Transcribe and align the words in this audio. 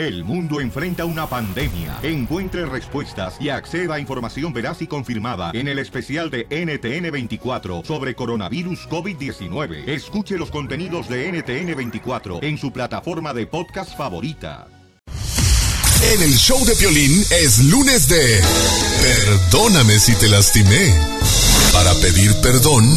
El 0.00 0.24
mundo 0.24 0.62
enfrenta 0.62 1.04
una 1.04 1.26
pandemia. 1.26 1.98
Encuentre 2.02 2.64
respuestas 2.64 3.36
y 3.38 3.50
acceda 3.50 3.96
a 3.96 4.00
información 4.00 4.50
veraz 4.50 4.80
y 4.80 4.86
confirmada 4.86 5.50
en 5.52 5.68
el 5.68 5.78
especial 5.78 6.30
de 6.30 6.48
NTN24 6.48 7.84
sobre 7.84 8.14
coronavirus 8.14 8.88
COVID-19. 8.88 9.86
Escuche 9.86 10.38
los 10.38 10.50
contenidos 10.50 11.06
de 11.10 11.30
NTN24 11.30 12.42
en 12.42 12.56
su 12.56 12.72
plataforma 12.72 13.34
de 13.34 13.46
podcast 13.46 13.94
favorita. 13.94 14.68
En 16.14 16.22
el 16.22 16.32
show 16.32 16.64
de 16.64 16.74
Piolín 16.76 17.22
es 17.30 17.58
lunes 17.66 18.08
de 18.08 18.40
Perdóname 19.02 19.98
si 19.98 20.14
te 20.14 20.28
lastimé. 20.28 20.94
Para 21.74 21.92
pedir 21.96 22.34
perdón, 22.40 22.88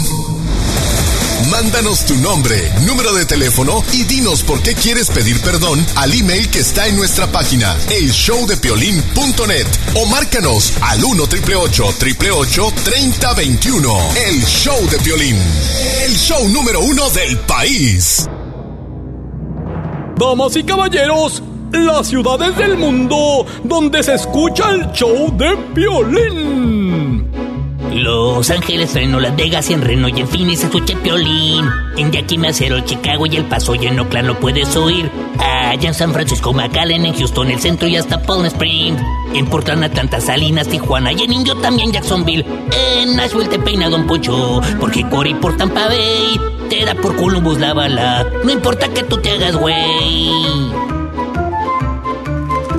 mándanos 1.49 2.05
tu 2.05 2.15
nombre, 2.17 2.71
número 2.85 3.13
de 3.13 3.25
teléfono 3.25 3.83
y 3.91 4.03
dinos 4.03 4.43
por 4.43 4.61
qué 4.61 4.73
quieres 4.75 5.09
pedir 5.09 5.41
perdón 5.41 5.85
al 5.95 6.13
email 6.13 6.49
que 6.49 6.59
está 6.59 6.87
en 6.87 6.95
nuestra 6.95 7.31
página, 7.31 7.75
elshowdepiolín.net 7.89 9.67
o 9.95 10.05
márcanos 10.07 10.73
al 10.81 11.03
1 11.03 11.23
888 11.23 12.73
3021 12.83 13.97
El 14.27 14.45
show 14.45 14.89
de 14.89 14.97
Piolín, 14.99 15.37
el 16.05 16.15
show 16.15 16.47
número 16.49 16.81
uno 16.81 17.09
del 17.09 17.37
país. 17.39 18.27
Damas 20.17 20.55
y 20.55 20.63
caballeros, 20.63 21.41
las 21.71 22.07
ciudades 22.07 22.55
del 22.57 22.77
mundo 22.77 23.45
donde 23.63 24.03
se 24.03 24.13
escucha 24.13 24.69
el 24.69 24.91
show 24.91 25.35
de 25.37 25.55
violín. 25.73 26.62
Los 27.93 28.49
Ángeles, 28.49 28.93
Reno, 28.93 29.19
Las 29.19 29.35
Vegas 29.35 29.69
en 29.69 29.81
Reno 29.81 30.07
y 30.07 30.19
en 30.19 30.27
Phoenix 30.27 30.61
se 30.61 30.65
escucha 30.65 30.97
Piolín. 30.97 31.69
En 31.95 32.11
Yakima, 32.11 32.51
Cero, 32.51 32.79
Chicago 32.83 33.27
y 33.27 33.35
El 33.35 33.45
Paso 33.45 33.75
y 33.75 33.85
en 33.85 33.99
Oakland 33.99 34.27
lo 34.27 34.39
puedes 34.39 34.75
oír. 34.75 35.09
Allá 35.39 35.89
en 35.89 35.93
San 35.93 36.11
Francisco, 36.11 36.53
McAllen, 36.53 37.05
en 37.05 37.13
Houston, 37.13 37.51
el 37.51 37.59
centro 37.59 37.87
y 37.87 37.95
hasta 37.95 38.21
Palm 38.21 38.45
Springs. 38.45 38.99
En 39.35 39.45
Portland, 39.45 39.83
Atlanta, 39.83 40.19
Salinas, 40.19 40.67
Tijuana 40.67 41.11
y 41.13 41.21
en 41.21 41.33
Indio 41.33 41.55
también 41.57 41.91
Jacksonville. 41.91 42.45
En 42.99 43.15
Nashville 43.15 43.49
te 43.49 43.59
peina 43.59 43.89
Don 43.89 44.07
Poncho, 44.07 44.61
porque 44.79 45.07
Cory 45.09 45.35
por 45.35 45.55
Tampa 45.55 45.87
Bay. 45.87 46.39
Te 46.69 46.85
da 46.85 46.95
por 46.95 47.15
Columbus 47.15 47.59
la 47.59 47.73
bala, 47.73 48.25
no 48.43 48.51
importa 48.51 48.87
que 48.87 49.03
tú 49.03 49.17
te 49.17 49.31
hagas 49.31 49.55
güey. 49.55 51.02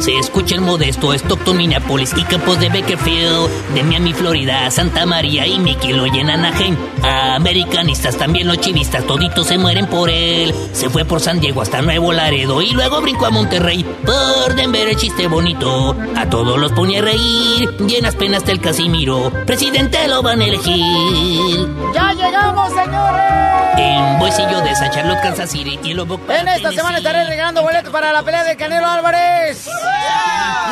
Se 0.05 0.19
escucha 0.19 0.57
en 0.57 0.65
Modesto, 0.65 1.15
Stockton, 1.15 1.57
Minneapolis 1.57 2.13
y 2.15 2.25
Campos 2.25 2.61
de 2.61 2.69
Bakerfield, 2.69 3.49
de 3.73 3.83
Miami, 3.83 4.13
Florida, 4.13 4.71
Santa 4.71 5.07
María 5.07 5.47
y 5.47 5.59
Mickey 5.59 5.95
lo 5.95 6.05
llenan 6.05 6.45
Anaheim. 6.45 6.77
Americanistas, 7.03 8.15
también 8.19 8.47
los 8.47 8.59
chivistas, 8.61 9.07
toditos 9.07 9.47
se 9.47 9.57
mueren 9.57 9.87
por 9.87 10.11
él. 10.11 10.55
Se 10.75 10.91
fue 10.91 11.07
por 11.07 11.23
San 11.23 11.41
Diego 11.41 11.63
hasta 11.63 11.81
Nuevo 11.81 12.13
Laredo 12.13 12.61
y 12.61 12.73
luego 12.73 13.01
brincó 13.01 13.25
a 13.25 13.31
Monterrey. 13.31 13.83
Por 14.05 14.55
Denver 14.55 14.89
el 14.89 14.97
chiste 14.97 15.27
bonito, 15.27 15.97
a 16.15 16.29
todos 16.29 16.59
los 16.59 16.73
pone 16.73 16.99
a 16.99 17.03
reír. 17.03 17.75
Llenas 17.79 18.15
penas 18.15 18.45
del 18.45 18.61
Casimiro, 18.61 19.33
presidente 19.47 20.07
lo 20.07 20.21
van 20.21 20.43
a 20.43 20.45
elegir. 20.45 21.67
¡Ya 21.95 22.13
llegamos, 22.13 22.69
señores! 22.75 23.45
En 23.79 24.19
Boisillo 24.19 24.61
de 24.61 24.75
San 24.77 24.91
Charlotte, 24.91 25.23
Kansas 25.23 25.51
City 25.51 25.79
y 25.83 25.95
Lubbock, 25.95 26.29
En 26.29 26.47
esta 26.47 26.73
semana 26.73 26.99
estaré 26.99 27.25
regalando 27.25 27.63
boletos 27.63 27.91
para 27.91 28.13
la 28.13 28.23
pelea 28.23 28.45
de 28.45 28.55
Canelo 28.55 28.87
Álvarez. 28.87 29.67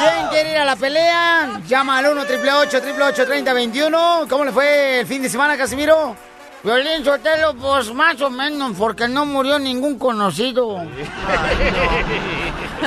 ¿Quién 0.00 0.26
quiere 0.30 0.50
ir 0.52 0.58
a 0.58 0.64
la 0.64 0.76
pelea? 0.76 1.60
Llama 1.66 1.98
al 1.98 2.06
1 2.08 2.20
888 2.22 3.24
3021 3.26 4.26
¿Cómo 4.28 4.44
le 4.44 4.52
fue 4.52 5.00
el 5.00 5.06
fin 5.06 5.22
de 5.22 5.28
semana, 5.28 5.56
Casimiro? 5.56 6.16
Violín 6.64 7.04
Sotelo, 7.04 7.54
pues 7.56 7.92
más 7.92 8.20
o 8.22 8.30
menos, 8.30 8.76
porque 8.78 9.08
no 9.08 9.26
murió 9.26 9.58
ningún 9.58 9.98
conocido. 9.98 10.78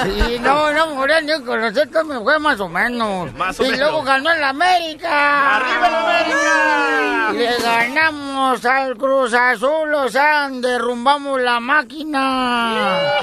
Sí, 0.03 0.39
no, 0.41 0.73
no 0.73 0.87
murió 0.87 1.21
ningún 1.21 1.45
conocido, 1.45 2.03
me 2.03 2.19
fue 2.19 2.37
más 2.37 2.59
o 2.59 2.67
menos. 2.67 3.31
Más 3.33 3.57
o 3.59 3.63
y 3.63 3.71
menos. 3.71 3.79
luego 3.79 4.03
ganó 4.03 4.29
el 4.31 4.43
América. 4.43 5.55
¡Arriba 5.55 5.87
el 5.87 5.95
América! 5.95 7.31
Le 7.33 7.57
ganamos 7.63 8.65
al 8.65 8.97
Cruz 8.97 9.33
Azul, 9.33 9.93
o 9.93 10.09
sea, 10.09 10.49
derrumbamos 10.51 11.39
la 11.41 11.61
máquina. 11.61 13.13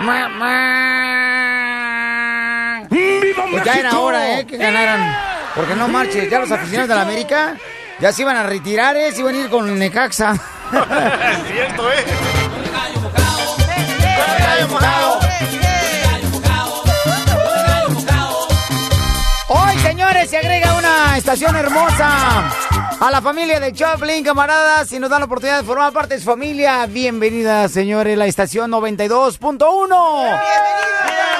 Ma- 0.00 0.28
ma. 0.28 1.99
Pues 3.50 3.64
ya 3.64 3.74
era 3.74 3.98
hora, 3.98 4.38
¿eh? 4.38 4.46
Que 4.46 4.56
ganaran. 4.56 5.16
Porque 5.54 5.74
no 5.74 5.88
marches, 5.88 6.30
ya 6.30 6.38
los 6.38 6.50
aficionados 6.50 6.88
de 6.88 6.94
la 6.94 7.02
América 7.02 7.56
ya 7.98 8.12
se 8.12 8.22
iban 8.22 8.36
a 8.36 8.44
retirar, 8.44 8.96
¿eh? 8.96 9.12
Se 9.12 9.20
iban 9.20 9.34
a 9.34 9.38
ir 9.38 9.48
con 9.50 9.78
Necaxa. 9.78 10.32
Es 10.32 11.52
cierto, 11.52 11.92
¿eh? 11.92 12.04
Hoy, 19.48 19.78
señores, 19.80 20.30
se 20.30 20.38
agrega 20.38 20.74
una 20.74 21.16
estación 21.18 21.56
hermosa 21.56 22.50
a 23.00 23.10
la 23.10 23.22
familia 23.22 23.58
de 23.58 23.72
Choplin, 23.72 24.22
camaradas, 24.22 24.92
y 24.92 24.98
nos 24.98 25.08
dan 25.08 25.20
la 25.20 25.24
oportunidad 25.24 25.60
de 25.60 25.64
formar 25.64 25.90
parte 25.90 26.14
de 26.14 26.20
su 26.20 26.26
familia. 26.26 26.84
Bienvenida, 26.84 27.66
señores, 27.68 28.16
la 28.18 28.26
estación 28.26 28.70
92.1. 28.70 30.40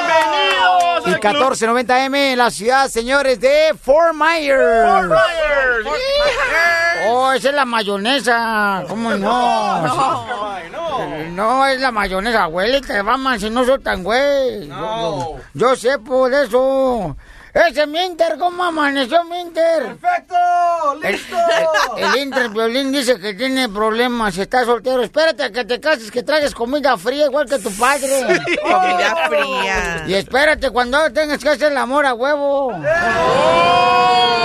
¡Bienvenidos! 0.09 1.06
Y 1.06 1.10
1490M 1.10 2.32
en 2.32 2.38
la 2.38 2.50
ciudad, 2.50 2.88
señores, 2.88 3.38
de 3.41 3.75
Fort 3.78 4.15
Myers. 4.15 5.12
Oh, 7.09 7.31
esa 7.32 7.50
es 7.50 7.54
la 7.54 7.66
mayonesa. 7.66 8.84
¿Cómo 8.88 9.10
no? 9.10 9.82
No, 11.32 11.66
es 11.66 11.78
la 11.78 11.91
mayonesa, 11.91 12.47
güey. 12.47 12.81
Te 12.81 13.03
va 13.03 13.19
si 13.38 13.50
no 13.50 13.66
soy 13.66 13.81
tan 13.81 14.03
güey. 14.03 14.66
Yo, 14.66 15.37
yo 15.53 15.76
sé 15.76 15.99
por 15.99 16.32
eso. 16.32 17.16
Ese 17.53 17.87
Minter, 17.87 18.38
¿cómo 18.38 18.62
amaneció 18.62 19.25
Minter? 19.25 19.97
¡Perfecto! 19.97 20.34
El, 21.03 21.15
el, 21.15 21.21
el 21.97 22.16
Inter 22.22 22.49
Violín 22.50 22.93
dice 22.93 23.19
que 23.19 23.34
tiene 23.34 23.69
problemas, 23.69 24.38
está 24.38 24.65
soltero. 24.65 25.03
Espérate 25.03 25.43
a 25.43 25.50
que 25.50 25.65
te 25.65 25.81
cases, 25.81 26.11
que 26.11 26.22
traigas 26.22 26.55
comida 26.55 26.97
fría 26.97 27.27
igual 27.27 27.49
que 27.49 27.59
tu 27.59 27.72
padre. 27.72 28.41
Comida 28.62 29.16
fría. 29.28 30.05
Y 30.06 30.15
espérate 30.15 30.71
cuando 30.71 31.11
tengas 31.12 31.43
que 31.43 31.49
hacer 31.49 31.72
el 31.72 31.78
amor 31.78 32.06
a 32.06 32.15
huevo. 32.15 32.72
Y 32.72 34.39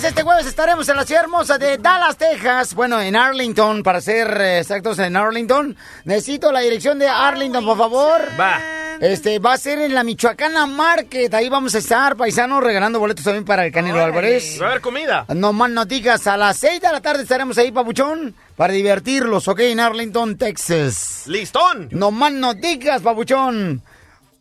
señores. 0.00 0.04
Este 0.04 0.22
jueves 0.22 0.46
estaremos 0.46 0.88
en 0.88 0.96
la 0.96 1.04
ciudad 1.04 1.24
hermosa 1.24 1.58
de 1.58 1.78
Dallas, 1.78 2.16
Texas. 2.16 2.74
Bueno, 2.74 3.00
en 3.00 3.16
Arlington, 3.16 3.82
para 3.82 4.00
ser 4.00 4.40
exactos, 4.40 4.98
en 4.98 5.16
Arlington. 5.16 5.76
Necesito 6.04 6.52
la 6.52 6.60
dirección 6.60 6.98
de 6.98 7.08
Arlington, 7.08 7.64
por 7.64 7.78
favor. 7.78 8.20
Va. 8.38 8.60
Este, 9.00 9.38
va 9.38 9.54
a 9.54 9.58
ser 9.58 9.78
en 9.80 9.94
la 9.94 10.04
Michoacana 10.04 10.66
Market. 10.66 11.32
Ahí 11.32 11.48
vamos 11.48 11.74
a 11.74 11.78
estar, 11.78 12.16
paisanos, 12.16 12.62
regalando 12.62 12.98
boletos 12.98 13.24
también 13.24 13.44
para 13.44 13.64
el 13.64 13.72
Canelo 13.72 14.02
Álvarez. 14.02 14.58
¿Va 14.60 14.66
a 14.66 14.70
haber 14.70 14.80
comida? 14.82 15.24
No 15.34 15.52
más 15.52 15.70
noticias. 15.70 16.26
A 16.26 16.36
las 16.36 16.58
6 16.58 16.80
de 16.80 16.92
la 16.92 17.00
tarde 17.00 17.22
estaremos 17.22 17.56
ahí, 17.58 17.72
papuchón, 17.72 18.34
para 18.56 18.72
divertirlos, 18.72 19.48
¿ok? 19.48 19.60
En 19.60 19.80
Arlington, 19.80 20.36
Texas. 20.36 21.22
¡Listón! 21.26 21.88
No 21.92 22.10
más 22.10 22.32
noticias, 22.32 23.00
papuchón. 23.00 23.82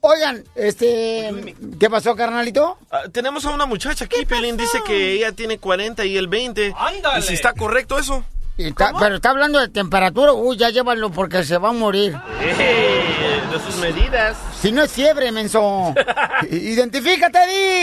Oigan, 0.01 0.43
este... 0.55 1.55
¿Qué 1.79 1.89
pasó, 1.89 2.15
carnalito? 2.15 2.77
Ah, 2.89 3.03
tenemos 3.11 3.43
a 3.45 3.49
una 3.49 3.65
muchacha 3.65 4.05
aquí, 4.05 4.25
Pelín. 4.25 4.55
Dice 4.55 4.79
que 4.85 5.11
ella 5.13 5.33
tiene 5.33 5.57
40 5.57 6.05
y 6.05 6.15
él 6.17 6.27
20. 6.27 6.73
¡Ándale! 6.77 7.19
¿Y 7.19 7.21
si 7.23 7.33
está 7.33 7.53
correcto 7.53 7.99
eso? 7.99 8.23
Está- 8.57 8.93
pero 8.97 9.15
está 9.15 9.31
hablando 9.31 9.59
de 9.59 9.67
temperatura. 9.69 10.33
Uy, 10.33 10.57
ya 10.57 10.69
llévalo 10.69 11.09
porque 11.11 11.43
se 11.43 11.57
va 11.57 11.69
a 11.69 11.73
morir. 11.73 12.17
Eh, 12.41 13.41
de 13.51 13.59
sus 13.59 13.75
medidas. 13.77 14.37
Si 14.61 14.71
no 14.71 14.83
es 14.83 14.91
fiebre, 14.91 15.31
menso. 15.31 15.93
Identifícate, 16.49 17.39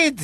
Edith. 0.07 0.21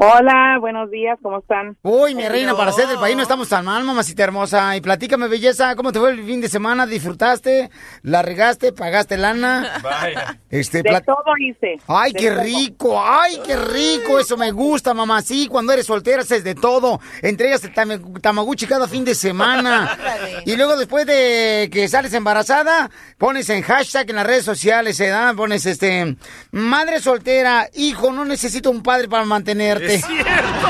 Hola, 0.00 0.58
buenos 0.60 0.92
días, 0.92 1.18
¿cómo 1.20 1.40
están? 1.40 1.76
Uy, 1.82 2.14
mi 2.14 2.28
reina, 2.28 2.56
para 2.56 2.70
ser 2.70 2.86
del 2.86 3.00
país 3.00 3.16
no 3.16 3.22
estamos 3.22 3.48
tan 3.48 3.64
mal, 3.64 3.82
mamacita 3.82 4.22
hermosa. 4.22 4.76
Y 4.76 4.80
platícame, 4.80 5.26
belleza, 5.26 5.74
¿cómo 5.74 5.90
te 5.90 5.98
fue 5.98 6.12
el 6.12 6.22
fin 6.24 6.40
de 6.40 6.48
semana? 6.48 6.86
¿Disfrutaste? 6.86 7.68
¿La 8.02 8.22
regaste? 8.22 8.72
¿Pagaste 8.72 9.16
lana? 9.16 9.80
Vaya. 9.82 10.38
Este, 10.50 10.84
De 10.84 11.00
todo 11.04 11.16
hice. 11.40 11.78
Ay, 11.88 12.12
De 12.12 12.18
qué 12.20 12.30
todo. 12.30 12.42
rico, 12.44 13.02
ay, 13.04 13.40
qué 13.44 13.56
rico, 13.56 14.20
eso 14.20 14.36
me 14.36 14.52
gusta, 14.52 14.94
mamá. 14.94 15.20
Sí, 15.20 15.48
cuando 15.48 15.72
eres 15.72 15.86
soltera 15.86 16.22
haces 16.22 16.44
de 16.44 16.54
todo. 16.54 17.00
Entregas 17.20 17.64
el 17.64 17.74
tame- 17.74 17.98
tamaguchi 18.22 18.66
cada 18.66 18.86
fin 18.86 19.04
de 19.04 19.16
semana. 19.16 19.98
y 20.46 20.54
luego 20.54 20.76
después 20.76 21.06
de 21.06 21.68
que 21.72 21.88
sales 21.88 22.14
embarazada, 22.14 22.88
pones 23.18 23.50
en 23.50 23.62
hashtag 23.62 24.10
en 24.10 24.14
las 24.16 24.26
redes 24.28 24.44
sociales, 24.44 25.00
¿eh? 25.00 25.08
¿da? 25.08 25.34
Pones 25.34 25.66
este, 25.66 26.16
madre 26.52 27.00
soltera, 27.00 27.68
hijo, 27.74 28.12
no 28.12 28.24
necesito 28.24 28.70
un 28.70 28.84
padre 28.84 29.08
para 29.08 29.24
mantenerte. 29.24 29.87
Es 29.88 30.04
cierto. 30.04 30.68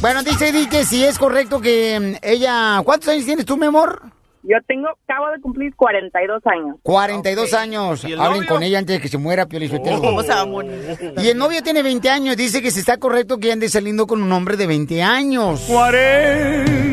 Bueno, 0.00 0.22
dice 0.22 0.48
Edith 0.48 0.70
que 0.70 0.84
si 0.84 1.04
es 1.04 1.18
correcto 1.18 1.60
que 1.60 1.98
mm, 1.98 2.14
ella... 2.22 2.80
¿Cuántos 2.84 3.08
años 3.08 3.24
tienes 3.24 3.44
tú, 3.44 3.56
mi 3.56 3.66
amor? 3.66 4.00
Yo 4.44 4.56
tengo, 4.66 4.88
acabo 5.06 5.30
de 5.30 5.40
cumplir 5.40 5.74
42 5.74 6.40
años. 6.46 6.76
42 6.82 7.52
años. 7.54 8.04
¿Y 8.04 8.12
el 8.12 8.20
Hablen 8.20 8.40
novio? 8.42 8.48
con 8.48 8.62
ella 8.62 8.78
antes 8.78 8.96
de 8.96 9.02
que 9.02 9.08
se 9.08 9.18
muera, 9.18 9.46
Piolizotelo. 9.46 10.00
¿Cómo 10.00 10.22
se 10.22 10.28
va 10.28 10.40
a 10.40 10.46
morir? 10.46 10.96
Y 11.18 11.28
el 11.28 11.36
novio 11.36 11.62
tiene 11.62 11.82
20 11.82 12.08
años. 12.08 12.36
Dice 12.36 12.62
que 12.62 12.70
si 12.70 12.80
está 12.80 12.96
correcto 12.98 13.38
que 13.38 13.52
ande 13.52 13.68
saliendo 13.68 14.06
con 14.06 14.22
un 14.22 14.30
hombre 14.32 14.56
de 14.56 14.66
20 14.68 15.02
años. 15.02 15.64
40 15.68 16.87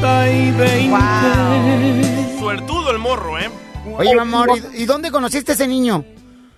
y 0.00 0.50
20. 0.52 2.38
Suertudo 2.38 2.90
el 2.90 2.98
morro, 2.98 3.38
¿eh? 3.38 3.50
Oye, 3.98 4.14
mi 4.14 4.20
amor, 4.20 4.48
¿y, 4.74 4.82
y 4.82 4.86
dónde 4.86 5.10
conociste 5.10 5.52
a 5.52 5.54
ese 5.54 5.68
niño? 5.68 6.04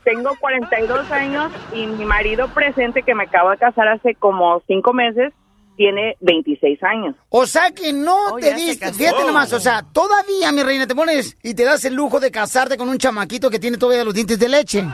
Tengo 0.04 0.30
42 0.40 1.10
años 1.10 1.50
y 1.74 1.86
mi 1.86 2.04
marido 2.04 2.48
presente, 2.48 3.02
que 3.02 3.14
me 3.14 3.24
acabo 3.24 3.50
de 3.50 3.56
casar 3.58 3.88
hace 3.88 4.14
como 4.14 4.62
5 4.66 4.92
meses, 4.92 5.32
tiene 5.76 6.16
26 6.20 6.82
años. 6.82 7.14
O 7.30 7.46
sea 7.46 7.70
que 7.70 7.92
no 7.92 8.14
Oh, 8.32 8.36
te 8.36 8.54
diste, 8.54 8.92
fíjate 8.92 9.24
nomás, 9.24 9.52
o 9.52 9.60
sea, 9.60 9.82
todavía, 9.92 10.52
mi 10.52 10.62
reina, 10.62 10.86
te 10.86 10.94
pones 10.94 11.36
y 11.42 11.54
te 11.54 11.64
das 11.64 11.84
el 11.84 11.94
lujo 11.94 12.20
de 12.20 12.30
casarte 12.30 12.76
con 12.76 12.88
un 12.88 12.98
chamaquito 12.98 13.50
que 13.50 13.58
tiene 13.58 13.78
todavía 13.78 14.04
los 14.04 14.14
dientes 14.14 14.38
de 14.38 14.48
leche. 14.48 14.84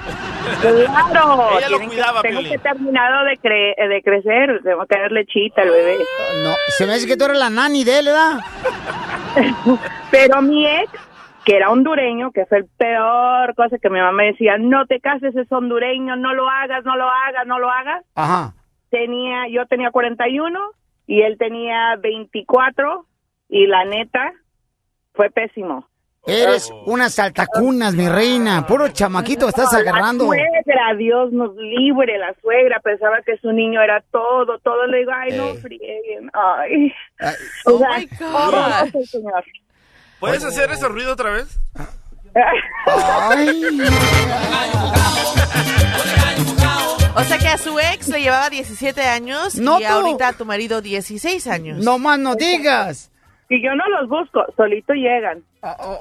Claro, 0.62 1.58
Ella 1.58 1.68
lo 1.68 1.78
tienen 1.78 1.80
que- 1.80 1.86
cuidaba, 1.96 2.22
tengo 2.22 2.40
que 2.42 2.58
terminado 2.58 3.24
de, 3.24 3.32
cre- 3.38 3.88
de 3.88 4.02
crecer, 4.02 4.60
tengo 4.62 4.86
que 4.86 4.98
dar 4.98 5.12
lechita 5.12 5.62
al 5.62 5.70
bebé. 5.70 5.98
No, 6.42 6.54
se 6.68 6.86
me 6.86 6.94
hace 6.94 7.06
que 7.06 7.16
tú 7.16 7.24
eres 7.26 7.38
la 7.38 7.50
nani 7.50 7.84
de 7.84 7.98
él, 7.98 8.04
¿verdad? 8.06 8.38
Pero 10.10 10.42
mi 10.42 10.66
ex, 10.66 10.90
que 11.44 11.56
era 11.56 11.70
hondureño, 11.70 12.30
que 12.32 12.46
fue 12.46 12.58
el 12.58 12.66
peor 12.66 13.54
cosa 13.54 13.76
que 13.80 13.90
mi 13.90 13.98
mamá 13.98 14.12
me 14.12 14.26
decía, 14.26 14.56
no 14.58 14.86
te 14.86 15.00
cases, 15.00 15.34
es 15.36 15.50
hondureño, 15.50 16.16
no 16.16 16.34
lo 16.34 16.48
hagas, 16.48 16.84
no 16.84 16.96
lo 16.96 17.04
hagas, 17.08 17.46
no 17.46 17.58
lo 17.58 17.70
hagas. 17.70 18.04
Ajá. 18.14 18.54
Tenía, 18.90 19.48
yo 19.48 19.66
tenía 19.66 19.90
41 19.90 20.58
y 21.06 21.22
él 21.22 21.36
tenía 21.38 21.96
24 21.96 23.06
y 23.48 23.66
la 23.66 23.84
neta 23.84 24.32
fue 25.14 25.30
pésimo. 25.30 25.86
Eres 26.26 26.70
una 26.84 27.08
saltacunas, 27.08 27.94
mi 27.94 28.06
reina. 28.06 28.66
Puro 28.66 28.88
chamaquito 28.88 29.48
estás 29.48 29.72
agarrando. 29.72 30.24
La 30.24 30.36
suegra, 30.36 30.94
Dios 30.98 31.32
nos 31.32 31.56
libre, 31.56 32.18
la 32.18 32.34
suegra 32.42 32.80
pensaba 32.80 33.22
que 33.24 33.38
su 33.38 33.50
niño 33.50 33.80
era 33.80 34.04
todo, 34.10 34.58
todo 34.58 34.86
le 34.86 34.98
digo, 34.98 35.12
ay, 35.14 35.38
no 35.38 35.54
frieguen, 35.54 36.30
ay. 36.34 36.92
O 37.64 37.78
sea, 37.78 37.96
horroroso, 38.34 39.02
señor. 39.04 39.44
¿Puedes 40.20 40.44
hacer 40.44 40.70
ese 40.70 40.86
ruido 40.88 41.14
otra 41.14 41.30
vez? 41.30 41.58
O 47.18 47.24
sea 47.24 47.38
que 47.38 47.48
a 47.48 47.58
su 47.58 47.78
ex 47.78 48.08
le 48.08 48.20
llevaba 48.20 48.48
17 48.50 49.02
años 49.02 49.56
No, 49.56 49.78
y 49.80 49.84
tú. 49.84 49.88
ahorita 49.88 50.28
a 50.28 50.32
tu 50.34 50.44
marido 50.44 50.80
16 50.80 51.46
años. 51.46 51.78
No 51.84 51.98
más 51.98 52.18
no 52.18 52.34
digas. 52.36 53.10
Y 53.50 53.62
yo 53.62 53.74
no 53.74 53.84
los 53.88 54.08
busco, 54.10 54.44
solito 54.56 54.92
llegan. 54.92 55.42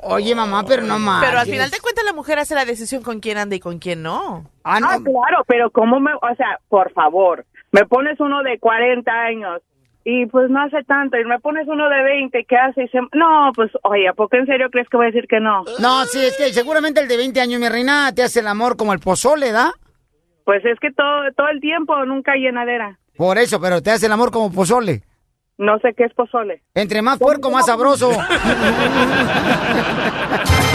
Oye, 0.03 0.35
mamá, 0.35 0.63
pero 0.67 0.83
no 0.83 0.99
más. 0.99 1.23
Pero 1.25 1.39
al 1.39 1.45
final 1.47 1.69
de 1.71 1.79
cuentas 1.79 2.03
la 2.05 2.13
mujer 2.13 2.39
hace 2.39 2.55
la 2.55 2.65
decisión 2.65 3.01
con 3.03 3.19
quién 3.21 3.37
anda 3.37 3.55
y 3.55 3.59
con 3.59 3.79
quién 3.79 4.03
no. 4.03 4.45
Ah, 4.63 4.79
claro, 4.79 5.43
pero 5.47 5.71
¿cómo 5.71 5.99
me, 5.99 6.11
o 6.13 6.35
sea, 6.35 6.59
por 6.69 6.91
favor, 6.91 7.45
me 7.71 7.85
pones 7.85 8.19
uno 8.19 8.43
de 8.43 8.59
40 8.59 9.09
años 9.11 9.61
y 10.03 10.25
pues 10.27 10.49
no 10.49 10.61
hace 10.61 10.83
tanto, 10.83 11.17
y 11.17 11.25
me 11.25 11.39
pones 11.39 11.67
uno 11.67 11.89
de 11.89 12.01
20, 12.03 12.45
¿qué 12.47 12.55
hace? 12.57 12.83
Y 12.83 12.87
se- 12.89 12.99
no, 13.13 13.51
pues, 13.55 13.71
oye, 13.83 14.07
¿a 14.07 14.13
poco 14.13 14.35
en 14.37 14.45
serio 14.45 14.69
crees 14.69 14.87
que 14.89 14.95
voy 14.97 15.05
a 15.07 15.11
decir 15.11 15.27
que 15.27 15.39
no? 15.39 15.63
No, 15.79 16.05
sí, 16.05 16.19
es 16.23 16.37
que 16.37 16.53
seguramente 16.53 17.01
el 17.01 17.07
de 17.09 17.17
20 17.17 17.41
años, 17.41 17.59
mi 17.59 17.67
reina, 17.67 18.13
te 18.13 18.23
hace 18.23 18.39
el 18.41 18.47
amor 18.47 18.77
como 18.77 18.93
el 18.93 18.99
pozole, 18.99 19.51
¿da? 19.51 19.73
Pues 20.47 20.63
es 20.63 20.79
que 20.79 20.91
todo, 20.91 21.29
todo 21.35 21.49
el 21.49 21.59
tiempo 21.59 21.94
nunca 22.05 22.31
hay 22.31 22.39
llenadera. 22.39 22.97
Por 23.17 23.38
eso, 23.38 23.59
pero 23.59 23.81
te 23.81 23.91
hace 23.91 24.05
el 24.05 24.13
amor 24.13 24.31
como 24.31 24.49
pozole. 24.49 25.03
No 25.57 25.77
sé 25.79 25.94
qué 25.94 26.05
es 26.05 26.13
pozole. 26.13 26.63
Entre 26.73 27.01
más 27.01 27.19
puerco, 27.19 27.51
más 27.51 27.65
sabroso. 27.65 28.11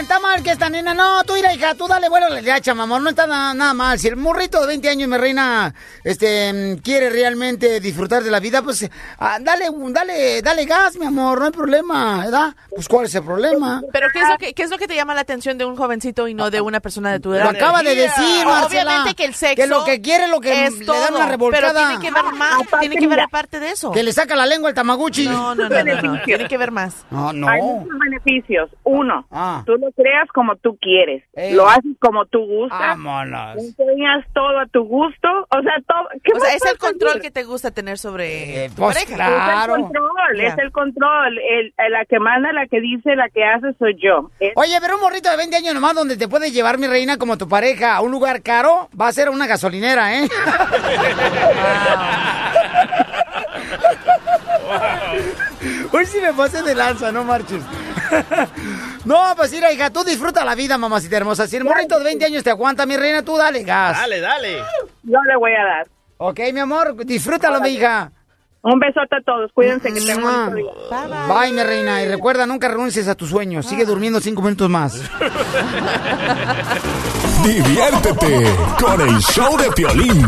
está 0.00 0.18
mal 0.20 0.42
que 0.42 0.50
esta 0.50 0.68
nena. 0.68 0.94
No, 0.94 1.22
tú 1.24 1.34
mira, 1.34 1.52
hija, 1.54 1.74
tú 1.74 1.86
dale 1.86 2.08
vuelo 2.08 2.26
a 2.26 2.30
la 2.30 2.40
gacha, 2.40 2.74
mamá. 2.74 2.98
No 2.98 3.10
está 3.10 3.26
na- 3.26 3.54
nada 3.54 3.74
mal. 3.74 3.98
Si 3.98 4.08
el 4.08 4.16
morrito 4.16 4.60
de 4.60 4.66
20 4.66 4.88
años, 4.88 5.08
mi 5.08 5.16
reina, 5.16 5.74
este, 6.04 6.78
quiere 6.82 7.10
realmente 7.10 7.80
disfrutar 7.80 8.22
de 8.22 8.30
la 8.30 8.40
vida, 8.40 8.62
pues 8.62 8.88
ah, 9.18 9.38
dale, 9.40 9.70
un- 9.70 9.92
dale, 9.92 10.42
dale 10.42 10.64
gas, 10.64 10.96
mi 10.96 11.06
amor. 11.06 11.38
No 11.38 11.46
hay 11.46 11.52
problema, 11.52 12.24
¿verdad? 12.24 12.54
Pues, 12.70 12.88
¿cuál 12.88 13.06
es 13.06 13.14
el 13.14 13.22
problema? 13.24 13.82
Pero 13.92 14.08
¿qué 14.12 14.20
es, 14.20 14.28
lo 14.28 14.38
que, 14.38 14.54
¿qué 14.54 14.62
es 14.62 14.70
lo 14.70 14.78
que 14.78 14.86
te 14.88 14.94
llama 14.94 15.14
la 15.14 15.20
atención 15.22 15.58
de 15.58 15.64
un 15.64 15.76
jovencito 15.76 16.28
y 16.28 16.34
no 16.34 16.50
de 16.50 16.60
una 16.60 16.80
persona 16.80 17.12
de 17.12 17.20
tu 17.20 17.32
edad? 17.32 17.44
Lo 17.44 17.50
acaba 17.50 17.82
de 17.82 17.94
decir, 17.94 18.44
Marcela. 18.46 18.82
Obviamente 18.90 19.14
que 19.14 19.24
el 19.24 19.34
sexo 19.34 19.56
Que 19.62 19.66
lo 19.66 19.84
que 19.84 20.00
quiere, 20.00 20.28
lo 20.28 20.40
que 20.40 20.66
es 20.66 20.78
le 20.78 20.84
todo, 20.86 21.00
da 21.00 21.08
una 21.14 21.26
revolcada. 21.26 21.72
Pero 21.72 21.86
tiene 21.88 22.02
que 22.02 22.10
ver 22.10 22.32
más, 22.34 22.58
tiene 22.80 22.96
que 22.96 23.06
ver 23.06 23.20
aparte 23.20 23.60
de 23.60 23.70
eso. 23.70 23.90
Que 23.92 24.02
le 24.02 24.12
saca 24.12 24.34
la 24.36 24.46
lengua 24.46 24.68
al 24.68 24.74
tamaguchi. 24.74 25.26
No, 25.26 25.54
no, 25.54 25.68
no, 25.68 25.84
no, 25.84 26.02
no, 26.02 26.22
tiene 26.22 26.48
que 26.48 26.56
ver 26.58 26.70
más. 26.70 26.94
No, 27.10 27.32
no. 27.32 27.48
Hay 27.48 27.60
muchos 27.60 27.98
beneficios. 27.98 28.70
Uno, 28.84 29.26
Ah. 29.30 29.62
tú 29.66 29.72
lo 29.76 29.89
creas 29.96 30.28
como 30.34 30.56
tú 30.56 30.76
quieres. 30.80 31.22
Ey. 31.34 31.54
Lo 31.54 31.68
haces 31.68 31.92
como 32.00 32.26
tú 32.26 32.40
gustas. 32.46 32.78
Vámonos. 32.80 33.56
Enseñas 33.58 34.24
todo 34.34 34.58
a 34.58 34.66
tu 34.66 34.84
gusto. 34.84 35.28
O 35.50 35.62
sea, 35.62 35.74
todo. 35.86 36.08
¿qué 36.22 36.32
O 36.36 36.40
sea, 36.40 36.54
es 36.54 36.64
el 36.64 36.78
control 36.78 37.20
que 37.20 37.30
te 37.30 37.44
gusta 37.44 37.70
tener 37.70 37.98
sobre 37.98 38.68
tu 38.70 38.76
pues, 38.82 38.96
pareja. 38.96 39.14
claro. 39.16 39.74
Es 39.74 39.78
el 39.78 39.84
control, 39.84 40.40
es 40.40 40.58
el 40.58 40.72
control. 40.72 41.38
El, 41.38 41.74
el- 41.78 41.92
la 41.92 42.04
que 42.04 42.18
manda, 42.20 42.52
la 42.52 42.66
que 42.66 42.80
dice, 42.80 43.16
la 43.16 43.28
que 43.28 43.44
hace 43.44 43.72
soy 43.78 43.96
yo. 44.02 44.30
Es- 44.40 44.52
Oye, 44.56 44.78
pero 44.80 44.96
un 44.96 45.00
morrito 45.02 45.30
de 45.30 45.36
20 45.36 45.56
años 45.56 45.74
nomás 45.74 45.94
donde 45.94 46.16
te 46.16 46.28
puedes 46.28 46.52
llevar, 46.52 46.78
mi 46.78 46.86
reina, 46.86 47.16
como 47.18 47.36
tu 47.38 47.48
pareja 47.48 47.96
a 47.96 48.00
un 48.00 48.10
lugar 48.12 48.42
caro, 48.42 48.88
va 48.98 49.08
a 49.08 49.12
ser 49.12 49.28
una 49.30 49.46
gasolinera, 49.46 50.14
¿eh? 50.18 50.28
Hoy 55.92 56.06
sí 56.06 56.18
me 56.20 56.32
pasé 56.32 56.62
de 56.62 56.74
lanza, 56.74 57.10
no 57.12 57.24
marches. 57.24 57.62
No, 59.04 59.34
pues 59.36 59.50
mira, 59.52 59.72
hija, 59.72 59.90
tú 59.90 60.04
disfruta 60.04 60.44
la 60.44 60.54
vida, 60.54 60.76
mamacita 60.78 61.16
hermosa. 61.16 61.46
Si 61.46 61.56
el 61.56 61.64
morrito 61.64 61.98
de 61.98 62.04
20 62.04 62.24
años 62.24 62.44
te 62.44 62.50
aguanta, 62.50 62.86
mi 62.86 62.96
reina, 62.96 63.22
tú 63.22 63.36
dale 63.36 63.62
gas. 63.62 63.98
Dale, 63.98 64.20
dale. 64.20 64.58
Yo 65.02 65.18
le 65.26 65.36
voy 65.36 65.52
a 65.52 65.64
dar. 65.64 65.88
Ok, 66.18 66.40
mi 66.52 66.60
amor, 66.60 67.04
disfrútalo, 67.04 67.60
mi 67.60 67.70
hija. 67.70 68.12
Un 68.62 68.78
besote 68.78 69.16
a 69.16 69.22
todos. 69.24 69.50
Cuídense 69.54 69.90
que 69.90 70.00
tengan 70.00 70.54
día. 70.54 70.70
Bye, 71.28 71.52
mi 71.52 71.62
reina. 71.62 72.02
Y 72.02 72.08
recuerda, 72.08 72.44
nunca 72.46 72.68
renuncies 72.68 73.08
a 73.08 73.14
tus 73.14 73.30
sueños. 73.30 73.64
Sigue 73.64 73.86
durmiendo 73.86 74.20
cinco 74.20 74.42
minutos 74.42 74.68
más. 74.68 75.00
Diviértete 77.42 78.54
con 78.78 79.00
el 79.00 79.18
show 79.20 79.56
de 79.56 79.70
Piolín. 79.72 80.26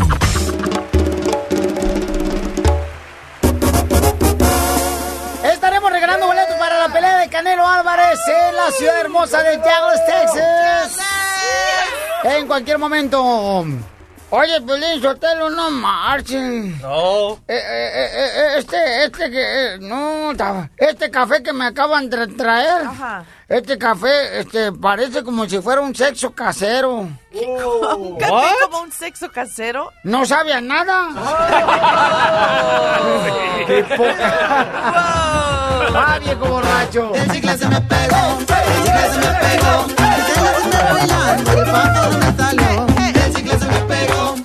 Canelo 7.62 7.68
Álvarez 7.68 8.20
en 8.26 8.56
la 8.56 8.70
ciudad 8.72 9.00
hermosa 9.00 9.42
de 9.42 9.56
Dallas, 9.58 10.06
Texas. 10.06 10.98
En 12.24 12.46
cualquier 12.46 12.78
momento. 12.78 13.64
Oye, 14.34 14.62
Pelín 14.62 15.02
Sotelo, 15.02 15.50
no 15.50 15.70
marchen. 15.70 16.80
No. 16.80 17.32
Eh, 17.46 17.48
eh, 17.48 17.90
eh, 17.94 18.10
eh, 18.14 18.54
este, 18.56 19.04
este 19.04 19.30
que, 19.30 19.74
eh, 19.74 19.78
no, 19.78 20.32
este 20.78 21.10
café 21.10 21.42
que 21.42 21.52
me 21.52 21.66
acaban 21.66 22.08
de 22.08 22.26
traer, 22.28 22.86
Ajá. 22.86 23.24
este 23.46 23.76
café, 23.76 24.38
este, 24.40 24.72
parece 24.72 25.22
como 25.22 25.46
si 25.46 25.60
fuera 25.60 25.82
un 25.82 25.94
sexo 25.94 26.30
casero. 26.34 27.10
¿Un 27.34 28.16
café 28.18 28.54
como 28.62 28.80
un 28.84 28.90
sexo 28.90 29.30
casero? 29.30 29.90
No 30.02 30.24
sabe 30.24 30.54
a 30.54 30.62
nada. 30.62 31.08
Qué 33.66 33.84
poca. 33.84 34.64
Ah, 35.94 36.18
viejo 36.22 36.46
borracho. 36.46 37.12
El 37.14 37.30
chicle 37.32 37.58
se 37.58 37.68
me 37.68 37.78
pegó, 37.82 38.38
el 38.38 38.46
chicle 38.82 39.10
se 39.12 39.18
me 39.18 39.26
pegó. 39.40 39.86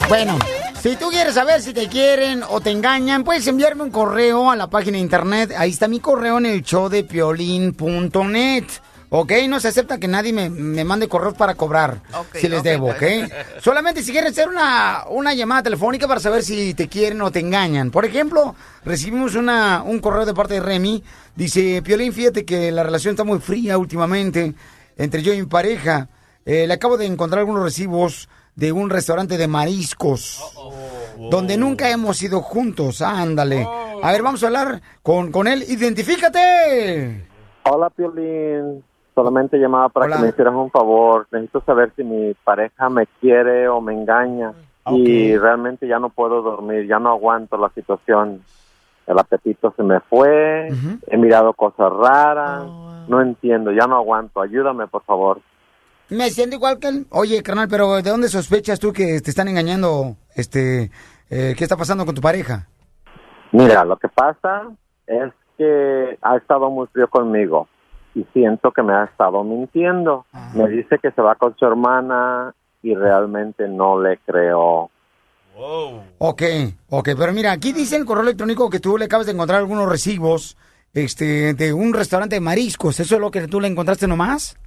Bueno, 0.10 0.40
si 0.82 0.96
tú 0.96 1.10
quieres 1.10 1.34
saber 1.34 1.62
si 1.62 1.74
te 1.74 1.90
quieren 1.90 2.42
o 2.48 2.62
te 2.62 2.72
engañan, 2.72 3.26
puedes 3.26 3.46
enviarme 3.48 3.84
un 3.84 3.92
correo 3.92 4.50
a 4.50 4.56
la 4.56 4.70
página 4.70 4.94
de 4.94 5.02
internet. 5.04 5.54
Ahí 5.58 5.72
está 5.72 5.90
mi 5.90 6.00
correo 6.00 6.38
en 6.38 6.46
el 6.46 6.64
show 6.64 6.88
de 6.88 7.04
piolín.net. 7.04 8.64
¿Ok? 9.10 9.34
No 9.50 9.60
se 9.60 9.68
acepta 9.68 9.98
que 9.98 10.08
nadie 10.08 10.32
me, 10.32 10.50
me 10.50 10.86
mande 10.86 11.10
correos 11.10 11.34
para 11.34 11.56
cobrar 11.56 12.02
si 12.34 12.48
les 12.48 12.64
debo, 12.64 12.90
ok. 12.90 13.04
Solamente 13.62 14.02
si 14.02 14.12
quieren 14.12 14.32
hacer 14.32 14.48
una, 14.48 15.04
una 15.10 15.34
llamada 15.34 15.64
telefónica 15.64 16.08
para 16.08 16.20
saber 16.22 16.44
si 16.44 16.74
te 16.74 16.88
quieren 16.88 17.22
o 17.22 17.32
te 17.32 17.40
engañan. 17.40 17.92
Por 17.92 18.06
ejemplo, 18.06 18.56
recibimos 18.86 19.36
una, 19.36 19.84
un 19.84 20.00
correo 20.00 20.26
de 20.26 20.34
parte 20.34 20.56
de 20.56 20.60
Remy. 20.62 21.04
Dice, 21.36 21.82
Piolín, 21.82 22.14
fíjate 22.14 22.46
que 22.46 22.72
la 22.72 22.84
relación 22.84 23.14
está 23.14 23.26
muy 23.26 23.40
fría 23.40 23.78
últimamente 23.78 24.54
entre 24.98 25.22
yo 25.22 25.34
y 25.34 25.40
mi 25.40 25.48
pareja. 25.48 26.10
Eh, 26.46 26.66
le 26.66 26.74
acabo 26.74 26.98
de 26.98 27.06
encontrar 27.06 27.40
algunos 27.40 27.64
recibos 27.64 28.30
de 28.58 28.72
un 28.72 28.90
restaurante 28.90 29.38
de 29.38 29.48
mariscos. 29.48 30.42
Donde 31.32 31.58
nunca 31.58 31.90
hemos 31.92 32.22
ido 32.24 32.42
juntos. 32.42 33.02
Ándale. 33.02 33.66
A 34.04 34.12
ver, 34.12 34.24
vamos 34.24 34.44
a 34.44 34.48
hablar 34.48 34.82
con, 35.04 35.32
con 35.32 35.48
él. 35.48 35.64
¡Identifícate! 35.68 37.24
Hola, 37.64 37.90
Piolín. 37.92 38.84
Solamente 39.14 39.58
llamaba 39.58 39.90
para 39.90 40.08
Hola. 40.08 40.16
que 40.18 40.22
me 40.24 40.30
hicieras 40.30 40.54
un 40.56 40.72
favor. 40.72 41.28
Necesito 41.32 41.62
saber 41.62 41.92
si 41.96 42.04
mi 42.04 42.34
pareja 42.44 42.90
me 42.90 43.08
quiere 43.22 43.68
o 43.70 43.80
me 43.80 43.94
engaña. 43.94 44.54
y 44.92 45.38
realmente 45.38 45.88
ya 45.88 46.00
no 46.00 46.10
puedo 46.10 46.42
dormir, 46.42 46.88
ya 46.88 46.98
no 47.00 47.10
aguanto 47.10 47.58
la 47.58 47.70
situación. 47.70 48.42
El 49.06 49.20
apetito 49.20 49.74
se 49.78 49.84
me 49.84 50.00
fue, 50.02 50.70
he 51.08 51.18
mirado 51.18 51.54
cosas 51.54 51.92
raras, 51.94 52.66
no 53.08 53.22
entiendo, 53.22 53.72
ya 53.72 53.86
no 53.88 53.96
aguanto. 53.98 54.42
Ayúdame, 54.42 54.88
por 54.88 55.04
favor. 55.04 55.40
Me 56.10 56.30
siento 56.30 56.56
igual 56.56 56.80
que 56.80 56.88
él. 56.88 57.06
Oye, 57.10 57.44
carnal, 57.44 57.68
pero 57.70 57.96
¿de 58.02 58.10
dónde 58.10 58.30
sospechas 58.30 58.80
tú 58.80 58.94
que 58.94 59.20
te 59.22 59.30
están 59.30 59.48
engañando? 59.48 60.16
Este, 60.36 60.92
eh, 61.30 61.54
¿Qué 61.58 61.64
está 61.64 61.76
pasando 61.76 62.06
con 62.06 62.16
tu 62.16 62.22
pareja? 62.22 62.68
Mira, 63.52 63.84
lo 63.84 63.98
que 63.98 64.08
pasa 64.08 64.70
es 65.06 65.34
que 65.58 66.18
ha 66.22 66.38
estado 66.38 66.70
muy 66.70 66.88
frío 66.88 67.10
conmigo 67.10 67.68
y 68.16 68.26
siento 68.34 68.72
que 68.72 68.84
me 68.84 68.94
ha 68.94 69.06
estado 69.06 69.44
mintiendo. 69.44 70.26
Me 70.54 70.70
dice 70.70 70.98
que 71.00 71.12
se 71.12 71.22
va 71.22 71.36
con 71.36 71.56
su 71.58 71.66
hermana 71.66 72.54
y 72.82 72.96
realmente 72.96 73.68
no 73.68 74.02
le 74.02 74.18
creo. 74.20 74.90
Ok, 76.20 76.44
ok, 76.90 77.10
pero 77.18 77.34
mira, 77.34 77.52
aquí 77.52 77.74
dice 77.74 77.96
en 77.96 78.02
el 78.02 78.08
correo 78.08 78.24
electrónico 78.24 78.70
que 78.70 78.80
tú 78.80 78.98
le 78.98 79.06
acabas 79.06 79.26
de 79.26 79.34
encontrar 79.34 79.60
algunos 79.60 79.90
recibos 79.90 80.56
este, 80.94 81.54
de 81.54 81.74
un 81.74 81.94
restaurante 81.94 82.36
de 82.36 82.42
mariscos. 82.42 83.00
¿Eso 83.00 83.16
es 83.16 83.22
lo 83.22 83.32
que 83.32 83.48
tú 83.48 83.60
le 83.60 83.68
encontraste 83.68 84.08
nomás? 84.08 84.58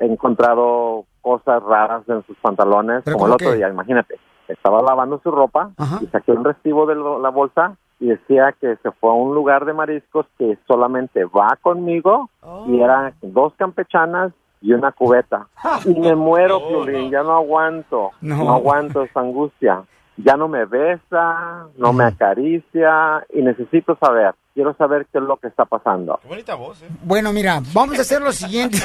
He 0.00 0.06
encontrado 0.06 1.04
cosas 1.22 1.62
raras 1.62 2.02
en 2.08 2.24
sus 2.26 2.36
pantalones, 2.38 3.02
¿Pero 3.04 3.16
como 3.16 3.26
el 3.28 3.32
otro 3.34 3.50
qué? 3.50 3.56
día, 3.58 3.68
imagínate. 3.68 4.16
Estaba 4.48 4.82
lavando 4.82 5.20
su 5.22 5.30
ropa 5.30 5.70
y 6.00 6.06
saqué 6.06 6.32
un 6.32 6.42
recibo 6.44 6.84
de 6.86 6.96
la 6.96 7.28
bolsa 7.28 7.76
y 8.00 8.06
decía 8.06 8.52
que 8.60 8.76
se 8.82 8.90
fue 8.92 9.10
a 9.10 9.12
un 9.12 9.34
lugar 9.34 9.64
de 9.64 9.74
mariscos 9.74 10.26
que 10.38 10.58
solamente 10.66 11.24
va 11.26 11.56
conmigo 11.62 12.30
y 12.66 12.80
eran 12.80 13.14
dos 13.22 13.52
campechanas 13.56 14.32
y 14.62 14.72
una 14.72 14.90
cubeta. 14.92 15.46
Y 15.84 15.94
me 16.00 16.14
muero, 16.16 16.66
Piolín, 16.66 17.10
ya 17.10 17.22
no 17.22 17.34
aguanto, 17.36 18.10
No. 18.22 18.36
no. 18.44 18.52
aguanto 18.54 19.02
esa 19.02 19.20
angustia. 19.20 19.84
Ya 20.16 20.36
no 20.36 20.48
me 20.48 20.64
besa, 20.66 21.66
no 21.78 21.92
me 21.94 22.04
acaricia 22.04 23.24
y 23.32 23.40
necesito 23.42 23.96
saber, 23.96 24.34
quiero 24.52 24.74
saber 24.74 25.06
qué 25.12 25.18
es 25.18 25.24
lo 25.24 25.36
que 25.38 25.46
está 25.46 25.64
pasando. 25.64 26.18
Qué 26.22 26.28
bonita 26.28 26.54
voz, 26.56 26.82
¿eh? 26.82 26.88
Bueno, 27.04 27.32
mira, 27.32 27.60
vamos 27.72 27.98
a 27.98 28.02
hacer 28.02 28.20
lo 28.20 28.32
siguiente. 28.32 28.78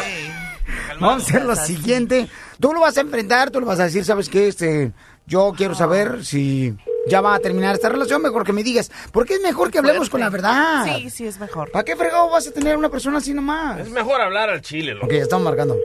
Vamos 0.99 1.23
a 1.23 1.27
hacer 1.27 1.45
lo 1.45 1.55
siguiente. 1.55 2.27
Tú 2.59 2.73
lo 2.73 2.81
vas 2.81 2.97
a 2.97 3.01
enfrentar, 3.01 3.51
tú 3.51 3.59
le 3.59 3.65
vas 3.65 3.79
a 3.79 3.85
decir, 3.85 4.03
¿sabes 4.05 4.29
qué? 4.29 4.47
Este, 4.47 4.91
yo 5.25 5.53
quiero 5.55 5.75
saber 5.75 6.23
si 6.23 6.75
ya 7.07 7.21
va 7.21 7.35
a 7.35 7.39
terminar 7.39 7.75
esta 7.75 7.89
relación, 7.89 8.21
mejor 8.21 8.43
que 8.45 8.53
me 8.53 8.63
digas. 8.63 8.91
Porque 9.11 9.35
es 9.35 9.41
mejor 9.41 9.71
que 9.71 9.79
hablemos 9.79 10.09
con 10.09 10.19
la 10.19 10.29
verdad. 10.29 10.85
Sí, 10.85 11.09
sí, 11.09 11.27
es 11.27 11.39
mejor. 11.39 11.71
¿Para 11.71 11.83
qué 11.83 11.95
fregado 11.95 12.29
vas 12.29 12.47
a 12.47 12.51
tener 12.51 12.77
una 12.77 12.89
persona 12.89 13.17
así 13.17 13.33
nomás? 13.33 13.79
Es 13.79 13.89
mejor 13.89 14.21
hablar 14.21 14.49
al 14.49 14.61
chile, 14.61 14.93
loco. 14.93 15.07
Ok, 15.07 15.13
ya 15.13 15.23
estamos 15.23 15.45
marcando. 15.45 15.75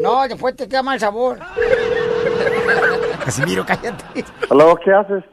No, 0.00 0.26
después 0.28 0.54
te 0.56 0.68
queda 0.68 0.82
mal 0.82 1.00
sabor. 1.00 1.38
Casimiro, 3.24 3.64
cállate. 3.66 4.24
Hola, 4.48 4.74
¿qué 4.84 4.92
haces? 4.92 5.24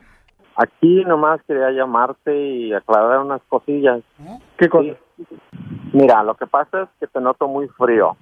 Aquí 0.57 1.03
nomás 1.05 1.41
quería 1.47 1.69
llamarte 1.71 2.35
y 2.35 2.73
aclarar 2.73 3.19
unas 3.19 3.41
cosillas. 3.49 4.01
¿Qué 4.57 4.69
cosas? 4.69 4.95
Mira, 5.91 6.23
lo 6.23 6.35
que 6.35 6.47
pasa 6.47 6.83
es 6.83 6.89
que 6.99 7.07
te 7.07 7.19
noto 7.19 7.47
muy 7.47 7.67
frío. 7.77 8.15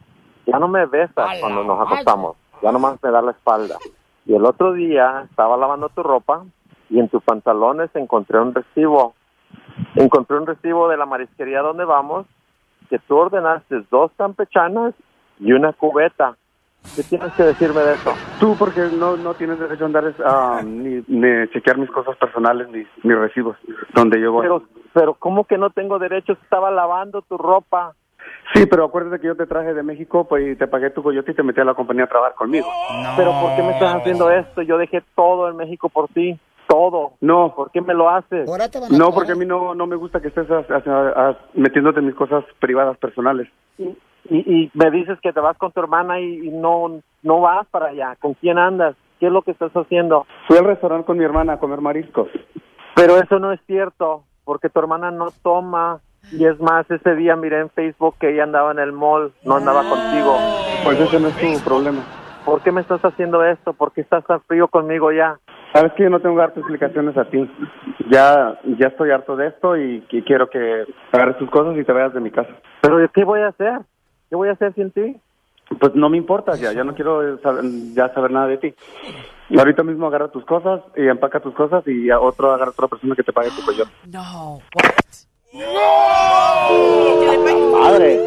Ya 0.45 0.59
no 0.59 0.67
me 0.67 0.85
besas 0.85 1.39
cuando 1.39 1.63
nos 1.63 1.79
acostamos. 1.79 2.35
Ya 2.61 2.71
nomás 2.71 3.01
me 3.01 3.11
da 3.11 3.21
la 3.21 3.31
espalda. 3.31 3.77
Y 4.25 4.35
el 4.35 4.45
otro 4.45 4.73
día 4.73 5.25
estaba 5.29 5.57
lavando 5.57 5.89
tu 5.89 6.03
ropa 6.03 6.43
y 6.89 6.99
en 6.99 7.09
tus 7.09 7.23
pantalones 7.23 7.89
encontré 7.95 8.39
un 8.39 8.53
recibo. 8.53 9.15
Encontré 9.95 10.37
un 10.37 10.47
recibo 10.47 10.87
de 10.87 10.97
la 10.97 11.05
marisquería 11.05 11.61
donde 11.61 11.85
vamos 11.85 12.25
que 12.89 12.99
tú 12.99 13.17
ordenaste 13.17 13.83
dos 13.89 14.11
campechanas 14.17 14.93
y 15.39 15.51
una 15.53 15.73
cubeta. 15.73 16.37
¿Qué 16.95 17.03
tienes 17.03 17.33
que 17.33 17.43
decirme 17.43 17.81
de 17.81 17.93
eso? 17.93 18.13
Tú, 18.39 18.55
porque 18.57 18.81
no, 18.97 19.15
no 19.15 19.33
tienes 19.33 19.57
derecho 19.57 19.85
a 19.85 19.87
andar 19.87 20.13
ah, 20.25 20.61
ni, 20.63 21.03
ni 21.07 21.47
chequear 21.49 21.77
mis 21.77 21.89
cosas 21.89 22.15
personales 22.17 22.69
ni 22.69 22.85
mis 23.03 23.17
recibos 23.17 23.57
donde 23.93 24.19
yo 24.21 24.31
voy. 24.31 24.43
Pero, 24.43 24.63
pero 24.93 25.13
¿cómo 25.15 25.45
que 25.45 25.57
no 25.57 25.69
tengo 25.69 25.97
derecho? 25.97 26.33
Estaba 26.33 26.69
lavando 26.71 27.21
tu 27.21 27.37
ropa. 27.37 27.95
Sí, 28.53 28.65
pero 28.65 28.85
acuérdate 28.85 29.19
que 29.21 29.27
yo 29.27 29.35
te 29.35 29.45
traje 29.47 29.73
de 29.73 29.83
México 29.83 30.25
pues, 30.27 30.47
y 30.47 30.55
te 30.55 30.67
pagué 30.67 30.89
tu 30.89 31.01
coyote 31.01 31.31
y 31.31 31.35
te 31.35 31.43
metí 31.43 31.61
a 31.61 31.65
la 31.65 31.73
compañía 31.73 32.03
a 32.03 32.07
trabajar 32.07 32.35
conmigo. 32.35 32.67
Pero 33.15 33.31
¿por 33.41 33.55
qué 33.55 33.63
me 33.63 33.71
estás 33.71 33.95
haciendo 33.95 34.29
esto? 34.29 34.61
Yo 34.61 34.77
dejé 34.77 35.01
todo 35.15 35.49
en 35.49 35.55
México 35.55 35.89
por 35.89 36.07
ti. 36.09 36.39
Todo. 36.67 37.13
No. 37.19 37.53
¿Por 37.55 37.71
qué 37.71 37.81
me 37.81 37.93
lo 37.93 38.09
haces? 38.09 38.49
No, 38.97 39.11
porque 39.11 39.33
a 39.33 39.35
mí 39.35 39.45
no, 39.45 39.75
no 39.75 39.85
me 39.85 39.95
gusta 39.95 40.21
que 40.21 40.29
estés 40.29 40.49
a- 40.49 40.65
a- 40.73 41.29
a- 41.29 41.37
metiéndote 41.53 41.99
en 41.99 42.05
mis 42.07 42.15
cosas 42.15 42.43
privadas, 42.59 42.97
personales. 42.97 43.47
Y, 43.77 43.87
y 44.29 44.71
me 44.73 44.89
dices 44.91 45.19
que 45.21 45.33
te 45.33 45.39
vas 45.41 45.57
con 45.57 45.71
tu 45.73 45.79
hermana 45.81 46.19
y, 46.21 46.47
y 46.47 46.49
no, 46.51 47.01
no 47.21 47.41
vas 47.41 47.67
para 47.67 47.87
allá. 47.87 48.15
¿Con 48.21 48.33
quién 48.35 48.57
andas? 48.57 48.95
¿Qué 49.19 49.27
es 49.27 49.31
lo 49.31 49.41
que 49.41 49.51
estás 49.51 49.71
haciendo? 49.73 50.25
Fui 50.47 50.57
al 50.57 50.65
restaurante 50.65 51.05
con 51.05 51.17
mi 51.17 51.25
hermana 51.25 51.53
a 51.53 51.59
comer 51.59 51.81
mariscos. 51.81 52.29
Pero 52.95 53.17
eso 53.17 53.39
no 53.39 53.51
es 53.51 53.59
cierto, 53.67 54.23
porque 54.45 54.69
tu 54.69 54.79
hermana 54.79 55.11
no 55.11 55.27
toma. 55.43 55.99
Y 56.31 56.45
es 56.45 56.59
más, 56.59 56.89
ese 56.89 57.15
día 57.15 57.35
miré 57.35 57.59
en 57.59 57.69
Facebook 57.69 58.15
que 58.19 58.33
ella 58.33 58.43
andaba 58.43 58.71
en 58.71 58.79
el 58.79 58.91
mall, 58.91 59.33
no 59.43 59.57
andaba 59.57 59.81
contigo. 59.87 60.37
Pues 60.83 60.99
ese 60.99 61.19
no 61.19 61.27
es 61.27 61.37
tu 61.37 61.63
problema. 61.63 62.01
¿Por 62.45 62.61
qué 62.61 62.71
me 62.71 62.81
estás 62.81 63.01
haciendo 63.01 63.43
esto? 63.43 63.73
¿Por 63.73 63.91
qué 63.93 64.01
estás 64.01 64.25
tan 64.25 64.41
frío 64.41 64.67
conmigo 64.67 65.11
ya? 65.11 65.39
Sabes 65.73 65.93
que 65.93 66.03
yo 66.03 66.09
no 66.09 66.19
tengo 66.19 66.35
que 66.35 66.41
darte 66.41 66.59
explicaciones 66.59 67.17
a 67.17 67.25
ti. 67.25 67.49
Ya, 68.09 68.59
ya 68.77 68.87
estoy 68.87 69.11
harto 69.11 69.35
de 69.35 69.47
esto 69.47 69.77
y, 69.77 70.03
y 70.09 70.21
quiero 70.23 70.49
que 70.49 70.85
agarres 71.11 71.37
tus 71.37 71.49
cosas 71.49 71.77
y 71.77 71.83
te 71.83 71.93
vayas 71.93 72.13
de 72.13 72.19
mi 72.19 72.31
casa. 72.31 72.51
¿Pero 72.81 72.97
qué 73.11 73.23
voy 73.23 73.41
a 73.41 73.47
hacer? 73.47 73.79
¿Qué 74.29 74.35
voy 74.35 74.49
a 74.49 74.53
hacer 74.53 74.73
sin 74.73 74.91
ti? 74.91 75.15
Pues 75.79 75.95
no 75.95 76.09
me 76.09 76.17
importa 76.17 76.55
ya, 76.55 76.73
ya 76.73 76.83
no 76.83 76.93
quiero 76.93 77.37
saber, 77.39 77.63
ya 77.93 78.13
saber 78.13 78.31
nada 78.31 78.47
de 78.47 78.57
ti. 78.57 78.75
Ahorita 79.57 79.83
mismo 79.83 80.07
agarra 80.07 80.27
tus 80.29 80.45
cosas 80.45 80.81
y 80.95 81.07
empaca 81.07 81.39
tus 81.39 81.53
cosas 81.53 81.87
y 81.87 82.09
a 82.09 82.19
otro 82.19 82.51
agarra 82.51 82.69
a 82.69 82.71
otra 82.71 82.87
persona 82.87 83.15
que 83.15 83.23
te 83.23 83.31
pague 83.33 83.49
tu 83.51 83.65
coyote. 83.65 83.91
No. 84.11 84.59
Madre. 87.71 88.19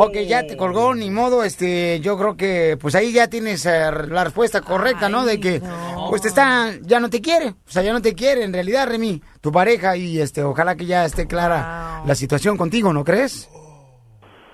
Ok, 0.00 0.14
ya 0.26 0.46
te 0.46 0.56
colgó, 0.56 0.94
ni 0.94 1.10
modo, 1.10 1.42
este, 1.42 1.98
yo 2.00 2.16
creo 2.16 2.36
que, 2.36 2.76
pues 2.80 2.94
ahí 2.94 3.12
ya 3.12 3.28
tienes 3.28 3.66
eh, 3.66 3.90
la 4.08 4.24
respuesta 4.24 4.60
correcta, 4.60 5.08
¿no? 5.08 5.24
De 5.24 5.40
que, 5.40 5.60
pues 6.08 6.22
te 6.22 6.28
está, 6.28 6.70
ya 6.82 7.00
no 7.00 7.10
te 7.10 7.20
quiere, 7.20 7.48
o 7.48 7.56
sea, 7.70 7.82
ya 7.82 7.92
no 7.92 8.00
te 8.00 8.14
quiere, 8.14 8.44
en 8.44 8.52
realidad, 8.52 8.88
Remy, 8.88 9.20
tu 9.40 9.50
pareja, 9.50 9.96
y 9.96 10.20
este, 10.20 10.44
ojalá 10.44 10.76
que 10.76 10.86
ya 10.86 11.04
esté 11.04 11.26
clara 11.26 12.02
la 12.06 12.14
situación 12.14 12.56
contigo, 12.56 12.92
¿no 12.92 13.02
crees? 13.04 13.50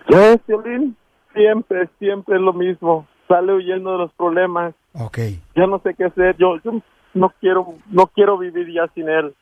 ¿Qué, 0.07 0.41
Violín? 0.47 0.97
Siempre, 1.35 1.89
siempre 1.99 2.37
es 2.37 2.43
lo 2.43 2.53
mismo. 2.53 3.07
Sale 3.29 3.55
huyendo 3.55 3.93
de 3.93 3.99
los 3.99 4.13
problemas. 4.13 4.75
Ok. 4.93 5.19
Ya 5.57 5.67
no 5.67 5.81
sé 5.81 5.95
qué 5.95 6.05
hacer. 6.05 6.37
Yo, 6.37 6.57
yo 6.63 6.73
no 7.15 7.33
quiero, 7.41 7.75
no 7.91 8.07
quiero 8.09 8.39
vivir 8.39 8.73
ya 8.73 8.87
sin 8.95 9.09
él. 9.09 9.35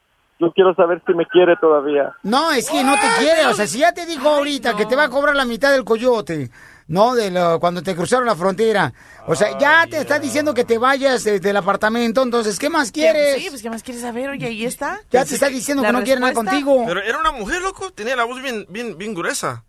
Yo 0.42 0.52
quiero 0.52 0.74
saber 0.74 1.00
si 1.06 1.14
me 1.14 1.24
quiere 1.26 1.54
todavía. 1.56 2.12
No, 2.24 2.50
es 2.50 2.68
que 2.68 2.82
no 2.82 2.94
te 2.94 3.06
quiere, 3.20 3.46
o 3.46 3.54
sea, 3.54 3.66
si 3.68 3.78
ya 3.78 3.92
te 3.92 4.06
dijo 4.06 4.28
ahorita 4.28 4.74
que 4.76 4.86
te 4.86 4.96
va 4.96 5.04
a 5.04 5.08
cobrar 5.08 5.36
la 5.36 5.44
mitad 5.44 5.70
del 5.70 5.84
coyote, 5.84 6.50
¿no? 6.88 7.14
De 7.14 7.30
lo- 7.30 7.60
cuando 7.60 7.80
te 7.80 7.94
cruzaron 7.94 8.26
la 8.26 8.34
frontera. 8.34 8.92
O 9.28 9.36
sea, 9.36 9.56
ya 9.56 9.86
te 9.88 9.98
está 9.98 10.18
diciendo 10.18 10.52
que 10.52 10.64
te 10.64 10.78
vayas 10.78 11.24
eh, 11.26 11.38
del 11.38 11.56
apartamento, 11.56 12.22
entonces, 12.24 12.58
¿qué 12.58 12.68
más 12.68 12.90
quieres? 12.90 13.40
Sí, 13.40 13.46
pues 13.50 13.62
¿qué 13.62 13.70
más 13.70 13.84
quieres 13.84 14.02
saber? 14.02 14.30
Oye, 14.30 14.46
ahí 14.46 14.64
está. 14.64 14.98
Ya 15.12 15.24
te 15.24 15.34
está 15.34 15.48
diciendo 15.48 15.84
que 15.84 15.92
no 15.92 16.02
quiere 16.02 16.20
nada 16.20 16.34
contigo. 16.34 16.82
Pero 16.88 17.00
era 17.02 17.18
una 17.20 17.30
mujer, 17.30 17.62
loco. 17.62 17.92
Tenía 17.92 18.16
la 18.16 18.24
voz 18.24 18.42
bien, 18.42 18.66
bien, 18.68 18.98
bien 18.98 19.14
gruesa. 19.14 19.64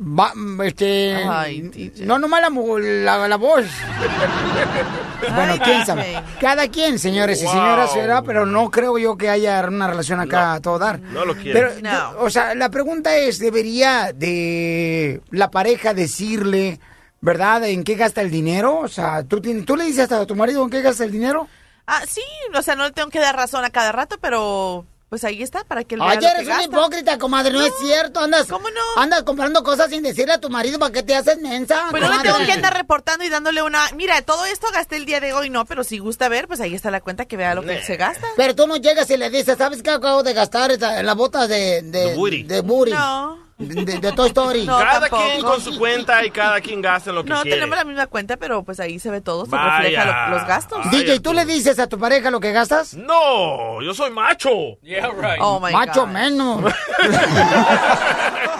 Va, 0.00 0.32
mm, 0.34 0.60
este. 0.62 1.14
Ay, 1.28 1.92
no, 2.04 2.18
nomás 2.20 2.40
la, 2.40 2.50
mu- 2.50 2.78
la, 2.78 3.26
la 3.26 3.36
voz. 3.36 3.64
bueno, 5.34 5.52
Ay, 5.54 5.58
quién 5.58 5.84
sabe. 5.86 6.22
Cada 6.40 6.68
quien, 6.68 6.98
señores 6.98 7.42
y 7.42 7.46
señoras, 7.48 7.92
será, 7.92 8.22
pero 8.22 8.46
no 8.46 8.70
creo 8.70 8.96
yo 8.98 9.16
que 9.16 9.28
haya 9.28 9.60
una 9.66 9.88
relación 9.88 10.20
acá 10.20 10.54
a 10.54 10.60
todo 10.60 10.78
dar. 10.78 11.00
No 11.00 11.24
lo 11.24 11.34
quiere. 11.34 11.52
Pero, 11.60 11.78
yo- 11.80 12.20
o 12.20 12.30
sea, 12.30 12.54
la 12.54 12.70
pregunta 12.70 13.16
es: 13.16 13.38
¿debería 13.40 14.12
de 14.14 15.20
la 15.30 15.50
pareja 15.50 15.94
decirle, 15.94 16.78
verdad, 17.20 17.64
en 17.64 17.82
qué 17.82 17.96
gasta 17.96 18.20
el 18.20 18.30
dinero? 18.30 18.78
O 18.78 18.88
sea, 18.88 19.24
¿tú, 19.24 19.40
tienes- 19.40 19.64
¿tú 19.66 19.76
le 19.76 19.84
dices 19.84 20.10
a 20.12 20.26
tu 20.26 20.36
marido 20.36 20.62
en 20.62 20.70
qué 20.70 20.80
gasta 20.82 21.04
el 21.04 21.10
dinero? 21.10 21.48
Ah, 21.86 22.02
sí, 22.06 22.22
o 22.54 22.62
sea, 22.62 22.76
no 22.76 22.84
le 22.84 22.92
tengo 22.92 23.08
que 23.08 23.18
dar 23.18 23.34
razón 23.34 23.64
a 23.64 23.70
cada 23.70 23.90
rato, 23.92 24.16
pero 24.20 24.84
pues 25.08 25.24
ahí 25.24 25.42
está, 25.42 25.64
para 25.64 25.84
que 25.84 25.96
vea 25.96 26.08
Ay, 26.10 26.18
que 26.18 26.26
eres 26.26 26.46
una 26.46 26.56
gasta. 26.56 26.64
hipócrita, 26.76 27.18
comadre, 27.18 27.52
no, 27.52 27.62
es 27.64 27.72
cierto. 27.80 28.20
Andas, 28.20 28.46
¿Cómo 28.46 28.68
no? 28.68 28.80
Andas 29.02 29.22
comprando 29.22 29.62
cosas 29.62 29.88
sin 29.90 30.02
decirle 30.02 30.34
a 30.34 30.40
tu 30.40 30.50
marido 30.50 30.78
para 30.78 30.92
qué 30.92 31.02
te 31.02 31.14
haces 31.14 31.40
mensa. 31.40 31.86
Pues 31.90 32.02
no 32.02 32.14
le 32.14 32.22
tengo 32.22 32.38
que 32.44 32.52
andar 32.52 32.74
reportando 32.74 33.24
y 33.24 33.28
dándole 33.28 33.62
una... 33.62 33.88
Mira, 33.96 34.20
todo 34.22 34.44
esto 34.44 34.66
gasté 34.72 34.96
el 34.96 35.06
día 35.06 35.20
de 35.20 35.32
hoy, 35.32 35.48
no, 35.50 35.64
pero 35.64 35.82
si 35.82 35.98
gusta 35.98 36.28
ver, 36.28 36.46
pues 36.46 36.60
ahí 36.60 36.74
está 36.74 36.90
la 36.90 37.00
cuenta 37.00 37.24
que 37.24 37.36
vea 37.36 37.54
lo 37.54 37.62
que 37.62 37.82
se 37.82 37.96
gasta. 37.96 38.26
Pero 38.36 38.54
tú 38.54 38.66
no 38.66 38.76
llegas 38.76 39.08
y 39.10 39.16
le 39.16 39.30
dices, 39.30 39.56
¿sabes 39.56 39.82
qué 39.82 39.90
acabo 39.90 40.22
de 40.22 40.34
gastar 40.34 40.70
en 40.72 41.06
la 41.06 41.14
bota 41.14 41.46
de... 41.46 41.82
De, 41.82 42.44
De? 42.44 42.62
No. 42.62 43.47
De, 43.58 43.98
de- 43.98 44.12
Toy 44.12 44.28
Story. 44.28 44.64
No, 44.66 44.78
cada 44.78 45.00
tampoco. 45.00 45.22
quien 45.24 45.42
con 45.42 45.60
su 45.60 45.76
cuenta 45.78 46.24
y 46.24 46.30
cada 46.30 46.60
quien 46.60 46.80
gasta 46.80 47.10
lo 47.10 47.24
que 47.24 47.30
No, 47.30 47.42
quiere. 47.42 47.56
tenemos 47.56 47.76
la 47.76 47.84
misma 47.84 48.06
cuenta, 48.06 48.36
pero 48.36 48.62
pues 48.62 48.78
ahí 48.78 48.98
se 49.00 49.10
ve 49.10 49.20
todo, 49.20 49.44
se 49.46 49.50
Vaya. 49.50 49.78
refleja 49.78 50.28
lo- 50.30 50.36
los 50.38 50.46
gastos. 50.46 50.90
DJ, 50.92 51.18
¿tú 51.20 51.32
le 51.32 51.44
dices 51.44 51.78
a 51.80 51.88
tu 51.88 51.98
pareja 51.98 52.30
lo 52.30 52.38
que 52.38 52.52
gastas? 52.52 52.94
No, 52.94 53.82
yo 53.82 53.92
soy 53.94 54.10
macho. 54.10 54.50
Yeah, 54.82 55.08
right. 55.08 55.40
Oh 55.40 55.58
my 55.60 55.72
Macho 55.72 56.02
God. 56.06 56.12
menos. 56.12 56.72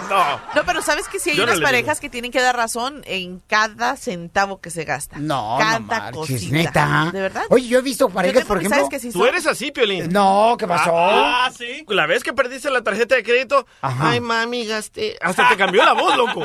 No, 0.08 0.40
No, 0.54 0.62
pero 0.64 0.80
sabes 0.80 1.06
que 1.06 1.18
si 1.18 1.30
hay 1.30 1.36
Yo 1.36 1.44
no 1.44 1.52
unas 1.52 1.62
parejas 1.62 2.00
que 2.00 2.08
tienen 2.08 2.30
que 2.32 2.40
dar 2.40 2.56
razón 2.56 3.02
en 3.04 3.40
cada 3.46 3.94
centavo 3.96 4.58
que 4.58 4.70
se 4.70 4.84
gasta. 4.84 5.18
No, 5.18 5.56
cada 5.58 5.80
no 5.80 5.86
marches, 5.86 6.14
cosita. 6.14 6.50
neta. 6.56 7.10
¿De 7.12 7.20
verdad? 7.20 7.42
Oye, 7.50 7.68
yo 7.68 7.78
he 7.78 7.82
visto 7.82 8.08
parejas, 8.08 8.44
por 8.46 8.56
ejemplo. 8.58 8.88
que 8.88 9.00
sí 9.00 9.12
Tú 9.12 9.18
son. 9.18 9.28
eres 9.28 9.46
así, 9.46 9.70
Piolín. 9.70 10.08
No, 10.10 10.56
¿qué 10.58 10.66
pasó? 10.66 10.92
Ah, 10.94 11.50
sí. 11.56 11.84
La 11.88 12.06
vez 12.06 12.22
que 12.24 12.32
perdiste 12.32 12.70
la 12.70 12.82
tarjeta 12.82 13.16
de 13.16 13.22
crédito, 13.22 13.66
Ajá. 13.82 14.10
ay, 14.10 14.20
mami, 14.20 14.64
gasté. 14.64 14.87
Hasta 15.20 15.48
te 15.48 15.56
cambió 15.56 15.84
la 15.84 15.92
voz, 15.94 16.16
loco. 16.16 16.44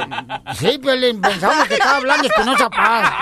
Sí, 0.56 0.78
Piolín, 0.78 1.22
pensamos 1.22 1.68
que 1.68 1.76
estaba 1.76 1.98
hablando 1.98 2.28
Espinosa 2.28 2.70
Paz. 2.70 3.14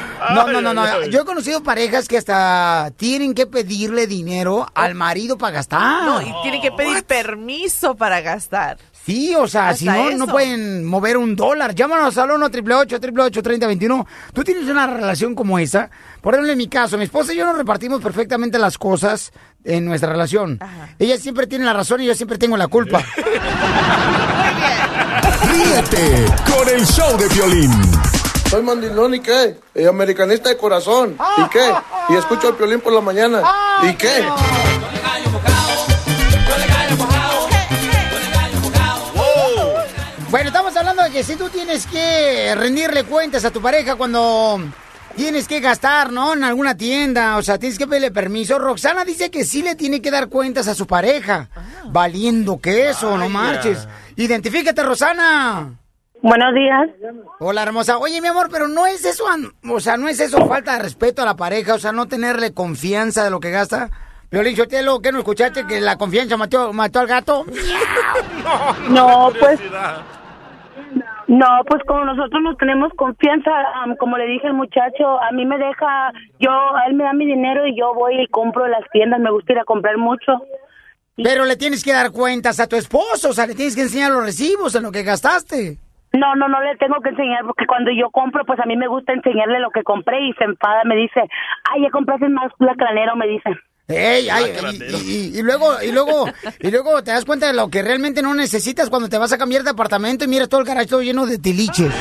No, 0.34 0.46
no, 0.48 0.60
no, 0.60 0.74
no. 0.74 1.06
Yo 1.06 1.22
he 1.22 1.24
conocido 1.24 1.62
parejas 1.62 2.08
que 2.08 2.18
hasta 2.18 2.90
tienen 2.96 3.34
que 3.34 3.46
pedirle 3.46 4.06
dinero 4.06 4.66
al 4.74 4.94
marido 4.94 5.38
para 5.38 5.56
gastar. 5.56 6.04
No, 6.04 6.22
y 6.22 6.32
tienen 6.42 6.60
que 6.60 6.72
pedir 6.72 7.04
permiso 7.04 7.96
para 7.96 8.20
gastar. 8.20 8.78
Sí, 9.06 9.34
o 9.36 9.46
sea, 9.46 9.68
Hasta 9.68 9.78
si 9.78 9.84
no, 9.84 10.10
no 10.12 10.26
pueden 10.26 10.84
mover 10.84 11.16
un 11.16 11.36
dólar. 11.36 11.76
Llámanos 11.76 12.18
al 12.18 12.32
1 12.32 12.46
888 12.46 13.40
3021 13.40 14.06
Tú 14.32 14.42
tienes 14.42 14.68
una 14.68 14.86
relación 14.88 15.36
como 15.36 15.60
esa. 15.60 15.88
Por 16.20 16.34
ejemplo, 16.34 16.50
en 16.50 16.58
mi 16.58 16.66
caso, 16.66 16.98
mi 16.98 17.04
esposa 17.04 17.32
y 17.32 17.36
yo 17.36 17.46
nos 17.46 17.56
repartimos 17.56 18.02
perfectamente 18.02 18.58
las 18.58 18.78
cosas 18.78 19.30
en 19.64 19.84
nuestra 19.84 20.10
relación. 20.10 20.58
Ella 20.98 21.18
siempre 21.18 21.46
tiene 21.46 21.64
la 21.64 21.72
razón 21.72 22.00
y 22.00 22.06
yo 22.06 22.16
siempre 22.16 22.36
tengo 22.36 22.56
la 22.56 22.66
culpa. 22.66 23.00
Ríete 25.42 26.26
con 26.52 26.68
el 26.68 26.84
show 26.84 27.16
de 27.16 27.28
violín. 27.28 27.70
Soy 28.56 28.64
mandilón 28.64 29.14
y 29.14 29.20
qué? 29.20 29.60
Y 29.74 29.84
americanista 29.84 30.48
de 30.48 30.56
corazón. 30.56 31.18
¿Y 31.36 31.48
qué? 31.50 31.70
Y 32.08 32.14
escucho 32.14 32.48
el 32.48 32.54
violín 32.54 32.80
por 32.80 32.90
la 32.90 33.02
mañana. 33.02 33.42
¿Y 33.82 33.92
qué? 33.96 34.24
Bueno, 40.30 40.48
estamos 40.48 40.74
hablando 40.74 41.02
de 41.02 41.10
que 41.10 41.22
si 41.22 41.36
tú 41.36 41.50
tienes 41.50 41.86
que 41.86 42.54
rendirle 42.54 43.04
cuentas 43.04 43.44
a 43.44 43.50
tu 43.50 43.60
pareja 43.60 43.96
cuando 43.96 44.58
tienes 45.16 45.46
que 45.46 45.60
gastar, 45.60 46.10
¿no? 46.10 46.32
En 46.32 46.42
alguna 46.42 46.74
tienda, 46.78 47.36
o 47.36 47.42
sea, 47.42 47.58
tienes 47.58 47.78
que 47.78 47.86
pedirle 47.86 48.10
permiso. 48.10 48.58
Roxana 48.58 49.04
dice 49.04 49.30
que 49.30 49.44
sí 49.44 49.60
le 49.60 49.74
tiene 49.74 50.00
que 50.00 50.10
dar 50.10 50.30
cuentas 50.30 50.66
a 50.66 50.74
su 50.74 50.86
pareja. 50.86 51.50
Valiendo 51.90 52.58
que 52.58 52.88
eso, 52.88 53.18
no 53.18 53.28
marches. 53.28 53.86
Identifícate, 54.16 54.82
Rosana. 54.82 55.76
Buenos 56.26 56.54
días. 56.54 56.90
Hola, 57.38 57.62
hermosa. 57.62 57.98
Oye, 57.98 58.20
mi 58.20 58.26
amor, 58.26 58.48
pero 58.50 58.66
no 58.66 58.84
es 58.84 59.04
eso, 59.04 59.26
o 59.70 59.78
sea, 59.78 59.96
no 59.96 60.08
es 60.08 60.18
eso 60.18 60.44
falta 60.48 60.72
de 60.72 60.82
respeto 60.82 61.22
a 61.22 61.24
la 61.24 61.36
pareja, 61.36 61.74
o 61.74 61.78
sea, 61.78 61.92
no 61.92 62.06
tenerle 62.06 62.52
confianza 62.52 63.22
de 63.22 63.30
lo 63.30 63.38
que 63.38 63.52
gasta. 63.52 63.90
Violín 64.32 64.56
Sotelo, 64.56 65.00
¿qué 65.00 65.12
no 65.12 65.18
escuchaste 65.18 65.68
que 65.68 65.80
la 65.80 65.96
confianza 65.96 66.36
mató, 66.36 66.72
mató 66.72 66.98
al 66.98 67.06
gato? 67.06 67.44
No, 68.88 69.28
pues. 69.40 69.60
No, 71.28 71.46
pues 71.68 71.82
como 71.86 72.04
nosotros 72.04 72.42
nos 72.42 72.56
tenemos 72.56 72.92
confianza, 72.96 73.52
am, 73.84 73.94
como 73.94 74.18
le 74.18 74.26
dije 74.26 74.48
al 74.48 74.54
muchacho, 74.54 75.22
a 75.22 75.30
mí 75.30 75.46
me 75.46 75.58
deja, 75.58 76.10
yo, 76.40 76.50
él 76.88 76.94
me 76.94 77.04
da 77.04 77.12
mi 77.12 77.26
dinero 77.26 77.68
y 77.68 77.78
yo 77.78 77.94
voy 77.94 78.20
y 78.20 78.26
compro 78.26 78.64
en 78.66 78.72
las 78.72 78.90
tiendas, 78.90 79.20
me 79.20 79.30
gusta 79.30 79.52
ir 79.52 79.60
a 79.60 79.64
comprar 79.64 79.96
mucho. 79.96 80.32
Pero 81.14 81.44
le 81.44 81.54
tienes 81.54 81.84
que 81.84 81.92
dar 81.92 82.10
cuentas 82.10 82.58
a 82.58 82.66
tu 82.66 82.74
esposo, 82.74 83.30
o 83.30 83.32
sea, 83.32 83.46
le 83.46 83.54
tienes 83.54 83.76
que 83.76 83.82
enseñar 83.82 84.10
los 84.10 84.24
recibos 84.24 84.74
en 84.74 84.82
lo 84.82 84.90
que 84.90 85.04
gastaste. 85.04 85.85
No, 86.18 86.34
no, 86.34 86.48
no 86.48 86.60
le 86.62 86.76
tengo 86.76 87.00
que 87.02 87.10
enseñar 87.10 87.44
porque 87.44 87.66
cuando 87.66 87.90
yo 87.90 88.10
compro, 88.10 88.44
pues 88.44 88.58
a 88.60 88.66
mí 88.66 88.76
me 88.76 88.88
gusta 88.88 89.12
enseñarle 89.12 89.60
lo 89.60 89.70
que 89.70 89.82
compré 89.82 90.28
y 90.28 90.32
se 90.34 90.44
enfada, 90.44 90.82
me 90.84 90.96
dice, 90.96 91.20
ay, 91.72 91.82
ya 91.82 91.90
compraste 91.90 92.28
más 92.28 92.50
lacranero, 92.58 93.16
me 93.16 93.26
dice. 93.28 93.50
Ey, 93.88 94.28
ay, 94.28 94.52
y, 94.80 94.94
y- 94.96 95.38
y 95.38 95.42
luego, 95.42 95.80
y 95.80 95.92
luego, 95.92 96.26
y 96.58 96.72
luego 96.72 97.04
te 97.04 97.12
das 97.12 97.24
cuenta 97.24 97.46
de 97.46 97.52
lo 97.52 97.68
que 97.70 97.82
realmente 97.82 98.20
no 98.20 98.34
necesitas 98.34 98.90
cuando 98.90 99.08
te 99.08 99.16
vas 99.16 99.32
a 99.32 99.38
cambiar 99.38 99.62
de 99.62 99.70
apartamento 99.70 100.24
y 100.24 100.28
miras 100.28 100.48
todo 100.48 100.60
el 100.60 100.66
garaje 100.66 100.88
todo 100.88 101.02
lleno 101.02 101.24
de 101.24 101.38
tiliches. 101.38 101.94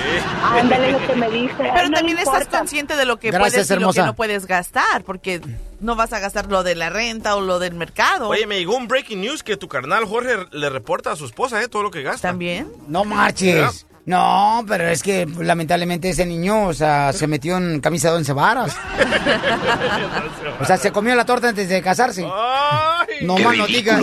Ándale 0.44 0.94
lo 0.94 1.06
que 1.06 1.16
me 1.16 1.30
dice. 1.30 1.54
Pero 1.76 1.92
también 1.92 2.18
estás 2.18 2.48
consciente 2.48 2.96
de 2.96 3.06
lo 3.06 3.18
que 3.18 3.30
Gracias, 3.30 3.52
puedes 3.54 3.70
y 3.70 3.74
lo 3.74 3.80
hermosa. 3.82 4.02
que 4.02 4.06
no 4.08 4.16
puedes 4.16 4.48
gastar, 4.48 5.04
porque 5.04 5.42
no 5.80 5.96
vas 5.96 6.12
a 6.14 6.20
gastar 6.20 6.48
lo 6.48 6.64
de 6.64 6.74
la 6.74 6.90
renta 6.90 7.36
o 7.36 7.42
lo 7.42 7.60
del 7.60 7.76
mercado. 7.76 8.30
Oye, 8.30 8.48
me 8.48 8.58
llegó 8.58 8.76
un 8.76 8.88
breaking 8.88 9.22
news 9.22 9.44
que 9.44 9.56
tu 9.56 9.68
carnal 9.68 10.06
Jorge 10.06 10.38
le 10.54 10.72
reporta 10.72 11.12
a 11.12 11.16
su 11.16 11.26
esposa, 11.26 11.62
¿eh? 11.62 11.68
Todo 11.68 11.84
lo 11.84 11.92
que 11.92 12.02
gasta. 12.02 12.30
¿También? 12.30 12.68
No 12.88 13.06
marches. 13.06 13.86
No, 14.06 14.64
pero 14.68 14.88
es 14.88 15.02
que 15.02 15.26
lamentablemente 15.40 16.10
ese 16.10 16.26
niño, 16.28 16.68
o 16.68 16.74
sea, 16.74 17.12
se 17.12 17.26
metió 17.26 17.58
en 17.58 17.80
camisa 17.82 18.12
de 18.12 18.18
once 18.18 18.34
varas. 18.34 18.78
O 20.60 20.64
sea, 20.64 20.78
se 20.78 20.92
comió 20.92 21.14
la 21.16 21.26
torta 21.26 21.50
antes 21.50 21.68
de 21.68 21.82
casarse. 21.82 22.22
no 22.22 23.38
más 23.38 23.58
no 23.58 23.68
digas. 23.68 24.02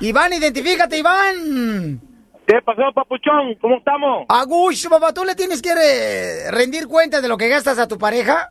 Iván, 0.00 0.32
identifícate, 0.32 0.98
Iván. 0.98 2.00
¿Qué 2.46 2.54
pasó, 2.64 2.82
papuchón? 2.94 3.54
¿Cómo 3.60 3.76
estamos? 3.78 4.24
Agush, 4.28 4.88
papá, 4.88 5.12
¿tú 5.12 5.24
le 5.24 5.34
tienes 5.34 5.60
que 5.60 5.74
re- 5.74 6.50
rendir 6.50 6.86
cuentas 6.86 7.20
de 7.20 7.28
lo 7.28 7.36
que 7.36 7.48
gastas 7.48 7.78
a 7.78 7.88
tu 7.88 7.98
pareja? 7.98 8.50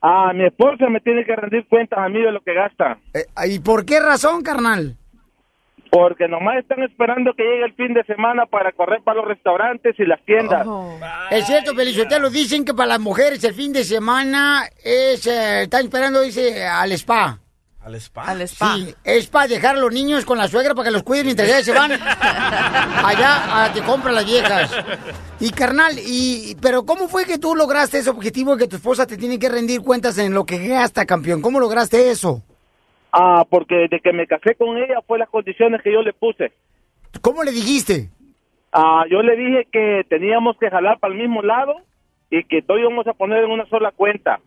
Ah, 0.00 0.32
mi 0.34 0.44
esposa 0.46 0.88
me 0.88 1.00
tiene 1.00 1.24
que 1.24 1.36
rendir 1.36 1.66
cuentas 1.68 1.98
a 2.00 2.08
mí 2.08 2.20
de 2.20 2.32
lo 2.32 2.40
que 2.40 2.54
gasta. 2.54 2.98
Eh, 3.14 3.26
¿Y 3.48 3.60
por 3.60 3.84
qué 3.84 4.00
razón, 4.00 4.42
carnal? 4.42 4.96
Porque 5.92 6.26
nomás 6.26 6.56
están 6.56 6.82
esperando 6.82 7.34
que 7.34 7.42
llegue 7.42 7.66
el 7.66 7.74
fin 7.74 7.92
de 7.92 8.02
semana 8.04 8.46
para 8.46 8.72
correr 8.72 9.02
para 9.04 9.18
los 9.18 9.28
restaurantes 9.28 9.94
y 9.98 10.06
las 10.06 10.24
tiendas. 10.24 10.66
Es 11.30 11.46
cierto, 11.46 11.74
Pelizotelo, 11.74 12.30
dicen 12.30 12.64
que 12.64 12.72
para 12.72 12.88
las 12.88 13.00
mujeres 13.00 13.44
el 13.44 13.52
fin 13.52 13.74
de 13.74 13.84
semana 13.84 14.62
es, 14.82 15.26
eh, 15.26 15.64
están 15.64 15.84
esperando, 15.84 16.22
dice, 16.22 16.64
al 16.66 16.92
spa. 16.92 17.38
¿Al 17.82 17.94
spa? 17.96 18.22
Al 18.22 18.40
spa. 18.40 18.74
Sí, 18.74 18.94
es 19.04 19.26
para 19.26 19.48
dejar 19.48 19.76
a 19.76 19.80
los 19.80 19.92
niños 19.92 20.24
con 20.24 20.38
la 20.38 20.48
suegra 20.48 20.74
para 20.74 20.86
que 20.86 20.92
los 20.92 21.02
cuiden 21.02 21.26
mientras 21.26 21.46
ellas 21.46 21.64
se 21.66 21.72
van 21.72 21.92
allá 23.04 23.64
a 23.64 23.72
que 23.74 23.82
compran 23.82 24.14
las 24.14 24.24
viejas. 24.24 24.70
Y 25.40 25.50
carnal, 25.50 25.98
y 25.98 26.56
pero 26.62 26.86
¿cómo 26.86 27.06
fue 27.06 27.26
que 27.26 27.36
tú 27.36 27.54
lograste 27.54 27.98
ese 27.98 28.08
objetivo 28.08 28.56
de 28.56 28.64
que 28.64 28.68
tu 28.70 28.76
esposa 28.76 29.06
te 29.06 29.18
tiene 29.18 29.38
que 29.38 29.50
rendir 29.50 29.82
cuentas 29.82 30.16
en 30.16 30.32
lo 30.32 30.46
que 30.46 30.68
gasta, 30.68 31.04
campeón? 31.04 31.42
¿Cómo 31.42 31.60
lograste 31.60 32.10
eso? 32.10 32.42
Ah, 33.12 33.44
porque 33.48 33.74
desde 33.74 34.00
que 34.00 34.12
me 34.12 34.26
casé 34.26 34.54
con 34.54 34.78
ella 34.78 35.00
fue 35.06 35.18
las 35.18 35.28
condiciones 35.28 35.82
que 35.82 35.92
yo 35.92 36.02
le 36.02 36.14
puse. 36.14 36.52
¿Cómo 37.20 37.44
le 37.44 37.52
dijiste? 37.52 38.08
Ah, 38.72 39.04
yo 39.10 39.22
le 39.22 39.36
dije 39.36 39.68
que 39.70 40.06
teníamos 40.08 40.56
que 40.56 40.70
jalar 40.70 40.98
para 40.98 41.12
el 41.12 41.20
mismo 41.20 41.42
lado 41.42 41.74
y 42.30 42.44
que 42.44 42.62
todo 42.62 42.78
íbamos 42.78 43.06
a 43.06 43.12
poner 43.12 43.44
en 43.44 43.50
una 43.50 43.66
sola 43.66 43.90
cuenta. 43.90 44.40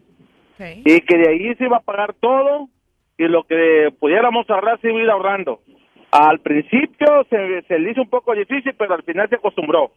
Y 0.57 1.01
que 1.01 1.17
de 1.17 1.29
ahí 1.29 1.55
se 1.55 1.65
iba 1.65 1.77
a 1.77 1.81
pagar 1.81 2.15
todo 2.19 2.69
y 3.17 3.27
lo 3.27 3.43
que 3.43 3.93
pudiéramos 3.99 4.49
ahorrar 4.49 4.79
se 4.81 4.89
iba 4.89 4.99
a 4.99 5.03
ir 5.03 5.09
ahorrando. 5.09 5.61
Al 6.11 6.39
principio 6.39 7.25
se, 7.29 7.61
se 7.63 7.77
le 7.77 7.91
hizo 7.91 8.01
un 8.01 8.09
poco 8.09 8.33
difícil, 8.33 8.73
pero 8.77 8.95
al 8.95 9.03
final 9.03 9.29
se 9.29 9.35
acostumbró. 9.35 9.91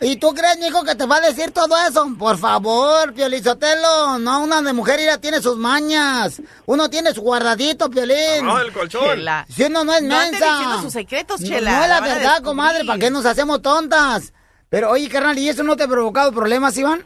¿Y 0.00 0.16
tú 0.16 0.28
crees, 0.32 0.58
mijo, 0.60 0.84
que 0.84 0.94
te 0.94 1.06
va 1.06 1.16
a 1.16 1.20
decir 1.20 1.50
todo 1.50 1.74
eso? 1.88 2.06
Por 2.16 2.38
favor, 2.38 3.12
Piolizotelo. 3.14 4.18
No, 4.20 4.44
una 4.44 4.62
de 4.62 4.72
mujer 4.72 5.00
ya 5.04 5.20
tiene 5.20 5.40
sus 5.40 5.56
mañas. 5.56 6.40
Uno 6.66 6.88
tiene 6.88 7.10
su 7.12 7.20
guardadito, 7.22 7.90
Piolín. 7.90 8.44
Abajo 8.44 8.58
del 8.60 8.72
colchón. 8.72 9.02
Chela. 9.04 9.44
Si 9.48 9.64
uno 9.64 9.82
no 9.84 9.92
es 9.94 10.02
No 10.02 10.16
mensa. 10.16 10.82
sus 10.82 10.92
secretos, 10.92 11.40
No, 11.40 11.48
Chela, 11.48 11.72
No, 11.78 11.82
es 11.82 11.88
la 11.88 12.00
verdad, 12.00 12.42
comadre. 12.44 12.84
¿Para 12.84 12.98
qué 13.00 13.10
nos 13.10 13.26
hacemos 13.26 13.60
tontas? 13.60 14.32
Pero, 14.68 14.90
oye, 14.90 15.08
carnal, 15.08 15.36
¿y 15.36 15.48
eso 15.48 15.64
no 15.64 15.76
te 15.76 15.82
ha 15.84 15.88
provocado 15.88 16.30
problemas, 16.30 16.78
Iván? 16.78 17.04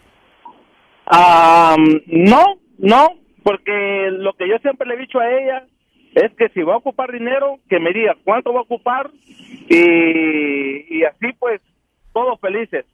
Ah, 1.07 1.77
no, 2.07 2.45
no, 2.79 3.09
porque 3.43 4.09
lo 4.11 4.35
que 4.35 4.49
yo 4.49 4.57
siempre 4.63 4.87
le 4.87 4.95
he 4.95 4.99
dicho 4.99 5.19
a 5.19 5.31
ella 5.31 5.67
es 6.15 6.31
que 6.37 6.49
si 6.51 6.63
va 6.63 6.75
a 6.75 6.79
ocupar 6.79 7.11
dinero, 7.11 7.59
que 7.71 7.81
me 7.81 7.93
diga 7.93 8.15
cuánto 8.25 8.53
va 8.53 8.61
a 8.61 8.65
ocupar 8.65 9.11
y, 9.69 10.99
y 10.99 11.05
así 11.05 11.33
pues 11.39 11.61
todos 12.13 12.39
felices. 12.41 12.85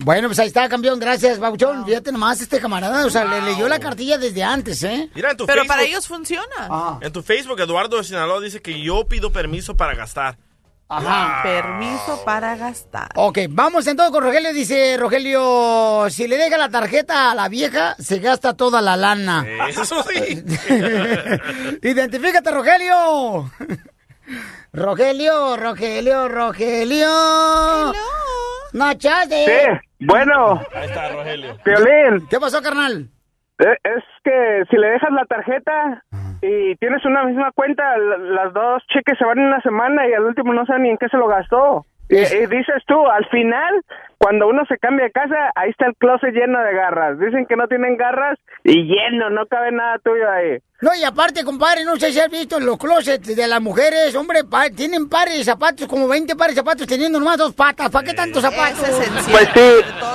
Bueno, 0.00 0.28
pues 0.28 0.38
ahí 0.38 0.46
está, 0.46 0.68
campeón. 0.68 1.00
Gracias, 1.00 1.40
Bauchón. 1.40 1.84
Fíjate 1.84 2.12
nomás, 2.12 2.40
este 2.40 2.60
camarada, 2.60 3.04
o 3.04 3.10
sea, 3.10 3.24
le 3.24 3.42
leyó 3.42 3.68
la 3.68 3.80
cartilla 3.80 4.16
desde 4.16 4.44
antes, 4.44 4.84
¿eh? 4.84 5.10
Mira, 5.12 5.32
en 5.32 5.36
tu 5.36 5.44
Pero 5.44 5.62
Facebook, 5.62 5.68
para 5.76 5.82
ellos 5.82 6.06
funciona. 6.06 6.98
En 7.00 7.12
tu 7.12 7.20
Facebook, 7.22 7.60
Eduardo 7.60 7.96
de 7.96 8.04
Sinaloa 8.04 8.40
dice 8.40 8.62
que 8.62 8.80
yo 8.80 9.08
pido 9.08 9.32
permiso 9.32 9.76
para 9.76 9.96
gastar. 9.96 10.38
Ajá. 10.88 11.42
Permiso 11.42 12.22
para 12.24 12.56
gastar. 12.56 13.10
Ok, 13.16 13.40
vamos 13.50 13.86
entonces 13.88 14.12
con 14.12 14.22
Rogelio. 14.22 14.54
Dice 14.54 14.96
Rogelio, 14.96 16.06
si 16.10 16.28
le 16.28 16.36
deja 16.38 16.56
la 16.56 16.70
tarjeta 16.70 17.32
a 17.32 17.34
la 17.34 17.48
vieja, 17.48 17.94
se 17.98 18.20
gasta 18.20 18.54
toda 18.54 18.80
la 18.80 18.96
lana. 18.96 19.44
Eso 19.68 19.84
sí. 20.04 20.44
Identifícate, 21.82 22.50
Rogelio. 22.52 23.50
Rogelio, 24.78 25.56
Rogelio, 25.56 26.28
Rogelio. 26.28 27.08
No, 28.72 28.94
chate. 28.94 29.44
Sí, 29.46 30.06
bueno. 30.06 30.60
Ahí 30.74 30.86
está, 30.86 31.08
Rogelio. 31.10 31.56
Violín. 31.64 32.26
¿Qué 32.28 32.38
pasó, 32.38 32.62
carnal? 32.62 33.08
Eh, 33.58 33.76
Es 33.82 34.04
que 34.22 34.62
si 34.70 34.76
le 34.76 34.88
dejas 34.88 35.10
la 35.10 35.24
tarjeta 35.24 36.02
y 36.42 36.76
tienes 36.76 37.04
una 37.04 37.24
misma 37.24 37.50
cuenta, 37.54 37.82
la- 37.98 38.18
las 38.18 38.52
dos 38.52 38.82
cheques 38.92 39.18
se 39.18 39.24
van 39.24 39.38
en 39.38 39.46
una 39.46 39.60
semana 39.62 40.06
y 40.08 40.12
al 40.12 40.24
último 40.24 40.52
no 40.52 40.64
saben 40.66 40.82
ni 40.84 40.90
en 40.90 40.98
qué 40.98 41.08
se 41.08 41.16
lo 41.16 41.26
gastó. 41.26 41.84
Y, 42.10 42.16
y 42.16 42.46
dices 42.46 42.82
tú, 42.86 43.06
al 43.06 43.26
final 43.28 43.82
cuando 44.18 44.48
uno 44.48 44.62
se 44.68 44.78
cambia 44.78 45.04
de 45.06 45.12
casa, 45.12 45.52
ahí 45.54 45.70
está 45.70 45.86
el 45.86 45.94
closet 45.94 46.32
lleno 46.34 46.60
de 46.60 46.72
garras. 46.74 47.18
Dicen 47.20 47.46
que 47.46 47.54
no 47.54 47.68
tienen 47.68 47.96
garras 47.96 48.36
y 48.64 48.82
lleno, 48.82 49.30
no 49.30 49.46
cabe 49.46 49.70
nada 49.70 49.98
tuyo 50.02 50.28
ahí. 50.28 50.58
No, 50.80 50.90
y 50.94 51.04
aparte, 51.04 51.44
compadre, 51.44 51.84
no 51.84 51.96
sé 51.96 52.12
si 52.12 52.18
has 52.20 52.30
visto 52.30 52.58
los 52.58 52.78
closets 52.78 53.36
de 53.36 53.46
las 53.46 53.60
mujeres, 53.60 54.14
hombre, 54.16 54.42
pa- 54.44 54.70
tienen 54.70 55.08
pares 55.08 55.38
de 55.38 55.44
zapatos, 55.44 55.86
como 55.86 56.08
20 56.08 56.34
pares 56.36 56.54
de 56.56 56.60
zapatos, 56.62 56.86
teniendo 56.86 57.18
nomás 57.20 57.36
dos 57.36 57.52
patas. 57.54 57.90
¿Para 57.90 58.04
qué 58.06 58.14
tantos 58.14 58.42
zapatos? 58.42 58.88
Pues 59.30 59.48
sí, 59.54 59.70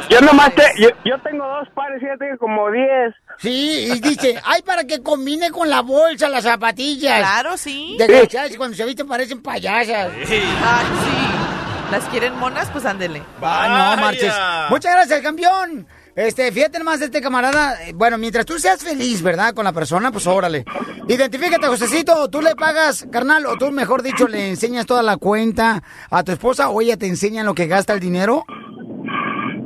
yo 0.10 0.19
nomás 0.21 0.53
te, 0.56 0.63
yo, 0.79 0.89
yo 1.06 1.17
tengo 1.21 1.45
dos 1.47 1.67
pares, 1.73 2.01
fíjate, 2.01 2.38
como 2.39 2.71
diez. 2.71 3.13
Sí, 3.38 3.88
y 3.93 3.99
dice, 4.01 4.36
ay, 4.45 4.62
para 4.63 4.84
que 4.86 5.01
combine 5.01 5.49
con 5.51 5.69
la 5.69 5.82
bolsa, 5.82 6.27
las 6.29 6.43
zapatillas. 6.43 7.19
Claro, 7.19 7.56
sí. 7.58 7.95
Desgraciadas, 7.97 8.51
y 8.53 8.58
cuando 8.58 8.75
se 8.75 8.86
visten 8.86 9.08
parecen 9.08 9.41
payasas. 9.41 10.12
Ay, 10.13 10.25
sí. 10.25 11.53
¿Las 11.91 12.06
quieren 12.10 12.36
monas? 12.39 12.69
Pues 12.72 12.86
ándele. 12.86 13.22
Ah, 13.41 13.96
no, 13.96 14.02
marches. 14.02 14.34
Muchas 14.69 14.93
gracias, 14.93 15.22
campeón. 15.22 15.86
Este, 16.15 16.52
fíjate 16.52 16.84
más 16.84 17.00
de 17.00 17.06
este 17.08 17.22
camarada. 17.22 17.74
eh, 17.88 17.93
Bueno, 17.96 18.17
mientras 18.17 18.46
tú 18.46 18.58
seas 18.60 18.84
feliz, 18.84 19.22
¿verdad? 19.24 19.54
Con 19.54 19.63
la 19.65 19.74
persona, 19.74 20.12
pues 20.12 20.26
órale. 20.28 20.63
Identifícate, 21.08 21.67
Josecito. 21.67 22.30
¿Tú 22.30 22.41
le 22.41 22.56
pagas, 22.56 23.08
carnal, 23.12 23.46
o 23.46 23.58
tú, 23.58 23.72
mejor 23.72 24.02
dicho, 24.04 24.28
le 24.28 24.50
enseñas 24.50 24.86
toda 24.86 25.04
la 25.04 25.17
cuenta 25.17 25.82
a 26.10 26.24
tu 26.24 26.32
esposa 26.32 26.69
o 26.69 26.82
ella 26.82 26.98
te 26.98 27.08
enseña 27.08 27.41
en 27.41 27.48
lo 27.48 27.54
que 27.56 27.67
gasta 27.67 27.93
el 27.93 28.00
dinero? 28.00 28.43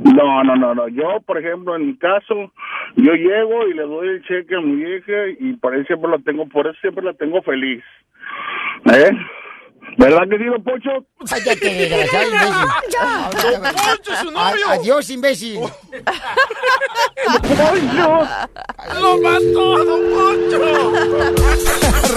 No, 0.04 0.42
no, 0.44 0.56
no, 0.56 0.74
no. 0.74 0.88
Yo, 0.88 1.20
por 1.26 1.38
ejemplo, 1.38 1.76
en 1.76 1.86
mi 1.86 1.96
caso, 1.98 2.52
yo 2.96 3.12
llego 3.12 3.66
y 3.68 3.74
le 3.74 3.82
doy 3.82 4.08
el 4.08 4.22
cheque 4.24 4.56
a 4.56 4.60
mi 4.60 4.76
vieja 4.76 5.28
y 5.38 5.52
por 5.54 5.74
eso 5.76 5.86
siempre 5.86 6.10
la 6.10 6.18
tengo, 6.18 6.48
por 6.48 6.66
eso 6.66 6.78
siempre 6.80 7.04
la 7.04 7.12
tengo 7.14 7.40
feliz. 7.42 7.82
¿Eh? 8.92 9.10
¿Verdad 9.96 10.22
que 10.30 10.38
sí, 10.38 10.44
don 10.44 10.62
Pocho? 10.62 10.90
Cállate, 11.28 11.74
desgraciado 11.74 12.26
imbécil. 12.26 12.52
Don 13.62 13.62
Poncho, 13.74 14.16
su 14.22 14.30
novio. 14.30 14.68
A- 14.68 14.72
Adiós, 14.74 15.10
imbécil. 15.10 15.60
¡Lo 19.00 19.18
mató, 19.18 19.84
don 19.84 20.02
Poncho! 20.12 20.60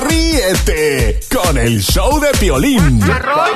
Ríete 0.08 1.20
con 1.34 1.58
el 1.58 1.82
show 1.82 2.20
de 2.20 2.30
Piolín. 2.40 3.00
¡Chicharrón 3.02 3.52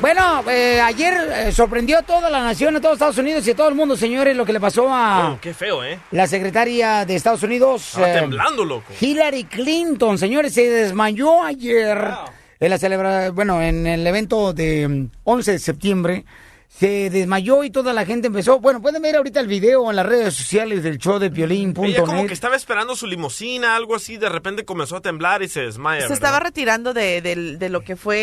Bueno, 0.00 0.44
eh, 0.48 0.78
ayer 0.80 1.14
eh, 1.34 1.52
sorprendió 1.52 1.98
a 1.98 2.02
toda 2.02 2.28
la 2.28 2.42
nación, 2.42 2.76
a 2.76 2.80
todos 2.80 2.94
Estados 2.94 3.16
Unidos 3.18 3.46
y 3.46 3.52
a 3.52 3.56
todo 3.56 3.68
el 3.68 3.74
mundo, 3.74 3.96
señores, 3.96 4.36
lo 4.36 4.44
que 4.44 4.52
le 4.52 4.60
pasó 4.60 4.88
a 4.92 5.32
Oh, 5.32 5.38
qué 5.40 5.54
feo, 5.54 5.82
¿eh? 5.82 5.98
la 6.10 6.26
secretaria 6.26 7.06
de 7.06 7.14
Estados 7.16 7.42
Unidos. 7.42 7.88
Estaba 7.88 8.10
eh, 8.10 8.20
temblando, 8.20 8.64
loco. 8.64 8.92
Hillary 9.00 9.44
Clinton, 9.44 10.18
señores, 10.18 10.52
se 10.52 10.68
desmayó 10.68 11.42
ayer 11.42 11.98
en 12.60 12.70
la 12.70 12.78
celebra, 12.78 13.30
bueno, 13.30 13.62
en 13.62 13.86
el 13.86 14.06
evento 14.06 14.52
de 14.52 14.86
mm, 14.86 15.10
11 15.24 15.52
de 15.52 15.58
septiembre. 15.58 16.24
Se 16.68 17.08
desmayó 17.10 17.64
y 17.64 17.70
toda 17.70 17.92
la 17.94 18.04
gente 18.04 18.26
empezó. 18.26 18.60
Bueno, 18.60 18.82
pueden 18.82 19.00
ver 19.00 19.16
ahorita 19.16 19.40
el 19.40 19.46
video 19.46 19.88
en 19.88 19.96
las 19.96 20.04
redes 20.04 20.34
sociales 20.34 20.82
del 20.82 20.98
show 20.98 21.18
de 21.18 21.26
Ella 21.26 21.34
como 21.36 21.82
que 21.86 21.92
Piolín.net. 21.94 22.32
estaba 22.32 22.54
esperando 22.56 22.94
su 22.96 23.06
limusina, 23.06 23.76
algo 23.76 23.94
así, 23.94 24.18
de 24.18 24.28
repente 24.28 24.64
comenzó 24.66 24.96
a 24.96 25.00
temblar 25.00 25.42
y 25.42 25.48
se 25.48 25.60
desmaya. 25.62 26.00
Se 26.02 26.04
¿verdad? 26.04 26.14
estaba 26.14 26.40
retirando 26.40 26.92
de, 26.92 27.22
del- 27.22 27.58
de 27.58 27.68
lo 27.70 27.80
que 27.80 27.96
fue, 27.96 28.18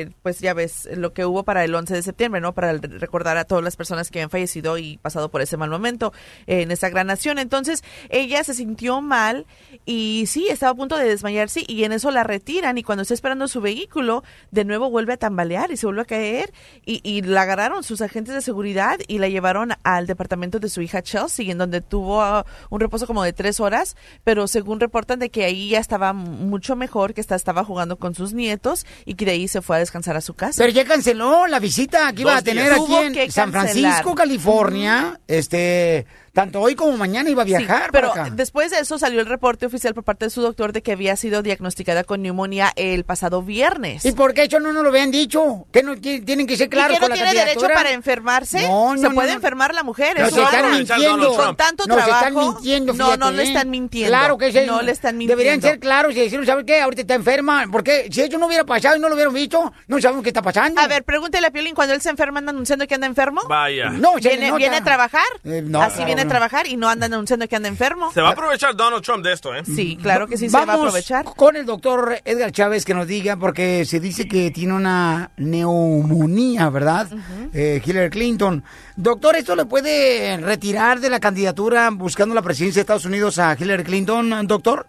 eh, 0.00 0.08
pues 0.22 0.40
ya 0.40 0.52
ves, 0.52 0.88
lo 0.94 1.12
que 1.14 1.24
hubo 1.24 1.42
para 1.44 1.64
el 1.64 1.74
11 1.74 1.94
de 1.94 2.02
septiembre, 2.02 2.40
¿no? 2.40 2.52
Para 2.52 2.72
recordar 2.74 3.36
a 3.38 3.44
todas 3.44 3.64
las 3.64 3.76
personas 3.76 4.10
que 4.10 4.20
han 4.20 4.28
fallecido 4.30 4.76
y 4.76 4.98
pasado 4.98 5.30
por 5.30 5.40
ese 5.40 5.56
mal 5.56 5.70
momento 5.70 6.12
eh, 6.46 6.62
en 6.62 6.70
esa 6.72 6.90
gran 6.90 7.06
nación. 7.06 7.38
Entonces, 7.38 7.82
ella 8.10 8.44
se 8.44 8.52
sintió 8.52 9.00
mal 9.00 9.46
y 9.86 10.24
sí, 10.26 10.48
estaba 10.50 10.72
a 10.72 10.74
punto 10.76 10.96
de 10.98 11.04
desmayarse 11.08 11.64
y 11.66 11.84
en 11.84 11.92
eso 11.92 12.10
la 12.10 12.24
retiran 12.24 12.76
y 12.76 12.82
cuando 12.82 13.02
está 13.02 13.14
esperando 13.14 13.48
su 13.48 13.60
vehículo, 13.62 14.22
de 14.50 14.64
nuevo 14.64 14.90
vuelve 14.90 15.14
a 15.14 15.16
tambalear 15.16 15.70
y 15.70 15.76
se 15.78 15.86
vuelve 15.86 16.02
a 16.02 16.06
caer 16.06 16.52
y, 16.84 17.00
y 17.02 17.22
la 17.22 17.42
agarraron 17.42 17.75
sus 17.82 18.00
agentes 18.00 18.34
de 18.34 18.40
seguridad 18.40 18.98
y 19.08 19.18
la 19.18 19.28
llevaron 19.28 19.72
al 19.82 20.06
departamento 20.06 20.58
de 20.58 20.68
su 20.68 20.82
hija 20.82 21.02
Chelsea, 21.02 21.50
en 21.50 21.58
donde 21.58 21.80
tuvo 21.80 22.22
ah, 22.22 22.46
un 22.70 22.80
reposo 22.80 23.06
como 23.06 23.22
de 23.22 23.32
tres 23.32 23.60
horas, 23.60 23.96
pero 24.24 24.46
según 24.46 24.80
reportan 24.80 25.18
de 25.18 25.30
que 25.30 25.44
ahí 25.44 25.70
ya 25.70 25.78
estaba 25.78 26.12
mucho 26.12 26.76
mejor, 26.76 27.14
que 27.14 27.20
está, 27.20 27.34
estaba 27.34 27.64
jugando 27.64 27.96
con 27.96 28.14
sus 28.14 28.32
nietos 28.32 28.86
y 29.04 29.14
que 29.14 29.24
de 29.24 29.32
ahí 29.32 29.48
se 29.48 29.62
fue 29.62 29.76
a 29.76 29.78
descansar 29.78 30.16
a 30.16 30.20
su 30.20 30.34
casa. 30.34 30.58
Pero 30.58 30.72
ya 30.72 30.84
canceló 30.84 31.46
la 31.46 31.58
visita 31.58 32.12
que 32.12 32.22
iba 32.22 32.32
Dos 32.32 32.40
a 32.40 32.44
tener 32.44 32.74
días. 32.74 32.80
aquí 32.80 33.18
en 33.20 33.32
San. 33.32 33.52
Francisco, 33.52 34.14
California. 34.14 35.20
Este, 35.26 36.06
tanto 36.36 36.60
hoy 36.60 36.74
como 36.74 36.94
mañana 36.98 37.30
iba 37.30 37.40
a 37.40 37.44
viajar 37.46 37.84
Sí, 37.84 37.88
pero 37.92 38.10
para 38.10 38.24
acá. 38.26 38.34
después 38.36 38.70
de 38.70 38.80
eso 38.80 38.98
salió 38.98 39.20
el 39.20 39.26
reporte 39.26 39.64
oficial 39.64 39.94
por 39.94 40.04
parte 40.04 40.26
de 40.26 40.30
su 40.30 40.42
doctor 40.42 40.72
de 40.74 40.82
que 40.82 40.92
había 40.92 41.16
sido 41.16 41.42
diagnosticada 41.42 42.04
con 42.04 42.20
neumonía 42.20 42.72
el 42.76 43.04
pasado 43.04 43.40
viernes. 43.42 44.04
¿Y 44.04 44.12
por 44.12 44.34
qué 44.34 44.42
eso 44.42 44.60
no 44.60 44.70
nos 44.74 44.82
lo 44.82 44.90
habían 44.90 45.10
dicho? 45.10 45.66
Que 45.72 45.82
no 45.82 45.96
ti- 45.96 46.20
tienen 46.20 46.46
que 46.46 46.58
ser 46.58 46.68
claros 46.68 46.98
¿Y 46.98 47.00
que 47.00 47.00
no 47.00 47.08
con 47.08 47.18
la 47.18 47.24
tiene 47.24 47.40
derecho 47.46 47.66
para 47.72 47.90
enfermarse? 47.92 48.68
No, 48.68 48.94
no, 48.94 49.00
Se 49.00 49.08
no, 49.08 49.14
puede 49.14 49.28
no. 49.30 49.34
enfermar 49.36 49.74
la 49.74 49.82
mujer. 49.82 50.20
Nos 50.20 50.28
están 50.36 50.62
no. 50.70 50.76
mintiendo. 50.76 51.32
Con 51.34 51.56
tanto 51.56 51.86
Nos 51.86 51.96
trabajo. 51.96 52.18
están 52.26 52.34
mintiendo, 52.34 52.92
No, 52.92 53.04
fíjate, 53.06 53.18
no 53.18 53.30
le 53.30 53.42
¿eh? 53.42 53.46
están 53.46 53.70
mintiendo. 53.70 54.08
Claro 54.10 54.36
que 54.38 54.52
sí. 54.52 54.58
No 54.66 54.82
le 54.82 54.92
están 54.92 55.16
mintiendo. 55.16 55.38
Deberían 55.38 55.62
ser 55.62 55.80
claros 55.80 56.12
y 56.14 56.20
decir, 56.20 56.44
¿sabes 56.44 56.64
qué? 56.66 56.82
Ahorita 56.82 57.00
está 57.00 57.14
enferma. 57.14 57.64
Porque 57.72 58.08
si 58.12 58.20
eso 58.20 58.36
no 58.36 58.46
hubiera 58.46 58.64
pasado 58.64 58.96
y 58.96 59.00
no 59.00 59.08
lo 59.08 59.14
hubieran 59.14 59.32
visto, 59.32 59.72
no 59.86 60.00
sabemos 60.00 60.22
qué 60.22 60.28
está 60.30 60.42
pasando. 60.42 60.80
A 60.82 60.86
ver, 60.86 61.02
pregúntele 61.02 61.46
a 61.46 61.50
Piolín 61.50 61.74
cuando 61.74 61.94
él 61.94 62.02
se 62.02 62.10
enferma, 62.10 62.40
anda 62.40 62.50
anunciando 62.50 62.86
que 62.86 62.94
anda 62.94 63.06
enfermo. 63.06 63.40
Vaya. 63.48 63.88
No, 63.88 64.12
se 64.20 64.28
¿Viene, 64.28 64.52
viene 64.52 64.76
a 64.76 64.84
trabajar? 64.84 65.22
Eh, 65.44 65.62
no, 65.64 65.80
Así 65.80 65.94
claro, 65.96 66.06
viene 66.06 66.24
no. 66.24 66.25
A 66.26 66.28
trabajar 66.28 66.66
y 66.66 66.76
no 66.76 66.88
anda 66.88 67.06
anunciando 67.06 67.48
que 67.48 67.56
anda 67.56 67.68
enfermo. 67.68 68.12
Se 68.12 68.20
va 68.20 68.28
a 68.28 68.32
aprovechar 68.32 68.74
Donald 68.76 69.02
Trump 69.02 69.24
de 69.24 69.32
esto, 69.32 69.54
¿eh? 69.54 69.62
Sí, 69.64 69.96
claro 70.00 70.26
que 70.26 70.36
sí 70.36 70.48
se 70.48 70.56
va 70.56 70.62
a 70.62 70.66
Vamos 70.66 70.86
aprovechar. 70.88 71.24
con 71.24 71.56
el 71.56 71.64
doctor 71.66 72.20
Edgar 72.24 72.52
Chávez 72.52 72.84
que 72.84 72.94
nos 72.94 73.06
diga, 73.06 73.36
porque 73.36 73.84
se 73.84 74.00
dice 74.00 74.28
que 74.28 74.50
tiene 74.50 74.74
una 74.74 75.30
neumonía, 75.36 76.68
¿verdad? 76.70 77.08
Eh, 77.52 77.80
Hillary 77.84 78.10
Clinton. 78.10 78.64
Doctor, 78.96 79.36
¿esto 79.36 79.56
le 79.56 79.64
puede 79.66 80.36
retirar 80.38 81.00
de 81.00 81.10
la 81.10 81.20
candidatura 81.20 81.90
buscando 81.90 82.34
la 82.34 82.42
presidencia 82.42 82.80
de 82.80 82.82
Estados 82.82 83.04
Unidos 83.04 83.38
a 83.38 83.56
Hillary 83.58 83.84
Clinton, 83.84 84.46
doctor? 84.46 84.86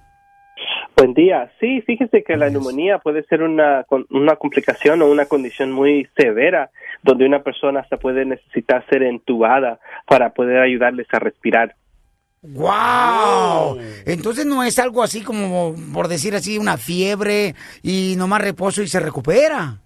Buen 0.97 1.13
día. 1.13 1.51
Sí, 1.59 1.81
fíjese 1.85 2.23
que 2.23 2.35
la 2.37 2.49
neumonía 2.49 2.97
puede 2.97 3.23
ser 3.25 3.43
una, 3.43 3.83
con- 3.83 4.07
una 4.09 4.35
complicación 4.35 4.99
o 5.03 5.05
una 5.05 5.27
condición 5.27 5.71
muy 5.71 6.07
severa 6.17 6.71
donde 7.03 7.23
una 7.25 7.43
persona 7.43 7.81
hasta 7.81 7.97
puede 7.97 8.25
necesitar 8.25 8.83
ser 8.89 9.03
entubada 9.03 9.79
para 10.07 10.33
poder 10.33 10.57
ayudarles 10.59 11.05
a 11.11 11.19
respirar. 11.19 11.75
¡Wow! 12.41 13.77
Entonces 14.07 14.45
no 14.47 14.63
es 14.63 14.79
algo 14.79 15.03
así 15.03 15.21
como, 15.21 15.75
por 15.93 16.07
decir 16.07 16.33
así, 16.35 16.57
una 16.57 16.77
fiebre 16.77 17.53
y 17.83 18.15
nomás 18.17 18.41
reposo 18.41 18.81
y 18.81 18.87
se 18.87 18.99
recupera. 18.99 19.77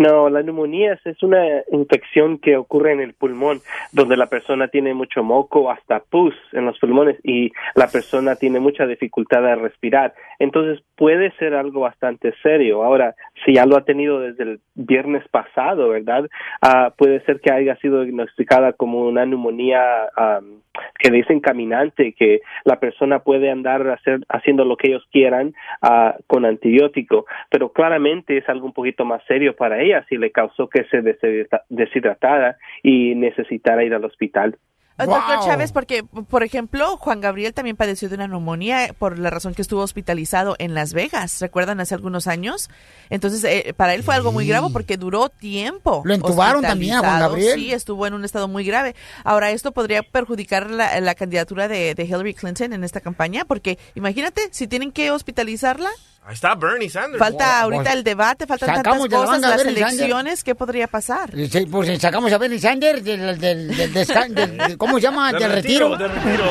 No, 0.00 0.30
la 0.30 0.42
neumonía 0.42 0.98
es- 1.04 1.22
una 1.22 1.44
infección 1.70 2.38
que 2.38 2.56
ocurre 2.56 2.92
en 2.92 3.00
el 3.00 3.12
pulmón, 3.12 3.60
donde 3.92 4.16
la 4.16 4.28
persona 4.28 4.68
tiene 4.68 4.94
mucho 4.94 5.22
moco, 5.22 5.70
hasta 5.70 6.00
pus 6.00 6.34
en 6.52 6.64
los 6.64 6.78
pulmones 6.78 7.18
y 7.22 7.52
la 7.74 7.86
persona 7.86 8.34
tiene 8.34 8.60
mucha 8.60 8.86
dificultad 8.86 9.42
de 9.42 9.56
respirar. 9.56 10.14
Entonces 10.38 10.82
puede 10.96 11.32
ser 11.32 11.52
algo 11.52 11.80
bastante 11.80 12.32
serio. 12.42 12.82
Ahora, 12.82 13.14
si 13.44 13.54
ya 13.54 13.66
lo 13.66 13.76
ha 13.76 13.84
tenido 13.84 14.20
desde 14.20 14.42
el 14.44 14.60
viernes 14.74 15.26
pasado, 15.28 15.88
¿verdad? 15.88 16.28
Ah, 16.62 16.92
puede 16.96 17.20
ser 17.24 17.40
que 17.40 17.52
haya 17.52 17.76
sido 17.76 18.02
diagnosticada 18.02 18.72
como 18.72 19.06
una 19.06 19.24
neumonía 19.26 19.80
am, 20.16 20.60
que 20.98 21.10
dicen 21.10 21.40
caminante, 21.40 22.12
que 22.12 22.40
la 22.64 22.78
persona 22.78 23.20
puede 23.20 23.50
andar 23.50 23.88
hacer, 23.88 24.20
haciendo 24.28 24.64
lo 24.64 24.76
que 24.76 24.88
ellos 24.88 25.06
quieran 25.10 25.54
ah, 25.82 26.16
con 26.26 26.44
antibiótico, 26.44 27.26
pero 27.50 27.72
claramente 27.72 28.36
es 28.36 28.48
algo 28.48 28.66
un 28.66 28.72
poquito 28.72 29.04
más 29.04 29.22
serio 29.24 29.54
para 29.56 29.80
ella 29.80 30.04
si 30.08 30.16
le 30.16 30.30
causó 30.30 30.68
que 30.68 30.84
se 30.84 31.02
deshidrata- 31.02 31.62
deshidratara 31.68 32.56
y 32.82 33.14
necesitara 33.14 33.84
ir 33.84 33.94
al 33.94 34.04
hospital. 34.04 34.56
Eh, 34.98 35.06
Doctor 35.06 35.40
Chávez, 35.46 35.72
porque, 35.72 36.02
por 36.04 36.42
ejemplo, 36.42 36.98
Juan 36.98 37.22
Gabriel 37.22 37.54
también 37.54 37.74
padeció 37.74 38.10
de 38.10 38.16
una 38.16 38.28
neumonía 38.28 38.94
por 38.98 39.18
la 39.18 39.30
razón 39.30 39.54
que 39.54 39.62
estuvo 39.62 39.80
hospitalizado 39.80 40.56
en 40.58 40.74
Las 40.74 40.92
Vegas, 40.92 41.40
¿recuerdan? 41.40 41.80
Hace 41.80 41.94
algunos 41.94 42.26
años. 42.26 42.68
Entonces, 43.08 43.42
eh, 43.44 43.72
para 43.74 43.94
él 43.94 44.02
fue 44.02 44.14
algo 44.14 44.30
muy 44.30 44.46
grave 44.46 44.68
porque 44.72 44.98
duró 44.98 45.30
tiempo. 45.30 46.02
¿Lo 46.04 46.12
entubaron 46.12 46.60
también 46.62 46.96
a 46.96 47.00
Juan. 47.00 47.18
Gabriel? 47.20 47.54
Sí, 47.54 47.72
estuvo 47.72 48.06
en 48.06 48.12
un 48.12 48.26
estado 48.26 48.46
muy 48.46 48.62
grave. 48.64 48.94
Ahora, 49.24 49.50
esto 49.52 49.72
podría 49.72 50.02
perjudicar 50.02 50.68
la, 50.70 51.00
la 51.00 51.14
candidatura 51.14 51.66
de, 51.66 51.94
de 51.94 52.04
Hillary 52.04 52.34
Clinton 52.34 52.74
en 52.74 52.84
esta 52.84 53.00
campaña, 53.00 53.46
porque 53.46 53.78
imagínate, 53.94 54.48
si 54.50 54.68
tienen 54.68 54.92
que 54.92 55.10
hospitalizarla, 55.10 55.88
Ahí 56.22 56.34
está 56.34 56.54
Bernie 56.54 56.90
Sanders. 56.90 57.18
falta 57.18 57.62
ahorita 57.62 57.94
el 57.94 58.04
debate, 58.04 58.46
faltan 58.46 58.66
tantas 58.74 58.84
Sacamos 58.84 59.08
cosas, 59.08 59.40
las 59.40 59.56
Bernie 59.56 59.74
Sanders. 59.80 59.92
elecciones, 60.00 60.44
¿qué 60.44 60.54
podría 60.54 60.86
pasar? 60.86 61.32
Sí, 61.34 61.64
Pues 61.64 61.88
eh, 61.88 61.98
sacamos 61.98 62.30
a 62.30 62.36
Bernie 62.36 62.58
Sanders 62.58 63.02
del, 63.02 63.38
del, 63.40 63.74
del, 63.74 63.94
descan- 63.94 64.28
del- 64.34 64.58
del- 64.58 64.76
¿cómo 64.90 64.90
¿cómo 64.90 64.98
se 65.00 65.06
llama? 65.06 65.32
De, 65.32 65.48
retiro. 65.48 65.96
De 65.96 66.08
retiro. 66.08 66.44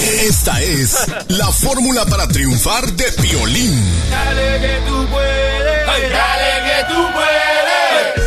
Esta 0.22 0.62
es 0.62 1.04
la 1.30 1.48
fórmula 1.48 2.06
para 2.06 2.28
triunfar 2.28 2.86
de 2.92 3.10
Piolín. 3.20 3.74
Dale 4.08 4.60
que 4.60 4.78
tú 4.86 5.04
puedes. 5.08 5.86
Dale 6.12 6.86
que 6.86 6.94
tú 6.94 7.02
puedes. 7.12 8.23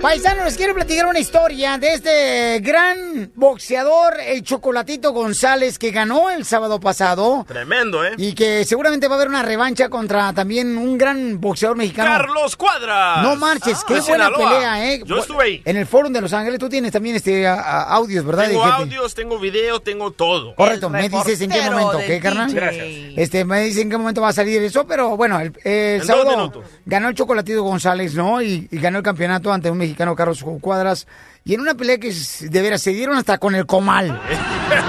Paisano, 0.00 0.44
les 0.44 0.56
quiero 0.56 0.72
platicar 0.74 1.04
una 1.06 1.18
historia 1.18 1.76
de 1.76 1.92
este 1.92 2.60
gran 2.60 3.30
boxeador, 3.34 4.14
el 4.26 4.42
Chocolatito 4.42 5.12
González, 5.12 5.78
que 5.78 5.90
ganó 5.90 6.30
el 6.30 6.46
sábado 6.46 6.80
pasado. 6.80 7.44
Tremendo, 7.46 8.02
¿eh? 8.02 8.12
Y 8.16 8.32
que 8.32 8.64
seguramente 8.64 9.08
va 9.08 9.16
a 9.16 9.18
haber 9.18 9.28
una 9.28 9.42
revancha 9.42 9.90
contra 9.90 10.32
también 10.32 10.78
un 10.78 10.96
gran 10.96 11.38
boxeador 11.38 11.76
mexicano. 11.76 12.08
Carlos 12.08 12.56
Cuadras. 12.56 13.22
No 13.22 13.36
marches, 13.36 13.84
qué 13.86 13.94
De 13.96 14.00
buena 14.00 14.28
Sinaloa. 14.28 14.50
pelea, 14.50 14.90
¿eh? 14.94 15.02
Yo 15.04 15.18
estuve 15.18 15.44
ahí. 15.44 15.62
En 15.66 15.76
el 15.76 15.86
Fórum 15.86 16.14
de 16.14 16.22
Los 16.22 16.32
Ángeles 16.32 16.58
tú 16.58 16.70
tienes 16.70 16.92
también 16.92 17.16
este 17.16 17.46
a- 17.46 17.60
a- 17.60 17.82
audios, 17.94 18.24
¿verdad? 18.24 18.48
Tengo 18.48 18.64
De 18.64 18.72
audios, 18.72 19.14
tengo 19.14 19.38
video, 19.38 19.80
tengo 19.80 20.12
todo. 20.12 20.54
Correcto, 20.54 20.88
me 20.88 21.10
dices 21.10 21.38
en 21.42 21.50
qué 21.50 21.60
momento, 21.70 21.98
¿qué, 22.06 22.20
carnal? 22.20 22.50
Gracias. 22.54 22.86
Este, 23.18 23.44
me 23.44 23.64
dicen 23.64 23.82
en 23.82 23.90
qué 23.90 23.98
momento 23.98 24.22
va 24.22 24.28
a 24.28 24.32
salir 24.32 24.62
eso, 24.62 24.86
pero 24.86 25.14
bueno, 25.18 25.38
el, 25.40 25.52
el 25.62 26.02
sábado 26.04 26.30
minutos. 26.30 26.64
ganó 26.86 27.10
el 27.10 27.14
Chocolatito 27.14 27.62
González, 27.62 28.14
¿no? 28.14 28.40
Y, 28.40 28.66
y 28.70 28.78
ganó 28.78 28.96
el 28.96 29.04
campeonato 29.04 29.52
ante 29.52 29.70
un 29.70 29.76
mexicano, 29.76 29.89
Carlos 29.94 30.44
Cuadras. 30.60 31.06
Y 31.44 31.54
en 31.54 31.60
una 31.60 31.74
pelea 31.74 31.98
que 31.98 32.12
de 32.12 32.62
veras 32.62 32.82
se 32.82 32.90
dieron 32.90 33.16
hasta 33.16 33.38
con 33.38 33.54
el 33.54 33.66
comal. 33.66 34.20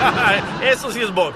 Eso 0.64 0.92
sí 0.92 1.02
es 1.02 1.14
box. 1.14 1.36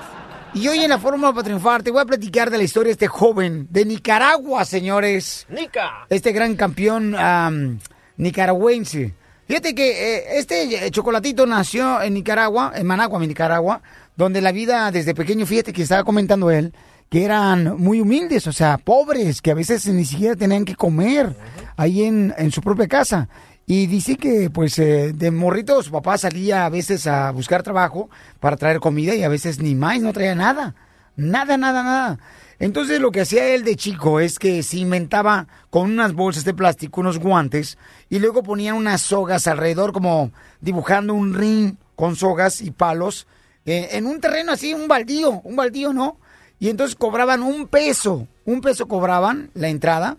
Y 0.56 0.69
hoy 0.69 0.80
en 0.80 0.89
la 0.89 0.97
Fórmula 0.97 1.34
para 1.34 1.43
Triunfar 1.43 1.84
te 1.84 1.91
voy 1.91 2.01
a 2.01 2.06
platicar 2.06 2.49
de 2.49 2.58
la 2.58 2.63
historia 2.63 2.88
de 2.88 2.93
este 2.93 3.08
joven 3.08 3.67
de 3.69 3.84
Nicaragua, 3.84 4.63
señores. 4.63 5.45
Nica. 5.49 6.06
Este 6.10 6.32
gran 6.32 6.56
campeón 6.56 7.13
am, 7.13 7.80
nicaragüense. 8.15 9.13
Fíjate 9.47 9.75
que 9.75 10.15
eh, 10.15 10.39
este 10.39 10.86
eh, 10.86 10.91
chocolatito 10.91 11.45
nació 11.45 12.01
en 12.01 12.13
Nicaragua, 12.13 12.71
en 12.73 12.88
Managua, 12.88 13.19
mi 13.19 13.28
Nicaragua, 13.28 13.82
donde 14.15 14.39
la 14.39 14.54
vida 14.54 14.89
desde 14.91 15.13
pequeño, 15.13 15.45
fíjate 15.45 15.73
que 15.73 15.82
estaba 15.82 16.06
comentando 16.06 16.49
él, 16.49 16.73
que 17.10 17.25
eran 17.25 17.75
muy 17.78 17.99
humildes, 17.99 18.47
o 18.47 18.54
sea, 18.54 18.78
pobres, 18.78 19.41
que 19.41 19.51
a 19.51 19.56
veces 19.56 19.86
ni 19.88 20.06
siquiera 20.06 20.38
tenían 20.38 20.63
que 20.63 20.75
comer 20.75 21.36
ahí 21.75 22.04
en, 22.06 22.34
en 22.38 22.51
su 22.51 22.62
propia 22.62 22.88
casa. 22.88 23.28
Y 23.67 23.88
dice 23.88 24.15
que, 24.15 24.49
pues, 24.51 24.78
eh, 24.78 25.12
de 25.13 25.32
morrito 25.32 25.82
su 25.82 25.91
papá 25.91 26.17
salía 26.17 26.65
a 26.65 26.69
veces 26.69 27.08
a 27.08 27.32
buscar 27.32 27.63
trabajo 27.63 28.10
para 28.39 28.58
traer 28.58 28.80
comida 28.80 29.15
y 29.15 29.23
a 29.23 29.30
veces 29.30 29.60
ni 29.60 29.73
más, 29.73 29.99
no 30.01 30.13
traía 30.13 30.36
nada. 30.36 30.75
Nada, 31.15 31.58
nada, 31.58 31.82
nada. 31.82 32.19
Entonces 32.60 32.99
lo 32.99 33.12
que 33.12 33.21
hacía 33.21 33.47
él 33.49 33.63
de 33.63 33.75
chico 33.75 34.19
es 34.19 34.39
que 34.39 34.63
se 34.63 34.78
inventaba 34.78 35.47
con 35.69 35.91
unas 35.91 36.13
bolsas 36.13 36.45
de 36.45 36.54
plástico, 36.54 37.01
unos 37.01 37.19
guantes, 37.19 37.78
y 38.10 38.19
luego 38.19 38.43
ponían 38.43 38.75
unas 38.75 39.01
sogas 39.01 39.47
alrededor, 39.47 39.91
como 39.91 40.32
dibujando 40.62 41.13
un 41.13 41.34
ring 41.34 41.75
con 41.95 42.15
sogas 42.15 42.62
y 42.62 42.71
palos, 42.71 43.28
eh, 43.65 43.89
en 43.93 44.06
un 44.06 44.21
terreno 44.21 44.51
así, 44.51 44.73
un 44.73 44.88
baldío, 44.88 45.41
un 45.43 45.56
baldío, 45.56 45.91
¿no? 45.91 46.17
Y 46.60 46.69
entonces 46.69 46.95
cobraban 46.95 47.43
un 47.43 47.67
peso, 47.67 48.28
un 48.45 48.62
peso 48.62 48.88
cobraban 48.88 49.49
la 49.54 49.69
entrada 49.69 50.17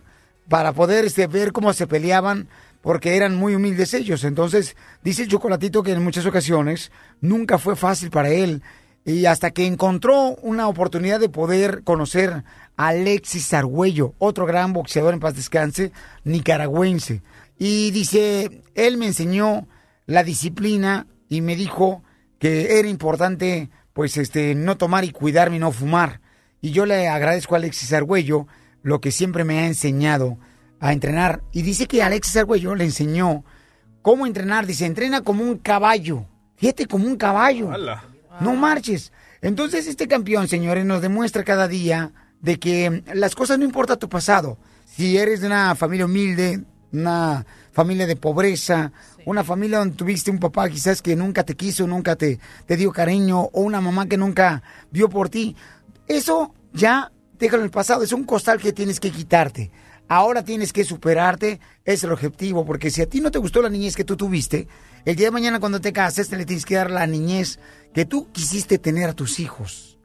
para 0.49 0.73
poder 0.73 1.05
este, 1.05 1.27
ver 1.27 1.51
cómo 1.51 1.73
se 1.73 1.87
peleaban, 1.87 2.47
porque 2.87 3.17
eran 3.17 3.35
muy 3.35 3.53
humildes 3.53 3.93
ellos. 3.93 4.23
Entonces, 4.23 4.77
dice 5.03 5.23
el 5.23 5.27
chocolatito 5.27 5.83
que 5.83 5.91
en 5.91 6.01
muchas 6.01 6.25
ocasiones 6.25 6.89
nunca 7.19 7.57
fue 7.57 7.75
fácil 7.75 8.09
para 8.09 8.29
él. 8.29 8.63
Y 9.03 9.25
hasta 9.25 9.51
que 9.51 9.65
encontró 9.65 10.37
una 10.41 10.69
oportunidad 10.69 11.19
de 11.19 11.27
poder 11.27 11.83
conocer 11.83 12.45
a 12.77 12.87
Alexis 12.87 13.53
Argüello, 13.53 14.13
otro 14.19 14.45
gran 14.45 14.71
boxeador 14.71 15.13
en 15.13 15.19
paz 15.19 15.35
descanse, 15.35 15.91
nicaragüense. 16.23 17.23
Y 17.59 17.91
dice, 17.91 18.61
él 18.73 18.95
me 18.95 19.07
enseñó 19.07 19.67
la 20.05 20.23
disciplina 20.23 21.07
y 21.27 21.41
me 21.41 21.57
dijo 21.57 22.03
que 22.39 22.79
era 22.79 22.87
importante, 22.87 23.69
pues, 23.91 24.15
este, 24.15 24.55
no 24.55 24.77
tomar 24.77 25.03
y 25.03 25.11
cuidarme 25.11 25.57
y 25.57 25.59
no 25.59 25.73
fumar. 25.73 26.21
Y 26.61 26.71
yo 26.71 26.85
le 26.85 27.09
agradezco 27.09 27.55
a 27.55 27.57
Alexis 27.57 27.91
Argüello 27.91 28.47
lo 28.81 29.01
que 29.01 29.11
siempre 29.11 29.43
me 29.43 29.59
ha 29.59 29.65
enseñado 29.65 30.37
a 30.79 30.93
entrenar. 30.93 31.43
Y 31.51 31.61
dice 31.61 31.87
que 31.87 32.03
Alexis 32.03 32.37
Argüello 32.37 32.75
le 32.75 32.85
enseñó 32.85 33.43
cómo 34.01 34.25
entrenar. 34.25 34.65
Dice, 34.65 34.85
entrena 34.85 35.21
como 35.21 35.43
un 35.43 35.57
caballo. 35.57 36.25
Fíjate, 36.55 36.87
como 36.87 37.07
un 37.07 37.17
caballo. 37.17 37.71
No 38.39 38.55
marches. 38.55 39.11
Entonces 39.41 39.87
este 39.87 40.07
campeón, 40.07 40.47
señores, 40.47 40.85
nos 40.85 41.01
demuestra 41.01 41.43
cada 41.43 41.67
día 41.67 42.11
de 42.41 42.59
que 42.59 43.03
las 43.13 43.35
cosas 43.35 43.59
no 43.59 43.65
importa 43.65 43.97
tu 43.97 44.09
pasado. 44.09 44.57
Si 44.85 45.17
eres 45.17 45.41
de 45.41 45.47
una 45.47 45.75
familia 45.75 46.05
humilde, 46.05 46.63
una 46.91 47.45
familia 47.71 48.07
de 48.07 48.15
pobreza, 48.15 48.91
una 49.25 49.43
familia 49.43 49.79
donde 49.79 49.95
tuviste 49.95 50.31
un 50.31 50.39
papá 50.39 50.69
quizás 50.69 51.01
que 51.01 51.15
nunca 51.15 51.43
te 51.43 51.55
quiso, 51.55 51.85
nunca 51.85 52.15
te, 52.15 52.39
te 52.65 52.77
dio 52.77 52.91
cariño, 52.91 53.41
o 53.41 53.61
una 53.61 53.81
mamá 53.81 54.07
que 54.07 54.17
nunca 54.17 54.63
vio 54.89 55.09
por 55.09 55.29
ti, 55.29 55.55
eso 56.07 56.53
ya 56.73 57.11
déjalo 57.37 57.61
en 57.61 57.65
el 57.65 57.71
pasado, 57.71 58.03
es 58.03 58.13
un 58.13 58.23
costal 58.23 58.59
que 58.59 58.73
tienes 58.73 58.99
que 58.99 59.11
quitarte. 59.11 59.71
Ahora 60.09 60.43
tienes 60.43 60.71
que 60.71 60.85
superarte, 60.85 61.59
es 61.83 62.03
el 62.03 62.11
objetivo, 62.11 62.65
porque 62.65 62.89
si 62.91 63.01
a 63.01 63.09
ti 63.09 63.19
no 63.19 63.29
te 63.29 63.39
gustó 63.39 63.61
la 63.61 63.69
niñez 63.69 63.95
que 63.95 64.05
tú 64.05 64.15
tuviste, 64.15 64.67
el 65.03 65.15
día 65.15 65.27
de 65.27 65.31
mañana 65.31 65.59
cuando 65.59 65.81
te 65.81 65.91
cases 65.91 66.29
te 66.29 66.37
le 66.37 66.45
tienes 66.45 66.65
que 66.65 66.75
dar 66.75 66.91
la 66.91 67.07
niñez 67.07 67.59
que 67.93 68.05
tú 68.05 68.31
quisiste 68.31 68.77
tener 68.77 69.09
a 69.09 69.13
tus 69.13 69.39
hijos. 69.39 69.97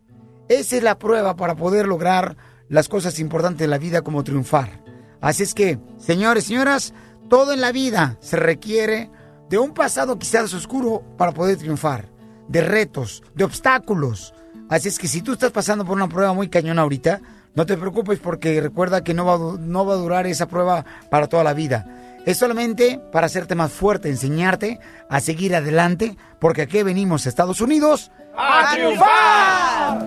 Esa 0.49 0.77
es 0.77 0.83
la 0.83 0.99
prueba 0.99 1.37
para 1.37 1.55
poder 1.55 1.87
lograr 1.87 2.37
las 2.69 2.89
cosas 2.89 3.21
importantes 3.21 3.61
de 3.61 3.69
la 3.69 3.79
vida 3.79 4.03
como 4.03 4.25
triunfar. 4.25 4.83
Así 5.21 5.45
es 5.45 5.55
que, 5.55 5.79
señores, 5.99 6.45
señoras, 6.45 6.95
todo 7.29 7.53
en 7.53 7.61
la 7.61 7.71
vida 7.71 8.19
se 8.21 8.37
requiere 8.37 9.09
de 9.49 9.59
un 9.59 9.73
pasado 9.73 10.19
quizás 10.19 10.53
oscuro 10.53 11.03
para 11.17 11.33
poder 11.33 11.59
triunfar, 11.59 12.11
de 12.49 12.61
retos, 12.61 13.23
de 13.35 13.45
obstáculos. 13.45 14.35
Así 14.69 14.89
es 14.89 14.99
que 14.99 15.07
si 15.07 15.23
tú 15.23 15.33
estás 15.33 15.53
pasando 15.53 15.85
por 15.85 15.95
una 15.95 16.09
prueba 16.09 16.33
muy 16.33 16.49
cañona 16.49 16.83
ahorita, 16.83 17.21
no 17.55 17.67
te 17.67 17.77
preocupes 17.77 18.19
porque 18.19 18.61
recuerda 18.61 19.05
que 19.05 19.15
no 19.15 19.25
va, 19.25 19.35
a 19.35 19.59
no 19.59 19.87
va 19.87 19.95
a 19.95 19.99
durar 19.99 20.27
esa 20.27 20.47
prueba 20.47 20.85
para 21.11 21.29
toda 21.29 21.45
la 21.45 21.55
vida. 21.55 21.87
Es 22.25 22.39
solamente 22.39 23.01
para 23.13 23.27
hacerte 23.27 23.55
más 23.55 23.73
fuerte, 23.73 24.09
enseñarte 24.09 24.79
a 25.09 25.21
seguir 25.21 25.57
adelante, 25.57 26.17
porque 26.39 26.63
aquí 26.63 26.83
venimos 26.83 27.27
a 27.27 27.29
Estados 27.29 27.61
Unidos 27.61 28.13
¡A 28.37 28.73
triunfar! 28.75 29.99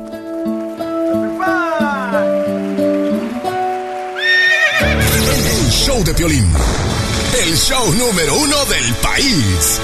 El 5.27 5.69
show 5.71 6.03
de 6.03 6.13
Piolín. 6.13 6.51
El 7.43 7.55
show 7.55 7.93
número 7.93 8.35
uno 8.35 8.65
del 8.65 8.93
país. 8.95 9.79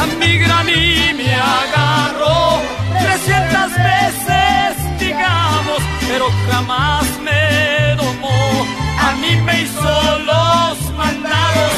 A 0.00 0.06
mi 0.16 0.38
granny 0.38 1.12
me 1.14 1.34
agarró 1.34 2.62
300 2.98 3.72
veces, 3.72 3.99
pero 6.10 6.26
jamás 6.50 7.04
me 7.20 7.94
domó. 7.96 8.66
A 8.98 9.12
mí 9.16 9.36
me 9.42 9.62
hizo 9.62 10.18
los 10.18 10.92
mandados. 10.96 11.72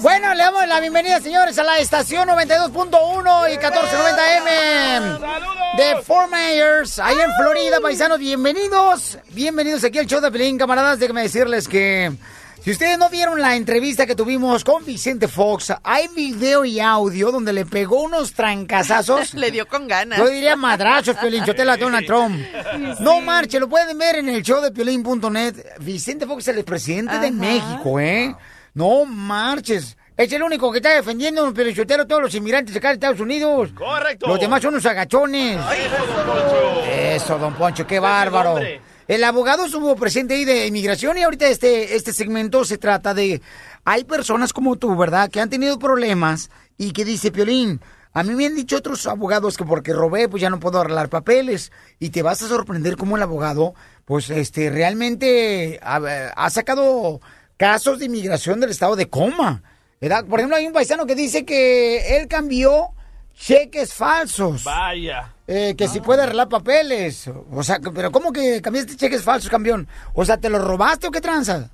Bueno, 0.00 0.34
le 0.34 0.42
damos 0.42 0.66
la 0.66 0.80
bienvenida, 0.80 1.20
señores, 1.20 1.58
a 1.58 1.62
la 1.62 1.78
estación 1.78 2.28
92.1 2.28 3.52
y 3.52 3.56
1490M 3.56 5.18
de 5.76 6.02
Fort 6.02 6.30
Myers, 6.30 6.98
ahí 6.98 7.16
en 7.18 7.32
Florida, 7.40 7.80
paisanos. 7.80 8.18
Bienvenidos, 8.18 9.18
bienvenidos 9.30 9.82
aquí 9.84 9.98
al 9.98 10.06
show 10.06 10.20
de 10.20 10.30
Pelín, 10.30 10.58
camaradas. 10.58 10.98
Déjenme 10.98 11.22
decirles 11.22 11.66
que 11.68 12.12
Si 12.64 12.70
ustedes 12.70 12.96
no 12.96 13.10
vieron 13.10 13.42
la 13.42 13.56
entrevista 13.56 14.06
que 14.06 14.14
tuvimos 14.14 14.64
con 14.64 14.86
Vicente 14.86 15.28
Fox, 15.28 15.74
hay 15.82 16.08
video 16.08 16.64
y 16.64 16.80
audio 16.80 17.30
donde 17.30 17.52
le 17.52 17.66
pegó 17.66 18.00
unos 18.04 18.32
trancazazos. 18.32 19.34
Le 19.34 19.50
dio 19.50 19.68
con 19.68 19.86
ganas. 19.86 20.18
Yo 20.18 20.28
diría 20.28 20.56
madrazos, 20.56 21.14
Piolín, 21.16 21.44
yo 21.44 21.54
te 21.54 21.62
la 21.62 21.76
Donald 21.76 22.06
Trump. 22.06 22.40
No 23.00 23.20
marche, 23.20 23.60
lo 23.60 23.68
pueden 23.68 23.98
ver 23.98 24.16
en 24.16 24.30
el 24.30 24.42
show 24.42 24.62
de 24.62 24.70
Piolín.net. 24.70 25.56
Vicente 25.80 26.26
Fox 26.26 26.48
es 26.48 26.56
el 26.56 26.64
presidente 26.64 27.18
de 27.18 27.30
México, 27.30 28.00
¿eh? 28.00 28.34
No 28.72 29.04
marches. 29.04 29.98
Es 30.16 30.32
el 30.32 30.42
único 30.42 30.72
que 30.72 30.78
está 30.78 30.94
defendiendo, 30.94 31.52
Piolichotero, 31.52 32.06
todos 32.06 32.22
los 32.22 32.34
inmigrantes 32.34 32.74
acá 32.74 32.88
de 32.88 32.94
Estados 32.94 33.20
Unidos. 33.20 33.72
Correcto. 33.74 34.26
Los 34.26 34.40
demás 34.40 34.62
son 34.62 34.72
unos 34.72 34.86
agachones. 34.86 35.60
Eso, 36.88 37.36
don 37.36 37.52
Poncho, 37.56 37.86
qué 37.86 37.98
bárbaro. 37.98 38.58
El 39.06 39.22
abogado 39.24 39.66
estuvo 39.66 39.94
presente 39.96 40.34
ahí 40.34 40.44
de 40.44 40.66
inmigración 40.66 41.18
y 41.18 41.22
ahorita 41.22 41.46
este, 41.48 41.94
este 41.94 42.12
segmento 42.12 42.64
se 42.64 42.78
trata 42.78 43.12
de... 43.14 43.42
Hay 43.84 44.04
personas 44.04 44.52
como 44.52 44.76
tú, 44.76 44.96
¿verdad? 44.96 45.30
Que 45.30 45.40
han 45.40 45.50
tenido 45.50 45.78
problemas 45.78 46.50
y 46.78 46.92
que 46.92 47.04
dice, 47.04 47.30
Piolín, 47.30 47.80
a 48.14 48.22
mí 48.22 48.34
me 48.34 48.46
han 48.46 48.54
dicho 48.54 48.76
otros 48.76 49.06
abogados 49.06 49.58
que 49.58 49.64
porque 49.64 49.92
robé, 49.92 50.28
pues 50.28 50.40
ya 50.40 50.48
no 50.48 50.60
puedo 50.60 50.80
arreglar 50.80 51.10
papeles. 51.10 51.70
Y 51.98 52.10
te 52.10 52.22
vas 52.22 52.42
a 52.42 52.48
sorprender 52.48 52.96
cómo 52.96 53.16
el 53.16 53.22
abogado, 53.22 53.74
pues 54.06 54.30
este, 54.30 54.70
realmente 54.70 55.78
ha, 55.82 55.96
ha 56.34 56.50
sacado 56.50 57.20
casos 57.58 57.98
de 57.98 58.06
inmigración 58.06 58.60
del 58.60 58.70
estado 58.70 58.96
de 58.96 59.10
coma. 59.10 59.62
¿verdad? 60.00 60.24
Por 60.24 60.38
ejemplo, 60.38 60.56
hay 60.56 60.66
un 60.66 60.72
paisano 60.72 61.06
que 61.06 61.14
dice 61.14 61.44
que 61.44 62.16
él 62.16 62.28
cambió 62.28 62.90
cheques 63.34 63.92
falsos. 63.94 64.64
Vaya. 64.64 65.33
Eh, 65.46 65.74
que 65.76 65.88
si 65.88 66.00
puede 66.00 66.22
arreglar 66.22 66.48
papeles. 66.48 67.30
O 67.52 67.62
sea, 67.62 67.78
pero 67.94 68.10
¿cómo 68.10 68.32
que 68.32 68.62
cambiaste 68.62 68.96
cheques 68.96 69.22
falsos, 69.22 69.50
campeón? 69.50 69.86
O 70.14 70.24
sea, 70.24 70.38
¿te 70.38 70.48
los 70.48 70.64
robaste 70.64 71.06
o 71.08 71.10
qué 71.10 71.20
tranza? 71.20 71.70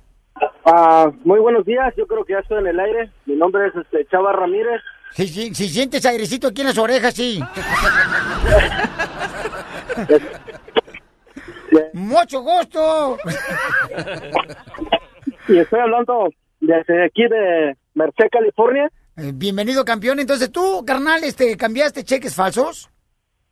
Ah, 0.65 1.09
muy 1.23 1.39
buenos 1.39 1.65
días, 1.65 1.93
yo 1.97 2.05
creo 2.05 2.25
que 2.25 2.33
ya 2.33 2.39
estoy 2.39 2.59
en 2.59 2.67
el 2.67 2.79
aire. 2.79 3.09
Mi 3.25 3.35
nombre 3.35 3.67
es 3.67 3.75
este, 3.75 4.05
Chava 4.11 4.33
Ramírez. 4.33 4.81
Si, 5.13 5.27
si, 5.27 5.55
si 5.55 5.69
sientes 5.69 6.05
airecito 6.05 6.47
aquí 6.47 6.61
en 6.61 6.67
las 6.67 6.77
orejas, 6.77 7.13
sí. 7.13 7.41
¡Mucho 11.93 12.41
gusto! 12.41 13.17
Y 15.47 15.57
estoy 15.57 15.79
hablando 15.79 16.29
desde 16.59 17.05
aquí 17.05 17.23
de 17.23 17.75
Merced, 17.93 18.29
California. 18.31 18.89
Eh, 19.17 19.31
bienvenido, 19.33 19.83
campeón. 19.83 20.19
Entonces, 20.19 20.51
tú, 20.51 20.83
carnal, 20.85 21.23
este, 21.23 21.57
¿cambiaste 21.57 22.03
cheques 22.03 22.35
falsos? 22.35 22.89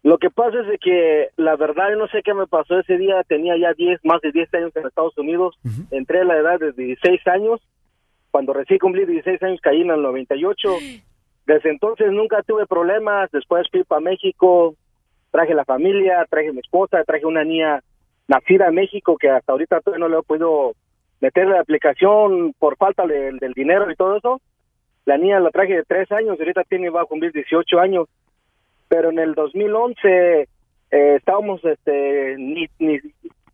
Lo 0.04 0.18
que 0.18 0.30
pasa 0.30 0.62
es 0.62 0.68
de 0.68 0.78
que 0.78 1.30
la 1.36 1.56
verdad 1.58 1.90
no 1.98 2.08
sé 2.08 2.22
qué 2.24 2.34
me 2.34 2.48
pasó 2.48 2.80
ese 2.80 2.98
día, 2.98 3.22
tenía 3.28 3.58
ya 3.58 3.74
10, 3.74 4.00
más 4.06 4.22
de 4.22 4.32
10 4.32 4.54
años 4.54 4.72
en 4.76 4.88
Estados 4.88 5.18
Unidos, 5.18 5.58
entré 5.92 6.22
a 6.22 6.24
la 6.24 6.38
edad 6.38 6.60
de 6.60 6.72
16 6.72 7.28
años, 7.28 7.60
cuando 8.32 8.54
recién 8.54 8.80
cumplí 8.80 9.06
16 9.06 9.42
años 9.44 9.60
caí 9.62 9.82
en 9.82 9.92
el 9.92 10.02
98, 10.02 10.70
desde 11.46 11.70
entonces 11.72 12.12
nunca 12.12 12.42
tuve 12.44 12.66
problemas, 12.66 13.30
después 13.32 13.68
fui 13.72 13.84
para 13.84 14.00
México, 14.02 14.76
traje 15.32 15.54
la 15.54 15.66
familia, 15.66 16.26
traje 16.30 16.54
mi 16.54 16.60
esposa, 16.60 17.04
traje 17.04 17.26
una 17.26 17.44
niña 17.44 17.82
nacida 18.28 18.68
en 18.68 18.76
México 18.76 19.18
que 19.18 19.30
hasta 19.30 19.52
ahorita 19.52 19.82
todavía 19.82 20.06
no 20.08 20.14
le 20.14 20.20
he 20.20 20.24
podido 20.24 20.74
meter 21.20 21.48
la 21.48 21.60
aplicación 21.60 22.54
por 22.58 22.78
falta 22.78 23.06
de- 23.06 23.34
del 23.34 23.54
dinero 23.54 23.92
y 23.92 23.96
todo 23.96 24.16
eso. 24.18 24.40
La 25.06 25.18
niña 25.18 25.40
la 25.40 25.50
traje 25.50 25.74
de 25.76 25.84
3 25.84 26.10
años, 26.12 26.40
ahorita 26.40 26.64
tiene, 26.64 26.90
va 26.90 27.02
a 27.02 27.06
cumplir 27.06 27.32
18 27.34 27.80
años 27.80 28.08
pero 28.90 29.10
en 29.12 29.20
el 29.20 29.34
2011 29.36 30.42
eh, 30.42 30.48
estábamos 31.16 31.64
este 31.64 32.36
ni, 32.38 32.68
ni 32.80 33.00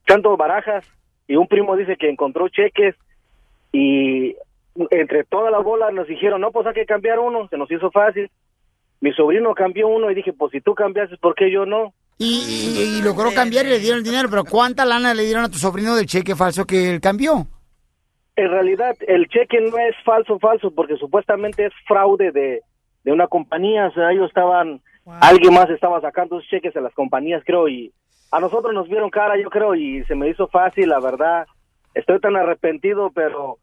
echando 0.04 0.36
barajas 0.38 0.84
y 1.28 1.36
un 1.36 1.48
primo 1.48 1.76
dice 1.76 1.98
que 1.98 2.10
encontró 2.10 2.50
cheques 2.50 2.96
y 3.72 4.36
entre 4.92 5.24
toda 5.26 5.52
la 5.52 5.60
bola 5.60 5.92
nos 5.92 6.08
dijeron 6.08 6.42
no 6.42 6.52
pues 6.52 6.66
hay 6.68 6.74
que 6.74 6.86
cambiar 6.86 7.20
uno 7.20 7.48
se 7.50 7.58
nos 7.58 7.70
hizo 7.72 7.92
fácil 7.92 8.30
mi 9.02 9.12
sobrino 9.14 9.54
cambió 9.54 9.88
uno 9.88 10.10
y 10.10 10.16
dije 10.16 10.34
pues 10.34 10.52
si 10.52 10.62
tú 10.62 10.74
cambiaste 10.74 11.18
¿por 11.18 11.36
qué 11.36 11.52
yo 11.52 11.66
no? 11.66 11.94
Y, 12.18 12.26
y- 12.26 13.00
y 13.00 13.02
logró 13.04 13.30
cambiar 13.34 13.66
y 13.66 13.70
le 13.72 13.80
dieron 13.80 13.98
el 14.00 14.04
dinero, 14.06 14.30
pero 14.30 14.46
¿cuánta 14.46 14.86
lana 14.86 15.14
le 15.14 15.24
dieron 15.24 15.44
a 15.44 15.50
tu 15.50 15.58
sobrino 15.58 15.96
del 15.98 16.06
cheque 16.06 16.34
falso 16.34 16.64
que 16.66 16.90
él 16.90 17.02
cambió? 17.02 17.46
En 18.38 18.50
realidad 18.50 18.96
el 19.06 19.28
cheque 19.28 19.60
no 19.60 19.78
es 19.78 19.94
falso 20.06 20.40
falso 20.40 20.72
porque 20.72 20.96
supuestamente 20.96 21.66
es 21.66 21.74
fraude 21.86 22.32
de, 22.32 22.62
de 23.04 23.12
una 23.12 23.28
compañía, 23.28 23.88
o 23.88 23.94
sea 23.94 24.12
ellos 24.14 24.28
estaban 24.30 24.80
alguien 25.06 25.54
más 25.54 25.70
estaba 25.70 26.02
sacando 26.02 26.38
esos 26.38 26.50
cheques 26.50 26.76
a 26.76 26.82
las 26.82 26.94
compañías, 26.94 27.44
creo, 27.46 27.68
y 27.68 27.92
a 28.32 28.40
nosotros 28.40 28.74
nos 28.74 28.88
vieron 28.88 29.10
cara, 29.10 29.40
yo 29.42 29.50
creo, 29.50 29.76
y 29.76 30.04
se 30.06 30.16
me 30.16 30.30
hizo 30.30 30.48
fácil, 30.48 30.90
la 30.90 31.00
verdad. 31.00 31.46
Estoy 31.94 32.20
tan 32.20 32.36
arrepentido, 32.36 33.12
pero 33.14 33.60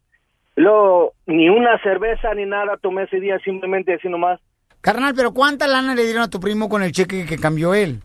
luego 0.57 1.13
ni 1.27 1.49
una 1.49 1.79
cerveza 1.83 2.35
ni 2.35 2.47
nada 2.47 2.77
tomé 2.81 3.05
ese 3.05 3.21
día, 3.21 3.39
simplemente 3.45 3.95
así 3.95 4.09
nomás. 4.09 4.41
Carnal, 4.81 5.15
pero 5.15 5.33
¿cuánta 5.33 5.67
lana 5.67 5.95
le 5.95 6.05
dieron 6.05 6.23
a 6.23 6.31
tu 6.31 6.41
primo 6.41 6.69
con 6.69 6.83
el 6.83 6.93
cheque 6.93 7.27
que 7.27 7.39
cambió 7.39 7.75
él? 7.75 8.01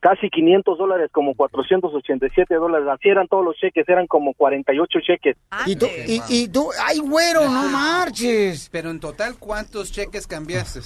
Casi 0.00 0.28
500 0.30 0.78
dólares, 0.78 1.10
como 1.12 1.34
487 1.34 2.54
dólares. 2.54 2.86
Así 2.88 3.08
eran 3.08 3.26
todos 3.26 3.44
los 3.44 3.56
cheques, 3.56 3.88
eran 3.88 4.06
como 4.06 4.32
48 4.34 4.98
cheques. 5.00 5.36
Y 5.66 5.74
tú, 5.74 5.86
y, 6.06 6.20
y 6.28 6.48
tú, 6.48 6.68
ay, 6.84 6.98
güero, 6.98 7.44
no 7.48 7.68
marches. 7.68 8.68
Pero 8.70 8.90
en 8.90 9.00
total, 9.00 9.36
¿cuántos 9.38 9.90
cheques 9.90 10.26
cambiaste? 10.26 10.80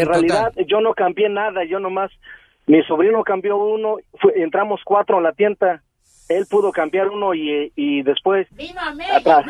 En 0.00 0.06
realidad, 0.08 0.52
yo 0.66 0.80
no 0.80 0.94
cambié 0.94 1.28
nada, 1.28 1.64
yo 1.64 1.78
nomás, 1.80 2.10
mi 2.66 2.82
sobrino 2.84 3.22
cambió 3.24 3.56
uno, 3.56 3.96
fue- 4.20 4.40
entramos 4.42 4.80
cuatro 4.84 5.18
en 5.18 5.22
la 5.24 5.32
tienda, 5.32 5.82
él 6.28 6.46
pudo 6.50 6.72
cambiar 6.72 7.08
uno 7.08 7.34
y, 7.34 7.72
y 7.76 8.02
después 8.02 8.48
¡Viva 8.56 8.92
atrás, 9.16 9.44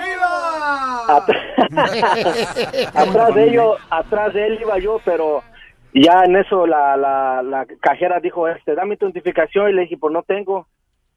atrás, 1.08 1.42
atrás 2.94 3.34
de 3.34 3.44
ello, 3.48 3.76
atrás 3.90 4.34
de 4.34 4.46
él 4.46 4.58
iba 4.60 4.78
yo, 4.78 5.00
pero 5.04 5.42
ya 5.94 6.24
en 6.24 6.36
eso 6.36 6.66
la, 6.66 6.96
la, 6.96 7.42
la 7.42 7.66
cajera 7.80 8.20
dijo, 8.20 8.48
este, 8.48 8.74
dame 8.74 8.96
tu 8.96 9.06
identificación 9.06 9.70
y 9.70 9.72
le 9.72 9.82
dije, 9.82 9.96
pues 9.96 10.12
no 10.12 10.22
tengo. 10.22 10.66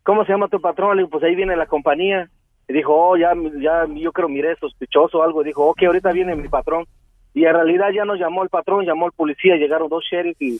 ¿Cómo 0.03 0.23
se 0.25 0.31
llama 0.31 0.47
tu 0.47 0.61
patrón? 0.61 0.95
Le 0.95 1.03
dije, 1.03 1.11
pues 1.11 1.23
ahí 1.23 1.35
viene 1.35 1.55
la 1.57 1.65
compañía. 1.65 2.29
Y 2.67 2.73
dijo, 2.73 2.95
oh, 2.95 3.17
ya, 3.17 3.33
ya, 3.59 3.85
yo 3.93 4.11
creo 4.13 4.29
miré 4.29 4.55
sospechoso 4.55 5.19
o 5.19 5.23
algo. 5.23 5.43
Dijo, 5.43 5.65
ok, 5.67 5.83
ahorita 5.83 6.11
viene 6.11 6.35
mi 6.35 6.47
patrón. 6.47 6.85
Y 7.39 7.45
en 7.45 7.53
realidad 7.53 7.87
ya 7.95 8.03
nos 8.03 8.19
llamó 8.19 8.43
el 8.43 8.49
patrón, 8.49 8.85
llamó 8.85 9.05
el 9.05 9.13
policía, 9.13 9.55
llegaron 9.55 9.87
dos 9.87 10.03
sheriffs 10.11 10.41
y, 10.41 10.59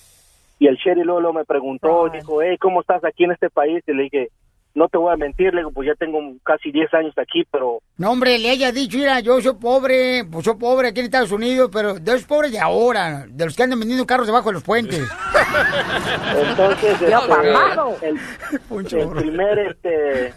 y 0.59 0.67
el 0.67 0.77
sheriff 0.77 1.03
luego, 1.03 1.19
luego 1.19 1.37
me 1.39 1.43
preguntó, 1.43 2.07
dijo, 2.07 2.41
hey, 2.41 2.57
¿cómo 2.57 2.79
estás 2.79 3.03
aquí 3.03 3.25
en 3.25 3.31
este 3.31 3.49
país? 3.49 3.83
Y 3.85 3.91
le 3.91 4.03
dije, 4.03 4.29
no 4.75 4.87
te 4.87 4.97
voy 4.97 5.11
a 5.11 5.17
mentir, 5.17 5.53
le 5.53 5.59
digo, 5.59 5.71
pues 5.71 5.87
ya 5.89 5.95
tengo 5.95 6.21
casi 6.41 6.71
10 6.71 6.93
años 6.93 7.13
aquí, 7.17 7.43
pero 7.51 7.79
No, 7.97 8.11
hombre, 8.11 8.39
le 8.39 8.51
haya 8.51 8.71
dicho, 8.71 8.97
mira, 8.97 9.19
yo 9.19 9.41
soy 9.41 9.55
pobre, 9.55 10.23
pues 10.31 10.45
soy 10.45 10.55
pobre 10.55 10.87
aquí 10.87 11.01
en 11.01 11.07
Estados 11.07 11.33
Unidos, 11.33 11.69
pero 11.69 11.97
yo 11.97 12.13
soy 12.13 12.23
pobre 12.23 12.49
de 12.49 12.59
ahora, 12.59 13.25
de 13.27 13.43
los 13.43 13.57
que 13.57 13.63
andan 13.63 13.79
vendiendo 13.79 14.07
carros 14.07 14.27
debajo 14.27 14.47
de 14.47 14.53
los 14.53 14.63
puentes. 14.63 15.01
entonces 16.49 16.93
este, 16.93 18.07
el, 18.07 18.99
el 19.01 19.09
primer 19.09 19.59
este 19.59 20.33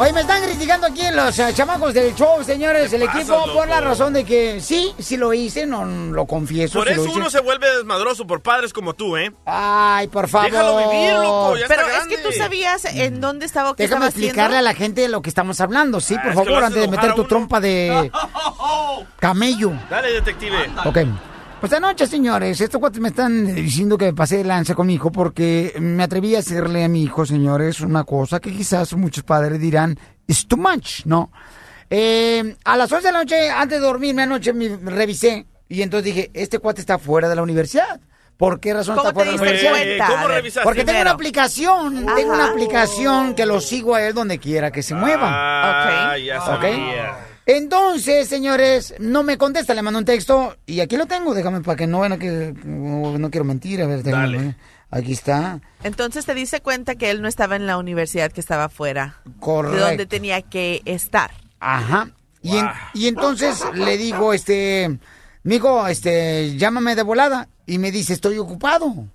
Oye, 0.00 0.12
me 0.12 0.20
están 0.20 0.40
criticando 0.44 0.86
aquí 0.86 1.02
los 1.12 1.36
eh, 1.40 1.52
chamacos 1.52 1.92
del 1.92 2.14
show, 2.14 2.44
señores, 2.44 2.92
el 2.92 3.02
pasa, 3.04 3.18
equipo, 3.18 3.52
por 3.52 3.66
la 3.66 3.80
razón 3.80 4.12
de 4.12 4.22
que 4.24 4.60
sí, 4.60 4.94
sí 4.96 5.16
lo 5.16 5.34
hice, 5.34 5.66
no 5.66 5.84
lo 5.84 6.24
confieso. 6.24 6.78
Por 6.78 6.88
eso 6.88 7.02
lo 7.02 7.06
hice. 7.08 7.16
uno 7.18 7.30
se 7.30 7.40
vuelve 7.40 7.68
desmadroso 7.78 8.24
por 8.24 8.40
padres 8.40 8.72
como 8.72 8.94
tú, 8.94 9.16
¿eh? 9.16 9.32
Ay, 9.44 10.06
por 10.06 10.28
favor. 10.28 10.52
Déjalo 10.52 10.88
vivir, 10.88 11.14
loco, 11.14 11.56
ya 11.56 11.66
Pero 11.66 11.82
está 11.88 11.98
es 12.02 12.06
que 12.06 12.18
tú 12.18 12.30
sabías 12.30 12.84
en 12.84 13.20
dónde 13.20 13.44
estaba 13.44 13.74
qué 13.74 13.82
Déjame 13.82 14.06
estaba 14.06 14.08
explicarle 14.10 14.56
haciendo. 14.56 14.58
a 14.58 14.62
la 14.72 14.74
gente 14.74 15.00
de 15.00 15.08
lo 15.08 15.20
que 15.20 15.30
estamos 15.30 15.60
hablando, 15.60 16.00
sí, 16.00 16.14
por 16.14 16.26
Ah, 16.30 16.34
lo 16.34 16.44
favor, 16.44 16.64
antes 16.64 16.80
de 16.80 16.88
meter 16.88 17.14
tu 17.14 17.24
trompa 17.24 17.58
de 17.58 18.12
camello. 19.18 19.72
Dale, 19.90 20.12
detective. 20.12 20.70
Ok. 20.84 20.98
Pues 21.60 21.72
anoche, 21.72 22.06
señores, 22.06 22.60
estos 22.60 22.80
cuates 22.80 23.00
me 23.00 23.08
están 23.08 23.52
diciendo 23.54 23.98
que 23.98 24.04
me 24.06 24.12
pasé 24.14 24.36
de 24.38 24.44
lanza 24.44 24.76
con 24.76 24.86
mi 24.86 24.94
hijo 24.94 25.10
porque 25.10 25.74
me 25.80 26.04
atreví 26.04 26.36
a 26.36 26.38
hacerle 26.38 26.84
a 26.84 26.88
mi 26.88 27.02
hijo, 27.02 27.26
señores, 27.26 27.80
una 27.80 28.04
cosa 28.04 28.38
que 28.38 28.52
quizás 28.52 28.94
muchos 28.94 29.24
padres 29.24 29.58
dirán, 29.60 29.98
es 30.28 30.46
too 30.46 30.56
much, 30.56 31.04
¿no? 31.04 31.32
Eh, 31.90 32.54
a 32.64 32.76
las 32.76 32.92
11 32.92 33.08
de 33.08 33.12
la 33.12 33.18
noche, 33.18 33.50
antes 33.50 33.80
de 33.80 33.84
dormirme 33.86 34.22
anoche, 34.22 34.52
me 34.52 34.68
revisé 34.90 35.46
y 35.68 35.82
entonces 35.82 36.04
dije, 36.14 36.30
este 36.32 36.60
cuate 36.60 36.80
está 36.80 36.96
fuera 36.98 37.28
de 37.28 37.34
la 37.34 37.42
universidad. 37.42 38.00
¿Por 38.36 38.60
qué 38.60 38.72
razón 38.72 38.94
¿Cómo 38.94 39.08
está 39.08 39.14
fuera 39.14 39.32
de 39.32 39.36
la 39.36 39.42
universidad? 39.42 39.70
cuenta? 39.72 40.06
¿Cómo 40.06 40.28
revisaste? 40.28 40.64
Porque 40.64 40.84
tengo 40.84 41.00
una 41.00 41.10
aplicación, 41.10 42.06
tengo 42.14 42.34
una 42.34 42.50
aplicación 42.50 43.34
que 43.34 43.46
lo 43.46 43.60
sigo 43.60 43.96
a 43.96 44.02
él 44.06 44.14
donde 44.14 44.38
quiera 44.38 44.70
que 44.70 44.84
se 44.84 44.94
mueva. 44.94 45.28
Ah, 46.12 46.16
ya 46.18 46.38
Ok. 46.38 46.46
sabía. 46.46 47.16
Entonces, 47.48 48.28
señores, 48.28 48.94
no 48.98 49.22
me 49.22 49.38
contesta, 49.38 49.72
le 49.72 49.80
mando 49.80 49.98
un 49.98 50.04
texto 50.04 50.54
y 50.66 50.80
aquí 50.80 50.98
lo 50.98 51.06
tengo, 51.06 51.32
déjame 51.32 51.62
para 51.62 51.76
que 51.76 51.86
no 51.86 52.00
vean 52.00 52.18
que 52.18 52.52
no, 52.62 53.30
quiero 53.30 53.44
mentir, 53.46 53.80
a 53.80 53.86
ver, 53.86 54.02
déjame. 54.02 54.54
Aquí 54.90 55.12
está. 55.12 55.58
Entonces 55.82 56.26
te 56.26 56.34
diste 56.34 56.60
cuenta 56.60 56.96
que 56.96 57.10
él 57.10 57.22
no 57.22 57.26
estaba 57.28 57.56
en 57.56 57.66
la 57.66 57.78
universidad, 57.78 58.30
que 58.32 58.42
estaba 58.42 58.68
fuera. 58.68 59.22
Correcto. 59.40 59.76
De 59.78 59.82
donde 59.88 60.04
tenía 60.06 60.42
que 60.42 60.82
estar. 60.84 61.30
Ajá. 61.58 62.10
Y, 62.42 62.58
en- 62.58 62.68
y 62.92 63.08
entonces 63.08 63.62
le 63.72 63.96
digo, 63.96 64.34
este, 64.34 64.98
mijo, 65.42 65.88
este, 65.88 66.54
llámame 66.58 66.96
de 66.96 67.02
volada. 67.02 67.48
Y 67.66 67.78
me 67.78 67.90
dice, 67.90 68.12
estoy 68.12 68.36
ocupado. 68.36 69.08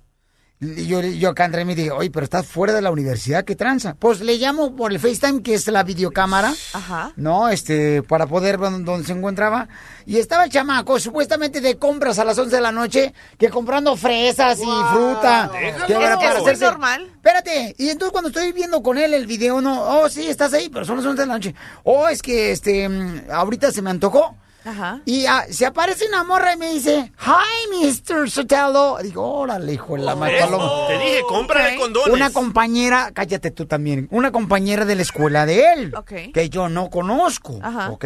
Y 0.76 0.86
yo, 0.86 1.00
yo 1.00 1.30
acá 1.30 1.44
entré 1.44 1.62
y 1.62 1.64
me 1.64 1.74
dije, 1.74 1.90
oye, 1.90 2.10
pero 2.10 2.24
estás 2.24 2.46
fuera 2.46 2.72
de 2.72 2.80
la 2.82 2.90
universidad, 2.90 3.44
¿qué 3.44 3.54
tranza? 3.56 3.94
Pues 3.98 4.20
le 4.20 4.36
llamo 4.38 4.74
por 4.74 4.92
el 4.92 4.98
FaceTime, 4.98 5.42
que 5.42 5.54
es 5.54 5.66
la 5.68 5.82
videocámara. 5.82 6.52
Ajá. 6.72 7.12
¿no? 7.16 7.48
Este, 7.48 8.02
para 8.02 8.26
poder 8.26 8.58
ver 8.58 8.70
dónde 8.84 9.04
se 9.06 9.12
encontraba. 9.12 9.68
Y 10.06 10.18
estaba 10.18 10.44
el 10.44 10.50
chamaco, 10.50 10.98
supuestamente 11.00 11.60
de 11.60 11.76
compras 11.78 12.18
a 12.18 12.24
las 12.24 12.38
11 12.38 12.54
de 12.56 12.62
la 12.62 12.72
noche, 12.72 13.14
que 13.38 13.48
comprando 13.48 13.96
fresas 13.96 14.58
y 14.60 14.64
fruta. 14.92 15.50
Déjalo. 15.52 15.86
que 15.86 15.92
Es 15.92 15.98
para 15.98 16.38
hacerse- 16.40 16.60
normal. 16.64 17.10
Espérate, 17.14 17.74
y 17.78 17.88
entonces 17.88 18.12
cuando 18.12 18.28
estoy 18.28 18.52
viendo 18.52 18.82
con 18.82 18.98
él 18.98 19.14
el 19.14 19.26
video, 19.26 19.60
no, 19.60 19.82
oh, 19.82 20.08
sí, 20.10 20.26
estás 20.28 20.52
ahí, 20.52 20.68
pero 20.68 20.84
son 20.84 20.98
las 20.98 21.06
11 21.06 21.22
de 21.22 21.26
la 21.26 21.34
noche. 21.34 21.54
Oh, 21.84 22.06
es 22.08 22.20
que, 22.20 22.50
este, 22.52 22.88
mm, 22.88 23.30
ahorita 23.30 23.72
se 23.72 23.80
me 23.82 23.90
antojó. 23.90 24.36
Ajá. 24.64 25.00
Y 25.04 25.26
ah, 25.26 25.44
se 25.50 25.66
aparece 25.66 26.06
una 26.08 26.24
morra 26.24 26.54
y 26.54 26.56
me 26.56 26.72
dice, 26.72 27.12
Hi, 27.26 27.84
Mr. 27.86 28.30
Sotelo. 28.30 28.98
Digo, 29.02 29.30
órale, 29.30 29.72
hijo 29.74 29.94
de 29.96 30.02
la 30.02 30.14
mataloma. 30.16 30.86
Te 30.88 30.98
dije, 30.98 31.20
cómprale 31.28 31.76
condones. 31.76 32.12
Una 32.14 32.30
compañera, 32.30 33.10
cállate 33.12 33.50
tú 33.50 33.66
también, 33.66 34.08
una 34.10 34.32
compañera 34.32 34.84
de 34.84 34.94
la 34.94 35.02
escuela 35.02 35.44
de 35.46 35.72
él, 35.72 35.94
que 36.32 36.48
yo 36.48 36.68
no 36.68 36.88
conozco, 36.90 37.58
Ajá. 37.62 37.90
¿ok? 37.90 38.04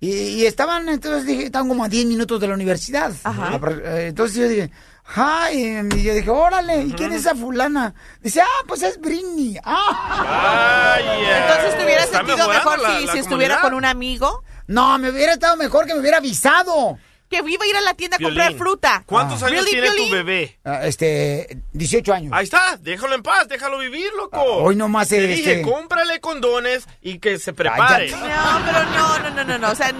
Y, 0.00 0.10
y 0.10 0.46
estaban, 0.46 0.88
entonces 0.88 1.24
dije, 1.24 1.44
estaban 1.44 1.68
como 1.68 1.84
a 1.84 1.88
10 1.88 2.06
minutos 2.06 2.40
de 2.40 2.48
la 2.48 2.54
universidad. 2.54 3.12
Ajá. 3.22 3.58
Eh, 3.84 4.06
Entonces 4.08 4.36
yo 4.36 4.48
dije, 4.48 4.70
hi, 5.16 5.56
y 5.94 6.02
yo 6.02 6.12
dije, 6.14 6.28
órale, 6.28 6.82
¿y 6.82 6.92
quién 6.92 7.12
es 7.12 7.20
esa 7.20 7.36
fulana? 7.36 7.94
Dice, 8.20 8.40
ah, 8.40 8.64
pues 8.66 8.82
es 8.82 9.00
Britney. 9.00 9.56
Ah. 9.64 10.96
Entonces 11.00 11.78
te 11.78 11.84
hubiera 11.84 12.06
sentido 12.06 12.48
mejor 12.48 12.80
la- 12.80 12.98
si, 12.98 13.06
la 13.06 13.12
si 13.12 13.18
estuviera 13.20 13.60
con 13.60 13.74
un 13.74 13.84
amigo. 13.84 14.42
No, 14.66 14.98
me 14.98 15.10
hubiera 15.10 15.32
estado 15.34 15.56
mejor 15.56 15.86
que 15.86 15.94
me 15.94 16.00
hubiera 16.00 16.18
avisado. 16.18 16.98
Que 17.28 17.38
iba 17.38 17.64
a 17.64 17.66
ir 17.66 17.76
a 17.76 17.80
la 17.80 17.94
tienda 17.94 18.18
a 18.18 18.22
comprar 18.22 18.52
fruta. 18.54 19.02
¿Cuántos 19.06 19.42
Ah. 19.42 19.46
años 19.46 19.64
tiene 19.64 19.88
tu 19.96 20.10
bebé? 20.10 20.58
Ah, 20.64 20.80
este, 20.86 21.62
18 21.72 22.12
años. 22.12 22.30
Ahí 22.34 22.44
está, 22.44 22.76
déjalo 22.78 23.14
en 23.14 23.22
paz, 23.22 23.48
déjalo 23.48 23.78
vivir, 23.78 24.10
loco. 24.18 24.36
Ah, 24.36 24.42
hoy 24.64 24.76
nomás, 24.76 25.08
Te 25.08 25.16
este- 25.16 25.28
dije, 25.36 25.62
cómprale 25.62 26.20
condones 26.20 26.86
y 27.00 27.18
que 27.20 27.38
se 27.38 27.54
prepare. 27.54 28.10
No, 28.10 28.18
pero 28.66 28.84
no, 28.84 29.18
no, 29.18 29.30
no, 29.30 29.44
no, 29.44 29.58
no. 29.58 29.70
O 29.70 29.74
sea, 29.74 29.92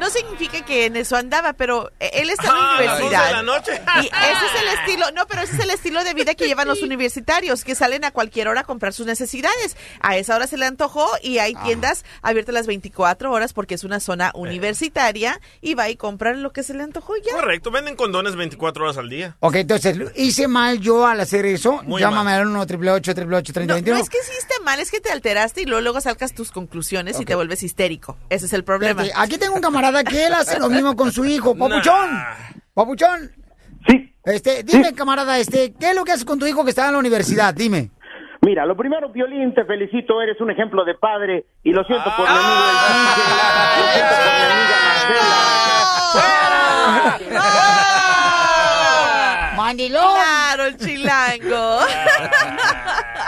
no 0.00 0.10
significa 0.10 0.64
que 0.64 0.86
en 0.86 0.96
eso 0.96 1.14
andaba, 1.16 1.52
pero 1.52 1.90
eh, 2.00 2.10
él 2.14 2.30
está 2.30 2.48
en 2.48 2.54
la 2.54 2.60
Ah, 2.60 2.76
a 2.78 2.82
las 2.82 2.98
universidad. 3.00 3.20
11 3.20 3.26
de 3.28 3.32
la 3.34 3.42
noche. 3.42 3.82
Y 4.02 4.06
ese 4.06 4.46
es 4.46 4.62
el 4.62 4.68
estilo, 4.80 5.06
no, 5.12 5.26
pero 5.26 5.42
ese 5.42 5.54
es 5.54 5.60
el 5.60 5.70
estilo 5.70 6.02
de 6.02 6.14
vida 6.14 6.34
que 6.34 6.46
llevan 6.48 6.66
los 6.66 6.82
universitarios, 6.82 7.62
que 7.64 7.74
salen 7.74 8.04
a 8.04 8.10
cualquier 8.10 8.48
hora 8.48 8.62
a 8.62 8.64
comprar 8.64 8.92
sus 8.92 9.06
necesidades. 9.06 9.76
A 10.00 10.16
esa 10.16 10.34
hora 10.34 10.46
se 10.46 10.56
le 10.56 10.66
antojó 10.66 11.06
y 11.22 11.38
hay 11.38 11.54
Ah. 11.56 11.62
tiendas 11.64 12.04
abiertas 12.22 12.54
las 12.54 12.66
24 12.66 13.30
horas 13.30 13.52
porque 13.52 13.74
es 13.74 13.84
una 13.84 14.00
zona 14.00 14.32
universitaria 14.34 15.40
y 15.60 15.74
va 15.74 15.88
y 15.90 15.96
compra 15.96 16.32
lo 16.34 16.52
que 16.52 16.62
se 16.62 16.74
le 16.74 16.82
antojó 16.82 17.14
ya. 17.16 17.32
Correcto, 17.32 17.70
venden 17.70 17.96
condones 17.96 18.36
24 18.36 18.84
horas 18.84 18.96
al 18.96 19.08
día. 19.10 19.36
Ok, 19.40 19.56
entonces, 19.56 19.96
hice 20.16 20.48
mal 20.48 20.80
yo 20.80 21.06
al 21.06 21.20
hacer 21.20 21.44
eso. 21.46 21.82
Muy 21.84 22.00
Llámame 22.00 22.32
al 22.32 22.46
1 22.46 22.60
888 22.60 23.10
888 23.10 23.52
No, 23.66 23.74
no 23.76 23.84
3021 23.84 23.98
es 24.00 24.08
que 24.08 24.18
hiciste 24.18 24.54
mal, 24.64 24.80
es 24.80 24.90
que 24.90 25.00
te 25.00 25.10
alteraste 25.10 25.62
y 25.62 25.64
luego, 25.66 25.80
luego 25.82 26.00
sacas 26.00 26.32
tus 26.34 26.50
conclusiones 26.50 27.18
y 27.20 27.24
te 27.24 27.34
vuelves 27.34 27.62
histérico. 27.62 28.16
Ese 28.30 28.46
es 28.46 28.52
el 28.52 28.64
problema. 28.64 29.04
Aquí 29.16 29.36
tengo 29.38 29.54
un 29.56 29.60
camarada 29.60 29.89
que 30.04 30.26
él 30.26 30.32
hace 30.34 30.58
lo 30.58 30.68
mismo 30.70 30.94
con 30.96 31.12
su 31.12 31.24
hijo, 31.24 31.54
Papuchón. 31.56 32.10
Papuchón. 32.74 33.32
Sí. 33.88 34.14
Este, 34.24 34.62
dime, 34.62 34.92
camarada, 34.94 35.38
este, 35.38 35.72
¿qué 35.78 35.90
es 35.90 35.94
lo 35.96 36.04
que 36.04 36.12
haces 36.12 36.24
con 36.24 36.38
tu 36.38 36.46
hijo 36.46 36.64
que 36.64 36.70
está 36.70 36.86
en 36.86 36.92
la 36.92 36.98
universidad? 36.98 37.54
Dime. 37.54 37.90
Mira, 38.42 38.64
lo 38.64 38.74
primero, 38.76 39.10
Violín, 39.10 39.54
te 39.54 39.64
felicito, 39.64 40.22
eres 40.22 40.40
un 40.40 40.50
ejemplo 40.50 40.84
de 40.84 40.94
padre 40.94 41.44
y 41.62 41.72
lo 41.72 41.84
siento 41.84 42.04
por 42.16 42.26
mi 42.28 42.34
amigo 42.34 42.44
el 42.44 42.76
Ah. 42.82 43.74
Quique, 43.76 44.00
lo 44.00 44.08
siento 44.16 44.30
por 44.30 44.48
mi 44.48 44.52
amiga 44.52 44.76
¡Mandilón! 49.56 50.14
Claro, 50.14 50.64
el 50.64 50.76
chilango. 50.78 51.78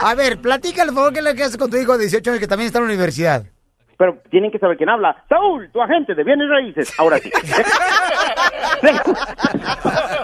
A 0.00 0.14
ver, 0.16 0.38
platícale, 0.40 0.90
por 0.92 0.96
favor, 0.96 1.12
qué 1.12 1.18
es 1.20 1.24
lo 1.24 1.34
que 1.34 1.42
haces 1.44 1.56
con 1.56 1.70
tu 1.70 1.76
hijo 1.76 1.92
de 1.92 2.04
18 2.04 2.30
años 2.30 2.40
que 2.40 2.48
también 2.48 2.66
está 2.66 2.78
en 2.78 2.84
la 2.86 2.90
universidad. 2.90 3.44
Pero 4.02 4.18
tienen 4.30 4.50
que 4.50 4.58
saber 4.58 4.76
quién 4.76 4.88
habla. 4.88 5.14
Saúl, 5.28 5.70
tu 5.70 5.80
agente 5.80 6.16
de 6.16 6.24
bienes 6.24 6.48
raíces. 6.48 6.92
Ahora 6.98 7.18
sí. 7.18 7.30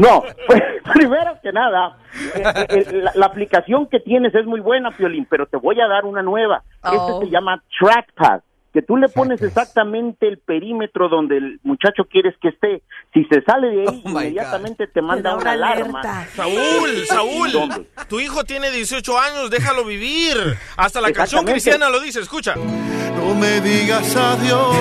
no, 0.01 0.25
pues, 0.49 0.63
primero 0.93 1.39
que 1.41 1.53
nada, 1.53 1.97
eh, 2.35 2.43
eh, 2.71 2.85
la, 2.93 3.13
la 3.15 3.27
aplicación 3.27 3.87
que 3.87 4.01
tienes 4.01 4.35
es 4.35 4.47
muy 4.47 4.59
buena, 4.59 4.91
Piolín, 4.91 5.29
pero 5.31 5.47
te 5.47 5.59
voy 5.59 5.81
a 5.81 5.87
dar 5.87 6.07
una 6.07 6.23
nueva. 6.23 6.65
Oh. 6.83 6.91
Este 6.93 7.27
se 7.27 7.31
llama 7.31 7.63
TrackPad, 7.79 8.41
que 8.73 8.83
tú 8.83 8.97
le 8.97 9.09
pones 9.09 9.41
exactamente 9.43 10.29
el 10.29 10.39
perímetro 10.39 11.09
donde 11.09 11.39
el 11.39 11.61
muchacho 11.63 12.05
quieres 12.05 12.35
que 12.41 12.49
esté. 12.49 12.83
Si 13.15 13.25
se 13.25 13.43
sale 13.43 13.69
de 13.69 13.89
ahí, 13.89 14.03
inmediatamente 14.07 14.87
te 14.87 15.03
manda 15.03 15.37
una 15.37 15.53
alarma. 15.53 16.27
Saúl, 16.35 17.07
Saúl, 17.07 17.53
¿Dónde? 17.53 17.87
tu 18.09 18.21
hijo 18.21 18.45
tiene 18.45 18.71
18 18.71 19.19
años, 19.19 19.51
déjalo 19.51 19.85
vivir. 19.85 20.37
Hasta 20.77 21.01
la 21.01 21.13
canción 21.13 21.45
cristiana 21.45 21.89
lo 21.89 22.01
dice, 22.01 22.21
escucha. 22.21 22.55
No 22.57 23.35
me 23.35 23.61
digas 23.61 24.15
adiós. 24.17 24.77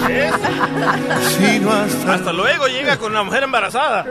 Sino 1.38 1.70
hasta... 1.70 2.14
Hasta 2.14 2.32
luego 2.32 2.66
llega 2.66 2.96
con 2.96 3.12
una 3.12 3.22
mujer 3.22 3.44
embarazada. 3.44 4.04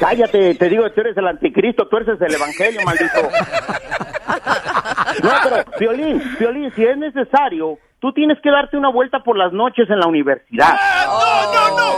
Cállate, 0.00 0.54
te 0.54 0.68
digo, 0.68 0.90
tú 0.90 1.00
eres 1.00 1.16
el 1.16 1.26
anticristo, 1.26 1.86
tú 1.88 1.96
eres 1.98 2.20
el 2.20 2.34
evangelio, 2.34 2.80
maldito. 2.84 3.20
No, 5.22 5.30
pero, 5.42 5.64
Violín, 5.78 6.22
Violín, 6.38 6.72
si 6.74 6.84
es 6.84 6.96
necesario, 6.96 7.78
tú 8.02 8.12
tienes 8.12 8.36
que 8.42 8.50
darte 8.50 8.76
una 8.76 8.90
vuelta 8.90 9.20
por 9.20 9.38
las 9.38 9.52
noches 9.52 9.88
en 9.88 9.98
la 10.00 10.06
universidad. 10.08 10.76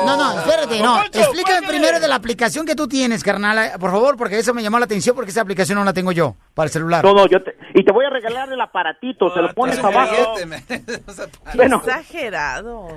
No, 0.07 0.17
no, 0.17 0.39
espérate, 0.39 0.81
no. 0.83 1.01
Explícame 1.03 1.67
primero 1.67 1.99
de 1.99 2.07
la 2.07 2.15
aplicación 2.17 2.67
que 2.67 2.75
tú 2.75 2.87
tienes, 2.87 3.25
carnal, 3.25 3.57
eh, 3.59 3.71
por 3.81 3.91
favor, 3.91 4.17
porque 4.17 4.39
eso 4.39 4.53
me 4.55 4.63
llamó 4.63 4.79
la 4.79 4.85
atención 4.85 5.17
porque 5.17 5.31
esa 5.31 5.41
aplicación 5.41 5.79
no 5.79 5.85
la 5.85 5.95
tengo 5.95 6.13
yo 6.13 6.35
para 6.55 6.67
el 6.67 6.71
celular. 6.73 7.03
Todo, 7.03 7.27
yo 7.27 7.43
te- 7.43 7.57
y 7.75 7.83
te 7.85 7.91
voy 7.93 8.05
a 8.05 8.11
regalar 8.11 8.53
el 8.53 8.61
aparatito, 8.61 9.31
se 9.31 9.41
lo 9.43 9.53
pones 9.55 9.83
abajo. 9.83 10.15
Bueno. 11.55 11.77
Exagerado. 11.77 12.89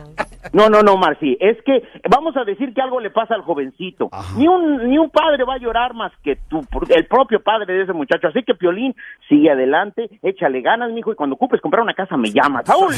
No, 0.53 0.69
no, 0.69 0.81
no, 0.81 0.97
Marci, 0.97 1.37
es 1.39 1.57
que 1.65 1.83
vamos 2.09 2.35
a 2.37 2.43
decir 2.43 2.73
que 2.73 2.81
algo 2.81 2.99
le 2.99 3.09
pasa 3.09 3.35
al 3.35 3.41
jovencito. 3.41 4.09
Ni 4.35 4.47
un 4.47 4.89
ni 4.89 4.97
un 4.97 5.09
padre 5.09 5.43
va 5.43 5.55
a 5.55 5.57
llorar 5.59 5.93
más 5.93 6.11
que 6.23 6.37
tú, 6.49 6.61
el 6.89 7.07
propio 7.07 7.41
padre 7.41 7.73
de 7.73 7.83
ese 7.83 7.93
muchacho. 7.93 8.27
Así 8.27 8.43
que 8.43 8.55
Piolín, 8.55 8.95
sigue 9.29 9.51
adelante, 9.51 10.09
échale 10.23 10.61
ganas, 10.61 10.91
mijo, 10.91 11.11
y 11.11 11.15
cuando 11.15 11.35
ocupes 11.35 11.61
comprar 11.61 11.83
una 11.83 11.93
casa 11.93 12.17
me 12.17 12.31
llamas. 12.31 12.65
Saúl, 12.65 12.93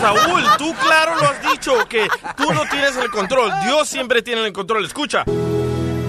Saúl, 0.00 0.42
tú 0.58 0.74
claro 0.74 1.16
lo 1.16 1.28
has 1.28 1.42
dicho, 1.52 1.88
que 1.88 2.08
tú 2.36 2.52
no 2.52 2.62
tienes 2.70 2.96
el 2.96 3.10
control. 3.10 3.52
Dios 3.64 3.88
siempre 3.88 4.22
tiene 4.22 4.44
el 4.44 4.52
control. 4.52 4.84
Escucha. 4.84 5.24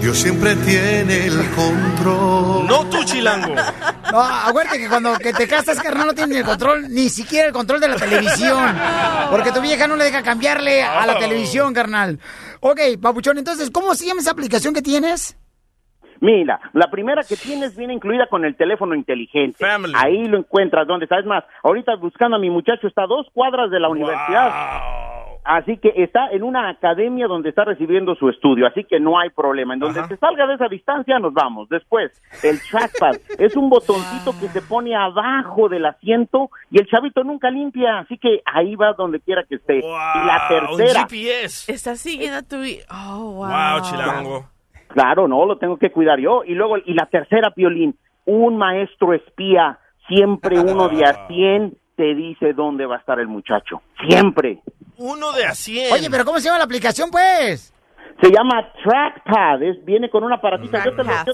Dios 0.00 0.16
siempre 0.16 0.56
tiene 0.56 1.26
el 1.26 1.50
control. 1.50 2.66
No 2.66 2.86
tú, 2.86 3.04
chilango. 3.04 3.54
No, 4.10 4.20
acuérdate 4.22 4.78
que 4.78 4.88
cuando 4.88 5.18
que 5.18 5.34
te 5.34 5.46
casas, 5.46 5.78
carnal, 5.78 6.06
no 6.06 6.14
tienes 6.14 6.30
ni 6.30 6.38
el 6.38 6.44
control, 6.44 6.86
ni 6.88 7.10
siquiera 7.10 7.48
el 7.48 7.52
control 7.52 7.80
de 7.80 7.88
la 7.88 7.96
televisión. 7.96 8.78
Porque 9.30 9.52
tu 9.52 9.60
vieja 9.60 9.86
no 9.86 9.96
le 9.96 10.04
deja 10.04 10.22
cambiarle 10.22 10.82
a 10.82 11.06
la 11.06 11.18
televisión, 11.18 11.74
carnal. 11.74 12.18
Ok, 12.60 12.80
papuchón, 13.00 13.36
entonces, 13.36 13.70
¿cómo 13.70 13.94
se 13.94 14.06
llama 14.06 14.22
esa 14.22 14.30
aplicación 14.30 14.72
que 14.72 14.80
tienes? 14.80 15.36
Mira, 16.20 16.60
la 16.74 16.90
primera 16.90 17.22
que 17.22 17.36
tienes 17.36 17.76
viene 17.76 17.94
incluida 17.94 18.26
con 18.26 18.44
el 18.44 18.54
teléfono 18.54 18.94
inteligente. 18.94 19.56
Ahí 19.96 20.24
lo 20.26 20.38
encuentras, 20.38 20.86
¿dónde 20.86 21.06
sabes 21.06 21.24
más? 21.24 21.44
Ahorita 21.62 21.96
buscando 21.96 22.36
a 22.36 22.38
mi 22.38 22.50
muchacho 22.50 22.86
está 22.86 23.04
a 23.04 23.06
dos 23.06 23.26
cuadras 23.32 23.70
de 23.70 23.80
la 23.80 23.88
universidad. 23.88 24.52
Así 25.42 25.78
que 25.78 25.92
está 25.96 26.28
en 26.30 26.42
una 26.42 26.68
academia 26.68 27.26
donde 27.26 27.48
está 27.48 27.64
recibiendo 27.64 28.14
su 28.14 28.28
estudio, 28.28 28.66
así 28.66 28.84
que 28.84 29.00
no 29.00 29.18
hay 29.18 29.30
problema. 29.30 29.72
En 29.74 29.80
donde 29.80 30.06
se 30.06 30.16
salga 30.18 30.46
de 30.46 30.54
esa 30.54 30.68
distancia 30.68 31.18
nos 31.18 31.32
vamos. 31.32 31.68
Después, 31.70 32.12
el 32.42 32.60
trackpad 32.70 33.16
es 33.38 33.56
un 33.56 33.70
botoncito 33.70 34.32
que 34.38 34.48
se 34.48 34.60
pone 34.60 34.94
abajo 34.94 35.68
del 35.68 35.86
asiento 35.86 36.50
y 36.70 36.78
el 36.78 36.86
chavito 36.86 37.24
nunca 37.24 37.50
limpia, 37.50 38.00
así 38.00 38.18
que 38.18 38.42
ahí 38.44 38.76
va 38.76 38.92
donde 38.92 39.20
quiera 39.20 39.44
que 39.48 39.54
esté. 39.56 39.78
y 39.78 40.26
la 40.26 40.46
tercera. 40.48 41.06
Está 41.68 41.96
siguiendo 41.96 42.36
a 42.36 42.42
tu... 42.42 42.56
Oh, 42.90 43.32
wow. 43.32 43.48
Wow, 43.48 43.82
chilango. 43.82 44.59
Claro, 44.94 45.28
no, 45.28 45.46
lo 45.46 45.58
tengo 45.58 45.76
que 45.76 45.90
cuidar 45.92 46.18
yo. 46.18 46.42
Y 46.44 46.54
luego, 46.54 46.76
y 46.78 46.94
la 46.94 47.06
tercera, 47.06 47.50
Piolín, 47.52 47.96
un 48.26 48.56
maestro 48.56 49.12
espía, 49.14 49.78
siempre 50.08 50.58
uno 50.60 50.88
de 50.88 51.04
a 51.04 51.26
100 51.28 51.76
te 51.96 52.14
dice 52.14 52.52
dónde 52.54 52.86
va 52.86 52.96
a 52.96 52.98
estar 52.98 53.20
el 53.20 53.28
muchacho. 53.28 53.82
Siempre. 54.08 54.60
Uno 54.96 55.32
de 55.32 55.44
a 55.46 55.54
100. 55.54 55.92
Oye, 55.92 56.08
pero 56.10 56.24
¿cómo 56.24 56.38
se 56.38 56.46
llama 56.46 56.58
la 56.58 56.64
aplicación, 56.64 57.10
pues? 57.10 57.74
Se 58.22 58.30
llama 58.30 58.70
Trackpad, 58.84 59.62
es, 59.62 59.84
viene 59.84 60.10
con 60.10 60.24
una 60.24 60.40
paratita. 60.40 60.84
Yo 60.84 60.90
te, 60.94 61.04
lo- 61.04 61.10
yo- 61.26 61.32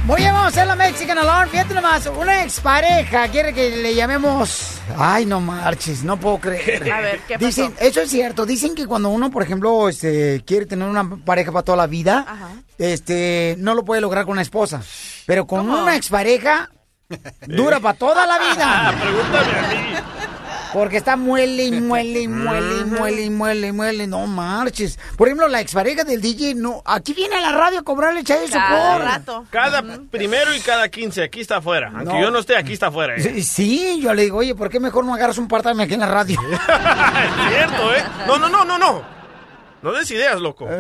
Muy 0.04 0.18
bien, 0.18 0.34
vamos 0.34 0.44
a 0.44 0.48
hacer 0.50 0.68
la 0.68 0.76
Mexican 0.76 1.18
Alarm. 1.18 1.50
Fíjate 1.50 1.74
nomás, 1.74 2.06
una 2.08 2.44
expareja 2.44 3.30
quiere 3.30 3.54
que 3.54 3.78
le 3.78 3.96
llamemos... 3.96 4.82
Ay, 4.98 5.26
no 5.26 5.40
marches, 5.40 6.04
no 6.04 6.18
puedo 6.20 6.40
creer. 6.40 6.92
A 6.92 7.00
ver, 7.00 7.22
¿qué 7.26 7.36
pasó? 7.36 7.46
Dicen, 7.46 7.74
eso 7.80 8.02
es 8.02 8.10
cierto, 8.10 8.46
dicen 8.46 8.76
que 8.76 8.86
cuando 8.86 9.08
uno, 9.08 9.32
por 9.32 9.42
ejemplo, 9.42 9.88
este, 9.88 10.44
quiere 10.46 10.66
tener 10.66 10.90
una 10.90 11.10
pareja 11.24 11.54
para 11.54 11.64
toda 11.64 11.78
la 11.78 11.88
vida, 11.88 12.26
este, 12.78 13.56
no 13.60 13.76
lo 13.76 13.86
puede 13.86 14.02
lograr 14.02 14.26
con 14.26 14.34
una 14.34 14.42
esposa. 14.42 14.82
Pero 15.26 15.48
con 15.48 15.70
una 15.70 15.96
expareja, 15.96 16.70
dura 17.48 17.80
para 17.80 17.98
toda 17.98 18.26
la 18.26 18.40
vida. 18.40 18.94
Pregúntame 19.02 19.58
a 19.58 19.70
mí. 19.70 19.91
Porque 20.74 20.98
está 20.98 21.16
muele 21.18 21.66
y 21.66 21.72
muele 21.82 22.22
y 22.22 22.28
muele 22.28 22.80
y 22.82 22.86
muele 22.86 23.22
y 23.24 23.30
muele 23.30 23.68
y 23.68 23.72
muele. 23.72 24.08
No 24.08 24.26
marches. 24.28 24.98
Por 25.18 25.28
ejemplo, 25.28 25.48
la 25.48 25.62
expareja 25.62 26.04
del 26.04 26.22
DJ, 26.22 26.56
no. 26.56 26.82
Aquí 26.86 27.14
viene 27.14 27.36
a 27.36 27.42
la 27.42 27.52
radio 27.52 27.80
a 27.80 27.84
cobrarle 27.84 28.24
chai 28.24 28.42
de 28.42 28.48
sopor. 28.48 29.46
Cada 29.50 29.84
primero 30.10 30.54
y 30.56 30.60
cada 30.60 30.88
15, 30.90 31.24
aquí 31.24 31.42
está 31.42 31.58
afuera. 31.58 31.92
Aunque 31.94 32.14
No. 32.14 32.22
yo 32.22 32.32
no 32.32 32.40
esté, 32.40 32.56
aquí 32.58 32.74
está 32.74 32.88
afuera. 32.88 33.16
¿eh? 33.16 33.22
Sí, 33.22 33.44
sí, 33.44 34.00
yo 34.02 34.14
le 34.14 34.24
digo, 34.24 34.38
oye, 34.38 34.56
¿por 34.56 34.70
qué 34.70 34.80
mejor 34.80 35.06
no 35.06 35.14
agarras 35.14 35.38
un 35.38 35.48
part-time 35.48 35.84
aquí 35.84 35.94
en 35.94 36.00
la 36.02 36.08
radio? 36.08 36.40
Es 36.52 37.50
cierto, 37.50 37.94
¿eh? 37.94 38.04
No, 38.28 38.38
no, 38.38 38.50
no, 38.50 38.64
no, 38.66 38.78
no. 38.78 39.21
No 39.82 39.92
des 39.94 40.10
ideas, 40.12 40.40
loco. 40.40 40.68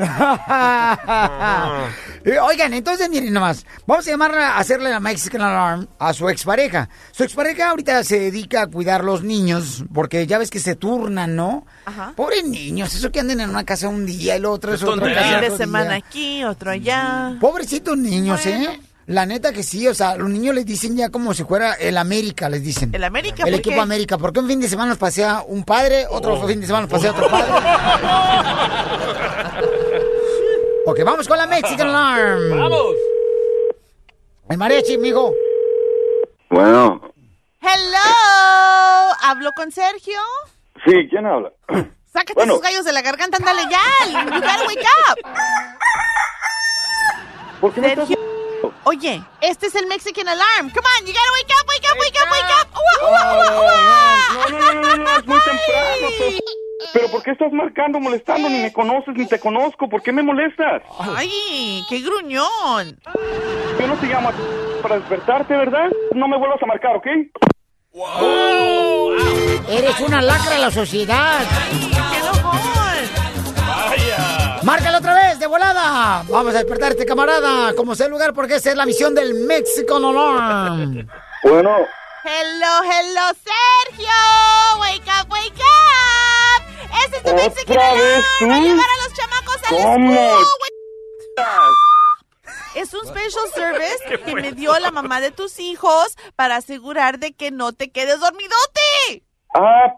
Eh, 2.23 2.37
Oigan, 2.39 2.71
entonces 2.75 3.09
miren 3.09 3.33
nomás, 3.33 3.65
vamos 3.87 4.07
a 4.07 4.11
llamarla, 4.11 4.49
a 4.49 4.59
hacerle 4.59 4.91
la 4.91 4.99
Mexican 4.99 5.41
Alarm 5.41 5.87
a 5.97 6.13
su 6.13 6.29
expareja. 6.29 6.87
Su 7.11 7.23
expareja 7.23 7.71
ahorita 7.71 8.03
se 8.03 8.19
dedica 8.19 8.61
a 8.61 8.67
cuidar 8.67 9.03
los 9.03 9.23
niños, 9.23 9.83
porque 9.91 10.27
ya 10.27 10.37
ves 10.37 10.51
que 10.51 10.59
se 10.59 10.75
turnan, 10.75 11.35
¿no? 11.35 11.65
Pobres 12.15 12.43
niños, 12.45 12.93
eso 12.93 13.11
que 13.11 13.19
anden 13.19 13.39
en 13.39 13.49
una 13.49 13.63
casa 13.63 13.87
un 13.87 14.05
día 14.05 14.37
y 14.37 14.39
lo 14.39 14.51
otro 14.51 14.73
es 14.73 14.83
otra 14.83 15.11
casa. 15.15 15.19
Un 15.19 15.31
fin 15.31 15.39
de 15.41 15.45
otro 15.47 15.57
semana 15.57 15.95
día. 15.95 16.03
aquí, 16.07 16.43
otro 16.43 16.69
allá. 16.69 17.35
Pobrecitos 17.39 17.97
niños, 17.97 18.45
¿eh? 18.45 18.79
La 19.07 19.25
neta 19.25 19.51
que 19.51 19.63
sí, 19.63 19.87
o 19.87 19.93
sea, 19.93 20.15
los 20.15 20.29
niños 20.29 20.55
les 20.55 20.65
dicen 20.65 20.95
ya 20.95 21.09
como 21.09 21.33
si 21.33 21.43
fuera 21.43 21.73
el 21.73 21.97
América, 21.97 22.47
les 22.49 22.63
dicen. 22.63 22.91
¿El 22.93 23.03
América? 23.03 23.43
El 23.43 23.51
¿Por 23.51 23.59
equipo 23.59 23.75
qué? 23.75 23.81
América, 23.81 24.17
porque 24.17 24.39
un 24.39 24.47
fin 24.47 24.59
de 24.61 24.69
semana 24.69 24.89
nos 24.89 24.97
pasea 24.99 25.43
un 25.47 25.63
padre, 25.63 26.05
otro 26.09 26.35
Oh. 26.39 26.47
fin 26.47 26.61
de 26.61 26.67
semana 26.67 26.83
nos 26.87 26.91
pasea 26.91 27.11
otro 27.11 27.27
padre. 27.27 27.51
ok, 30.85 30.99
vamos 31.03 31.27
con 31.27 31.37
la 31.37 31.47
Mexican 31.47 31.89
Alarm. 31.89 32.57
¡Vamos! 32.57 32.95
El 34.49 34.57
mariachi, 34.57 34.97
mijo. 34.97 35.33
Bueno, 36.49 37.01
Hello, 37.61 39.13
¿hablo 39.23 39.51
con 39.55 39.71
Sergio? 39.71 40.19
sí, 40.85 40.93
¿quién 41.09 41.25
habla? 41.25 41.51
Sácate 42.11 42.33
Bueno. 42.35 42.53
esos 42.53 42.63
gallos 42.63 42.85
de 42.85 42.91
la 42.93 43.01
garganta, 43.01 43.37
ándale 43.37 43.61
ya. 43.69 43.79
You 44.11 44.25
gotta 44.41 44.65
wake 44.67 44.85
up. 45.09 45.17
Sergio, 47.75 48.17
oye, 48.83 49.21
este 49.41 49.67
es 49.67 49.75
el 49.75 49.87
Mexican 49.87 50.27
Alarm. 50.27 50.69
Come 50.71 50.87
on, 50.99 51.05
you 51.05 51.13
gotta 51.13 51.31
wake 51.33 51.51
up, 51.51 51.67
wake 51.69 51.87
up, 51.91 51.97
wake 51.99 52.17
up, 52.21 52.31
wake 52.31 52.53
up. 52.61 52.67
Ua, 52.73 53.11
ua, 53.11 53.61
ua. 53.61 53.71
No, 54.33 54.59
no, 54.59 54.73
no, 54.73 54.81
no, 54.81 54.95
no, 54.97 55.17
es 55.17 55.25
muy 55.27 55.39
temprano. 55.39 56.07
Pero, 56.17 56.37
pero 56.93 57.07
¿por 57.09 57.23
qué 57.23 57.31
estás 57.31 57.51
marcando, 57.51 57.99
molestando? 57.99 58.49
Ni 58.49 58.59
me 58.59 58.73
conoces, 58.73 59.13
ni 59.15 59.25
te 59.27 59.39
conozco. 59.39 59.87
¿Por 59.89 60.01
qué 60.01 60.11
me 60.11 60.23
molestas? 60.23 60.81
Ay, 60.99 61.83
qué 61.89 61.99
gruñón. 61.99 62.99
Yo 63.79 63.87
no 63.87 63.95
te 63.95 64.07
llamo 64.07 64.29
a- 64.29 64.81
para 64.81 64.95
despertarte, 64.99 65.55
¿verdad? 65.55 65.89
No 66.13 66.27
me 66.27 66.37
vuelvas 66.37 66.61
a 66.61 66.65
marcar, 66.65 66.95
¿ok? 66.95 67.07
Eres 69.69 69.99
una 69.99 70.21
lacra 70.21 70.51
de 70.55 70.59
la 70.59 70.71
sociedad. 70.71 71.39
Márcalo 71.41 71.90
de 75.41 75.47
volada. 75.47 76.23
Vamos 76.29 76.53
a 76.53 76.59
despertar 76.59 76.89
a 76.89 76.91
este 76.91 77.05
camarada, 77.05 77.73
como 77.73 77.95
sea 77.95 78.05
el 78.05 78.11
lugar, 78.11 78.33
porque 78.33 78.55
esa 78.55 78.69
es 78.69 78.75
la 78.75 78.85
misión 78.85 79.13
del 79.15 79.33
Mexican 79.33 80.05
Alarm. 80.05 81.07
Bueno, 81.43 81.75
Hello, 82.23 82.83
hello, 82.83 83.21
Sergio. 83.43 84.13
Wake 84.79 85.09
up, 85.09 85.31
wake 85.31 85.59
up. 85.59 86.63
Este 87.03 87.17
es 87.17 87.23
tu 87.23 87.33
Mexican 87.33 87.77
¿Otra 87.77 87.93
vez 87.93 88.25
Alarm. 88.41 88.51
Va 88.51 88.55
a 88.55 88.59
llevar 88.59 88.85
a 88.85 89.03
los 89.03 89.13
chamacos 89.17 89.55
a 89.55 89.73
la 89.73 89.81
¿Cómo? 89.81 90.13
school. 90.13 91.75
Es 92.75 92.93
un 92.93 93.05
special 93.07 93.49
service 93.55 94.21
que 94.23 94.35
me 94.35 94.51
dio 94.53 94.77
la 94.79 94.91
mamá 94.91 95.19
de 95.19 95.31
tus 95.31 95.59
hijos 95.59 96.15
para 96.37 96.57
asegurar 96.57 97.17
de 97.19 97.33
que 97.33 97.49
no 97.51 97.73
te 97.73 97.91
quedes 97.91 98.19
dormidote. 98.19 99.23
Ah, 99.55 99.93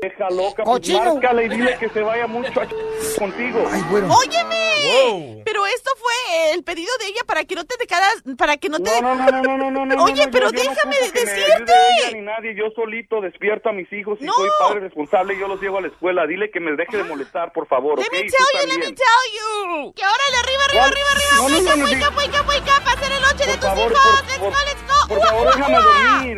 deja 0.00 0.30
loca, 0.30 0.62
pues 0.64 0.88
márcale 0.90 1.46
y 1.46 1.48
dile 1.48 1.76
que 1.78 1.88
se 1.88 2.00
vaya 2.02 2.26
mucho 2.26 2.60
a 2.60 2.66
contigo. 3.18 3.66
Ay, 3.70 3.82
¡Óyeme! 3.92 5.42
Pero 5.44 5.66
esto 5.66 5.90
fue 5.96 6.52
el 6.54 6.62
pedido 6.62 6.90
de 7.00 7.06
ella 7.06 7.22
para 7.26 7.44
que 7.44 7.54
no 7.56 7.64
te 7.64 7.74
quedas, 7.86 8.22
para 8.36 8.56
que 8.58 8.68
no 8.68 8.78
te... 8.78 9.00
No, 9.02 9.14
no, 9.14 9.30
no, 9.30 9.42
no, 9.42 9.56
no, 9.58 9.70
no, 9.70 9.86
no, 9.86 10.04
Oye, 10.04 10.26
no, 10.26 10.30
pero 10.30 10.50
yo- 10.50 10.58
yo 10.58 10.64
no 10.64 10.70
déjame 10.70 10.96
me 11.00 11.00
decirte. 11.02 11.72
ella 11.98 12.10
ni 12.12 12.20
nadie, 12.20 12.54
yo 12.54 12.70
solito 12.76 13.20
despierto 13.20 13.70
a 13.70 13.72
mis 13.72 13.92
hijos 13.92 14.18
y 14.20 14.26
soy 14.26 14.48
padre 14.60 14.80
responsable 14.80 15.34
y 15.34 15.40
yo 15.40 15.48
los 15.48 15.60
llevo 15.60 15.78
a 15.78 15.80
la 15.80 15.88
escuela. 15.88 16.26
Dile 16.26 16.50
que 16.50 16.60
me 16.60 16.72
deje 16.72 16.96
de 16.98 17.04
molestar, 17.04 17.52
por 17.52 17.66
favor, 17.66 17.98
Let 17.98 18.06
¿ok? 18.06 18.12
me 18.12 18.18
tell 18.20 18.30
you, 18.30 18.68
let 18.68 18.78
me 18.78 18.92
tell 18.92 19.24
you. 19.34 19.92
Que 19.94 20.02
órale, 20.04 20.36
arriba, 20.44 20.64
arriba, 20.64 20.82
¿Cuál? 20.82 20.92
arriba, 20.92 21.08
arriba. 21.12 22.08
Wake 22.16 22.40
up, 22.40 22.48
wake 22.48 22.62
up. 22.70 22.88
Hacer 22.88 23.12
el 23.12 23.22
lonche 23.22 23.46
de 23.46 23.54
tus 23.54 23.64
favor, 23.68 23.92
hijos. 23.92 24.04
por- 24.04 24.24
let's 24.26 24.38
por- 24.38 24.50
go, 24.52 24.58
let's 24.64 24.82
go. 24.86 25.08
Por 25.08 25.20
favor, 25.26 25.46
déjame 25.56 25.78
dormir. 25.80 26.36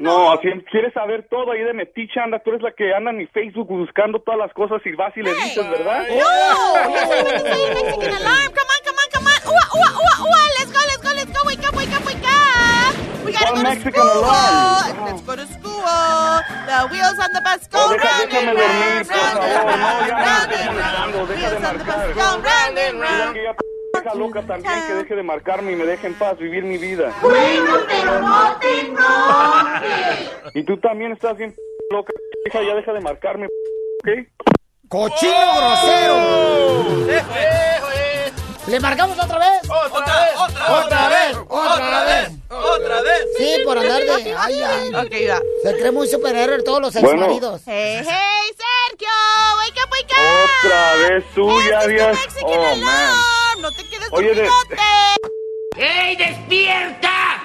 No, 0.00 0.32
si 0.40 0.48
quieres 0.72 0.94
saber 0.94 1.26
todo 1.28 1.52
ahí 1.52 1.60
de 1.62 1.74
metiche, 1.74 2.18
anda, 2.20 2.38
tú 2.38 2.50
eres 2.50 2.62
la 2.62 2.72
que 2.72 2.94
anda 2.94 3.10
en 3.10 3.18
mi 3.18 3.26
Facebook 3.26 3.68
buscando 3.68 4.18
todas 4.20 4.38
las 4.40 4.52
cosas 4.54 4.80
y 4.86 4.92
vas 4.92 5.14
y 5.16 5.20
le 5.22 5.34
dices, 5.34 5.68
¿verdad? 5.70 6.06
No, 6.08 6.14
yes, 6.16 7.04
I'm 7.04 7.24
gonna 7.24 7.40
say 7.40 7.60
your 7.60 7.74
Mexican 7.74 8.14
alarm. 8.16 8.50
Come 8.56 8.70
on, 8.72 8.80
come 8.82 8.96
on, 8.96 9.08
come 9.12 9.26
on. 9.28 9.40
Ua, 9.44 9.64
ua, 9.76 9.88
ua, 10.00 10.12
ua. 10.24 10.40
Let's 10.58 10.72
go, 10.72 10.80
let's 10.88 11.02
go, 11.04 11.10
let's 11.14 11.32
go. 11.36 11.40
Wake 11.46 11.64
up, 11.68 11.74
wake 11.76 11.92
up, 11.92 12.04
wake 12.06 12.24
up. 12.24 12.94
We 13.26 13.32
gotta 13.32 13.44
¿Cuál 13.44 13.54
go 13.54 13.60
to 13.60 13.68
Mexican 13.68 13.92
school. 14.08 14.24
alarm? 14.24 15.04
Let's 15.04 15.22
go 15.22 15.36
to 15.36 15.46
school. 15.46 15.84
The 16.64 16.78
wheels 16.90 17.18
on 17.20 17.30
the 17.36 17.42
bus 17.44 17.68
go 17.68 17.78
No, 17.78 17.92
deja- 17.92 18.08
round 18.08 18.30
déjame 18.30 18.48
and 18.48 18.56
dormir, 18.56 18.80
round, 18.80 19.04
por 19.04 19.20
round 19.20 19.36
favor, 19.36 19.68
and 19.68 19.80
no, 19.80 19.92
ya 20.00 20.16
me 20.16 20.22
round 20.24 20.50
estoy 20.50 20.64
and 20.64 20.76
round. 20.80 21.12
molestando, 21.12 21.26
deja 21.28 21.50
de 21.50 21.56
Wheels 21.60 21.64
on 21.68 21.76
the 21.76 21.84
marcar. 21.84 22.00
bus 22.00 22.16
go 22.16 22.28
round 22.40 22.78
and 22.78 22.96
Mira 22.96 23.20
round. 23.20 23.69
Que 24.02 24.08
ya 24.08 24.12
deja 24.12 24.14
loca 24.14 24.42
también, 24.42 24.74
que 24.86 24.94
deje 24.94 25.14
de 25.14 25.22
marcarme 25.22 25.72
y 25.72 25.76
me 25.76 25.84
deje 25.84 26.06
en 26.06 26.14
paz 26.14 26.38
vivir 26.38 26.64
mi 26.64 26.78
vida. 26.78 27.12
Bueno, 27.22 27.72
pero 27.88 28.20
no 28.20 28.56
te 28.60 30.58
Y 30.58 30.64
tú 30.64 30.78
también 30.78 31.12
estás 31.12 31.36
bien 31.36 31.54
loca, 31.90 32.12
hija, 32.46 32.62
ya 32.62 32.74
deja 32.74 32.92
de 32.92 33.00
marcarme, 33.00 33.46
¿ok? 33.46 34.08
¡Cochino 34.88 35.54
grosero! 35.56 36.16
¿Le 38.66 38.78
marcamos 38.78 39.18
otra 39.18 39.38
vez? 39.38 39.68
¡Otra 39.68 40.20
vez! 40.20 40.34
¡Otra 40.68 41.08
vez! 41.08 41.36
¡Otra 41.48 42.04
vez! 42.04 42.30
¡Otra 42.50 43.02
vez! 43.02 43.26
Sí, 43.36 43.56
por 43.64 43.78
andar 43.78 44.00
de... 44.02 44.34
Ay, 44.38 44.62
ay. 44.62 44.88
Ok, 44.94 45.12
va. 45.30 45.40
Se 45.62 45.76
cree 45.78 45.90
muy 45.90 46.06
superhéroe 46.06 46.62
todos 46.62 46.80
los 46.80 46.94
Bueno. 46.94 47.10
exmaridos. 47.10 47.62
Hey, 47.66 48.00
hey, 48.04 48.54
Sergio. 48.56 49.08
Wake 49.58 49.80
up, 49.82 49.90
wake 49.90 50.12
up. 50.12 50.50
Otra 50.64 50.94
vez 50.94 51.24
tú, 51.34 51.48
ya 51.68 51.80
habías... 51.80 52.16
Mexican 52.16 52.48
Oh, 52.48 52.76
man. 52.76 53.39
No 53.60 53.70
te 53.72 53.84
quedes 53.84 54.08
Oye, 54.12 54.28
de- 54.34 54.42
dormidote. 54.42 54.76
¡Ey, 55.76 56.16
despierta! 56.16 57.42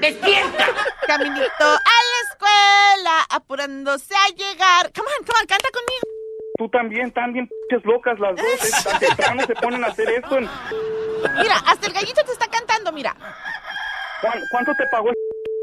¡Despierta! 0.00 0.66
Caminito 1.06 1.64
a 1.64 1.98
la 2.10 2.20
escuela, 2.30 3.26
apurándose 3.30 4.14
a 4.14 4.28
llegar. 4.28 4.90
Come 4.94 5.08
on, 5.18 5.24
come 5.26 5.38
on, 5.40 5.46
canta 5.46 5.68
conmigo. 5.72 6.02
Tú 6.58 6.68
también, 6.70 7.10
también 7.12 7.48
pinches 7.68 7.84
locas 7.86 8.18
las 8.18 8.36
dos, 8.36 8.84
tan 8.84 8.98
temprano 8.98 9.42
se 9.46 9.54
ponen 9.54 9.84
a 9.84 9.88
hacer 9.88 10.08
esto. 10.10 10.38
en- 10.38 10.48
Mira, 11.42 11.56
hasta 11.66 11.86
el 11.86 11.92
gallito 11.92 12.22
te 12.24 12.32
está 12.32 12.46
cantando, 12.48 12.92
mira. 12.92 13.14
¿Cuán- 14.22 14.40
¿Cuánto 14.50 14.72
te 14.76 14.84
pagó 14.90 15.10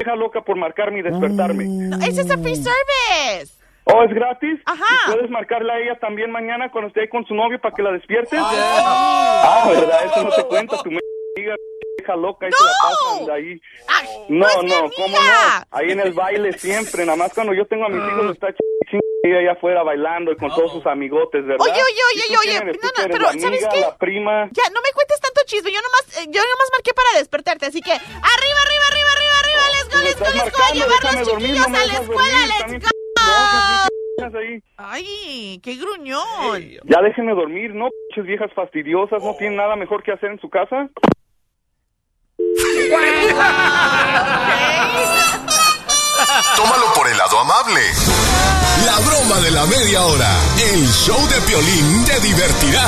esa 0.00 0.14
loca 0.16 0.40
por 0.42 0.56
marcarme 0.56 1.00
y 1.00 1.02
despertarme? 1.02 1.64
No, 1.66 1.96
ese 2.04 2.22
es 2.22 2.30
a 2.30 2.38
free 2.38 2.56
service. 2.56 3.52
¿Oh, 3.92 4.02
es 4.04 4.14
gratis? 4.14 4.60
Ajá. 4.66 4.84
¿Y 5.08 5.12
¿Puedes 5.12 5.30
marcarle 5.30 5.72
a 5.72 5.78
ella 5.78 5.98
también 5.98 6.30
mañana 6.30 6.70
cuando 6.70 6.88
esté 6.88 7.02
ahí 7.02 7.08
con 7.08 7.24
su 7.26 7.34
novio 7.34 7.58
para 7.60 7.74
que 7.74 7.82
la 7.82 7.92
despiertes? 7.92 8.38
Ah, 8.42 9.64
¿verdad? 9.68 10.04
Eso 10.06 10.24
no 10.24 10.30
te 10.30 10.44
cuenta, 10.44 10.76
tu 10.82 10.88
amiga 10.90 11.54
hija 12.02 12.16
loca 12.16 12.46
y 12.48 12.52
se 12.52 12.64
la 12.64 12.70
pasan 12.82 13.26
de 13.26 13.32
ahí. 13.32 13.60
No, 14.28 14.46
no, 14.62 14.90
¿cómo 14.96 15.16
no? 15.16 15.66
Ahí 15.70 15.90
en 15.90 16.00
el 16.00 16.12
baile 16.12 16.52
siempre, 16.52 17.04
nada 17.04 17.16
más 17.16 17.32
cuando 17.34 17.54
yo 17.54 17.66
tengo 17.66 17.86
a 17.86 17.88
mis 17.88 18.02
hijos 18.12 18.32
está 18.32 18.48
ch 18.52 18.58
y 19.24 19.32
allá 19.34 19.52
afuera 19.52 19.82
bailando 19.82 20.30
y 20.32 20.36
con 20.36 20.48
todos 20.50 20.72
sus 20.72 20.86
amigotes, 20.86 21.44
¿verdad? 21.44 21.60
Oye, 21.60 21.72
oye, 21.74 22.22
¿Y 22.30 22.36
oye, 22.36 22.38
oye, 22.38 22.64
no, 22.64 22.72
¿Tú 22.72 22.78
no, 22.86 22.92
pero, 23.08 23.18
la 23.18 23.28
¿sabes 23.32 23.44
amiga, 23.44 23.68
qué? 23.68 23.80
la 23.80 23.96
prima? 23.98 24.48
Ya, 24.52 24.62
no 24.72 24.80
me 24.80 24.92
cuentes 24.94 25.20
tanto 25.20 25.40
chisme. 25.44 25.72
Yo 25.72 25.80
nomás, 25.82 26.18
eh, 26.18 26.26
yo 26.30 26.40
nomás 26.40 26.68
marqué 26.72 26.94
para 26.94 27.18
despertarte. 27.18 27.66
Así 27.66 27.80
que, 27.82 27.90
arriba, 27.92 28.60
arriba, 28.64 28.84
arriba, 28.88 29.10
arriba, 29.12 29.34
arriba. 29.42 29.62
Let's 29.74 29.88
go, 29.90 29.98
let's 30.00 30.20
go, 30.20 30.26
let's 30.38 30.56
go. 30.56 30.64
A 30.64 30.72
llevar 30.72 31.02
no 31.02 31.70
me 31.70 31.78
a 31.78 31.86
la 31.86 31.92
escuela. 31.92 32.38
dormir, 32.62 32.82
Ahí. 34.34 34.62
Ay, 34.76 35.60
qué 35.62 35.76
gruñón. 35.76 36.60
Ya 36.84 37.00
déjenme 37.02 37.34
dormir, 37.34 37.74
¿no? 37.74 37.88
Pinches 38.08 38.26
viejas 38.26 38.52
fastidiosas, 38.54 39.22
¿no 39.22 39.34
tienen 39.36 39.56
nada 39.56 39.76
mejor 39.76 40.02
que 40.02 40.12
hacer 40.12 40.30
en 40.30 40.40
su 40.40 40.50
casa? 40.50 40.88
Tómalo 46.56 46.86
por 46.94 47.08
el 47.08 47.16
lado 47.16 47.38
amable. 47.38 47.80
La 48.84 48.98
broma 49.06 49.40
de 49.40 49.50
la 49.50 49.64
media 49.66 50.04
hora. 50.04 50.30
El 50.72 50.86
show 50.86 51.18
de 51.28 51.40
Piolín 51.46 52.04
te 52.04 52.20
divertirá. 52.20 52.86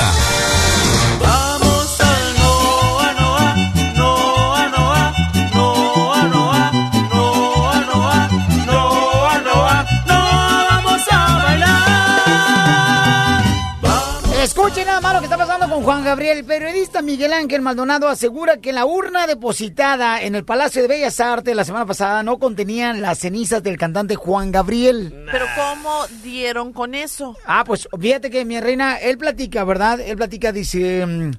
Nada 14.90 15.00
más 15.02 15.14
lo 15.14 15.20
que 15.20 15.26
está 15.26 15.38
pasando 15.38 15.68
con 15.68 15.84
Juan 15.84 16.02
Gabriel. 16.02 16.38
El 16.38 16.44
periodista 16.44 17.00
Miguel 17.00 17.32
Ángel 17.32 17.62
Maldonado 17.62 18.08
asegura 18.08 18.56
que 18.56 18.72
la 18.72 18.86
urna 18.86 19.28
depositada 19.28 20.20
en 20.20 20.34
el 20.34 20.44
Palacio 20.44 20.82
de 20.82 20.88
Bellas 20.88 21.20
Artes 21.20 21.54
la 21.54 21.64
semana 21.64 21.86
pasada 21.86 22.24
no 22.24 22.40
contenía 22.40 22.92
las 22.92 23.20
cenizas 23.20 23.62
del 23.62 23.78
cantante 23.78 24.16
Juan 24.16 24.50
Gabriel. 24.50 25.26
Pero 25.30 25.46
¿cómo 25.54 26.06
dieron 26.24 26.72
con 26.72 26.96
eso? 26.96 27.36
Ah, 27.46 27.62
pues 27.64 27.88
fíjate 28.00 28.30
que 28.30 28.44
mi 28.44 28.58
reina, 28.58 28.96
él 28.96 29.16
platica, 29.16 29.62
¿verdad? 29.62 30.00
Él 30.00 30.16
platica, 30.16 30.50
dice, 30.50 31.06
mm, 31.06 31.30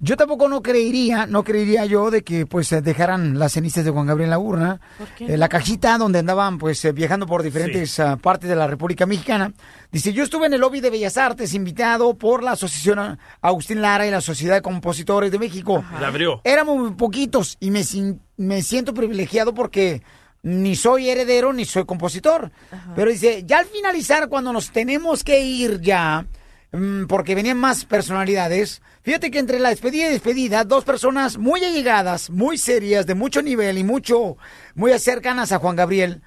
yo 0.00 0.16
tampoco 0.16 0.48
no 0.48 0.62
creería, 0.62 1.26
no 1.26 1.42
creería 1.42 1.84
yo 1.84 2.10
de 2.10 2.22
que 2.22 2.46
pues 2.46 2.70
eh, 2.72 2.80
dejaran 2.82 3.38
las 3.38 3.52
cenizas 3.52 3.84
de 3.84 3.90
Juan 3.90 4.06
Gabriel 4.06 4.26
en 4.26 4.30
la 4.30 4.38
urna, 4.38 4.80
qué? 5.16 5.34
Eh, 5.34 5.36
la 5.36 5.48
cajita 5.48 5.98
donde 5.98 6.20
andaban 6.20 6.58
pues 6.58 6.84
eh, 6.84 6.92
viajando 6.92 7.26
por 7.26 7.42
diferentes 7.42 7.98
ah, 7.98 8.16
partes 8.16 8.48
de 8.48 8.54
la 8.56 8.66
República 8.66 9.06
Mexicana. 9.06 9.52
Dice, 9.90 10.12
yo 10.12 10.22
estuve 10.22 10.46
en 10.46 10.54
el 10.54 10.60
lobby 10.60 10.80
de 10.80 10.90
Bellas 10.90 11.16
Artes 11.16 11.52
invitado 11.54 12.14
por 12.16 12.42
la 12.44 12.52
Asociación 12.52 13.18
Agustín 13.40 13.82
Lara 13.82 14.06
y 14.06 14.10
la 14.10 14.20
Sociedad 14.20 14.54
de 14.54 14.62
Compositores 14.62 15.32
de 15.32 15.38
México. 15.38 15.84
La 16.00 16.08
abrió. 16.08 16.40
Éramos 16.44 16.78
muy 16.78 16.92
poquitos 16.92 17.56
y 17.58 17.70
me, 17.70 17.82
sin- 17.84 18.20
me 18.36 18.62
siento 18.62 18.94
privilegiado 18.94 19.52
porque 19.54 20.02
ni 20.42 20.76
soy 20.76 21.08
heredero 21.08 21.52
ni 21.52 21.64
soy 21.64 21.84
compositor. 21.84 22.52
Pero 22.94 23.10
dice, 23.10 23.42
ya 23.44 23.58
al 23.58 23.66
finalizar, 23.66 24.28
cuando 24.28 24.52
nos 24.52 24.70
tenemos 24.70 25.24
que 25.24 25.40
ir 25.40 25.80
ya, 25.80 26.24
mm, 26.70 27.06
porque 27.06 27.34
venían 27.34 27.58
más 27.58 27.84
personalidades, 27.84 28.80
fíjate 29.08 29.30
que 29.30 29.38
entre 29.38 29.58
la 29.58 29.70
despedida 29.70 30.06
y 30.08 30.10
despedida, 30.10 30.64
dos 30.64 30.84
personas 30.84 31.38
muy 31.38 31.64
allegadas, 31.64 32.28
muy 32.28 32.58
serias, 32.58 33.06
de 33.06 33.14
mucho 33.14 33.40
nivel 33.40 33.78
y 33.78 33.82
mucho, 33.82 34.36
muy 34.74 34.98
cercanas 34.98 35.50
a 35.50 35.58
Juan 35.58 35.76
Gabriel, 35.76 36.20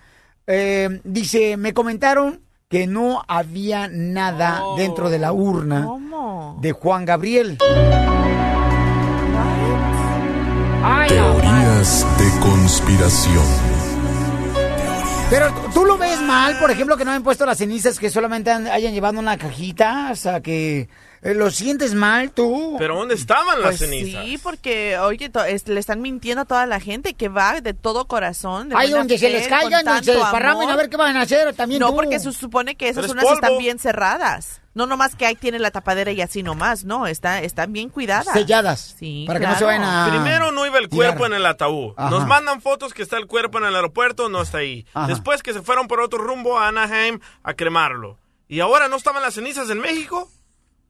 eh, 0.47 0.99
dice, 1.03 1.57
me 1.57 1.75
comentaron 1.75 2.41
que 2.69 2.87
no 2.87 3.21
había 3.27 3.87
nada 3.87 4.63
dentro 4.77 5.11
de 5.11 5.19
la 5.19 5.31
urna 5.31 5.87
de 6.59 6.71
Juan 6.71 7.05
Gabriel. 7.05 7.59
Ay, 10.83 11.09
no. 11.11 11.33
Teorías 11.35 12.07
de 12.17 12.39
conspiración. 12.39 13.45
Pero 15.29 15.53
tú 15.71 15.85
lo 15.85 15.99
ves 15.99 16.19
mal, 16.21 16.57
por 16.57 16.71
ejemplo, 16.71 16.97
que 16.97 17.05
no 17.05 17.11
hayan 17.11 17.21
puesto 17.23 17.45
las 17.45 17.59
cenizas, 17.59 17.99
que 17.99 18.09
solamente 18.09 18.49
han- 18.49 18.65
hayan 18.65 18.91
llevado 18.91 19.19
una 19.19 19.37
cajita, 19.37 20.09
o 20.11 20.15
sea, 20.15 20.41
que 20.41 20.89
lo 21.21 21.51
sientes 21.51 21.93
mal 21.93 22.31
tú. 22.31 22.75
¿Pero 22.79 22.95
dónde 22.95 23.13
estaban 23.15 23.59
las 23.61 23.77
Pues 23.77 23.79
cenizas? 23.79 24.25
sí, 24.25 24.37
porque, 24.39 24.97
oye, 24.97 25.31
es- 25.47 25.67
le 25.67 25.79
están 25.79 26.01
mintiendo 26.01 26.41
a 26.41 26.45
toda 26.45 26.65
la 26.65 26.79
gente 26.79 27.13
que 27.13 27.29
va 27.29 27.61
de 27.61 27.73
todo 27.75 28.05
corazón. 28.05 28.69
De 28.69 28.75
Ay, 28.75 28.89
donde 28.89 29.17
se 29.19 29.29
les 29.29 29.47
caigan, 29.47 29.85
donde 29.85 30.03
se 30.03 30.13
desparramen, 30.13 30.69
a 30.69 30.75
ver 30.75 30.89
qué 30.89 30.97
van 30.97 31.15
a 31.17 31.21
hacer 31.21 31.53
también 31.53 31.79
No, 31.79 31.89
tú. 31.89 31.95
porque 31.95 32.19
se 32.19 32.31
supone 32.33 32.75
que 32.75 32.89
esas 32.89 33.05
es 33.05 33.11
urnas 33.11 33.25
están 33.25 33.39
polvo. 33.49 33.59
bien 33.59 33.77
cerradas. 33.77 34.61
No 34.73 34.85
nomás 34.87 35.15
que 35.15 35.25
ahí 35.25 35.35
tiene 35.35 35.59
la 35.59 35.69
tapadera 35.69 36.11
y 36.13 36.21
así 36.21 36.43
nomás, 36.43 36.85
no, 36.85 37.05
está, 37.05 37.41
están 37.41 37.73
bien 37.73 37.89
cuidadas. 37.89 38.31
Selladas. 38.33 38.95
Sí, 38.97 39.25
para 39.27 39.39
que 39.39 39.45
no 39.47 39.57
se 39.57 39.65
vayan 39.65 39.83
a... 39.83 40.07
Primero 40.09 40.51
no 40.53 40.65
iba 40.65 40.79
el 40.79 40.87
tirar. 40.87 41.07
cuerpo 41.09 41.25
en 41.25 41.33
el 41.33 41.45
ataúd. 41.45 41.93
Ajá. 41.97 42.09
Nos 42.09 42.25
mandan 42.25 42.61
fotos 42.61 42.93
que 42.93 43.03
está 43.03 43.17
el 43.17 43.27
cuerpo 43.27 43.57
en 43.57 43.65
el 43.65 43.75
aeropuerto, 43.75 44.29
no 44.29 44.41
está 44.41 44.59
ahí. 44.59 44.85
Ajá. 44.93 45.07
Después 45.07 45.43
que 45.43 45.51
se 45.53 45.61
fueron 45.61 45.87
por 45.89 45.99
otro 45.99 46.19
rumbo 46.19 46.57
a 46.57 46.69
Anaheim 46.69 47.19
a 47.43 47.53
cremarlo. 47.53 48.17
¿Y 48.47 48.61
ahora 48.61 48.87
no 48.87 48.95
estaban 48.95 49.21
las 49.21 49.33
cenizas 49.33 49.69
en 49.69 49.79
México? 49.79 50.29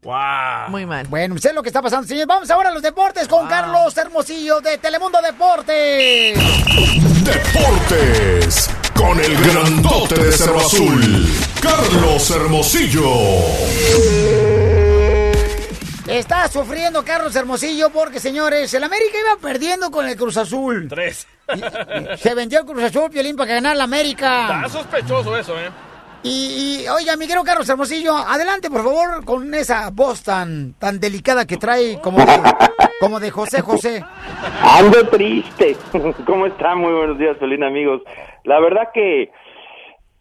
¡Wow! 0.03 0.69
Muy 0.69 0.87
mal. 0.87 1.05
Bueno, 1.07 1.37
sé 1.37 1.53
lo 1.53 1.61
que 1.61 1.69
está 1.69 1.79
pasando, 1.79 2.07
señores. 2.07 2.25
Vamos 2.25 2.49
ahora 2.49 2.69
a 2.69 2.73
los 2.73 2.81
deportes 2.81 3.27
con 3.27 3.47
Carlos 3.47 3.95
Hermosillo 3.95 4.59
de 4.59 4.79
Telemundo 4.79 5.19
Deportes. 5.21 6.39
Deportes. 7.23 8.69
Con 8.95 9.19
el 9.19 9.37
grandote 9.43 10.15
de 10.23 10.31
Cerro 10.31 10.57
Azul. 10.57 11.27
Carlos 11.61 12.31
Hermosillo. 12.31 13.03
Está 16.07 16.47
sufriendo 16.47 17.05
Carlos 17.05 17.35
Hermosillo 17.35 17.91
porque, 17.91 18.19
señores, 18.19 18.73
el 18.73 18.83
América 18.83 19.17
iba 19.19 19.37
perdiendo 19.37 19.91
con 19.91 20.07
el 20.07 20.15
Cruz 20.17 20.35
Azul. 20.37 20.87
Tres. 20.89 21.27
Se 22.17 22.33
vendió 22.33 22.61
el 22.61 22.65
Cruz 22.65 22.83
Azul, 22.83 23.11
Piolín, 23.11 23.35
para 23.35 23.53
ganar 23.53 23.77
la 23.77 23.83
América. 23.83 24.63
Está 24.65 24.79
sospechoso 24.79 25.37
eso, 25.37 25.59
¿eh? 25.59 25.69
Y, 26.23 26.83
y, 26.83 26.87
oiga, 26.87 27.17
mi 27.17 27.25
querido 27.25 27.43
Carlos 27.43 27.67
Hermosillo, 27.67 28.15
adelante, 28.15 28.69
por 28.69 28.83
favor, 28.83 29.25
con 29.25 29.51
esa 29.55 29.89
voz 29.91 30.23
tan, 30.23 30.73
tan 30.77 30.99
delicada 30.99 31.47
que 31.47 31.57
trae 31.57 31.99
como 31.99 32.19
de, 32.19 32.37
como 32.99 33.19
de 33.19 33.31
José 33.31 33.61
José. 33.61 34.03
Ando 34.61 35.07
triste. 35.09 35.75
¿Cómo 36.25 36.45
está? 36.45 36.75
Muy 36.75 36.93
buenos 36.93 37.17
días, 37.17 37.37
Felina, 37.37 37.67
amigos. 37.67 38.03
La 38.43 38.59
verdad 38.59 38.89
que, 38.93 39.31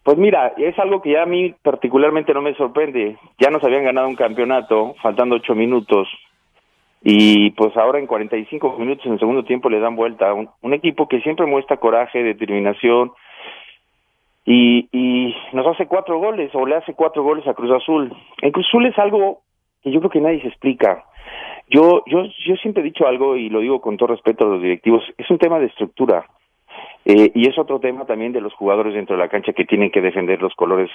pues 0.03 0.17
mira, 0.17 0.53
es 0.57 0.77
algo 0.79 1.03
que 1.03 1.11
ya 1.11 1.21
a 1.21 1.27
mí 1.27 1.53
particularmente 1.61 2.33
no 2.33 2.41
me 2.41 2.55
sorprende. 2.55 3.17
Ya 3.39 3.51
nos 3.51 3.63
habían 3.63 3.83
ganado 3.83 4.07
un 4.07 4.15
campeonato, 4.15 4.95
faltando 5.03 5.35
ocho 5.35 5.53
minutos, 5.53 6.07
y 7.03 7.51
pues 7.51 7.75
ahora 7.77 7.99
en 7.99 8.07
45 8.07 8.77
minutos 8.77 9.05
en 9.05 9.13
el 9.13 9.19
segundo 9.19 9.43
tiempo 9.43 9.69
le 9.69 9.79
dan 9.79 9.95
vuelta. 9.95 10.33
Un, 10.33 10.49
un 10.61 10.73
equipo 10.73 11.07
que 11.07 11.21
siempre 11.21 11.45
muestra 11.45 11.77
coraje, 11.77 12.23
determinación, 12.23 13.11
y, 14.45 14.87
y 14.91 15.35
nos 15.53 15.67
hace 15.67 15.87
cuatro 15.87 16.19
goles 16.19 16.51
o 16.53 16.65
le 16.65 16.75
hace 16.75 16.93
cuatro 16.93 17.23
goles 17.23 17.47
a 17.47 17.53
Cruz 17.53 17.71
Azul. 17.71 18.13
En 18.41 18.51
Cruz 18.51 18.67
Azul 18.67 18.85
es 18.85 18.97
algo 18.97 19.41
que 19.83 19.91
yo 19.91 19.99
creo 19.99 20.11
que 20.11 20.21
nadie 20.21 20.41
se 20.41 20.47
explica. 20.47 21.05
Yo, 21.69 22.03
yo, 22.05 22.23
yo 22.45 22.55
siempre 22.55 22.81
he 22.81 22.85
dicho 22.85 23.07
algo 23.07 23.37
y 23.37 23.49
lo 23.49 23.59
digo 23.59 23.81
con 23.81 23.97
todo 23.97 24.09
respeto 24.09 24.45
a 24.45 24.49
los 24.49 24.61
directivos, 24.61 25.03
es 25.17 25.29
un 25.29 25.37
tema 25.37 25.59
de 25.59 25.67
estructura. 25.67 26.25
Eh, 27.05 27.31
y 27.33 27.49
es 27.49 27.57
otro 27.57 27.79
tema 27.79 28.05
también 28.05 28.31
de 28.31 28.41
los 28.41 28.53
jugadores 28.53 28.93
dentro 28.93 29.15
de 29.15 29.21
la 29.21 29.29
cancha 29.29 29.53
que 29.53 29.65
tienen 29.65 29.91
que 29.91 30.01
defender 30.01 30.41
los 30.41 30.53
colores 30.55 30.89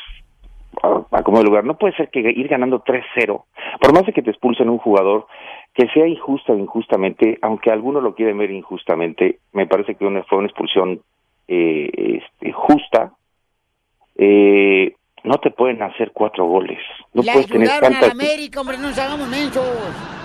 a, 0.82 1.22
como 1.22 1.38
de 1.38 1.44
lugar. 1.44 1.64
No 1.64 1.78
puede 1.78 1.96
ser 1.96 2.10
que 2.10 2.20
ir 2.20 2.48
ganando 2.48 2.82
3-0, 2.82 3.44
por 3.80 3.92
más 3.92 4.06
de 4.06 4.12
que 4.12 4.22
te 4.22 4.30
expulsen 4.30 4.68
un 4.68 4.78
jugador, 4.78 5.26
que 5.74 5.88
sea 5.88 6.06
injusta 6.06 6.52
o 6.52 6.58
injustamente, 6.58 7.38
aunque 7.42 7.70
algunos 7.70 8.02
lo 8.02 8.14
quieren 8.14 8.38
ver 8.38 8.50
injustamente, 8.50 9.40
me 9.52 9.66
parece 9.66 9.94
que 9.94 10.06
una, 10.06 10.22
fue 10.24 10.38
una 10.38 10.48
expulsión 10.48 11.00
eh, 11.48 12.20
este, 12.22 12.52
justa, 12.52 13.12
eh, 14.18 14.94
no 15.24 15.38
te 15.38 15.50
pueden 15.50 15.82
hacer 15.82 16.12
cuatro 16.12 16.44
goles. 16.46 16.78
No 17.12 17.22
Le 17.22 17.32
puedes 17.32 17.48
tener 17.48 17.68
a 17.70 17.80
tantas. 17.80 18.00
la 18.02 18.12
América, 18.12 18.60
hombre, 18.60 18.78
no 18.78 18.88
nos 18.88 18.98
hagamos 18.98 19.28
mensos. 19.28 19.64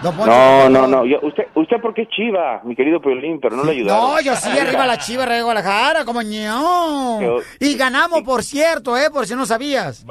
No, 0.04 0.70
no, 0.70 0.88
no. 0.88 1.06
Yo, 1.06 1.20
usted, 1.24 1.48
usted 1.56 1.78
porque 1.82 2.04
es 2.04 2.10
chiva, 2.10 2.62
mi 2.64 2.76
querido 2.76 3.02
Piolín, 3.02 3.40
pero 3.40 3.56
no 3.56 3.64
le 3.64 3.72
ayudaron. 3.72 4.12
No, 4.16 4.22
yo 4.22 4.36
sí, 4.36 4.50
arriba 4.58 4.86
la 4.86 4.98
chiva 4.98 5.26
de 5.26 5.42
Guadalajara, 5.42 6.06
como 6.06 6.22
ño. 6.22 7.22
Yo- 7.22 7.38
Y 7.60 7.76
ganamos, 7.78 8.22
por 8.22 8.44
cierto, 8.44 8.96
¿eh? 8.98 9.10
Por 9.12 9.26
si 9.26 9.36
no 9.36 9.46
sabías. 9.46 10.06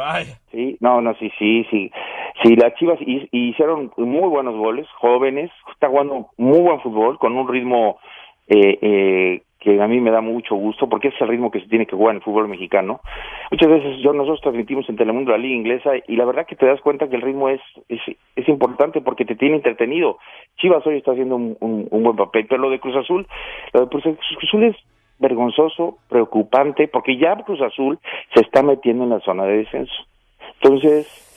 Sí, 0.51 0.77
no, 0.81 1.01
no, 1.01 1.15
sí, 1.15 1.31
sí, 1.39 1.65
sí. 1.71 1.91
Sí, 2.43 2.57
las 2.57 2.75
Chivas 2.75 2.99
hi- 3.01 3.29
hicieron 3.33 3.93
muy 3.97 4.29
buenos 4.29 4.57
goles, 4.57 4.87
jóvenes, 4.99 5.51
está 5.73 5.89
jugando 5.89 6.31
muy 6.37 6.61
buen 6.61 6.81
fútbol, 6.81 7.19
con 7.19 7.37
un 7.37 7.47
ritmo 7.49 7.99
eh, 8.49 8.79
eh, 8.83 9.43
que 9.61 9.81
a 9.81 9.87
mí 9.87 10.01
me 10.01 10.11
da 10.11 10.21
mucho 10.23 10.55
gusto, 10.55 10.89
porque 10.89 11.09
es 11.09 11.15
el 11.21 11.29
ritmo 11.29 11.51
que 11.51 11.61
se 11.61 11.69
tiene 11.69 11.85
que 11.87 11.95
jugar 11.95 12.13
en 12.13 12.17
el 12.17 12.23
fútbol 12.23 12.49
mexicano. 12.49 13.01
Muchas 13.51 13.69
veces 13.69 13.99
yo 14.03 14.13
nosotros 14.15 14.41
transmitimos 14.41 14.89
en 14.89 14.97
Telemundo 14.97 15.33
la 15.33 15.39
liga 15.39 15.55
inglesa 15.55 15.91
y 16.09 16.17
la 16.17 16.25
verdad 16.25 16.47
que 16.47 16.57
te 16.57 16.65
das 16.67 16.81
cuenta 16.81 17.09
que 17.09 17.17
el 17.17 17.23
ritmo 17.23 17.49
es, 17.51 17.61
es, 17.89 18.01
es 18.37 18.49
importante 18.49 19.01
porque 19.03 19.27
te 19.27 19.37
tiene 19.37 19.57
entretenido. 19.57 20.19
Chivas 20.57 20.87
hoy 20.87 20.97
está 20.97 21.13
haciendo 21.13 21.37
un, 21.37 21.57
un- 21.61 21.89
buen 22.03 22.17
papel, 22.17 22.47
pero 22.49 22.63
lo 22.63 22.71
de 22.71 22.81
Cruz 22.81 22.97
Azul, 22.97 23.27
lo 23.75 23.81
de 23.83 23.87
Cruz 23.89 24.05
Azul 24.07 24.65
es 24.65 24.77
vergonzoso, 25.19 25.99
preocupante, 26.09 26.89
porque 26.89 27.19
ya 27.19 27.37
Cruz 27.45 27.61
Azul 27.61 27.99
se 28.35 28.41
está 28.41 28.63
metiendo 28.63 29.05
en 29.05 29.11
la 29.11 29.21
zona 29.21 29.45
de 29.45 29.59
descenso. 29.59 29.93
Entonces, 30.63 31.30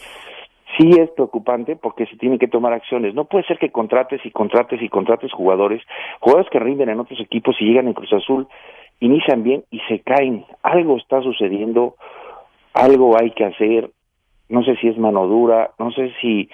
sí 0.78 0.90
es 1.00 1.10
preocupante 1.12 1.76
porque 1.76 2.06
se 2.06 2.18
tienen 2.18 2.40
que 2.40 2.48
tomar 2.48 2.74
acciones. 2.74 3.14
No 3.14 3.26
puede 3.26 3.46
ser 3.46 3.58
que 3.58 3.72
contrates 3.72 4.26
y 4.26 4.32
contrates 4.32 4.82
y 4.82 4.90
contrates 4.90 5.32
jugadores, 5.32 5.82
jugadores 6.20 6.50
que 6.52 6.60
rinden 6.60 6.90
en 6.90 7.00
otros 7.00 7.20
equipos 7.20 7.56
y 7.60 7.66
llegan 7.66 7.88
en 7.88 7.94
Cruz 7.94 8.14
Azul, 8.14 8.48
inician 9.00 9.44
bien 9.44 9.64
y 9.72 9.80
se 9.82 10.00
caen. 10.00 10.46
Algo 10.62 10.98
está 10.98 11.22
sucediendo, 11.22 11.96
algo 12.74 13.18
hay 13.20 13.32
que 13.32 13.46
hacer. 13.46 13.90
No 14.50 14.64
sé 14.64 14.76
si 14.78 14.88
es 14.88 14.98
mano 14.98 15.26
dura, 15.26 15.72
no 15.80 15.92
sé 15.92 16.12
si, 16.22 16.50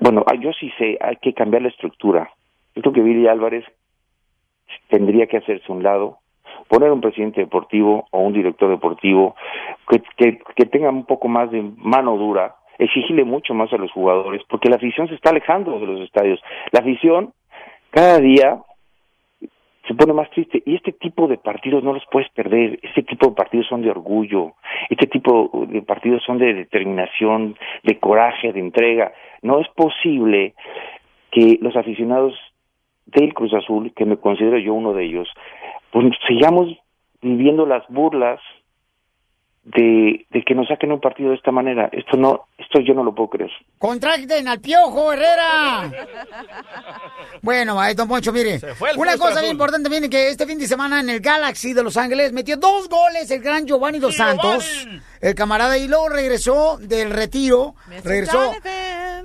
bueno, 0.00 0.24
ah, 0.26 0.34
yo 0.34 0.52
sí 0.52 0.70
sé, 0.78 0.96
hay 1.00 1.16
que 1.16 1.34
cambiar 1.34 1.62
la 1.62 1.68
estructura. 1.68 2.30
Yo 2.74 2.82
creo 2.82 2.94
que 2.94 3.02
Billy 3.02 3.26
Álvarez 3.26 3.64
tendría 4.88 5.26
que 5.26 5.38
hacerse 5.38 5.70
un 5.70 5.82
lado, 5.82 6.18
poner 6.68 6.90
un 6.90 7.00
presidente 7.00 7.40
deportivo 7.40 8.06
o 8.10 8.20
un 8.20 8.32
director 8.32 8.70
deportivo 8.70 9.34
que, 10.16 10.38
que 10.56 10.66
tenga 10.66 10.90
un 10.90 11.04
poco 11.04 11.28
más 11.28 11.50
de 11.50 11.62
mano 11.76 12.16
dura, 12.16 12.54
exigirle 12.78 13.24
mucho 13.24 13.54
más 13.54 13.72
a 13.72 13.76
los 13.76 13.92
jugadores, 13.92 14.42
porque 14.48 14.68
la 14.68 14.76
afición 14.76 15.08
se 15.08 15.14
está 15.14 15.30
alejando 15.30 15.78
de 15.78 15.86
los 15.86 16.00
estadios. 16.00 16.40
La 16.72 16.80
afición 16.80 17.32
cada 17.90 18.18
día 18.18 18.60
se 19.86 19.94
pone 19.94 20.12
más 20.14 20.30
triste 20.30 20.62
y 20.64 20.76
este 20.76 20.92
tipo 20.92 21.28
de 21.28 21.36
partidos 21.36 21.84
no 21.84 21.92
los 21.92 22.04
puedes 22.10 22.30
perder, 22.30 22.78
este 22.82 23.02
tipo 23.02 23.28
de 23.28 23.34
partidos 23.34 23.66
son 23.68 23.82
de 23.82 23.90
orgullo, 23.90 24.54
este 24.88 25.06
tipo 25.06 25.66
de 25.68 25.82
partidos 25.82 26.22
son 26.24 26.38
de 26.38 26.54
determinación, 26.54 27.56
de 27.82 27.98
coraje, 27.98 28.52
de 28.52 28.60
entrega. 28.60 29.12
No 29.42 29.60
es 29.60 29.68
posible 29.68 30.54
que 31.30 31.58
los 31.60 31.76
aficionados 31.76 32.34
del 33.06 33.34
Cruz 33.34 33.52
Azul, 33.52 33.92
que 33.94 34.06
me 34.06 34.16
considero 34.16 34.58
yo 34.58 34.72
uno 34.72 34.94
de 34.94 35.04
ellos, 35.04 35.28
pues 35.90 36.06
sigamos 36.26 36.68
viviendo 37.20 37.66
las 37.66 37.86
burlas 37.88 38.40
de, 39.64 40.26
de 40.30 40.42
que 40.44 40.54
nos 40.54 40.68
saquen 40.68 40.92
un 40.92 41.00
partido 41.00 41.30
de 41.30 41.36
esta 41.36 41.50
manera. 41.50 41.88
Esto 41.92 42.16
no, 42.16 42.48
esto 42.58 42.80
yo 42.80 42.92
no 42.94 43.02
lo 43.02 43.14
puedo 43.14 43.30
creer. 43.30 43.50
Contracten 43.78 44.46
al 44.46 44.60
piojo, 44.60 45.12
Herrera. 45.12 45.90
Bueno, 47.42 47.80
ahí, 47.80 47.94
don 47.94 48.08
Poncho, 48.08 48.32
mire. 48.32 48.58
fue 48.58 48.90
el 48.90 48.98
Una 48.98 49.16
cosa 49.16 49.40
bien 49.40 49.52
importante 49.52 49.88
viene 49.88 50.10
que 50.10 50.28
este 50.28 50.46
fin 50.46 50.58
de 50.58 50.66
semana 50.66 51.00
en 51.00 51.08
el 51.08 51.20
Galaxy 51.20 51.72
de 51.72 51.82
Los 51.82 51.96
Ángeles 51.96 52.32
metió 52.32 52.56
dos 52.56 52.88
goles 52.88 53.30
el 53.30 53.40
gran 53.40 53.66
Giovanni 53.66 53.98
Dos 53.98 54.16
Santos, 54.16 54.86
el 55.20 55.34
camarada, 55.34 55.78
y 55.78 55.88
luego 55.88 56.08
regresó 56.10 56.78
del 56.78 57.10
retiro. 57.10 57.74
Regresó. 58.04 58.52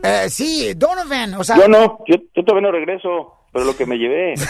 Eh, 0.02 0.30
sí, 0.30 0.74
Donovan, 0.76 1.34
o 1.34 1.44
sea. 1.44 1.58
yo 1.58 1.68
no, 1.68 2.00
yo, 2.08 2.16
yo 2.34 2.44
todavía 2.46 2.70
no 2.70 2.72
regreso, 2.72 3.39
pero 3.52 3.66
lo 3.66 3.76
que 3.76 3.86
me 3.86 3.98
llevé. 3.98 4.34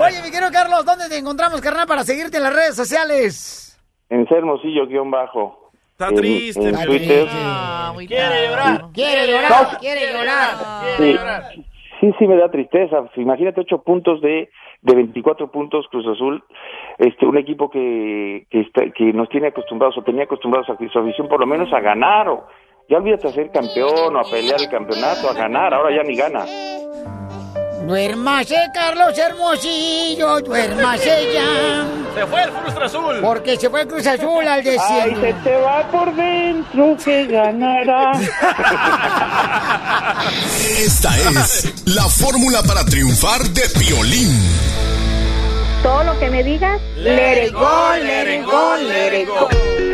Oye, 0.00 0.22
mi 0.22 0.30
querido 0.30 0.50
Carlos, 0.52 0.84
¿dónde 0.84 1.08
te 1.08 1.18
encontramos, 1.18 1.60
carnal, 1.60 1.86
para 1.86 2.04
seguirte 2.04 2.36
en 2.38 2.42
las 2.44 2.54
redes 2.54 2.76
sociales? 2.76 3.64
en 4.10 4.26
hermosillo 4.30 4.86
guion 4.86 5.10
bajo. 5.10 5.70
Está 5.92 6.08
En- 6.08 6.14
triste. 6.16 6.68
en 6.68 6.82
Twitter. 6.84 7.26
Quiere 8.06 8.48
llorar. 8.48 8.84
Quiere 8.94 9.26
llorar, 9.30 9.78
quiere 9.80 10.12
llorar. 10.12 10.54
Sí, 10.96 11.16
sí, 12.00 12.14
sí 12.18 12.26
me 12.26 12.36
da 12.36 12.50
tristeza. 12.50 13.04
Imagínate 13.16 13.60
ocho 13.60 13.82
puntos 13.82 14.20
de, 14.22 14.48
de 14.82 14.94
24 14.94 15.50
puntos 15.50 15.86
Cruz 15.90 16.06
Azul, 16.06 16.42
este, 16.98 17.26
un 17.26 17.36
equipo 17.36 17.68
que, 17.68 18.46
que, 18.50 18.60
está- 18.60 18.90
que 18.96 19.12
nos 19.12 19.28
tiene 19.28 19.48
acostumbrados 19.48 19.98
o 19.98 20.02
tenía 20.04 20.24
acostumbrados 20.24 20.70
a 20.70 20.76
su 20.78 20.98
afición 20.98 21.28
por 21.28 21.40
lo 21.40 21.46
menos 21.46 21.70
a 21.72 21.80
ganar 21.80 22.28
o 22.28 22.46
ya 22.88 22.96
olvídate 22.96 23.28
a 23.28 23.32
ser 23.32 23.50
campeón 23.50 24.16
o 24.16 24.20
a 24.20 24.30
pelear 24.30 24.60
el 24.60 24.68
campeonato, 24.68 25.28
a 25.28 25.34
ganar, 25.34 25.74
ahora 25.74 25.94
ya 25.94 26.02
ni 26.02 26.16
gana. 26.16 26.46
Duérmase, 27.86 28.56
Carlos 28.72 29.16
Hermosillo, 29.16 30.40
duérmase 30.40 31.32
ya. 31.32 31.86
Se 32.14 32.26
fue 32.26 32.42
el 32.42 32.50
Cruz 32.50 32.76
Azul. 32.82 33.20
Porque 33.20 33.56
se 33.56 33.70
fue 33.70 33.82
el 33.82 33.88
Cruz 33.88 34.06
Azul 34.06 34.46
al 34.46 34.64
desierto. 34.64 34.84
Ay, 34.90 35.16
se 35.20 35.32
te 35.34 35.56
va 35.56 35.86
por 35.90 36.14
dentro 36.14 36.96
que 37.02 37.26
ganará. 37.26 38.12
Esta 40.78 41.10
es 41.16 41.72
la 41.86 42.04
fórmula 42.04 42.62
para 42.62 42.84
triunfar 42.84 43.42
de 43.42 43.62
Piolín. 43.78 44.30
Todo 45.82 46.04
lo 46.04 46.18
que 46.18 46.30
me 46.30 46.42
digas, 46.42 46.80
let 46.96 47.46
it 47.46 47.52
go, 47.52 47.94
let 48.02 48.34
it 48.34 48.44
go, 48.44 48.76
let 48.76 49.22
it 49.22 49.28
go. 49.28 49.87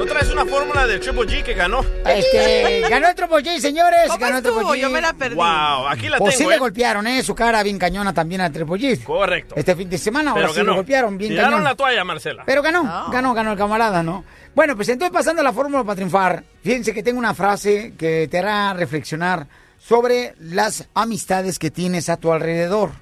¿No 0.00 0.06
traes 0.06 0.32
una 0.32 0.46
fórmula 0.46 0.86
del 0.86 0.98
Triple 0.98 1.22
G 1.26 1.42
que 1.42 1.52
ganó? 1.52 1.84
Este, 2.06 2.80
ganó 2.88 3.08
el 3.08 3.14
Triple 3.14 3.44
J, 3.44 3.60
señores. 3.60 4.10
ganó 4.18 4.38
el 4.38 4.42
Triple? 4.42 4.62
J. 4.62 4.76
Yo 4.78 4.88
me 4.88 5.00
la 5.02 5.12
perdí. 5.12 5.34
Wow, 5.34 5.88
aquí 5.90 6.08
la 6.08 6.16
Pues 6.16 6.32
sí 6.32 6.38
tengo, 6.38 6.50
le 6.52 6.56
¿eh? 6.56 6.58
golpearon, 6.58 7.06
¿eh? 7.06 7.22
Su 7.22 7.34
cara 7.34 7.62
bien 7.62 7.78
cañona 7.78 8.14
también 8.14 8.40
al 8.40 8.50
Triple 8.50 8.78
J. 8.94 9.04
Correcto. 9.04 9.54
Este 9.58 9.76
fin 9.76 9.90
de 9.90 9.98
semana, 9.98 10.30
ahora 10.30 10.40
Pero 10.44 10.52
sí 10.54 10.56
ganó. 10.60 10.70
lo 10.70 10.76
golpearon 10.76 11.18
bien 11.18 11.32
Tiraron 11.32 11.50
cañón. 11.50 11.64
la 11.64 11.74
toalla, 11.74 12.02
Marcela. 12.02 12.44
Pero 12.46 12.62
ganó, 12.62 13.10
ganó, 13.12 13.34
ganó 13.34 13.52
el 13.52 13.58
camarada, 13.58 14.02
¿no? 14.02 14.24
Bueno, 14.54 14.74
pues 14.74 14.88
entonces 14.88 15.12
pasando 15.12 15.42
a 15.42 15.44
la 15.44 15.52
fórmula 15.52 15.84
para 15.84 15.96
triunfar, 15.96 16.44
fíjense 16.62 16.94
que 16.94 17.02
tengo 17.02 17.18
una 17.18 17.34
frase 17.34 17.92
que 17.98 18.26
te 18.30 18.38
hará 18.38 18.72
reflexionar 18.72 19.48
sobre 19.78 20.34
las 20.40 20.88
amistades 20.94 21.58
que 21.58 21.70
tienes 21.70 22.08
a 22.08 22.16
tu 22.16 22.32
alrededor. 22.32 22.92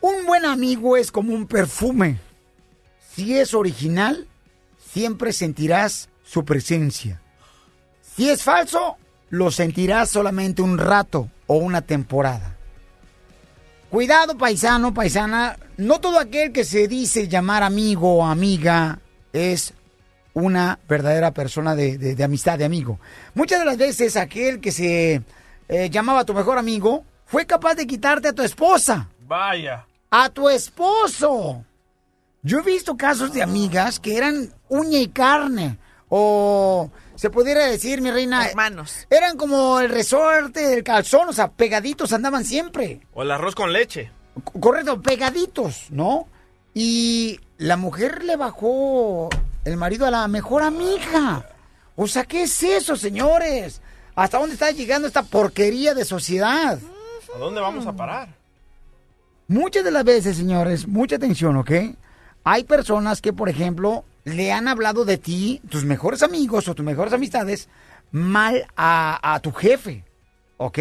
Un 0.00 0.26
buen 0.26 0.46
amigo 0.46 0.96
es 0.96 1.12
como 1.12 1.32
un 1.32 1.46
perfume. 1.46 2.18
Si 3.14 3.38
es 3.38 3.54
original, 3.54 4.26
siempre 4.96 5.34
sentirás 5.34 6.08
su 6.24 6.46
presencia. 6.46 7.20
Si 8.16 8.30
es 8.30 8.42
falso, 8.42 8.96
lo 9.28 9.50
sentirás 9.50 10.08
solamente 10.08 10.62
un 10.62 10.78
rato 10.78 11.28
o 11.46 11.56
una 11.56 11.82
temporada. 11.82 12.56
Cuidado, 13.90 14.38
paisano, 14.38 14.94
paisana. 14.94 15.58
No 15.76 16.00
todo 16.00 16.18
aquel 16.18 16.50
que 16.50 16.64
se 16.64 16.88
dice 16.88 17.28
llamar 17.28 17.62
amigo 17.62 18.14
o 18.16 18.24
amiga 18.24 19.00
es 19.34 19.74
una 20.32 20.78
verdadera 20.88 21.30
persona 21.32 21.74
de, 21.76 21.98
de- 21.98 22.14
de 22.14 22.24
amistad, 22.24 22.56
de 22.56 22.64
amigo. 22.64 22.98
Muchas 23.34 23.58
de 23.58 23.66
las 23.66 23.76
veces 23.76 24.16
aquel 24.16 24.60
que 24.62 24.72
se 24.72 25.20
eh, 25.68 25.90
llamaba 25.90 26.24
tu 26.24 26.32
mejor 26.32 26.56
amigo 26.56 27.04
fue 27.26 27.44
capaz 27.44 27.74
de 27.74 27.86
quitarte 27.86 28.28
a 28.28 28.32
tu 28.32 28.40
esposa, 28.40 29.10
Vaya. 29.26 29.84
a 30.10 30.30
tu 30.30 30.48
esposo. 30.48 31.66
Yo 32.46 32.60
he 32.60 32.62
visto 32.62 32.96
casos 32.96 33.32
de 33.32 33.42
amigas 33.42 33.98
que 33.98 34.16
eran 34.16 34.54
uña 34.68 35.00
y 35.00 35.08
carne, 35.08 35.78
o 36.08 36.92
se 37.16 37.28
pudiera 37.28 37.66
decir, 37.66 38.00
mi 38.00 38.12
reina, 38.12 38.46
hermanos. 38.46 39.04
Eran 39.10 39.36
como 39.36 39.80
el 39.80 39.88
resorte 39.88 40.60
del 40.60 40.84
calzón, 40.84 41.28
o 41.28 41.32
sea, 41.32 41.48
pegaditos 41.48 42.12
andaban 42.12 42.44
siempre. 42.44 43.00
O 43.14 43.24
el 43.24 43.32
arroz 43.32 43.56
con 43.56 43.72
leche. 43.72 44.12
Correcto, 44.60 45.02
pegaditos, 45.02 45.90
¿no? 45.90 46.28
Y 46.72 47.40
la 47.58 47.76
mujer 47.76 48.22
le 48.22 48.36
bajó 48.36 49.28
el 49.64 49.76
marido 49.76 50.06
a 50.06 50.12
la 50.12 50.28
mejor 50.28 50.62
amiga. 50.62 51.50
O 51.96 52.06
sea, 52.06 52.26
¿qué 52.26 52.44
es 52.44 52.62
eso, 52.62 52.94
señores? 52.94 53.82
¿Hasta 54.14 54.38
dónde 54.38 54.54
está 54.54 54.70
llegando 54.70 55.08
esta 55.08 55.24
porquería 55.24 55.94
de 55.94 56.04
sociedad? 56.04 56.78
¿A 57.34 57.38
dónde 57.38 57.60
vamos 57.60 57.88
a 57.88 57.96
parar? 57.96 58.28
Muchas 59.48 59.82
de 59.82 59.90
las 59.90 60.04
veces, 60.04 60.36
señores, 60.36 60.86
mucha 60.86 61.16
atención, 61.16 61.56
¿ok? 61.56 61.72
Hay 62.48 62.62
personas 62.62 63.20
que, 63.20 63.32
por 63.32 63.48
ejemplo, 63.48 64.04
le 64.22 64.52
han 64.52 64.68
hablado 64.68 65.04
de 65.04 65.18
ti, 65.18 65.60
tus 65.68 65.84
mejores 65.84 66.22
amigos 66.22 66.68
o 66.68 66.76
tus 66.76 66.86
mejores 66.86 67.12
amistades, 67.12 67.68
mal 68.12 68.68
a, 68.76 69.34
a 69.34 69.40
tu 69.40 69.50
jefe, 69.50 70.04
¿ok? 70.56 70.78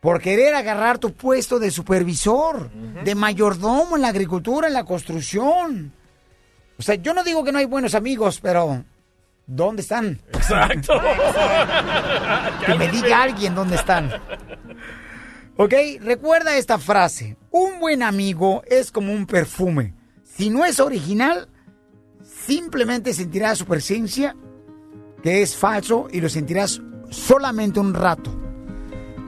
Por 0.00 0.20
querer 0.20 0.54
agarrar 0.54 0.98
tu 0.98 1.14
puesto 1.14 1.58
de 1.58 1.70
supervisor, 1.70 2.70
de 2.70 3.14
mayordomo 3.14 3.96
en 3.96 4.02
la 4.02 4.08
agricultura, 4.08 4.68
en 4.68 4.74
la 4.74 4.84
construcción. 4.84 5.94
O 6.78 6.82
sea, 6.82 6.96
yo 6.96 7.14
no 7.14 7.24
digo 7.24 7.42
que 7.42 7.52
no 7.52 7.58
hay 7.58 7.64
buenos 7.64 7.94
amigos, 7.94 8.38
pero 8.42 8.84
¿dónde 9.46 9.80
están? 9.80 10.20
Exacto. 10.30 10.92
que 12.66 12.74
me 12.74 12.88
diga 12.88 13.22
alguien 13.22 13.54
dónde 13.54 13.76
están. 13.76 14.12
Ok, 15.56 15.72
recuerda 16.02 16.54
esta 16.54 16.76
frase. 16.76 17.38
Un 17.50 17.80
buen 17.80 18.02
amigo 18.02 18.62
es 18.66 18.92
como 18.92 19.10
un 19.10 19.24
perfume. 19.24 20.01
Si 20.36 20.48
no 20.48 20.64
es 20.64 20.80
original, 20.80 21.48
simplemente 22.24 23.12
sentirás 23.12 23.58
su 23.58 23.66
presencia, 23.66 24.34
que 25.22 25.42
es 25.42 25.56
falso, 25.56 26.08
y 26.10 26.20
lo 26.20 26.28
sentirás 26.28 26.80
solamente 27.10 27.80
un 27.80 27.92
rato. 27.92 28.34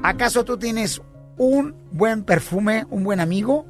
¿Acaso 0.03 0.45
tú 0.45 0.59
tienes 0.59 1.03
un 1.37 1.75
buen 1.93 2.25
perfume, 2.25 2.87
un 2.91 3.05
buen 3.05 3.21
amigo? 3.21 3.67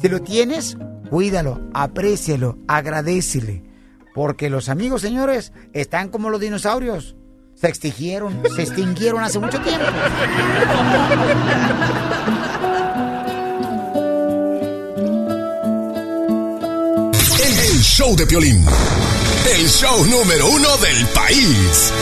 Si 0.00 0.08
lo 0.08 0.22
tienes, 0.22 0.78
cuídalo, 1.10 1.60
aprécialo, 1.74 2.56
agradecele. 2.68 3.64
Porque 4.14 4.48
los 4.48 4.68
amigos, 4.68 5.02
señores, 5.02 5.52
están 5.72 6.08
como 6.08 6.30
los 6.30 6.40
dinosaurios. 6.40 7.16
Se 7.54 7.68
extinguieron, 7.68 8.42
se 8.54 8.62
extinguieron 8.62 9.22
hace 9.22 9.38
mucho 9.38 9.60
tiempo. 9.60 9.84
show 18.00 18.16
de 18.16 18.26
Piolín. 18.26 18.64
El 19.46 19.68
show 19.68 20.06
número 20.06 20.46
uno 20.46 20.74
del 20.78 21.06
país. 21.08 21.92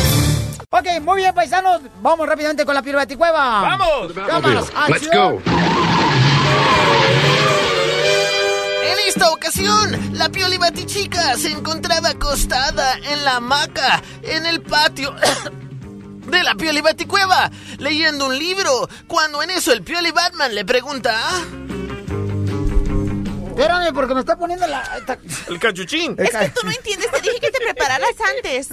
Ok, 0.70 0.86
muy 1.02 1.22
bien, 1.22 1.34
paisanos. 1.34 1.80
Vamos 2.00 2.28
rápidamente 2.28 2.64
con 2.64 2.76
la 2.76 2.82
piel 2.82 2.94
baticueva. 2.94 3.62
¡Vamos! 3.62 4.12
¡Cámaras, 4.12 4.66
acción! 4.76 5.42
En 8.84 8.98
esta 9.08 9.32
ocasión, 9.32 10.10
la 10.12 10.28
Pioli 10.28 10.56
Batichica 10.56 11.34
se 11.36 11.50
encontraba 11.50 12.10
acostada 12.10 12.96
en 13.10 13.24
la 13.24 13.38
hamaca 13.38 14.00
en 14.22 14.46
el 14.46 14.62
patio 14.62 15.12
de 16.30 16.42
la 16.44 16.54
Pioli 16.54 16.80
Baticueva, 16.80 17.50
leyendo 17.78 18.26
un 18.26 18.38
libro, 18.38 18.88
cuando 19.08 19.42
en 19.42 19.50
eso 19.50 19.72
el 19.72 19.82
Pioli 19.82 20.12
Batman 20.12 20.54
le 20.54 20.64
pregunta... 20.64 21.12
"Ah, 21.16 21.40
Espérame, 23.58 23.92
porque 23.92 24.14
me 24.14 24.20
está 24.20 24.36
poniendo 24.36 24.66
la... 24.68 24.82
esta- 24.96 25.18
El 25.48 25.58
cachuchín. 25.58 26.14
Es 26.16 26.30
que 26.30 26.48
Tú 26.50 26.60
no 26.64 26.70
entiendes, 26.70 27.10
te 27.10 27.20
dije 27.20 27.40
que 27.40 27.50
te 27.50 27.58
prepararas 27.58 28.14
antes. 28.36 28.68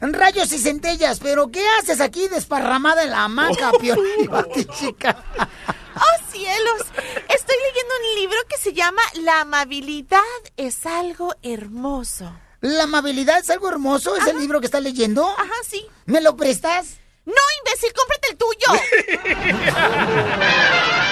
Rayos 0.00 0.50
y 0.52 0.58
centellas, 0.58 1.20
pero 1.20 1.50
¿qué 1.50 1.62
haces 1.78 2.00
aquí 2.00 2.26
desparramada 2.28 3.02
en 3.02 3.10
la 3.10 3.24
hamaca, 3.24 3.70
Pioli 3.78 4.26
Batichica? 4.26 5.22
¡Oh, 5.94 6.32
cielos! 6.32 6.80
Estoy 7.28 7.56
leyendo 7.68 7.94
un 8.00 8.14
libro 8.20 8.38
que 8.48 8.56
se 8.56 8.72
llama 8.72 9.02
La 9.22 9.42
amabilidad 9.42 10.20
es 10.56 10.86
algo 10.86 11.34
hermoso. 11.42 12.32
¿La 12.62 12.84
amabilidad 12.84 13.40
es 13.40 13.50
algo 13.50 13.68
hermoso? 13.68 14.16
¿Es 14.16 14.26
el 14.26 14.38
libro 14.38 14.60
que 14.60 14.66
estás 14.66 14.82
leyendo? 14.82 15.28
Ajá, 15.28 15.52
sí. 15.68 15.86
¿Me 16.06 16.22
lo 16.22 16.36
prestas? 16.36 16.96
¡No, 17.26 17.34
imbécil! 17.60 17.92
¡Cómprate 17.92 18.30
el 18.30 18.36
tuyo! 18.38 18.72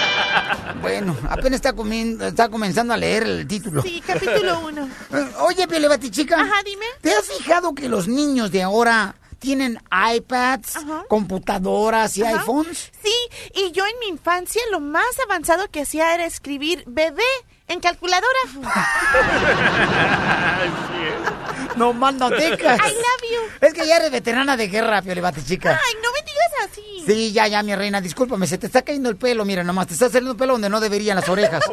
Bueno, 0.80 1.16
apenas 1.28 1.56
está, 1.56 1.72
comiendo, 1.72 2.26
está 2.26 2.48
comenzando 2.48 2.94
a 2.94 2.96
leer 2.96 3.24
el 3.24 3.46
título. 3.46 3.82
Sí, 3.82 4.02
capítulo 4.06 4.60
uno. 4.60 4.88
Oye, 5.40 5.66
Piole 5.66 5.88
Batichica. 5.88 6.40
Ajá, 6.40 6.62
dime. 6.64 6.84
¿Te 7.00 7.12
has 7.12 7.26
fijado 7.26 7.74
que 7.74 7.88
los 7.88 8.08
niños 8.08 8.50
de 8.52 8.62
ahora 8.62 9.16
tienen 9.38 9.80
iPads, 10.16 10.74
computadoras 11.08 12.16
y 12.16 12.22
Ajá. 12.22 12.40
iPhones? 12.40 12.90
Sí, 13.02 13.14
y 13.54 13.72
yo 13.72 13.84
en 13.86 13.98
mi 14.00 14.06
infancia 14.08 14.62
lo 14.70 14.80
más 14.80 15.06
avanzado 15.24 15.68
que 15.70 15.82
hacía 15.82 16.14
era 16.14 16.26
escribir 16.26 16.84
bebé 16.86 17.22
en 17.68 17.80
calculadora. 17.80 18.38
No 21.76 21.92
mandotecas. 21.92 22.80
I 22.80 22.92
love 22.92 23.22
you. 23.30 23.38
Es 23.60 23.72
que 23.72 23.86
ya 23.86 23.98
eres 23.98 24.10
veterana 24.10 24.56
de 24.56 24.66
guerra, 24.66 25.00
Piole 25.00 25.20
Batichica. 25.20 25.70
Ay, 25.70 25.94
no 26.02 26.10
me 26.10 26.22
digas 26.22 26.52
así. 26.68 27.04
Sí, 27.06 27.32
ya, 27.32 27.46
ya, 27.46 27.62
mi 27.62 27.72
reina, 27.76 28.00
discúlpame, 28.00 28.48
se 28.48 28.58
te 28.58 28.66
está 28.66 28.82
cayendo 28.82 29.08
el 29.08 29.16
pelo, 29.16 29.44
mira, 29.44 29.62
nomás, 29.62 29.86
te 29.86 29.92
está 29.92 30.06
saliendo 30.08 30.36
pelo 30.36 30.54
donde 30.54 30.68
no 30.68 30.80
deberían 30.80 31.14
las 31.16 31.28
orejas. 31.28 31.62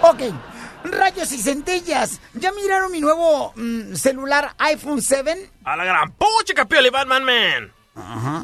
ok, 0.00 0.20
rayos 0.84 1.30
y 1.32 1.38
centellas, 1.38 2.20
¿ya 2.32 2.52
miraron 2.52 2.90
mi 2.90 3.00
nuevo 3.00 3.52
mm, 3.54 3.94
celular 3.96 4.54
iPhone 4.58 5.02
7? 5.02 5.50
A 5.64 5.76
la 5.76 5.84
gran 5.84 6.12
puchica, 6.12 6.64
Pioli 6.64 6.88
Batman 6.88 7.24
Man. 7.24 7.72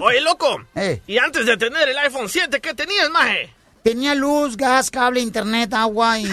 Oye, 0.00 0.20
loco. 0.20 0.58
Eh. 0.74 1.00
Y 1.06 1.16
antes 1.16 1.46
de 1.46 1.56
tener 1.56 1.88
el 1.88 1.96
iPhone 1.98 2.28
7, 2.28 2.60
¿qué 2.60 2.74
tenías, 2.74 3.08
maje? 3.08 3.54
Tenía 3.88 4.14
luz, 4.14 4.54
gas, 4.54 4.90
cable, 4.90 5.18
internet, 5.18 5.72
agua 5.72 6.18
y 6.18 6.28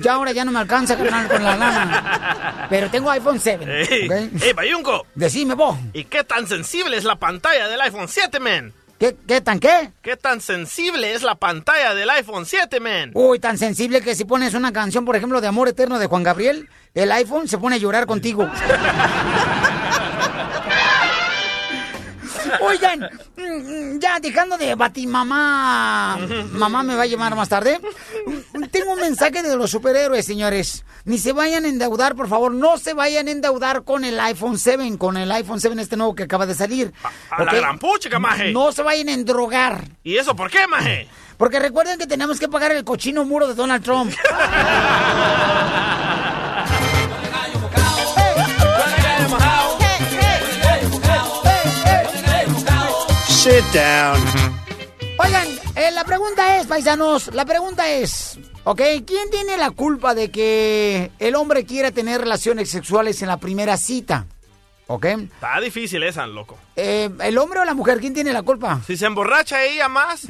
ya 0.00 0.14
ahora 0.14 0.32
ya 0.32 0.46
no 0.46 0.50
me 0.50 0.60
alcanza 0.60 0.96
carnal, 0.96 1.28
con 1.28 1.44
la 1.44 1.54
lana. 1.54 2.66
Pero 2.70 2.88
tengo 2.90 3.10
iPhone 3.10 3.38
7. 3.38 3.82
¡Ey! 3.82 4.08
¿ok? 4.08 4.42
¡Ey, 4.42 4.52
Bayunco! 4.54 5.04
Decime 5.14 5.52
vos. 5.52 5.76
¿Y 5.92 6.04
qué 6.04 6.24
tan 6.24 6.46
sensible 6.48 6.96
es 6.96 7.04
la 7.04 7.16
pantalla 7.16 7.68
del 7.68 7.82
iPhone 7.82 8.08
7, 8.08 8.40
man? 8.40 8.72
¿Qué, 8.98 9.14
qué 9.28 9.42
tan 9.42 9.60
qué? 9.60 9.90
¿Qué 10.00 10.16
tan 10.16 10.40
sensible 10.40 11.12
es 11.12 11.22
la 11.22 11.34
pantalla 11.34 11.94
del 11.94 12.08
iPhone 12.08 12.46
7, 12.46 12.80
man? 12.80 13.10
Uy, 13.12 13.38
tan 13.40 13.58
sensible 13.58 14.00
que 14.00 14.14
si 14.14 14.24
pones 14.24 14.54
una 14.54 14.72
canción, 14.72 15.04
por 15.04 15.16
ejemplo, 15.16 15.42
de 15.42 15.48
Amor 15.48 15.68
Eterno 15.68 15.98
de 15.98 16.06
Juan 16.06 16.22
Gabriel, 16.22 16.66
el 16.94 17.12
iPhone 17.12 17.46
se 17.46 17.58
pone 17.58 17.76
a 17.76 17.78
llorar 17.78 18.06
contigo. 18.06 18.48
Oigan, 22.60 23.08
mm, 23.36 23.98
ya 23.98 24.20
dejando 24.20 24.56
de 24.56 24.74
batir 24.74 25.08
mamá, 25.08 26.18
mamá 26.52 26.82
me 26.82 26.94
va 26.94 27.02
a 27.02 27.06
llamar 27.06 27.34
más 27.34 27.48
tarde. 27.48 27.80
Tengo 28.70 28.92
un 28.92 29.00
mensaje 29.00 29.42
de 29.42 29.56
los 29.56 29.70
superhéroes, 29.70 30.24
señores. 30.26 30.84
Ni 31.04 31.18
se 31.18 31.32
vayan 31.32 31.64
a 31.64 31.68
endeudar, 31.68 32.14
por 32.16 32.28
favor, 32.28 32.52
no 32.52 32.78
se 32.78 32.94
vayan 32.94 33.28
a 33.28 33.30
endeudar 33.30 33.84
con 33.84 34.04
el 34.04 34.18
iPhone 34.20 34.58
7, 34.58 34.98
con 34.98 35.16
el 35.16 35.30
iPhone 35.32 35.60
7 35.60 35.80
este 35.80 35.96
nuevo 35.96 36.14
que 36.14 36.24
acaba 36.24 36.46
de 36.46 36.54
salir. 36.54 36.92
A 37.30 37.44
la 37.44 37.50
¿ok? 37.52 37.56
gran 37.58 37.78
puchica, 37.78 38.18
maje. 38.18 38.52
No 38.52 38.72
se 38.72 38.82
vayan 38.82 39.08
a 39.08 39.12
endrogar. 39.12 39.84
¿Y 40.02 40.16
eso 40.16 40.34
por 40.34 40.50
qué, 40.50 40.66
maje? 40.66 41.08
Porque 41.36 41.58
recuerden 41.60 41.98
que 41.98 42.06
tenemos 42.06 42.40
que 42.40 42.48
pagar 42.48 42.72
el 42.72 42.82
cochino 42.84 43.24
muro 43.24 43.46
de 43.46 43.54
Donald 43.54 43.84
Trump. 43.84 44.12
Sit 53.46 53.62
down. 53.72 54.20
Oigan, 55.18 55.46
eh, 55.76 55.92
la 55.92 56.02
pregunta 56.02 56.58
es, 56.58 56.66
paisanos, 56.66 57.32
la 57.32 57.44
pregunta 57.44 57.88
es, 57.88 58.40
¿ok? 58.64 58.82
¿Quién 59.06 59.30
tiene 59.30 59.56
la 59.56 59.70
culpa 59.70 60.16
de 60.16 60.32
que 60.32 61.12
el 61.20 61.36
hombre 61.36 61.64
quiera 61.64 61.92
tener 61.92 62.22
relaciones 62.22 62.68
sexuales 62.68 63.22
en 63.22 63.28
la 63.28 63.36
primera 63.36 63.76
cita? 63.76 64.26
¿Ok? 64.88 65.04
Está 65.04 65.60
difícil 65.60 66.02
esa, 66.02 66.26
loco. 66.26 66.58
Eh, 66.74 67.08
¿El 67.20 67.38
hombre 67.38 67.60
o 67.60 67.64
la 67.64 67.74
mujer? 67.74 68.00
¿Quién 68.00 68.14
tiene 68.14 68.32
la 68.32 68.42
culpa? 68.42 68.80
Si 68.84 68.96
se 68.96 69.06
emborracha 69.06 69.62
ella 69.62 69.86
más, 69.86 70.26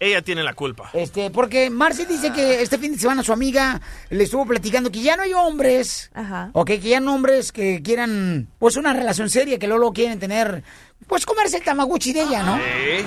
ella 0.00 0.22
tiene 0.22 0.42
la 0.42 0.54
culpa. 0.54 0.90
Este, 0.92 1.30
porque 1.30 1.70
Marcy 1.70 2.04
dice 2.04 2.32
que 2.32 2.62
este 2.62 2.78
fin 2.78 2.92
de 2.92 2.98
semana 2.98 3.22
su 3.22 3.32
amiga 3.32 3.80
le 4.10 4.24
estuvo 4.24 4.46
platicando 4.46 4.90
que 4.90 5.02
ya 5.02 5.16
no 5.16 5.24
hay 5.24 5.34
hombres, 5.34 6.10
Ajá. 6.14 6.50
ok, 6.52 6.66
que 6.66 6.80
ya 6.80 7.00
no 7.00 7.14
hombres 7.14 7.52
que 7.52 7.82
quieran, 7.82 8.48
pues 8.58 8.76
una 8.76 8.92
relación 8.92 9.28
seria, 9.28 9.58
que 9.58 9.66
luego 9.66 9.92
quieren 9.92 10.18
tener, 10.18 10.62
pues 11.06 11.26
comerse 11.26 11.56
el 11.56 11.64
tamaguchi 11.64 12.12
de 12.12 12.22
ella, 12.22 12.42
¿no? 12.42 12.56
Sí. 12.56 13.04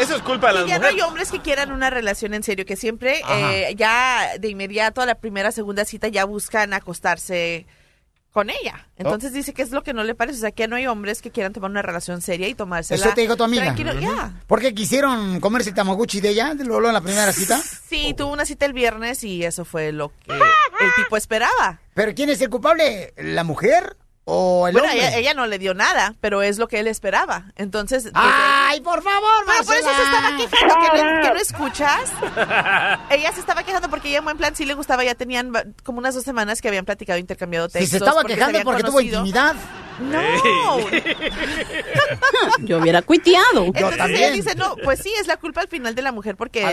Eso 0.00 0.16
es 0.16 0.22
culpa 0.22 0.48
de 0.48 0.54
las 0.54 0.64
Y 0.66 0.68
ya 0.68 0.78
no 0.78 0.86
hay 0.86 1.00
hombres 1.00 1.30
que 1.30 1.40
quieran 1.40 1.72
una 1.72 1.90
relación 1.90 2.32
en 2.34 2.42
serio, 2.42 2.64
que 2.64 2.76
siempre 2.76 3.22
eh, 3.28 3.74
ya 3.76 4.38
de 4.38 4.48
inmediato 4.48 5.00
a 5.02 5.06
la 5.06 5.16
primera, 5.16 5.52
segunda 5.52 5.84
cita 5.84 6.08
ya 6.08 6.24
buscan 6.24 6.72
acostarse 6.72 7.66
con 8.32 8.50
ella. 8.50 8.86
Entonces 8.96 9.32
dice 9.32 9.52
que 9.52 9.62
es 9.62 9.70
lo 9.70 9.82
que 9.82 9.92
no 9.92 10.04
le 10.04 10.14
parece. 10.14 10.38
O 10.38 10.40
sea, 10.40 10.50
que 10.52 10.68
no 10.68 10.76
hay 10.76 10.86
hombres 10.86 11.22
que 11.22 11.30
quieran 11.30 11.52
tomar 11.52 11.70
una 11.70 11.82
relación 11.82 12.20
seria 12.20 12.48
y 12.48 12.54
tomársela. 12.54 13.04
Eso 13.04 13.14
te 13.14 13.22
dijo 13.22 13.36
tu 13.36 13.44
amiga. 13.44 13.64
Tranquilo, 13.64 13.94
ya. 13.94 14.32
Porque 14.46 14.74
quisieron 14.74 15.40
comerse 15.40 15.72
tamaguchi 15.72 16.20
de 16.20 16.30
ella, 16.30 16.54
de 16.54 16.64
Lolo 16.64 16.88
en 16.88 16.94
la 16.94 17.00
primera 17.00 17.32
cita. 17.32 17.60
Sí, 17.88 18.14
tuvo 18.16 18.32
una 18.32 18.44
cita 18.44 18.66
el 18.66 18.72
viernes 18.72 19.24
y 19.24 19.44
eso 19.44 19.64
fue 19.64 19.92
lo 19.92 20.10
que 20.24 20.32
el 20.32 20.94
tipo 20.96 21.16
esperaba. 21.16 21.80
Pero 21.94 22.14
¿quién 22.14 22.30
es 22.30 22.40
el 22.40 22.50
culpable? 22.50 23.12
¿La 23.16 23.44
mujer 23.44 23.96
o 24.32 24.68
el 24.68 24.72
bueno, 24.74 24.88
hombre? 24.88 25.08
ella, 25.08 25.16
ella 25.18 25.34
no 25.34 25.46
le 25.46 25.58
dio 25.58 25.74
nada, 25.74 26.14
pero 26.20 26.42
es 26.42 26.58
lo 26.58 26.68
que 26.68 26.78
él 26.80 26.86
esperaba. 26.86 27.46
Entonces. 27.56 28.04
desde 28.04 28.16
¡Ay, 28.16 28.80
por 28.80 29.02
favor, 29.02 29.44
Pero 29.46 29.64
por 29.64 29.74
eso 29.74 29.88
se 29.94 30.02
estaba 30.02 30.36
quejando, 30.36 30.74
que 30.78 31.02
no, 31.02 31.22
que 31.22 31.28
no 31.30 31.40
escuchas. 31.40 32.10
Ella 33.10 33.32
se 33.32 33.40
estaba 33.40 33.62
quejando 33.64 33.88
porque 33.90 34.08
ella 34.08 34.18
en 34.18 34.24
buen 34.24 34.36
plan 34.36 34.54
sí 34.54 34.64
le 34.64 34.74
gustaba, 34.74 35.02
ya 35.04 35.14
tenían 35.14 35.52
como 35.82 35.98
unas 35.98 36.14
dos 36.14 36.22
semanas 36.24 36.60
que 36.60 36.68
habían 36.68 36.84
platicado, 36.84 37.18
intercambiado 37.18 37.66
Si 37.68 37.72
textos. 37.72 37.90
se 37.90 37.96
estaba 37.96 38.20
porque 38.22 38.34
quejando 38.34 38.60
porque 38.62 38.82
tuvo 38.84 39.00
intimidad. 39.00 39.54
No. 40.00 40.20
Yo 42.60 42.78
hubiera 42.78 43.02
cuiteado. 43.02 43.64
Entonces 43.66 44.10
ella 44.10 44.30
dice, 44.30 44.54
no, 44.54 44.76
pues 44.82 45.00
sí, 45.00 45.12
es 45.20 45.26
la 45.26 45.36
culpa 45.36 45.60
al 45.60 45.68
final 45.68 45.94
de 45.94 46.02
la 46.02 46.12
mujer 46.12 46.36
porque 46.36 46.64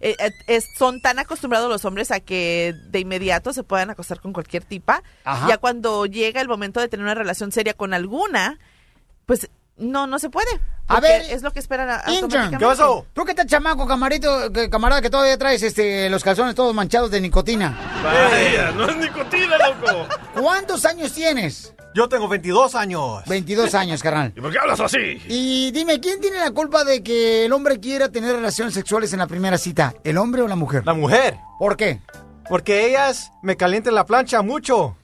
eh, 0.00 0.16
eh, 0.18 0.30
es- 0.46 0.66
son 0.78 1.00
tan 1.00 1.18
acostumbrados 1.18 1.68
los 1.68 1.84
hombres 1.84 2.10
a 2.10 2.20
que 2.20 2.74
de 2.90 3.00
inmediato 3.00 3.52
se 3.52 3.62
puedan 3.62 3.90
acostar 3.90 4.20
con 4.20 4.32
cualquier 4.32 4.64
tipa. 4.64 5.02
Ajá. 5.24 5.48
Ya 5.48 5.58
cuando 5.58 6.06
llega 6.06 6.40
el 6.40 6.48
momento 6.48 6.80
de 6.80 6.88
tener 6.88 7.04
una 7.04 7.14
relación 7.14 7.52
seria 7.52 7.74
con 7.74 7.94
alguna, 7.94 8.58
pues 9.26 9.48
no, 9.76 10.06
no 10.06 10.18
se 10.18 10.30
puede. 10.30 10.48
A 10.88 11.00
ver, 11.00 11.22
es 11.22 11.42
lo 11.42 11.52
que 11.52 11.58
esperan 11.58 11.88
a- 11.90 12.02
Intern, 12.12 12.54
automáticamente. 12.54 13.08
Tú 13.12 13.24
que 13.24 13.30
estás 13.32 13.46
chamaco, 13.46 13.86
camarito, 13.86 14.50
camarada, 14.70 15.02
que 15.02 15.10
todavía 15.10 15.36
traes 15.36 15.62
este, 15.62 16.08
los 16.08 16.22
calzones 16.22 16.54
todos 16.54 16.72
manchados 16.74 17.10
de 17.10 17.20
nicotina. 17.20 17.76
Vaya, 18.04 18.70
no 18.72 18.88
es 18.88 18.96
nicotina, 18.96 19.58
loco. 19.58 20.06
¿Cuántos 20.40 20.84
años 20.84 21.12
tienes? 21.12 21.74
Yo 21.92 22.08
tengo 22.08 22.28
22 22.28 22.74
años. 22.74 23.24
22 23.26 23.74
años, 23.74 24.02
carnal. 24.02 24.32
¿Y 24.36 24.40
por 24.40 24.52
qué 24.52 24.58
hablas 24.58 24.78
así? 24.80 25.20
Y 25.28 25.70
dime, 25.72 25.98
¿quién 25.98 26.20
tiene 26.20 26.38
la 26.38 26.50
culpa 26.52 26.84
de 26.84 27.02
que 27.02 27.46
el 27.46 27.52
hombre 27.52 27.80
quiera 27.80 28.10
tener 28.10 28.36
relaciones 28.36 28.74
sexuales 28.74 29.12
en 29.14 29.18
la 29.18 29.26
primera 29.26 29.56
cita? 29.58 29.94
¿El 30.04 30.18
hombre 30.18 30.42
o 30.42 30.46
la 30.48 30.56
mujer? 30.56 30.84
La 30.86 30.92
mujer. 30.94 31.38
¿Por 31.58 31.76
qué? 31.76 32.00
Porque 32.48 32.86
ellas 32.86 33.32
me 33.42 33.56
calientan 33.56 33.94
la 33.94 34.04
plancha 34.06 34.42
mucho. 34.42 34.94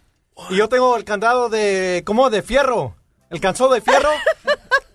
Y 0.50 0.56
yo 0.56 0.68
tengo 0.68 0.96
el 0.96 1.04
candado 1.04 1.48
de, 1.48 2.02
como 2.06 2.30
de 2.30 2.42
fierro. 2.42 2.94
El 3.32 3.40
calzón 3.40 3.72
de 3.72 3.80
fierro. 3.80 4.10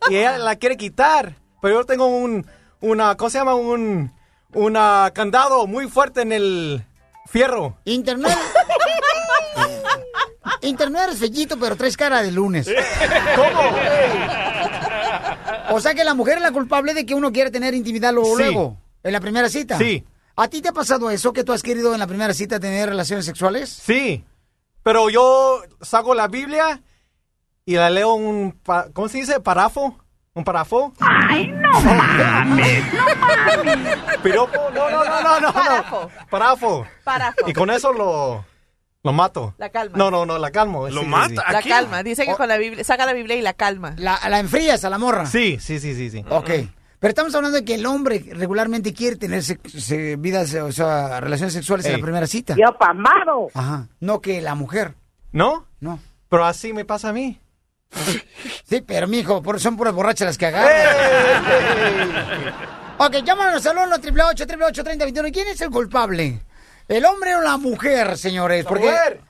y 0.09 0.15
ella 0.15 0.37
la 0.37 0.55
quiere 0.55 0.77
quitar. 0.77 1.35
Pero 1.61 1.81
yo 1.81 1.85
tengo 1.85 2.05
un, 2.05 2.45
una, 2.81 3.15
¿cómo 3.17 3.29
se 3.29 3.39
llama? 3.39 3.55
Un, 3.55 4.13
una 4.53 5.11
candado 5.13 5.67
muy 5.67 5.87
fuerte 5.89 6.21
en 6.21 6.31
el 6.31 6.85
fierro. 7.25 7.77
Internet. 7.85 8.37
Internet 10.61 11.03
eres 11.07 11.19
fellito, 11.19 11.57
pero 11.59 11.75
traes 11.75 11.97
cara 11.97 12.21
de 12.23 12.31
lunes. 12.31 12.67
¿Cómo? 13.35 13.61
O 15.69 15.79
sea 15.81 15.93
que 15.93 16.03
la 16.03 16.13
mujer 16.13 16.37
es 16.37 16.43
la 16.43 16.51
culpable 16.51 16.93
de 16.93 17.05
que 17.05 17.13
uno 17.13 17.31
quiere 17.31 17.51
tener 17.51 17.73
intimidad 17.73 18.13
luego, 18.13 18.37
Sí. 18.37 18.43
luego, 18.43 18.77
en 19.03 19.13
la 19.13 19.19
primera 19.19 19.49
cita. 19.49 19.77
Sí. 19.77 20.03
¿A 20.35 20.47
ti 20.47 20.61
te 20.61 20.69
ha 20.69 20.73
pasado 20.73 21.09
eso, 21.09 21.33
que 21.33 21.43
tú 21.43 21.51
has 21.51 21.63
querido 21.63 21.93
en 21.93 21.99
la 21.99 22.07
primera 22.07 22.33
cita 22.33 22.59
tener 22.59 22.89
relaciones 22.89 23.25
sexuales? 23.25 23.69
Sí. 23.69 24.23
Pero 24.83 25.09
yo 25.09 25.61
saco 25.81 26.13
la 26.15 26.27
Biblia 26.27 26.81
y 27.67 27.75
la 27.75 27.89
leo 27.91 28.13
un, 28.15 28.53
pa- 28.63 28.87
¿cómo 28.93 29.07
se 29.09 29.19
dice? 29.19 29.39
Parafo. 29.41 29.95
¿Un 30.33 30.43
parafo? 30.43 30.93
Ay, 30.99 31.47
no 31.47 31.71
mames, 31.81 32.93
no 32.93 33.63
mames. 33.63 33.97
Piropo, 34.23 34.69
no, 34.73 34.89
no, 34.89 35.03
no, 35.03 35.21
no, 35.21 35.39
no. 35.41 35.53
Parafo. 35.53 36.09
Parafo. 36.29 36.85
Parafo. 37.03 37.49
Y 37.49 37.53
con 37.53 37.69
eso 37.71 37.91
lo, 37.91 38.45
lo 39.03 39.13
mato. 39.13 39.55
La 39.57 39.69
calma. 39.69 39.97
No, 39.97 40.09
no, 40.11 40.25
no, 40.25 40.37
la 40.37 40.51
calmo. 40.51 40.87
¿Lo 40.89 41.01
Sí, 41.01 41.07
mata? 41.07 41.27
sí. 41.27 41.35
La 41.53 41.61
calma. 41.61 42.03
Dice 42.03 42.25
que 42.25 42.35
con 42.35 42.47
la 42.47 42.57
Biblia, 42.57 42.83
saca 42.83 43.05
la 43.05 43.13
Biblia 43.13 43.35
y 43.35 43.41
la 43.41 43.53
calma. 43.53 43.95
La, 43.97 44.19
la 44.29 44.39
enfrías 44.39 44.85
a 44.85 44.89
la 44.89 44.97
morra. 44.97 45.25
Sí, 45.25 45.57
sí, 45.59 45.79
sí, 45.79 45.95
sí, 45.95 46.09
sí. 46.09 46.23
Ok. 46.29 46.49
Pero 46.99 47.09
estamos 47.09 47.33
hablando 47.35 47.57
de 47.57 47.65
que 47.65 47.75
el 47.75 47.85
hombre 47.85 48.23
regularmente 48.33 48.93
quiere 48.93 49.15
tener 49.17 49.43
se- 49.43 49.59
se- 49.67 50.15
vidas, 50.15 50.53
o 50.55 50.71
sea, 50.71 51.19
relaciones 51.19 51.53
sexuales 51.53 51.85
en 51.87 51.93
la 51.93 51.99
primera 51.99 52.25
cita. 52.27 52.55
Yo 52.55 52.77
pamado. 52.77 53.47
Ajá. 53.53 53.87
No 53.99 54.21
que 54.21 54.41
la 54.41 54.55
mujer. 54.55 54.95
¿No? 55.31 55.65
No. 55.79 55.99
Pero 56.29 56.45
así 56.45 56.73
me 56.73 56.85
pasa 56.85 57.09
a 57.09 57.13
mí. 57.13 57.39
Sí, 58.67 58.81
pero 58.81 59.07
mijo, 59.07 59.41
por, 59.41 59.59
son 59.61 59.77
puras 59.77 59.93
borrachas 59.93 60.25
las 60.27 60.37
que 60.37 60.45
agarran. 60.47 60.75
ok, 62.97 63.15
llámanos 63.23 63.65
al 63.65 63.77
1 63.77 63.95
888 63.95 64.83
3021 64.83 65.29
¿Quién 65.31 65.47
es 65.47 65.61
el 65.61 65.69
culpable? 65.69 66.41
¿El 66.87 67.05
hombre 67.05 67.35
o 67.35 67.41
la 67.41 67.57
mujer, 67.57 68.17
señores? 68.17 68.63
La 68.65 68.69
Porque 68.69 68.87
mujer. 68.87 69.21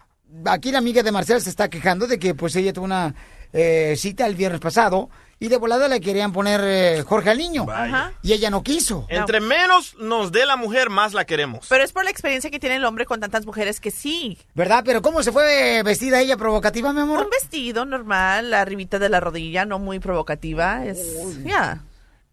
aquí 0.46 0.72
la 0.72 0.80
amiga 0.80 1.04
de 1.04 1.12
Marcela 1.12 1.40
se 1.40 1.50
está 1.50 1.70
quejando 1.70 2.08
de 2.08 2.18
que 2.18 2.34
pues 2.36 2.56
ella 2.56 2.74
tuvo 2.74 2.86
una 2.86 3.14
eh, 3.54 3.96
cita 3.98 4.26
el 4.26 4.36
viernes 4.36 4.60
pasado 4.60 5.10
y 5.40 5.50
de 5.50 5.58
volada 5.58 5.88
le 5.88 6.02
querían 6.02 6.34
poner 6.34 6.62
eh, 6.64 7.04
Jorge 7.04 7.30
al 7.30 7.38
niño. 7.38 7.68
Ajá. 7.70 8.14
Y 8.24 8.34
ella 8.34 8.50
no 8.50 8.64
quiso. 8.64 9.06
Entre 9.10 9.40
menos 9.40 9.96
nos 10.00 10.32
dé 10.32 10.46
la 10.46 10.56
mujer, 10.56 10.90
más 10.90 11.14
la 11.14 11.26
queremos. 11.26 11.68
Pero 11.70 11.84
es 11.84 11.92
por 11.92 12.04
la 12.04 12.10
experiencia 12.10 12.50
que 12.50 12.60
tiene 12.60 12.78
el 12.78 12.86
hombre 12.86 13.06
con 13.06 13.20
tantas 13.20 13.46
mujeres 13.46 13.80
que 13.80 13.92
sí. 13.92 14.40
¿Verdad? 14.56 14.84
Pero 14.86 15.02
¿cómo 15.02 15.22
se 15.22 15.32
fue 15.32 15.84
vestida 15.84 16.20
ella 16.20 16.38
provocativa, 16.38 16.92
mi 16.92 17.02
amor? 17.02 17.24
Un 17.24 17.30
vestido 17.30 17.86
normal, 17.86 18.50
la 18.50 18.62
arribita 18.62 18.98
de 18.98 19.10
la 19.10 19.20
rodilla, 19.20 19.66
no 19.66 19.78
muy 19.78 20.00
provocativa. 20.00 20.86
Es, 20.86 21.44
ya. 21.44 21.84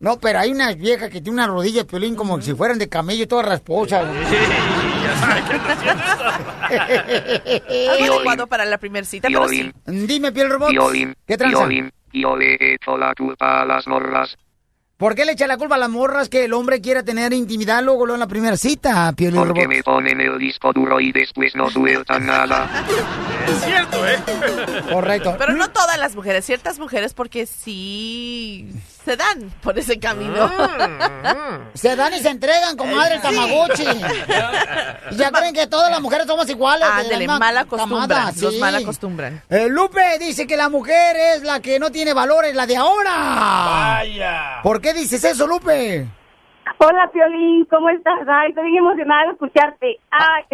No, 0.01 0.19
pero 0.19 0.39
hay 0.39 0.51
una 0.51 0.73
vieja 0.75 1.09
que 1.09 1.21
tiene 1.21 1.31
una 1.33 1.47
rodilla 1.47 1.83
de 1.83 1.85
piolín 1.87 2.17
como 2.17 2.41
si 2.41 2.55
fueran 2.55 2.79
de 2.79 2.89
camello 2.89 3.29
todas 3.29 3.47
rasposas. 3.47 4.05
Algo 7.91 8.15
adecuado 8.15 8.47
para 8.47 8.65
la 8.65 8.79
primera 8.79 9.07
cita, 9.07 9.29
pero 9.29 9.49
sí. 9.49 9.73
Dime, 9.87 10.33
piel 10.33 10.51
robot. 10.51 10.71
¿Qué 11.27 11.37
tranza? 11.37 11.69
Yo 12.21 12.37
le 12.37 12.55
he 12.55 12.75
hecho 12.75 12.97
la 12.97 13.15
culpa 13.15 13.63
a 13.63 13.65
las 13.65 13.87
morras. 13.87 14.37
¿Por 14.97 15.17
qué 15.17 15.25
le 15.25 15.33
echa 15.33 15.49
la 15.49 15.57
culpa 15.57 15.75
a 15.75 15.79
las 15.79 15.91
morras 15.91 16.29
que 16.29 16.45
el 16.45 16.53
hombre 16.53 16.81
quiera 16.81 17.03
tener 17.03 17.33
intimidad 17.33 17.83
luego, 17.83 18.07
luego 18.07 18.15
en 18.15 18.21
la 18.21 18.29
primera 18.29 18.57
cita, 18.57 19.13
piel 19.13 19.35
Porque 19.35 19.67
me 19.67 19.83
ponen 19.83 20.21
el 20.21 20.39
disco 20.39 20.73
duro 20.73 21.01
y 21.01 21.11
después 21.11 21.55
no 21.57 21.69
sueltan 21.69 22.27
nada. 22.27 22.87
Es 23.49 23.65
cierto, 23.65 24.07
¿eh? 24.07 24.17
Correcto. 24.93 25.35
Pero 25.37 25.53
no 25.55 25.69
todas 25.71 25.99
las 25.99 26.15
mujeres, 26.15 26.45
ciertas 26.45 26.79
mujeres 26.79 27.13
porque 27.13 27.45
sí 27.47 28.71
se 29.05 29.17
dan 29.17 29.51
por 29.63 29.79
ese 29.79 29.99
camino. 29.99 30.51
Se 31.75 31.95
dan 31.97 32.15
y 32.15 32.19
se 32.21 32.31
entregan, 32.31 32.77
comadre, 32.77 33.17
el 33.17 33.21
Sí. 33.21 33.27
tamagotchi. 33.29 33.83
Y 35.11 35.17
ya 35.17 35.31
creen 35.31 35.55
que 35.55 35.67
todas 35.67 35.91
las 35.91 36.01
mujeres 36.01 36.27
somos 36.27 36.49
iguales. 36.49 36.89
mal 37.39 37.57
acostumbran, 37.59 38.27
los 38.41 38.55
sí. 38.55 38.61
mal 38.61 38.75
acostumbran. 38.75 39.43
Eh, 39.51 39.69
Lupe 39.69 40.19
dice 40.19 40.47
que 40.47 40.57
la 40.57 40.69
mujer 40.69 41.17
es 41.17 41.43
la 41.43 41.61
que 41.61 41.79
no 41.79 41.91
tiene 41.91 42.15
valores, 42.15 42.55
la 42.55 42.67
de 42.67 42.77
ahora. 42.77 43.13
Vaya. 43.15 44.61
¿Por 44.63 44.81
qué 44.81 44.95
dices 44.95 45.23
eso, 45.25 45.47
Lupe? 45.47 46.07
Hola, 46.79 47.11
Piolín, 47.13 47.67
¿cómo 47.71 47.89
estás? 47.91 48.15
Ay, 48.27 48.49
estoy 48.49 48.65
bien 48.71 48.79
emocionada 48.85 49.27
de 49.27 49.33
escucharte. 49.33 50.01
Ay, 50.11 50.45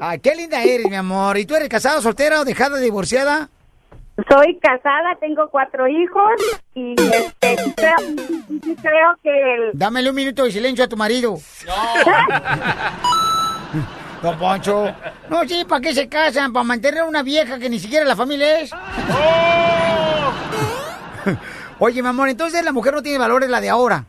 Ay, 0.00 0.18
qué 0.20 0.34
linda 0.34 0.62
eres, 0.62 0.86
mi 0.88 0.96
amor. 0.96 1.36
¿Y 1.38 1.46
tú 1.46 1.54
eres 1.56 1.68
casada, 1.68 2.00
soltera 2.00 2.40
o 2.40 2.44
dejada, 2.44 2.78
divorciada? 2.78 3.48
Soy 4.28 4.58
casada, 4.60 5.14
tengo 5.20 5.48
cuatro 5.50 5.86
hijos 5.86 6.32
y 6.74 6.94
este, 6.98 7.56
creo, 7.76 7.96
creo 8.80 9.16
que 9.22 9.54
el... 9.54 9.70
Dámele 9.74 10.08
un 10.10 10.16
minuto 10.16 10.44
de 10.44 10.52
silencio 10.52 10.84
a 10.84 10.88
tu 10.88 10.96
marido. 10.96 11.36
Don 14.22 14.38
Poncho. 14.38 14.94
No, 15.28 15.44
sí, 15.46 15.66
¿para 15.68 15.82
qué 15.82 15.92
se 15.92 16.08
casan? 16.08 16.52
¿Para 16.52 16.64
mantener 16.64 17.00
a 17.00 17.04
una 17.04 17.22
vieja 17.22 17.58
que 17.58 17.68
ni 17.68 17.78
siquiera 17.78 18.06
la 18.06 18.16
familia 18.16 18.60
es? 18.60 18.70
Oye, 21.78 22.02
mi 22.02 22.08
amor, 22.08 22.30
entonces 22.30 22.64
la 22.64 22.72
mujer 22.72 22.94
no 22.94 23.02
tiene 23.02 23.18
valores 23.18 23.50
la 23.50 23.60
de 23.60 23.68
ahora. 23.68 24.06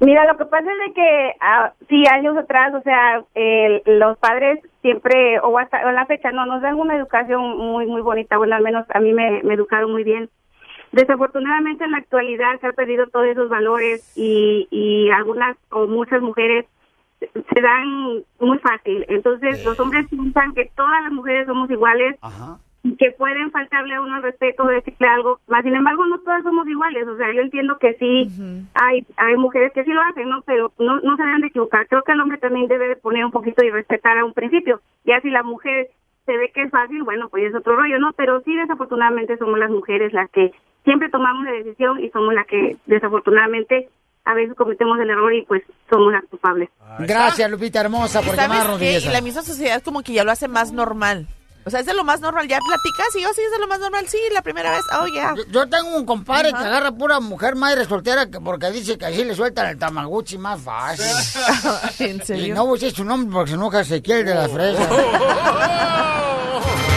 Mira, 0.00 0.24
lo 0.26 0.38
que 0.38 0.44
pasa 0.44 0.70
es 0.70 0.78
de 0.88 0.94
que 0.94 1.32
ah, 1.40 1.72
sí, 1.88 2.04
años 2.12 2.36
atrás, 2.36 2.72
o 2.74 2.80
sea, 2.82 3.22
los 3.86 4.16
padres 4.18 4.60
siempre, 4.80 5.40
o 5.40 5.58
hasta 5.58 5.84
o 5.86 5.90
la 5.90 6.06
fecha, 6.06 6.30
no, 6.30 6.46
nos 6.46 6.62
dan 6.62 6.76
una 6.78 6.94
educación 6.96 7.58
muy, 7.58 7.86
muy 7.86 8.00
bonita. 8.00 8.36
Bueno, 8.36 8.54
al 8.54 8.62
menos 8.62 8.86
a 8.94 9.00
mí 9.00 9.12
me, 9.12 9.42
me 9.42 9.54
educaron 9.54 9.90
muy 9.90 10.04
bien. 10.04 10.30
Desafortunadamente 10.92 11.84
en 11.84 11.90
la 11.90 11.98
actualidad 11.98 12.58
se 12.60 12.68
han 12.68 12.72
perdido 12.74 13.08
todos 13.08 13.26
esos 13.26 13.48
valores 13.48 14.12
y, 14.16 14.68
y 14.70 15.10
algunas 15.10 15.56
o 15.70 15.86
muchas 15.86 16.22
mujeres 16.22 16.64
se- 17.20 17.60
dan 17.60 18.22
muy 18.40 18.58
fácil. 18.58 19.04
Entonces 19.08 19.64
los 19.64 19.78
hombres 19.80 20.06
piensan 20.08 20.54
que 20.54 20.70
todas 20.76 21.02
las 21.02 21.12
mujeres 21.12 21.46
somos 21.46 21.68
iguales 21.70 22.16
y 22.16 22.67
que 22.96 23.10
pueden 23.12 23.50
faltarle 23.50 23.94
a 23.94 24.00
uno 24.00 24.16
el 24.16 24.22
respeto, 24.22 24.64
decirle 24.64 25.08
algo. 25.08 25.40
Más 25.46 25.62
sin 25.62 25.74
embargo, 25.74 26.06
no 26.06 26.18
todas 26.20 26.42
somos 26.42 26.66
iguales. 26.68 27.06
O 27.08 27.16
sea, 27.16 27.32
yo 27.32 27.40
entiendo 27.40 27.78
que 27.78 27.94
sí 27.94 28.28
hay 28.74 29.06
hay 29.16 29.36
mujeres 29.36 29.72
que 29.72 29.84
sí 29.84 29.90
lo 29.90 30.02
hacen, 30.02 30.28
¿no? 30.28 30.42
Pero 30.42 30.72
no, 30.78 31.00
no 31.00 31.16
se 31.16 31.22
deben 31.22 31.40
de 31.40 31.48
equivocar. 31.48 31.86
Creo 31.88 32.02
que 32.02 32.12
el 32.12 32.20
hombre 32.20 32.38
también 32.38 32.68
debe 32.68 32.88
de 32.88 32.96
poner 32.96 33.24
un 33.24 33.32
poquito 33.32 33.64
y 33.64 33.70
respetar 33.70 34.18
a 34.18 34.24
un 34.24 34.32
principio. 34.32 34.80
Ya 35.04 35.20
si 35.20 35.30
la 35.30 35.42
mujer 35.42 35.88
se 36.26 36.36
ve 36.36 36.50
que 36.52 36.62
es 36.62 36.70
fácil, 36.70 37.02
bueno, 37.02 37.28
pues 37.28 37.44
es 37.44 37.54
otro 37.54 37.76
rollo, 37.76 37.98
¿no? 37.98 38.12
Pero 38.12 38.42
sí, 38.42 38.54
desafortunadamente 38.54 39.38
somos 39.38 39.58
las 39.58 39.70
mujeres 39.70 40.12
las 40.12 40.30
que 40.30 40.52
siempre 40.84 41.08
tomamos 41.10 41.44
la 41.44 41.52
decisión 41.52 42.02
y 42.02 42.10
somos 42.10 42.34
las 42.34 42.46
que 42.46 42.76
desafortunadamente 42.86 43.88
a 44.24 44.34
veces 44.34 44.54
cometemos 44.54 44.98
el 45.00 45.08
error 45.08 45.32
y 45.32 45.42
pues 45.46 45.62
somos 45.90 46.12
las 46.12 46.22
culpables. 46.26 46.68
Gracias, 46.98 47.50
Lupita 47.50 47.80
hermosa, 47.80 48.20
por 48.20 48.36
¿Sabes 48.36 48.58
llamarnos. 48.58 48.82
Y 48.82 49.08
la 49.08 49.22
misma 49.22 49.42
sociedad 49.42 49.82
como 49.82 50.02
que 50.02 50.12
ya 50.12 50.22
lo 50.24 50.30
hace 50.30 50.48
más 50.48 50.70
normal. 50.70 51.26
O 51.68 51.70
sea, 51.70 51.80
es 51.80 51.86
de 51.86 51.92
lo 51.92 52.02
más 52.02 52.20
normal. 52.20 52.48
Ya 52.48 52.60
platicas 52.60 53.14
y 53.14 53.20
yo 53.20 53.28
sí 53.34 53.42
es 53.42 53.52
de 53.52 53.58
lo 53.58 53.68
más 53.68 53.78
normal. 53.78 54.06
Sí, 54.08 54.16
la 54.32 54.40
primera 54.40 54.70
vez. 54.70 54.80
Oh, 54.98 55.06
ya. 55.06 55.34
Yo, 55.36 55.44
yo 55.50 55.68
tengo 55.68 55.96
un 55.96 56.06
compadre 56.06 56.48
que 56.48 56.56
agarra 56.56 56.90
pura 56.92 57.20
mujer 57.20 57.56
madre 57.56 57.84
soltera 57.84 58.30
que 58.30 58.40
porque 58.40 58.70
dice 58.70 58.96
que 58.96 59.04
así 59.04 59.22
le 59.22 59.34
sueltan 59.34 59.66
el 59.66 59.78
tamaguchi 59.78 60.38
más 60.38 60.62
fácil. 60.62 61.04
¿En 61.98 62.24
serio? 62.24 62.46
Y 62.46 62.50
no 62.52 62.64
voy 62.64 62.78
a 62.78 62.80
decir 62.80 62.96
su 62.96 63.04
nombre 63.04 63.34
porque 63.34 63.50
se 63.50 63.56
enoja 63.56 63.80
Ezequiel 63.80 64.24
de 64.24 64.34
la 64.34 64.48
fresa. 64.48 64.88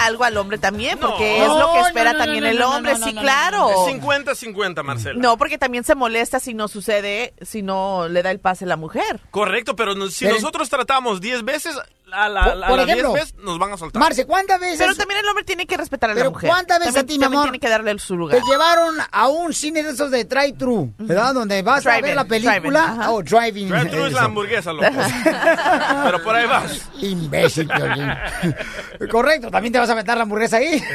a 0.00 0.06
algo 0.06 0.24
al 0.24 0.36
hombre 0.36 0.58
también, 0.58 0.98
porque 0.98 1.38
No. 1.38 1.44
es 1.54 1.58
lo 1.60 1.72
que 1.72 1.80
espera 1.80 2.12
no, 2.12 2.18
no, 2.18 2.24
también 2.24 2.44
no, 2.44 2.50
el 2.50 2.62
hombre, 2.62 2.92
no, 2.94 2.98
no, 2.98 3.06
sí, 3.06 3.12
no, 3.12 3.20
claro. 3.20 3.70
Es 3.88 3.94
50-50, 3.94 4.82
Marcela. 4.82 5.20
No, 5.20 5.36
porque 5.36 5.58
también 5.58 5.84
se 5.84 5.94
molesta 5.94 6.40
si 6.40 6.54
no 6.54 6.68
sucede, 6.68 7.34
si 7.40 7.62
no 7.62 8.08
le 8.08 8.22
da 8.22 8.30
el 8.30 8.40
pase 8.40 8.66
la 8.66 8.76
mujer. 8.76 9.20
Correcto, 9.30 9.76
pero 9.76 9.94
no- 9.94 10.08
si 10.08 10.26
nosotros 10.26 10.68
tratamos 10.68 11.20
10 11.20 11.44
veces, 11.44 11.76
a 12.12 12.28
la, 12.28 12.44
Por- 12.44 12.64
a 12.64 12.68
por 12.68 12.76
las 12.78 12.86
10 12.86 12.98
ejemplo, 12.98 13.12
veces 13.14 13.34
nos 13.42 13.58
van 13.58 13.72
a 13.72 13.76
soltar. 13.76 14.00
Marce, 14.00 14.26
¿cuántas 14.26 14.60
veces? 14.60 14.78
Pero 14.78 14.94
también 14.94 15.20
el 15.20 15.28
hombre 15.28 15.44
tiene 15.44 15.66
que 15.66 15.76
respetar 15.76 16.10
a 16.10 16.14
la 16.14 16.18
Pero 16.18 16.30
mujer. 16.30 16.48
¿cuántas 16.50 16.78
veces 16.78 16.94
También- 16.94 17.22
a 17.22 17.24
ti, 17.24 17.28
mi 17.30 17.36
amor? 17.36 17.42
tiene 17.44 17.58
que 17.60 17.68
darle 17.68 17.98
su 17.98 18.16
lugar. 18.16 18.38
Te 18.38 18.44
llevaron 18.50 18.96
a 19.10 19.28
un 19.28 19.52
cine 19.52 19.82
de 19.82 19.90
esos 19.90 20.10
de 20.10 20.24
drive-thru, 20.24 20.92
¿verdad? 20.98 21.34
Donde 21.34 21.62
vas 21.62 21.86
a 21.86 22.00
ver 22.00 22.14
la 22.14 22.24
película. 22.24 22.54
drive-in, 22.60 22.76
ajá. 22.76 23.10
oh, 23.10 23.22
driving. 23.22 23.68
Drive-thru 23.68 24.06
es 24.06 24.12
la 24.12 24.22
hamburguesa, 24.22 24.72
loco. 24.72 24.88
pero 26.04 26.22
por 26.22 26.34
ahí 26.34 26.46
vas. 26.46 26.80
Imbécil, 27.00 27.68
Piolín. 27.68 28.08
Correcto, 29.10 29.50
también 29.50 29.72
te 29.72 29.78
vas 29.78 29.90
a 29.90 29.94
meter 29.94 30.16
la 30.16 30.22
hamburguesa 30.22 30.56
ahí. 30.58 30.82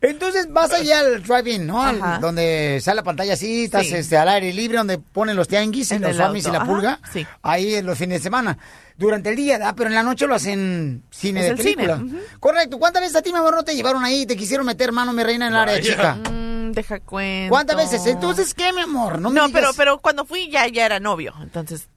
Entonces 0.00 0.52
vas 0.52 0.72
allá 0.72 1.00
al 1.00 1.22
drive-in, 1.22 1.66
¿no? 1.66 1.82
Al- 1.82 2.20
donde 2.20 2.80
sale 2.82 2.96
la 2.96 3.02
pantalla 3.02 3.34
así, 3.34 3.64
estás 3.64 3.86
Sí. 3.86 3.94
este, 3.94 4.16
al 4.16 4.28
aire 4.28 4.52
libre, 4.52 4.78
donde 4.78 4.98
ponen 4.98 5.36
los 5.36 5.48
tianguis 5.48 5.90
y 5.90 5.94
En 5.94 6.02
los 6.02 6.16
zombies 6.16 6.46
y 6.46 6.50
la 6.50 6.64
pulga. 6.64 7.00
sí. 7.12 7.26
Ahí 7.42 7.74
en 7.76 7.86
los 7.86 7.98
fines 7.98 8.20
de 8.20 8.22
semana. 8.22 8.51
Durante 8.96 9.30
el 9.30 9.36
día, 9.36 9.58
¿verdad? 9.58 9.74
Pero 9.76 9.88
en 9.88 9.94
la 9.94 10.02
noche 10.02 10.26
lo 10.26 10.34
hacen 10.34 11.02
cine 11.10 11.40
Es 11.40 11.46
de 11.46 11.52
el 11.52 11.58
cine, 11.58 11.86
película. 11.88 12.20
Correcto. 12.38 12.78
¿Cuántas 12.78 13.02
veces 13.02 13.16
a 13.16 13.22
ti, 13.22 13.32
mi 13.32 13.38
amor, 13.38 13.54
no 13.56 13.64
te 13.64 13.74
llevaron 13.74 14.04
ahí 14.04 14.22
y 14.22 14.26
te 14.26 14.36
quisieron 14.36 14.66
meter 14.66 14.92
mano, 14.92 15.12
mi 15.12 15.22
reina, 15.22 15.46
en 15.48 15.52
el 15.54 15.58
área 15.58 15.74
Vaya. 15.74 15.90
chica? 15.90 16.14
Mm, 16.30 16.72
deja 16.72 17.00
cuenta. 17.00 17.48
¿Cuántas 17.48 17.76
veces? 17.76 18.06
Entonces, 18.06 18.54
¿qué, 18.54 18.72
mi 18.72 18.82
amor? 18.82 19.18
No, 19.20 19.30
me 19.30 19.36
No, 19.40 19.46
digas- 19.48 19.60
pero, 19.60 19.72
pero 19.76 19.98
cuando 19.98 20.24
fui 20.24 20.50
ya, 20.50 20.68
ya 20.68 20.84
era 20.86 21.00
novio, 21.00 21.34
entonces... 21.42 21.88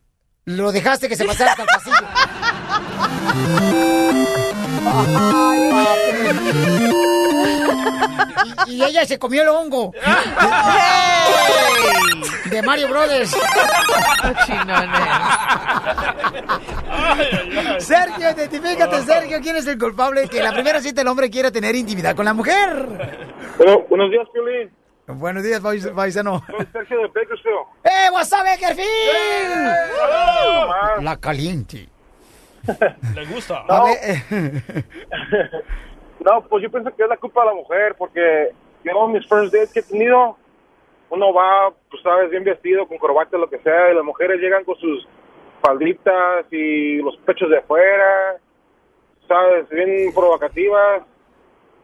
Lo 0.46 0.72
dejaste 0.72 1.10
que 1.10 1.16
se 1.16 1.26
pasara 1.26 1.52
hasta 1.54 1.64
el 1.64 1.70
pasillo. 1.70 2.08
y, 8.68 8.74
y 8.76 8.84
ella 8.84 9.06
se 9.06 9.18
comió 9.20 9.42
el 9.42 9.50
hongo. 9.50 9.92
De 12.46 12.62
Mario 12.62 12.88
Brothers. 12.90 13.36
Sergio, 17.80 18.32
identifícate, 18.32 19.02
Sergio. 19.02 19.40
¿Quién 19.42 19.56
es 19.58 19.68
el 19.68 19.78
culpable 19.78 20.28
que 20.30 20.42
la 20.42 20.54
primera 20.54 20.82
cita 20.82 21.02
el 21.02 21.08
hombre 21.08 21.30
quiera 21.30 21.52
tener 21.52 21.76
intimidad 21.76 22.16
con 22.16 22.26
la 22.26 22.34
mujer? 22.34 22.88
Bueno, 23.58 23.82
buenos 23.90 24.12
días, 24.12 24.28
Piolín. 24.34 24.72
Buenos 25.08 25.44
días, 25.44 25.62
pais- 25.62 25.88
paisano. 25.94 26.44
Soy 26.48 26.66
Sergio 26.74 26.98
de 27.00 27.08
Bakersfield. 27.08 27.58
¡Eh, 27.84 28.10
WhatsApp, 28.12 28.44
Beckerfield! 28.44 29.70
¡Hola! 30.04 30.96
La 31.02 31.18
caliente. 31.18 31.90
Le 33.16 33.26
gusta. 33.26 33.64
Eh, 34.04 34.22
No, 36.26 36.42
pues 36.42 36.64
yo 36.64 36.72
pienso 36.72 36.96
que 36.96 37.04
es 37.04 37.10
la 37.10 37.18
culpa 37.18 37.42
de 37.42 37.48
la 37.48 37.54
mujer, 37.54 37.96
porque 38.00 38.50
yo 38.84 39.08
mis 39.08 39.28
first 39.28 39.54
dates 39.54 39.72
que 39.72 39.82
he 39.82 39.84
tenido, 39.84 40.36
uno 41.12 41.32
va, 41.32 41.72
pues 41.90 42.02
sabes, 42.02 42.32
bien 42.32 42.44
vestido, 42.44 42.88
con 42.88 42.98
corbata, 42.98 43.38
lo 43.38 43.48
que 43.48 43.60
sea, 43.60 43.92
y 43.92 43.96
las 43.96 44.04
mujeres 44.04 44.42
llegan 44.42 44.64
con 44.64 44.76
sus 44.78 45.08
falditas 45.62 46.46
y 46.52 46.98
los 46.98 47.16
pechos 47.18 47.50
de 47.52 47.60
afuera, 47.60 48.38
sabes, 49.28 49.70
bien 49.70 50.12
provocativas, 50.16 51.04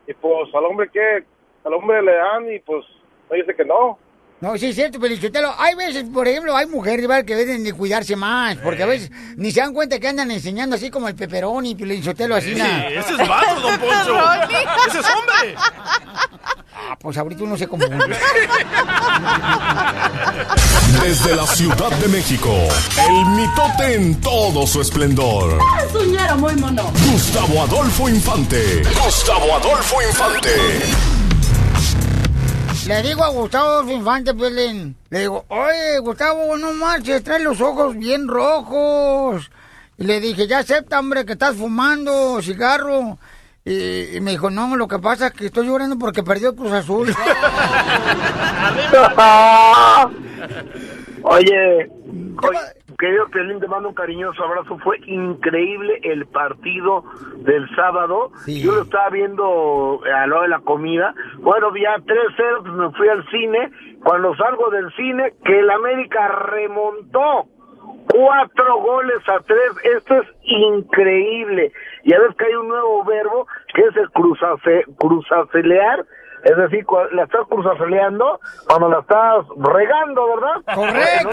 y 0.07 0.13
pues 0.15 0.53
al 0.55 0.65
hombre 0.65 0.89
que, 0.89 1.23
al 1.63 1.73
hombre 1.75 2.01
le 2.01 2.13
dan 2.13 2.51
y 2.51 2.59
pues 2.59 2.83
no 3.29 3.35
dice 3.35 3.55
que 3.55 3.65
no. 3.65 3.99
No, 4.41 4.57
sí 4.57 4.65
es 4.67 4.75
cierto, 4.75 4.99
Pelichotelo. 4.99 5.53
Hay 5.59 5.75
veces, 5.75 6.03
por 6.11 6.27
ejemplo, 6.27 6.55
hay 6.57 6.65
mujeres 6.65 7.07
¿verdad? 7.07 7.23
que 7.23 7.35
deben 7.35 7.63
de 7.63 7.73
cuidarse 7.73 8.15
más, 8.15 8.57
porque 8.57 8.81
a 8.81 8.87
veces 8.87 9.11
ni 9.37 9.51
se 9.51 9.59
dan 9.59 9.71
cuenta 9.71 9.99
que 9.99 10.07
andan 10.07 10.31
enseñando 10.31 10.75
así 10.75 10.89
como 10.89 11.07
el 11.07 11.13
peperón 11.15 11.63
y 11.67 11.75
Pelichotelo 11.75 12.35
así. 12.35 12.53
Sí, 12.55 12.59
na- 12.59 12.87
ese 12.87 13.11
es 13.13 13.27
vato, 13.27 13.59
don 13.61 13.79
Poncho. 13.79 14.17
ese 14.87 14.99
es 14.99 15.05
hombre. 15.05 15.55
Ah, 16.73 16.97
pues 16.99 17.17
ahorita 17.19 17.43
uno 17.43 17.55
se 17.55 17.67
como... 17.67 17.85
Desde 21.03 21.35
la 21.35 21.45
Ciudad 21.45 21.91
de 21.91 22.07
México, 22.07 22.49
el 22.97 23.25
mitote 23.35 23.93
en 23.95 24.19
todo 24.21 24.65
su 24.65 24.81
esplendor. 24.81 25.59
Suñero 25.91 26.37
muy 26.37 26.55
mono. 26.55 26.91
Gustavo 27.11 27.61
Adolfo 27.63 28.09
Infante. 28.09 28.81
Gustavo 29.05 29.55
Adolfo 29.55 30.01
Infante. 30.01 30.49
Le 32.87 33.01
digo 33.03 33.23
a 33.23 33.29
Gustavo 33.29 33.89
Infante, 33.91 34.33
Pelín, 34.33 34.95
le 35.09 35.19
digo, 35.19 35.45
oye, 35.49 35.99
Gustavo, 35.99 36.57
no 36.57 36.73
marches, 36.73 37.23
traes 37.23 37.43
los 37.43 37.61
ojos 37.61 37.95
bien 37.95 38.27
rojos. 38.27 39.51
Y 39.97 40.03
le 40.05 40.19
dije, 40.19 40.47
ya 40.47 40.59
acepta, 40.59 40.99
hombre, 40.99 41.25
que 41.25 41.33
estás 41.33 41.55
fumando 41.55 42.41
cigarro. 42.41 43.19
Y, 43.63 44.17
y 44.17 44.19
me 44.21 44.31
dijo, 44.31 44.49
no, 44.49 44.75
lo 44.75 44.87
que 44.87 44.97
pasa 44.97 45.27
es 45.27 45.33
que 45.33 45.45
estoy 45.45 45.67
llorando 45.67 45.99
porque 45.99 46.23
perdió 46.23 46.49
el 46.49 46.55
Cruz 46.55 46.71
Azul. 46.71 47.15
Oye, 51.23 51.89
oye, 52.41 52.59
querido 53.01 53.27
Piolín, 53.29 53.59
te 53.59 53.67
mando 53.67 53.89
un 53.89 53.95
cariñoso 53.95 54.43
abrazo. 54.43 54.77
Fue 54.83 54.97
increíble 55.07 55.99
el 56.03 56.25
partido 56.27 57.03
del 57.37 57.67
sábado. 57.75 58.31
Yo 58.61 58.71
lo 58.75 58.83
estaba 58.83 59.09
viendo 59.09 59.99
a 60.15 60.27
lo 60.27 60.41
de 60.43 60.47
la 60.47 60.59
comida. 60.59 61.13
Bueno, 61.39 61.75
ya 61.75 61.97
3-0, 61.97 62.61
pues 62.61 62.73
me 62.73 62.91
fui 62.91 63.09
al 63.09 63.27
cine. 63.29 63.71
Cuando 64.03 64.35
salgo 64.35 64.69
del 64.69 64.89
cine, 64.93 65.33
que 65.43 65.59
el 65.59 65.69
América 65.69 66.27
remontó 66.27 67.45
cuatro 68.09 68.77
goles 68.81 69.27
a 69.27 69.39
tres. 69.41 69.71
Esto 69.97 70.15
es 70.21 70.27
increíble. 70.43 71.71
Y 72.03 72.13
a 72.13 72.19
veces 72.19 72.35
que 72.37 72.45
hay 72.45 72.53
un 72.55 72.67
nuevo 72.67 73.03
verbo 73.03 73.47
que 73.73 73.81
es 73.81 73.95
el 73.97 74.09
cruzace, 74.11 74.85
cruzacelear. 74.99 76.05
Es 76.43 76.57
decir, 76.57 76.83
cua- 76.87 77.07
la 77.11 77.25
estás 77.25 77.45
cruzaceleando 77.47 78.39
cuando 78.67 78.89
la 78.89 78.99
estás 79.01 79.45
regando, 79.57 80.25
¿verdad? 80.35 80.61
Correcto. 80.73 81.29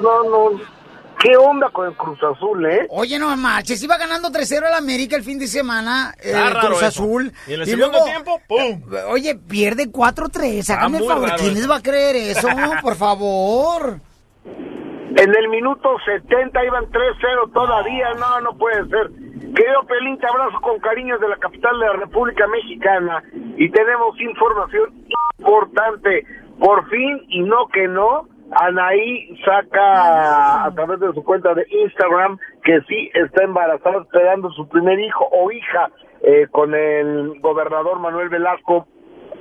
No, 0.00 0.22
no. 0.24 0.77
¿Qué 1.20 1.36
onda 1.36 1.68
con 1.70 1.88
el 1.88 1.96
Cruz 1.96 2.18
Azul, 2.22 2.64
eh? 2.66 2.86
Oye, 2.90 3.18
no 3.18 3.34
marches, 3.36 3.82
iba 3.82 3.96
ganando 3.98 4.28
3-0 4.30 4.64
al 4.66 4.74
América 4.74 5.16
el 5.16 5.24
fin 5.24 5.38
de 5.38 5.46
semana, 5.48 6.14
eh, 6.22 6.32
Cruz 6.60 6.76
eso. 6.78 6.86
Azul. 6.86 7.32
Y 7.46 7.54
en 7.54 7.60
el 7.60 7.66
segundo 7.66 8.04
tiempo, 8.04 8.40
¡pum! 8.46 8.94
eh, 8.94 9.02
Oye, 9.08 9.34
pierde 9.34 9.90
4-3, 9.90 10.70
hágame 10.70 10.98
el 10.98 11.04
favor, 11.04 11.30
¿quién 11.36 11.50
eso. 11.50 11.54
les 11.60 11.70
va 11.70 11.76
a 11.76 11.82
creer 11.82 12.16
eso? 12.16 12.48
Por 12.82 12.94
favor. 12.94 14.00
En 14.44 15.34
el 15.34 15.48
minuto 15.48 15.96
70 16.04 16.64
iban 16.64 16.84
3-0 16.86 17.52
todavía. 17.52 18.14
No, 18.14 18.40
no 18.40 18.56
puede 18.56 18.86
ser. 18.88 19.08
Querido 19.54 19.82
Pelín, 19.88 20.18
te 20.18 20.26
abrazo 20.28 20.60
con 20.60 20.78
cariño 20.78 21.18
de 21.18 21.28
la 21.28 21.36
capital 21.38 21.76
de 21.80 21.86
la 21.86 21.92
República 21.94 22.46
Mexicana. 22.46 23.24
Y 23.56 23.68
tenemos 23.70 24.20
información 24.20 24.94
importante. 25.38 26.24
Por 26.60 26.88
fin, 26.90 27.24
y 27.28 27.40
no 27.42 27.66
que 27.72 27.88
no, 27.88 28.28
Anaí 28.50 29.36
saca 29.44 30.64
a 30.64 30.74
través 30.74 31.00
de 31.00 31.12
su 31.12 31.22
cuenta 31.22 31.54
de 31.54 31.66
Instagram 31.84 32.38
que 32.64 32.80
sí 32.88 33.10
está 33.14 33.44
embarazada, 33.44 34.02
esperando 34.02 34.50
su 34.52 34.68
primer 34.68 34.98
hijo 34.98 35.28
o 35.30 35.50
hija 35.50 35.90
eh, 36.22 36.46
con 36.50 36.74
el 36.74 37.40
gobernador 37.40 37.98
Manuel 37.98 38.28
Velasco, 38.28 38.86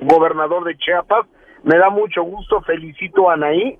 gobernador 0.01 0.63
de 0.65 0.77
Chiapas. 0.77 1.25
Me 1.63 1.77
da 1.77 1.89
mucho 1.89 2.23
gusto, 2.23 2.61
felicito 2.61 3.29
a 3.29 3.33
Anaí 3.33 3.79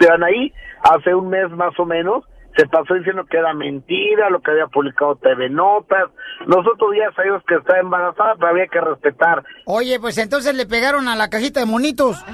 de 0.00 0.08
Anaí 0.08 0.52
hace 0.82 1.14
un 1.14 1.28
mes 1.28 1.50
más 1.50 1.78
o 1.78 1.84
menos 1.84 2.24
se 2.56 2.66
pasó 2.66 2.94
diciendo 2.94 3.24
que 3.30 3.36
era 3.36 3.54
mentira 3.54 4.28
lo 4.28 4.40
que 4.40 4.50
había 4.50 4.66
publicado 4.66 5.16
TV 5.16 5.48
Notas. 5.48 6.10
Nosotros 6.46 6.90
ya 6.98 7.12
sabíamos 7.14 7.42
que 7.46 7.54
está 7.54 7.78
embarazada, 7.78 8.34
pero 8.34 8.48
había 8.48 8.66
que 8.66 8.80
respetar. 8.80 9.44
Oye, 9.66 10.00
pues 10.00 10.18
entonces 10.18 10.54
le 10.54 10.66
pegaron 10.66 11.08
a 11.08 11.16
la 11.16 11.30
cajita 11.30 11.60
de 11.60 11.66
monitos. 11.66 12.24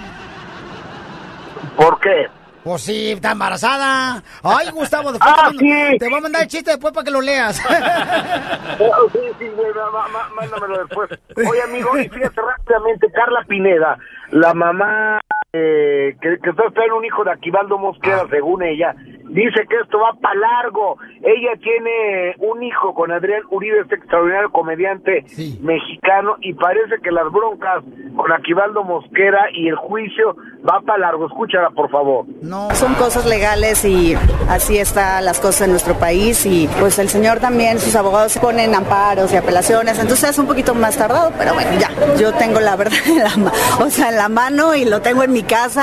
¿Por 1.77 2.01
qué? 2.01 2.27
Pues 2.65 2.83
sí, 2.83 3.13
está 3.13 3.31
embarazada. 3.31 4.23
Ay, 4.43 4.71
Gustavo, 4.71 5.13
después 5.13 5.33
Ah, 5.37 5.51
te, 5.53 5.59
sí. 5.59 5.99
te 5.99 6.09
voy 6.09 6.19
a 6.19 6.23
mandar 6.23 6.43
el 6.43 6.49
chiste 6.49 6.73
después 6.73 6.93
para 6.93 7.05
que 7.05 7.11
lo 7.13 7.21
leas. 7.21 7.63
Oh, 8.79 9.09
sí, 9.11 9.19
sí, 9.39 9.47
mándamelo 10.35 10.79
después. 10.85 11.09
Oye, 11.37 11.63
amigo, 11.63 11.97
y 11.99 12.09
fíjate 12.09 12.41
rápidamente, 12.43 13.11
Carla 13.13 13.43
Pineda, 13.49 13.97
la 14.33 14.53
mamá 14.53 15.21
eh, 15.61 16.17
que, 16.21 16.39
que 16.43 16.51
está 16.51 16.65
esperando 16.67 16.97
un 16.99 17.05
hijo 17.05 17.25
de 17.25 17.33
Aquivaldo 17.33 17.79
Mosquera, 17.79 18.25
según 18.31 18.63
ella, 18.63 18.95
dice 19.31 19.67
que 19.69 19.77
esto 19.83 19.99
va 19.99 20.13
para 20.21 20.39
largo. 20.39 20.97
Ella 21.23 21.53
tiene 21.63 22.35
un 22.39 22.63
hijo 22.63 22.95
con 22.95 23.11
Adrián 23.11 23.43
Uribe, 23.51 23.81
este 23.81 23.97
extraordinario 23.97 24.51
comediante 24.53 25.25
mexicano, 25.63 26.37
y 26.41 26.53
parece 26.55 26.97
que 27.03 27.11
las 27.11 27.31
broncas 27.33 27.83
con 28.17 28.33
Aquivaldo 28.33 28.85
Mosquera 28.85 29.47
y 29.53 29.69
el 29.69 29.77
juicio 29.77 30.37
va 30.69 30.81
para 30.81 30.99
largo. 30.99 31.27
Escúchala, 31.27 31.71
por 31.71 31.91
favor. 31.91 32.25
No. 32.43 32.71
Son 32.75 32.95
cosas 32.95 33.27
legales 33.27 33.85
y 33.85 34.15
así 34.49 34.79
están 34.79 35.25
las 35.25 35.41
cosas 35.41 35.63
en 35.63 35.71
nuestro 35.71 35.95
país 35.95 36.45
y 36.47 36.69
pues 36.79 36.99
el 36.99 37.09
señor 37.09 37.41
también, 37.41 37.79
sus 37.79 37.97
abogados 37.97 38.39
ponen 38.39 38.75
amparos 38.75 39.33
y 39.33 39.37
apelaciones, 39.37 39.99
entonces 39.99 40.31
es 40.31 40.39
un 40.39 40.47
poquito 40.47 40.75
más 40.75 40.97
tardado, 40.97 41.33
pero 41.39 41.55
bueno, 41.55 41.71
ya, 41.79 41.91
yo 42.17 42.33
tengo 42.35 42.61
la 42.61 42.77
verdad 42.77 42.95
en 43.07 43.19
la, 43.23 43.37
ma- 43.37 43.53
o 43.85 43.91
sea, 43.91 44.11
en 44.11 44.17
la 44.17 44.29
mano 44.29 44.75
y 44.75 44.85
lo 44.85 45.01
tengo 45.03 45.23
en 45.23 45.33
mi 45.33 45.43
casa. 45.47 45.83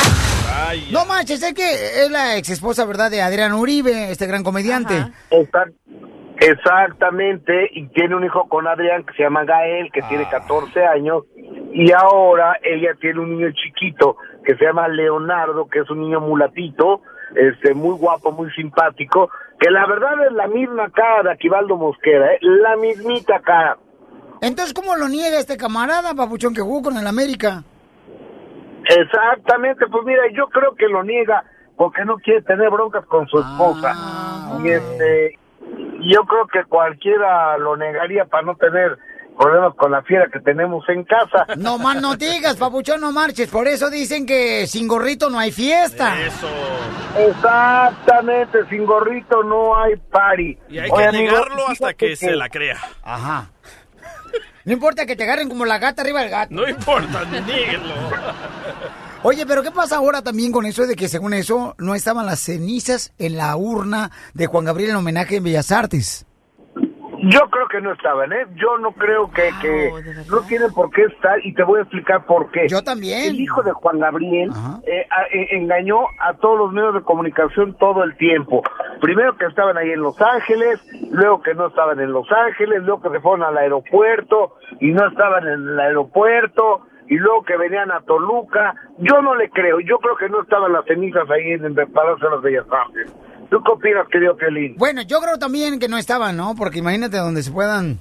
No 0.92 1.06
manches, 1.06 1.42
es 1.44 1.54
que 1.54 2.04
es 2.04 2.12
la 2.12 2.38
ex 2.38 2.50
esposa, 2.50 2.86
¿verdad? 2.86 3.10
De 3.12 3.22
Adrián 3.22 3.54
Uribe, 3.54 4.12
este 4.12 4.26
gran 4.28 4.44
comediante. 4.44 4.94
Exact- 5.30 5.74
Exactamente, 6.40 7.70
y 7.72 7.88
tiene 7.90 8.16
un 8.16 8.26
hijo 8.26 8.48
con 8.50 8.68
Adrián 8.68 9.06
que 9.06 9.14
se 9.16 9.24
llama 9.24 9.46
Gael, 9.46 9.90
que 9.94 10.02
tiene 10.04 10.28
14 10.30 10.86
años, 10.86 11.24
y 11.74 11.92
ahora 11.94 12.58
ella 12.64 12.90
tiene 13.00 13.20
un 13.22 13.38
niño 13.38 13.52
chiquito 13.52 14.18
que 14.46 14.56
se 14.56 14.66
llama 14.66 14.88
Leonardo, 14.90 15.68
que 15.70 15.80
es 15.80 15.90
un 15.90 16.02
niño 16.02 16.20
mulatito, 16.20 17.02
este 17.36 17.74
muy 17.74 17.96
guapo, 17.98 18.32
muy 18.32 18.52
simpático, 18.52 19.30
que 19.60 19.70
la 19.72 19.86
verdad 19.86 20.26
es 20.28 20.34
la 20.34 20.48
misma 20.48 20.90
cara 20.92 21.24
de 21.24 21.32
Aquivaldo 21.32 21.78
Mosquera, 21.78 22.34
¿eh? 22.34 22.38
la 22.42 22.76
mismita 22.76 23.40
cara. 23.40 23.78
Entonces, 24.42 24.74
¿cómo 24.74 24.96
lo 24.98 25.08
niega 25.08 25.40
este 25.40 25.56
camarada, 25.56 26.14
papuchón, 26.14 26.54
que 26.54 26.62
jugó 26.62 26.82
con 26.82 26.98
el 26.98 27.08
América? 27.08 27.64
Exactamente, 29.00 29.88
pues 29.88 30.06
mira, 30.06 30.24
yo 30.36 30.48
creo 30.48 30.76
que 30.76 30.88
lo 30.88 31.04
niega 31.04 31.44
porque 31.76 32.06
no 32.06 32.18
quiere 32.18 32.42
tener 32.44 32.70
broncas 32.70 33.06
con 33.06 33.28
su 33.28 33.40
esposa. 33.40 33.94
Y 34.64 34.70
este, 34.70 35.40
yo 36.02 36.24
creo 36.26 36.48
que 36.48 36.64
cualquiera 36.66 37.58
lo 37.58 37.76
negaría 37.76 38.26
para 38.26 38.44
no 38.44 38.56
tener 38.56 38.98
problemas 39.38 39.74
con 39.76 39.92
la 39.92 40.04
fiera 40.04 40.28
que 40.32 40.40
tenemos 40.40 40.88
en 40.90 41.04
casa. 41.04 41.48
No 41.58 41.78
más 41.78 42.02
no 42.02 42.16
digas, 42.16 42.56
papuchón, 42.58 43.02
no 43.02 43.12
marches. 43.12 43.50
Por 43.50 43.68
eso 43.68 43.90
dicen 43.90 44.26
que 44.26 44.68
sin 44.68 44.88
gorrito 44.88 45.30
no 45.30 45.40
hay 45.40 45.52
fiesta. 45.52 46.20
Eso. 46.22 46.48
Exactamente, 47.18 48.66
sin 48.70 48.86
gorrito 48.86 49.44
no 49.44 49.76
hay 49.76 49.96
party. 49.96 50.58
Y 50.70 50.80
hay 50.80 50.90
Oye, 50.90 51.04
que 51.04 51.10
amigo, 51.10 51.32
negarlo 51.32 51.68
hasta 51.68 51.88
fíjate 51.88 51.96
que 51.96 52.16
se 52.16 52.36
la 52.36 52.50
crea. 52.50 52.78
Ajá. 53.04 53.50
No 54.66 54.74
importa 54.74 55.06
que 55.06 55.16
te 55.16 55.24
agarren 55.24 55.50
como 55.50 55.66
la 55.66 55.78
gata 55.78 56.02
arriba 56.02 56.22
del 56.22 56.30
gato. 56.30 56.54
No 56.54 56.68
importa, 56.68 57.26
níguenlo. 57.26 57.94
Oye, 59.24 59.46
pero 59.46 59.64
¿qué 59.64 59.72
pasa 59.72 59.96
ahora 59.96 60.22
también 60.22 60.52
con 60.52 60.66
eso 60.66 60.86
de 60.86 60.96
que 60.96 61.08
según 61.08 61.34
eso 61.34 61.76
no 61.78 61.96
estaban 61.96 62.26
las 62.26 62.42
cenizas 62.42 63.14
en 63.18 63.38
la 63.38 63.56
urna 63.56 64.12
de 64.34 64.48
Juan 64.48 64.66
Gabriel 64.66 64.92
en 64.92 64.98
homenaje 64.98 65.38
en 65.38 65.46
Bellas 65.46 65.72
Artes? 65.72 66.26
Yo 67.30 67.40
creo 67.50 67.68
que 67.68 67.80
no 67.82 67.94
estaban, 67.94 68.34
¿eh? 68.34 68.46
Yo 68.56 68.78
no 68.80 68.92
creo 68.92 69.30
que, 69.32 69.50
que 69.62 69.92
no 70.30 70.42
tienen 70.48 70.74
por 70.74 70.90
qué 70.92 71.04
estar 71.04 71.40
y 71.46 71.54
te 71.54 71.64
voy 71.64 71.80
a 71.80 71.84
explicar 71.84 72.26
por 72.26 72.52
qué. 72.52 72.68
Yo 72.68 72.82
también. 72.84 73.30
El 73.30 73.40
hijo 73.40 73.62
de 73.64 73.72
Juan 73.72 74.00
Gabriel 74.00 74.50
eh, 74.86 75.06
a- 75.10 75.24
eh, 75.36 75.48
engañó 75.52 76.00
a 76.20 76.34
todos 76.34 76.58
los 76.58 76.74
medios 76.74 76.94
de 76.96 77.02
comunicación 77.02 77.76
todo 77.78 78.04
el 78.04 78.16
tiempo. 78.18 78.62
Primero 79.00 79.38
que 79.38 79.46
estaban 79.46 79.78
ahí 79.78 79.92
en 79.92 80.02
Los 80.02 80.20
Ángeles, 80.22 80.80
luego 81.12 81.42
que 81.42 81.54
no 81.54 81.68
estaban 81.68 82.00
en 82.00 82.12
Los 82.12 82.28
Ángeles, 82.32 82.82
luego 82.84 83.02
que 83.02 83.10
se 83.10 83.20
fueron 83.22 83.44
al 83.44 83.58
aeropuerto 83.58 84.56
y 84.80 84.92
no 84.92 85.08
estaban 85.08 85.48
en 85.48 85.68
el 85.70 85.80
aeropuerto 85.80 86.82
y 87.08 87.16
luego 87.18 87.44
que 87.44 87.58
venían 87.58 87.92
a 87.92 88.02
Toluca. 88.02 88.76
Yo 88.98 89.22
no 89.22 89.36
le 89.36 89.50
creo, 89.50 89.80
yo 89.80 89.98
creo 90.00 90.16
que 90.16 90.30
no 90.30 90.42
estaban 90.42 90.74
las 90.74 90.86
cenizas 90.86 91.30
ahí 91.30 91.52
en 91.52 91.66
el 91.66 91.74
Palacio 91.74 92.30
de 92.30 92.36
las 92.36 92.42
Bellas 92.42 92.66
Artes. 92.72 93.16
¿Tú 93.54 93.62
qué 93.64 93.72
opinas, 93.72 94.08
querido 94.12 94.36
Kelly? 94.36 94.74
Bueno, 94.80 95.04
yo 95.04 95.20
creo 95.22 95.38
también 95.38 95.78
que 95.80 95.88
no 95.88 96.00
estaban, 96.00 96.36
¿no? 96.36 96.56
Porque 96.56 96.80
imagínate 96.80 97.18
donde 97.18 97.44
se 97.44 97.52
puedan 97.52 98.00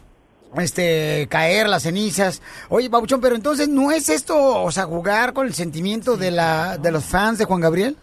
este 0.58 1.26
caer 1.28 1.68
las 1.68 1.82
cenizas. 1.82 2.40
Oye, 2.70 2.88
Babuchón, 2.88 3.20
pero 3.20 3.34
entonces 3.34 3.68
no 3.68 3.92
es 3.92 4.08
esto, 4.08 4.62
o 4.62 4.70
sea, 4.70 4.84
jugar 4.84 5.34
con 5.34 5.46
el 5.46 5.52
sentimiento 5.52 6.16
de 6.16 6.30
la 6.30 6.78
de 6.78 6.90
los 6.90 7.04
fans 7.04 7.36
de 7.36 7.44
Juan 7.44 7.60
Gabriel? 7.60 7.96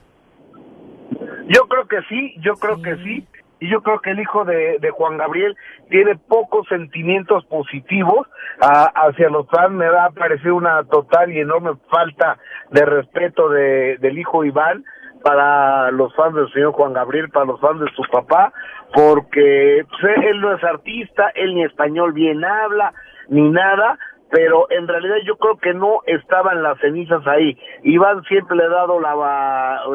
Yo 1.48 1.68
creo 1.68 1.88
que 1.88 1.98
sí, 2.08 2.36
yo 2.42 2.54
creo 2.54 2.80
que 2.84 2.96
sí. 2.98 3.26
Y 3.62 3.68
yo 3.70 3.82
creo 3.82 4.00
que 4.00 4.12
el 4.12 4.20
hijo 4.20 4.46
de, 4.46 4.78
de 4.80 4.92
Juan 4.92 5.18
Gabriel 5.18 5.58
tiene 5.90 6.16
pocos 6.28 6.68
sentimientos 6.70 7.44
positivos 7.46 8.28
a- 8.62 8.92
hacia 9.08 9.28
los 9.30 9.48
fans. 9.50 9.72
Me 9.74 9.90
va 9.90 10.06
a 10.06 10.12
parecer 10.12 10.52
una 10.52 10.84
total 10.84 11.32
y 11.34 11.40
enorme 11.40 11.72
falta 11.90 12.38
de 12.70 12.86
respeto 12.86 13.50
de, 13.50 13.98
del 13.98 14.20
hijo 14.20 14.46
Iván 14.46 14.86
para 15.24 15.92
los 15.92 16.14
fans 16.16 16.36
del 16.36 16.52
señor 16.52 16.74
Juan 16.74 16.94
Gabriel, 16.94 17.30
para 17.30 17.46
los 17.46 17.60
fans 17.60 17.80
de 17.80 17.92
su 17.96 18.04
papá, 18.12 18.54
porque 18.94 19.86
pues, 19.90 20.18
él 20.26 20.42
no 20.42 20.54
es 20.54 20.64
artista, 20.64 21.32
él 21.36 21.56
ni 21.56 21.64
español 21.64 22.14
bien 22.14 22.44
habla, 22.44 22.94
ni 23.28 23.50
nada, 23.50 23.98
pero 24.32 24.68
en 24.70 24.88
realidad 24.88 25.18
yo 25.26 25.38
creo 25.38 25.58
que 25.58 25.74
no 25.74 26.02
estaban 26.06 26.62
las 26.62 26.80
cenizas 26.80 27.26
ahí. 27.28 27.58
Iván 27.84 28.24
siempre 28.24 28.58
le 28.58 28.66
ha 28.66 28.70
dado 28.70 29.00
la, 29.00 29.16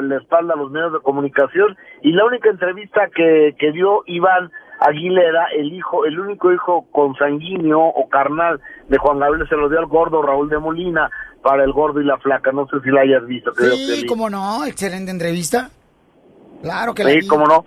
la 0.03 0.17
espalda 0.17 0.55
a 0.55 0.57
los 0.57 0.71
medios 0.71 0.93
de 0.93 1.01
comunicación 1.01 1.77
y 2.03 2.13
la 2.13 2.25
única 2.25 2.51
entrevista 2.51 3.09
que, 3.15 3.55
que 3.59 3.73
dio 3.73 4.03
Iván 4.07 4.51
Aguilera, 4.81 5.47
el 5.55 5.73
hijo, 5.73 6.05
el 6.05 6.19
único 6.19 6.53
hijo 6.53 6.87
consanguíneo 6.91 7.81
o 7.81 8.09
carnal 8.09 8.61
de 8.89 8.99
Juan 8.99 9.21
Gabriel 9.21 9.49
se 9.49 9.57
lo 9.57 9.69
dio 9.69 9.79
al 9.79 9.87
gordo 9.87 10.21
Raúl 10.21 10.49
de 10.49 10.59
Molina 10.59 11.11
para 11.45 11.63
el 11.63 11.73
gordo 11.73 12.01
y 12.01 12.05
la 12.05 12.17
flaca. 12.19 12.51
No 12.51 12.67
sé 12.67 12.81
si 12.83 12.91
la 12.91 13.03
hayas 13.03 13.25
visto. 13.27 13.53
creo 13.53 13.77
Sí, 13.77 14.01
que 14.01 14.07
cómo 14.07 14.29
no, 14.31 14.65
excelente 14.65 15.11
entrevista. 15.11 15.71
Claro 16.63 16.95
que 16.95 17.05
la 17.05 17.11
Sí, 17.11 17.27
cómo 17.29 17.47
no. 17.47 17.65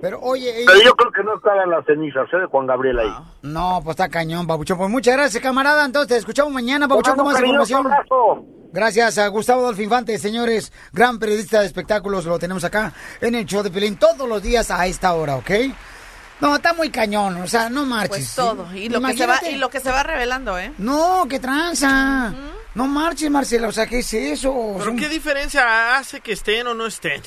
Pero 0.00 0.18
oye, 0.22 0.64
Pero 0.66 0.80
yo 0.82 0.96
creo 0.96 1.12
que 1.12 1.22
no 1.22 1.36
estaban 1.36 1.68
las 1.68 1.84
cenizas 1.84 2.26
¿eh? 2.32 2.38
de 2.38 2.46
Juan 2.46 2.66
Gabriel 2.66 2.98
ahí. 3.00 3.12
No, 3.42 3.80
pues 3.84 3.94
está 3.94 4.08
cañón, 4.08 4.46
Pabuchón. 4.46 4.78
Pues 4.78 4.88
muchas 4.88 5.14
gracias, 5.14 5.42
camarada. 5.42 5.84
Entonces, 5.84 6.08
te 6.08 6.16
escuchamos 6.16 6.50
mañana, 6.50 6.88
Pabuchón, 6.88 7.16
con 7.16 7.26
más 7.26 7.38
información. 7.38 7.86
Gracias 8.72 9.18
a 9.18 9.26
Gustavo 9.28 9.62
Adolfo 9.62 9.82
Infante, 9.82 10.16
señores, 10.16 10.72
gran 10.92 11.18
periodista 11.18 11.60
de 11.60 11.66
espectáculos, 11.66 12.24
lo 12.24 12.38
tenemos 12.38 12.62
acá 12.62 12.92
en 13.20 13.34
el 13.34 13.44
show 13.44 13.64
de 13.64 13.70
Pelín 13.70 13.96
todos 13.96 14.28
los 14.28 14.40
días 14.40 14.70
a 14.70 14.86
esta 14.86 15.12
hora, 15.12 15.34
¿ok? 15.34 15.50
No, 16.40 16.54
está 16.54 16.72
muy 16.72 16.88
cañón, 16.88 17.36
o 17.42 17.48
sea, 17.48 17.68
no 17.68 17.84
marches. 17.84 18.10
Pues 18.10 18.34
todo. 18.36 18.72
Y 18.72 18.88
lo, 18.88 19.00
que 19.00 19.16
se 19.16 19.26
va, 19.26 19.40
y 19.50 19.56
lo 19.56 19.68
que 19.70 19.80
se 19.80 19.90
va 19.90 20.04
revelando, 20.04 20.56
¿eh? 20.56 20.72
No, 20.78 21.26
qué 21.28 21.40
tranza. 21.40 22.32
No 22.74 22.86
marches, 22.86 23.30
Marcela, 23.30 23.68
o 23.68 23.72
sea, 23.72 23.86
¿qué 23.86 23.98
es 23.98 24.12
eso? 24.14 24.52
¿Pero 24.74 24.84
Son- 24.84 24.96
qué 24.96 25.08
diferencia 25.08 25.96
hace 25.96 26.20
que 26.20 26.32
estén 26.32 26.66
o 26.68 26.74
no 26.74 26.86
estén? 26.86 27.20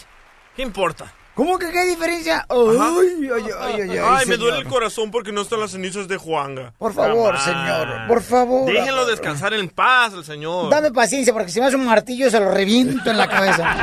¿Qué 0.55 0.61
importa? 0.61 1.13
¿Cómo 1.35 1.57
que 1.57 1.71
qué 1.71 1.83
diferencia? 1.85 2.45
Ay, 2.47 2.77
ay, 2.79 3.29
ay, 3.35 3.43
ay, 3.59 3.81
ay, 3.89 3.97
Ay, 3.97 4.25
me 4.27 4.37
duele 4.37 4.59
el 4.59 4.67
corazón 4.67 5.09
porque 5.09 5.31
no 5.31 5.41
están 5.41 5.59
las 5.59 5.71
cenizas 5.71 6.07
de 6.07 6.15
Juanga. 6.17 6.73
Por 6.77 6.93
favor, 6.93 7.35
Jamás. 7.35 7.43
señor, 7.43 8.07
por 8.07 8.21
favor. 8.21 8.71
Déjenlo 8.71 9.05
descansar 9.07 9.51
en 9.55 9.67
paz, 9.67 10.13
el 10.13 10.23
señor. 10.23 10.69
Dame 10.69 10.91
paciencia, 10.91 11.33
porque 11.33 11.49
si 11.51 11.59
me 11.59 11.65
hace 11.65 11.75
un 11.75 11.85
martillo 11.85 12.29
se 12.29 12.39
lo 12.39 12.51
reviento 12.51 13.09
en 13.09 13.17
la 13.17 13.27
cabeza. 13.27 13.75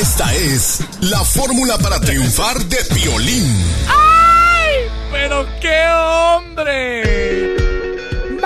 Esta 0.00 0.34
es 0.34 0.80
la 1.02 1.22
fórmula 1.22 1.76
para 1.76 2.00
triunfar 2.00 2.56
de 2.60 2.78
violín. 2.94 3.62
¡Ay! 3.88 4.90
¡Pero 5.12 5.46
qué 5.60 5.84
hombre! 5.90 7.47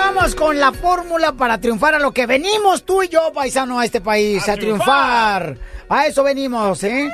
Vamos 0.05 0.35
con 0.35 0.59
la 0.59 0.73
fórmula 0.73 1.31
para 1.31 1.61
triunfar 1.61 1.95
a 1.95 1.99
lo 1.99 2.11
que 2.11 2.25
venimos 2.25 2.83
tú 2.83 3.03
y 3.03 3.07
yo, 3.07 3.31
paisano, 3.33 3.79
a 3.79 3.85
este 3.85 4.01
país, 4.01 4.47
a, 4.49 4.57
triunfar. 4.57 5.57
A 5.87 6.05
eso 6.05 6.23
venimos, 6.23 6.83
¿eh? 6.83 7.09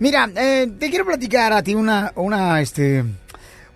Mira, 0.00 0.28
eh, 0.34 0.68
te 0.76 0.90
quiero 0.90 1.06
platicar 1.06 1.52
a 1.52 1.62
ti 1.62 1.76
una, 1.76 2.12
una, 2.16 2.60
este, 2.60 3.04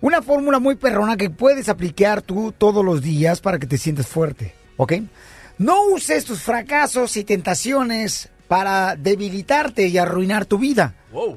una 0.01 0.21
fórmula 0.21 0.59
muy 0.59 0.75
perrona 0.75 1.15
que 1.15 1.29
puedes 1.29 1.69
aplicar 1.69 2.21
tú 2.21 2.53
todos 2.55 2.83
los 2.83 3.01
días 3.01 3.39
para 3.39 3.57
que 3.57 3.67
te 3.67 3.77
sientas 3.77 4.05
fuerte, 4.05 4.53
¿ok? 4.75 4.93
No 5.59 5.85
uses 5.85 6.25
tus 6.25 6.41
fracasos 6.41 7.15
y 7.15 7.23
tentaciones 7.23 8.29
para 8.49 8.97
debilitarte 8.97 9.87
y 9.87 9.97
arruinar 9.97 10.45
tu 10.45 10.57
vida. 10.57 10.93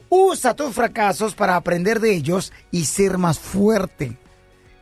Usa 0.08 0.54
tus 0.54 0.74
fracasos 0.74 1.36
para 1.36 1.54
aprender 1.54 2.00
de 2.00 2.12
ellos 2.12 2.52
y 2.72 2.86
ser 2.86 3.18
más 3.18 3.38
fuerte. 3.38 4.18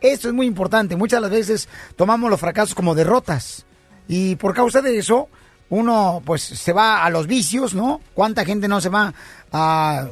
Esto 0.00 0.28
es 0.28 0.34
muy 0.34 0.46
importante. 0.46 0.96
Muchas 0.96 1.18
de 1.18 1.22
las 1.22 1.30
veces 1.30 1.68
tomamos 1.96 2.30
los 2.30 2.40
fracasos 2.40 2.74
como 2.74 2.94
derrotas. 2.94 3.66
Y 4.06 4.36
por 4.36 4.54
causa 4.54 4.80
de 4.80 4.98
eso, 4.98 5.28
uno 5.70 6.22
pues 6.24 6.42
se 6.42 6.72
va 6.72 7.04
a 7.04 7.10
los 7.10 7.26
vicios, 7.26 7.74
¿no? 7.74 8.00
¿Cuánta 8.14 8.44
gente 8.44 8.68
no 8.68 8.80
se 8.80 8.88
va 8.88 9.12
a 9.52 10.06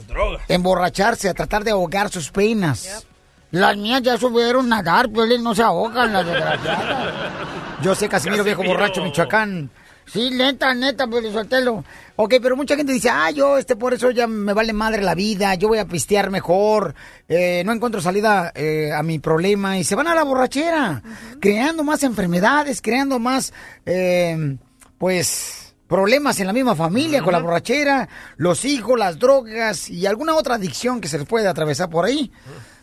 emborracharse, 0.49 1.29
a 1.29 1.35
tratar 1.35 1.65
de 1.65 1.71
ahogar 1.71 2.11
sus 2.11 2.31
penas? 2.31 3.07
Las 3.53 3.77
mías 3.77 4.03
ya 4.03 4.19
subieron 4.19 4.73
a 4.73 4.83
nadar, 4.83 5.09
pues 5.09 5.41
no 5.41 5.55
se 5.55 5.63
ahogan 5.63 6.13
las 6.13 6.27
desgraciadas. 6.27 7.15
Yo 7.83 7.95
sé, 7.95 8.09
Casimiro, 8.09 8.43
viejo 8.43 8.61
Casimiro. 8.63 8.81
borracho, 8.81 9.03
Michoacán. 9.03 9.71
Sí, 10.07 10.31
neta, 10.31 10.73
neta, 10.74 11.07
pues 11.07 11.33
soltelo. 11.33 11.85
Ok, 12.15 12.35
pero 12.41 12.57
mucha 12.57 12.77
gente 12.77 12.93
dice, 12.93 13.11
ah, 13.11 13.31
yo, 13.31 13.59
este, 13.59 13.77
por 13.77 13.93
eso 13.93 14.11
ya 14.11 14.27
me 14.27 14.53
vale 14.53 14.73
madre 14.73 15.03
la 15.03 15.15
vida, 15.15 15.55
yo 15.57 15.69
voy 15.69 15.78
a 15.78 15.87
pistear 15.87 16.31
mejor, 16.31 16.95
eh, 17.28 17.62
no 17.66 17.73
encuentro 17.73 18.01
salida 18.01 18.53
eh, 18.55 18.91
a 18.93 19.03
mi 19.03 19.19
problema, 19.19 19.78
y 19.78 19.85
se 19.85 19.97
van 19.97 20.07
a 20.07 20.15
la 20.15 20.23
borrachera, 20.23 21.03
creando 21.41 21.85
más 21.85 22.05
enfermedades, 22.05 22.81
creando 22.81 23.19
más, 23.19 23.53
eh, 23.85 24.57
pues, 24.97 25.74
problemas 25.89 26.41
en 26.41 26.47
la 26.47 26.53
misma 26.53 26.74
familia, 26.74 27.23
con 27.23 27.33
la 27.33 27.39
borrachera, 27.39 28.09
los 28.37 28.65
hijos, 28.65 28.99
las 28.99 29.19
drogas 29.19 29.89
y 29.89 30.07
alguna 30.07 30.35
otra 30.35 30.57
adicción 30.57 31.01
que 31.01 31.09
se 31.09 31.19
les 31.19 31.27
puede 31.27 31.47
atravesar 31.49 31.91
por 31.91 32.05
ahí. 32.05 32.33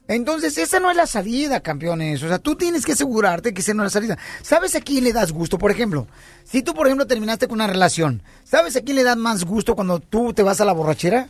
Entonces, 0.07 0.57
esa 0.57 0.79
no 0.79 0.91
es 0.91 0.97
la 0.97 1.07
salida, 1.07 1.61
campeones. 1.61 2.21
O 2.23 2.27
sea, 2.27 2.39
tú 2.39 2.55
tienes 2.55 2.85
que 2.85 2.91
asegurarte 2.91 3.53
que 3.53 3.61
esa 3.61 3.73
no 3.73 3.83
es 3.83 3.93
la 3.93 4.01
salida. 4.01 4.17
¿Sabes 4.41 4.75
a 4.75 4.81
quién 4.81 5.03
le 5.03 5.13
das 5.13 5.31
gusto? 5.31 5.57
Por 5.57 5.71
ejemplo, 5.71 6.07
si 6.43 6.61
tú, 6.61 6.73
por 6.73 6.87
ejemplo, 6.87 7.07
terminaste 7.07 7.47
con 7.47 7.55
una 7.55 7.67
relación, 7.67 8.21
¿sabes 8.43 8.75
a 8.75 8.81
quién 8.81 8.97
le 8.97 9.03
das 9.03 9.17
más 9.17 9.45
gusto 9.45 9.75
cuando 9.75 9.99
tú 9.99 10.33
te 10.33 10.43
vas 10.43 10.59
a 10.59 10.65
la 10.65 10.73
borrachera? 10.73 11.29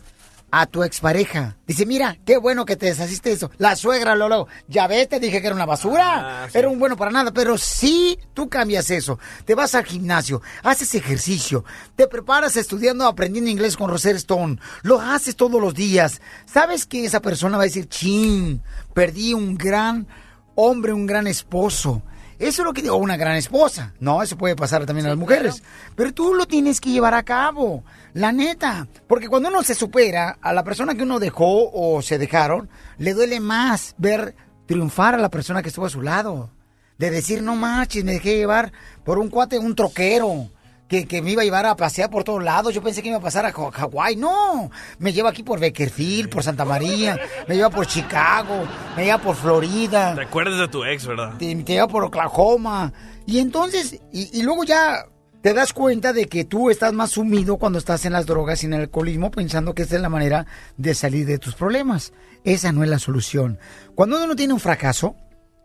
A 0.55 0.67
tu 0.67 0.84
expareja. 0.84 1.57
Dice, 1.65 1.88
mira, 1.88 2.15
qué 2.27 2.38
bueno 2.38 2.63
que 2.63 2.75
te 2.75 2.85
deshaciste 2.85 3.30
de 3.30 3.35
eso. 3.38 3.49
La 3.57 3.75
suegra, 3.75 4.13
luego, 4.13 4.47
ya 4.67 4.85
ves, 4.85 5.09
te 5.09 5.19
dije 5.19 5.41
que 5.41 5.47
era 5.47 5.55
una 5.55 5.65
basura. 5.65 6.43
Ah, 6.43 6.47
sí. 6.47 6.59
Era 6.59 6.69
un 6.69 6.77
bueno 6.77 6.95
para 6.95 7.09
nada. 7.09 7.31
Pero 7.34 7.57
si 7.57 8.19
tú 8.35 8.49
cambias 8.49 8.91
eso, 8.91 9.17
te 9.45 9.55
vas 9.55 9.73
al 9.73 9.84
gimnasio, 9.84 10.43
haces 10.61 10.93
ejercicio, 10.93 11.65
te 11.95 12.07
preparas 12.07 12.55
estudiando, 12.55 13.07
aprendiendo 13.07 13.49
inglés 13.49 13.75
con 13.75 13.89
Roser 13.89 14.15
Stone, 14.17 14.59
lo 14.84 15.01
haces 15.01 15.35
todos 15.35 15.59
los 15.59 15.73
días. 15.73 16.21
¿Sabes 16.45 16.85
que 16.85 17.03
esa 17.03 17.19
persona 17.19 17.57
va 17.57 17.63
a 17.63 17.65
decir, 17.65 17.89
chin, 17.89 18.61
perdí 18.93 19.34
un 19.34 19.57
gran 19.57 20.05
hombre, 20.53 20.93
un 20.93 21.07
gran 21.07 21.25
esposo? 21.25 22.03
Eso 22.38 22.61
es 22.61 22.65
lo 22.65 22.73
que 22.73 22.81
digo, 22.81 22.97
una 22.97 23.17
gran 23.17 23.38
esposa. 23.38 23.93
No, 23.99 24.21
eso 24.21 24.38
puede 24.38 24.55
pasar 24.55 24.85
también 24.85 25.05
a 25.05 25.09
las 25.09 25.17
mujeres. 25.17 25.63
Pero 25.95 26.13
tú 26.13 26.34
lo 26.34 26.45
tienes 26.45 26.81
que 26.81 26.91
llevar 26.91 27.13
a 27.13 27.23
cabo. 27.23 27.84
La 28.14 28.31
neta. 28.31 28.88
Porque 29.07 29.27
cuando 29.27 29.49
uno 29.49 29.64
se 29.64 29.76
supera 29.76 30.38
a 30.41 30.53
la 30.53 30.64
persona 30.64 30.95
que 30.95 31.03
uno 31.03 31.19
dejó 31.19 31.72
o 31.72 32.02
se 32.02 32.18
dejaron, 32.18 32.69
le 32.98 33.14
duele 33.14 33.40
más 33.40 33.95
ver 33.98 34.35
triunfar 34.68 35.15
a 35.15 35.18
la 35.18 35.30
persona 35.30 35.61
que 35.61 35.69
estuvo 35.69 35.85
a 35.85 35.90
su 35.90 36.02
lado. 36.02 36.49
De 36.98 37.10
decir, 37.10 37.41
no 37.41 37.56
manches, 37.56 38.03
me 38.03 38.14
dejé 38.14 38.38
llevar 38.38 38.72
por 39.03 39.18
un 39.18 39.30
cuate, 39.30 39.57
un 39.60 39.76
troquero. 39.76 40.49
Que, 40.88 41.07
que 41.07 41.23
me 41.23 41.31
iba 41.31 41.41
a 41.41 41.45
llevar 41.45 41.65
a 41.65 41.76
pasear 41.76 42.11
por 42.11 42.23
todos 42.23 42.44
lados. 42.44 42.72
Yo 42.72 42.84
pensé 42.84 43.02
que 43.02 43.07
iba 43.07 43.18
a 43.18 43.22
pasar 43.22 43.48
a 43.48 43.52
Hawái. 43.52 44.15
No, 44.15 44.69
me 44.99 45.11
lleva 45.11 45.31
aquí 45.31 45.41
por 45.41 45.60
Beckerfield, 45.60 46.30
por 46.30 46.44
Santa 46.44 46.65
María, 46.65 47.18
me 47.48 47.56
lleva 47.56 47.72
por 47.72 47.88
Chicago, 47.88 48.68
me 48.95 49.06
lleva 49.06 49.18
por 49.18 49.35
Florida 49.35 50.14
Te 50.14 50.22
acuerdas 50.22 50.60
de 50.60 50.68
tu 50.68 50.85
ex, 50.85 51.07
¿verdad? 51.07 51.34
te, 51.40 51.56
te 51.56 51.73
lleva 51.73 51.88
por 51.88 52.03
Oklahoma. 52.03 52.94
Y 53.26 53.40
entonces, 53.40 53.99
y, 54.11 54.38
y 54.38 54.44
luego 54.44 54.65
ya 54.65 55.06
te 55.44 55.53
das 55.53 55.74
cuenta 55.74 56.14
de 56.14 56.28
que 56.28 56.45
tú 56.45 56.70
estás 56.70 56.94
más 56.94 57.11
sumido 57.11 57.57
cuando 57.57 57.78
estás 57.78 58.06
en 58.06 58.14
las 58.14 58.26
drogas 58.26 58.64
y 58.64 58.65
en 58.65 58.76
el 58.76 58.82
alcoholismo 58.84 59.30
pensando 59.30 59.76
que 59.76 59.82
esa 59.82 59.98
es 59.98 60.02
la 60.02 60.07
manera 60.07 60.48
de 60.78 60.95
salir 60.95 61.26
de 61.26 61.38
tus 61.38 61.53
problemas. 61.53 62.14
Esa 62.45 62.72
no 62.72 62.82
es 62.82 62.90
la 62.90 62.98
solución. 62.98 63.60
Cuando 63.94 64.24
uno 64.24 64.38
tiene 64.38 64.53
un 64.53 64.61
fracaso 64.61 65.18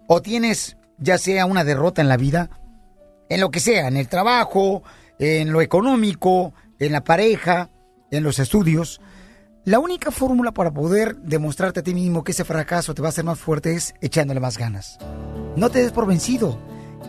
o 0.09 0.21
tienes 0.21 0.77
ya 0.99 1.17
sea 1.17 1.47
una 1.47 1.63
derrota 1.63 2.03
en 2.03 2.09
la 2.09 2.17
vida, 2.17 2.51
en 3.29 3.41
lo 3.41 3.53
que 3.53 3.61
sea, 3.61 3.87
en 3.87 3.97
el 3.97 4.09
trabajo, 4.09 4.83
en 5.21 5.53
lo 5.53 5.63
económico, 5.63 6.55
en 6.81 6.91
la 6.91 7.05
pareja, 7.05 7.71
en 8.11 8.25
los 8.25 8.41
estudios, 8.41 9.01
la 9.65 9.79
única 9.79 10.11
fórmula 10.11 10.51
para 10.51 10.73
poder 10.73 11.19
demostrarte 11.19 11.81
a 11.81 11.85
ti 11.85 11.95
mismo 11.95 12.25
que 12.25 12.33
ese 12.33 12.45
fracaso 12.45 12.95
te 12.95 13.03
va 13.03 13.09
a 13.09 13.11
hacer 13.11 13.25
más 13.25 13.39
fuerte 13.39 13.75
es 13.75 13.95
echándole 14.01 14.41
más 14.41 14.59
ganas. 14.59 14.99
No 15.55 15.71
te 15.71 15.83
des 15.83 15.93
por 15.93 16.09
vencido. 16.09 16.59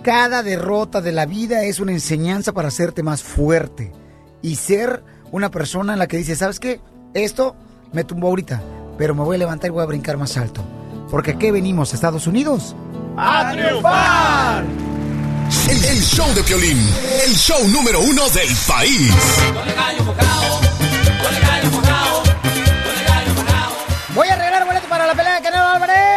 Cada 0.04 0.44
derrota 0.44 1.02
de 1.02 1.12
la 1.12 1.26
vida 1.26 1.64
es 1.64 1.80
una 1.80 1.92
enseñanza 1.92 2.54
para 2.54 2.70
hacerte 2.70 3.04
más 3.04 3.22
fuerte 3.22 3.92
y 4.42 4.56
ser 4.56 5.04
una 5.32 5.52
persona 5.52 5.94
en 5.94 6.00
la 6.00 6.08
que 6.08 6.18
dice, 6.18 6.36
¿sabes 6.38 6.60
qué? 6.60 6.80
Esto 7.14 7.56
me 7.92 8.06
tumbó 8.06 8.28
ahorita, 8.28 8.62
pero 8.98 9.14
me 9.14 9.24
voy 9.24 9.36
a 9.36 9.40
levantar 9.40 9.68
y 9.68 9.72
voy 9.72 9.84
a 9.84 9.88
brincar 9.88 10.18
más 10.18 10.38
alto. 10.38 10.64
Porque 11.12 11.32
aquí 11.32 11.52
venimos, 11.52 11.94
Estados 11.94 12.28
Unidos. 12.28 12.76
¡A 13.18 13.52
triunfar! 13.52 14.64
El, 15.70 15.86
el 15.86 16.02
show 16.02 16.34
de 16.34 16.44
Piolín, 16.44 16.78
el 17.26 17.34
show 17.36 17.68
número 17.68 18.00
uno 18.00 18.30
del 18.30 18.56
país. 18.68 19.12
Voy 24.16 24.28
a 24.28 24.34
arreglar 24.34 24.66
boletos 24.66 24.90
para 24.90 25.08
la 25.08 25.14
pelea 25.14 25.36
de 25.36 25.42
Canelo 25.42 25.66
Álvarez. 25.66 26.09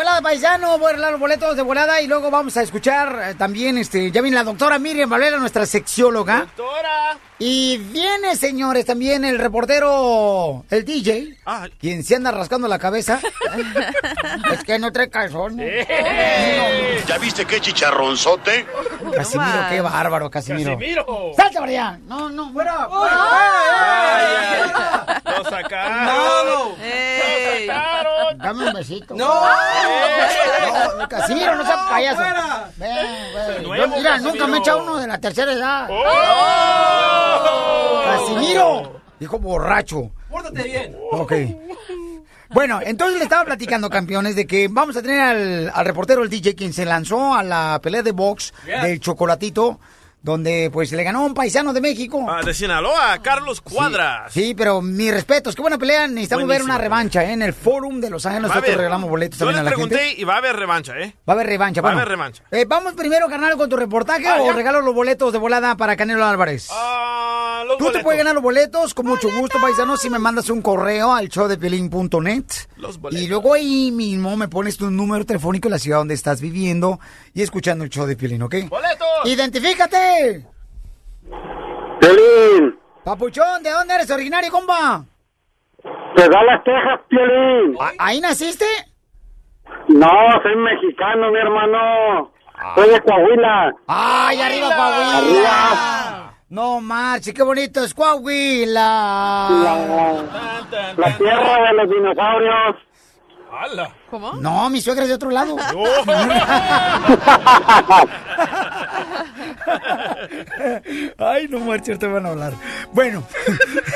Volada, 0.00 0.22
paisano, 0.22 0.78
voy 0.78 0.86
a 0.86 0.88
arreglar 0.88 1.10
los 1.10 1.20
boletos 1.20 1.56
de 1.56 1.60
volada 1.60 2.00
y 2.00 2.06
luego 2.06 2.30
vamos 2.30 2.56
a 2.56 2.62
escuchar 2.62 3.20
eh, 3.22 3.34
también, 3.34 3.76
este, 3.76 4.10
ya 4.10 4.22
viene 4.22 4.34
la 4.34 4.44
doctora 4.44 4.78
Miriam 4.78 5.10
Valera, 5.10 5.36
nuestra 5.36 5.66
sexióloga. 5.66 6.38
Doctora. 6.56 7.18
Y 7.42 7.78
viene, 7.78 8.36
señores, 8.36 8.84
también 8.84 9.24
el 9.24 9.38
reportero, 9.38 10.62
el 10.68 10.84
DJ, 10.84 11.38
quien 11.80 12.04
se 12.04 12.16
anda 12.16 12.30
rascando 12.30 12.68
la 12.68 12.78
cabeza. 12.78 13.18
es 14.52 14.62
que 14.62 14.78
no 14.78 14.92
trae 14.92 15.08
calzones. 15.08 15.88
¿Ya 17.06 17.16
viste 17.16 17.46
qué 17.46 17.58
chicharronzote? 17.58 18.66
Casimiro, 19.14 19.58
qué 19.70 19.80
bárbaro, 19.80 20.30
Casimiro. 20.30 20.72
Casimiro. 20.74 21.32
¡Salte 21.34 21.58
para 21.60 21.70
allá! 21.70 21.98
No, 22.06 22.28
no, 22.28 22.52
fuera. 22.52 22.86
fuera. 22.90 23.16
¡Lo 25.24 25.44
sacaron! 25.44 26.74
¡Ey! 26.82 27.70
Dame 28.36 28.66
un 28.68 28.74
besito. 28.74 29.14
¡No! 29.14 29.46
No, 30.98 31.08
Casimiro, 31.08 31.56
no 31.56 31.64
seas 31.64 31.78
payaso. 31.88 32.16
¡Fuera! 32.18 32.70
Ven, 32.76 32.96
ven. 33.34 33.62
nuevo, 33.62 33.82
Yo, 33.86 33.96
mira, 33.96 34.10
Casimiro. 34.10 34.32
nunca 34.32 34.46
me 34.46 34.56
he 34.58 34.60
echado 34.60 34.82
uno 34.82 34.96
de 34.98 35.06
la 35.06 35.18
tercera 35.18 35.52
edad. 35.52 35.88
Casimiro, 38.26 39.00
dijo 39.18 39.38
borracho. 39.38 40.10
Pórtate 40.30 40.62
bien. 40.62 40.96
Ok. 41.12 41.32
Bueno, 42.50 42.80
entonces 42.82 43.18
le 43.18 43.24
estaba 43.24 43.44
platicando, 43.44 43.88
campeones, 43.88 44.34
de 44.34 44.46
que 44.46 44.66
vamos 44.68 44.96
a 44.96 45.02
tener 45.02 45.20
al, 45.20 45.72
al 45.72 45.84
reportero, 45.86 46.22
el 46.24 46.28
DJ, 46.30 46.56
quien 46.56 46.72
se 46.72 46.84
lanzó 46.84 47.34
a 47.34 47.42
la 47.44 47.78
pelea 47.82 48.02
de 48.02 48.10
box 48.12 48.52
Yeah. 48.66 48.84
del 48.84 48.98
chocolatito, 48.98 49.78
donde 50.20 50.68
pues 50.72 50.90
le 50.90 51.04
ganó 51.04 51.20
a 51.20 51.26
un 51.26 51.34
paisano 51.34 51.72
de 51.72 51.80
México. 51.80 52.26
Ah, 52.28 52.42
de 52.44 52.52
Sinaloa, 52.52 53.20
Carlos 53.22 53.60
Cuadras. 53.60 54.32
Sí, 54.32 54.54
pero 54.56 54.82
mis 54.82 55.12
respetos, 55.12 55.54
qué 55.54 55.62
buena 55.62 55.78
pelea. 55.78 56.08
Necesitamos 56.08 56.48
ver 56.48 56.62
una 56.64 56.76
revancha 56.76 57.22
¿eh? 57.24 57.32
en 57.32 57.42
el 57.42 57.54
Forum 57.54 58.00
de 58.00 58.10
Los 58.10 58.26
Ángeles. 58.26 58.48
Nosotros 58.48 58.64
haber- 58.64 58.78
regalamos 58.78 59.08
boletos 59.08 59.38
Yo 59.38 59.46
también 59.46 59.64
les 59.64 59.72
a 59.72 59.76
la 59.76 59.80
gente. 59.80 59.94
pregunté 59.96 60.20
y 60.20 60.24
va 60.24 60.34
a 60.34 60.38
haber 60.38 60.56
revancha, 60.56 60.98
¿eh? 60.98 61.14
Va 61.28 61.32
a 61.32 61.36
haber 61.36 61.46
revancha. 61.46 61.80
Va 61.80 61.88
a 61.88 61.92
bueno. 61.92 62.00
haber 62.02 62.08
revancha. 62.10 62.42
Eh, 62.50 62.64
vamos 62.68 62.94
primero, 62.94 63.28
carnal, 63.28 63.56
con 63.56 63.70
tu 63.70 63.76
reportaje 63.76 64.26
Ah, 64.26 64.42
o 64.42 64.46
ya. 64.46 64.52
regalo 64.54 64.80
los 64.80 64.92
boletos 64.94 65.32
de 65.32 65.38
volada 65.38 65.76
para 65.76 65.94
Canelo 65.96 66.26
Álvarez. 66.26 66.68
Ah, 66.72 67.29
los 67.64 67.78
Tú 67.78 67.90
te 67.92 68.02
puedes 68.02 68.18
ganar 68.18 68.34
los 68.34 68.42
boletos 68.42 68.94
con 68.94 69.06
mucho 69.06 69.28
gusto, 69.30 69.58
paisano, 69.60 69.96
si 69.96 70.10
me 70.10 70.18
mandas 70.18 70.50
un 70.50 70.62
correo 70.62 71.12
al 71.12 71.28
showdepelín.net. 71.28 72.44
Los 72.76 72.98
boletos. 72.98 73.24
Y 73.24 73.28
luego 73.28 73.54
ahí 73.54 73.90
mismo 73.90 74.36
me 74.36 74.48
pones 74.48 74.76
tu 74.76 74.90
número 74.90 75.24
telefónico 75.24 75.68
en 75.68 75.72
la 75.72 75.78
ciudad 75.78 75.98
donde 75.98 76.14
estás 76.14 76.40
viviendo 76.40 77.00
y 77.34 77.42
escuchando 77.42 77.84
el 77.84 77.90
show 77.90 78.06
de 78.06 78.16
Piolín, 78.16 78.42
¿ok? 78.42 78.54
¡Boletos! 78.68 79.08
¡Identifícate! 79.24 80.46
Piolín, 82.00 82.78
Papuchón, 83.04 83.62
¿de 83.62 83.70
dónde 83.70 83.94
eres 83.94 84.10
originario, 84.10 84.50
compa? 84.50 85.04
te 86.16 86.28
da 86.28 86.42
las 86.44 86.62
Texas, 86.64 87.00
Piolín. 87.08 87.76
¿Ahí 87.98 88.20
naciste? 88.20 88.66
No, 89.88 90.08
soy 90.42 90.56
mexicano, 90.56 91.30
mi 91.30 91.38
hermano. 91.38 92.32
Soy 92.74 92.90
de 92.90 93.00
Coahuila. 93.00 93.72
¡Ay, 93.86 94.40
arriba 94.40 94.76
Coahuila! 94.76 96.29
No 96.50 96.80
marche, 96.80 97.32
qué 97.32 97.42
bonito 97.42 97.84
es 97.84 97.94
Coahuila. 97.94 99.48
La, 99.50 100.22
la 100.96 101.16
tierra 101.16 101.62
de 101.62 101.72
los 101.74 101.88
dinosaurios. 101.88 102.76
¿Cómo? 104.10 104.32
No, 104.34 104.70
mi 104.70 104.80
suegra 104.80 105.04
es 105.04 105.08
de 105.08 105.14
otro 105.14 105.30
lado. 105.30 105.56
Ay, 111.18 111.48
no 111.48 111.60
marches, 111.60 111.98
te 111.98 112.06
van 112.06 112.26
a 112.26 112.30
hablar. 112.30 112.52
Bueno, 112.92 113.22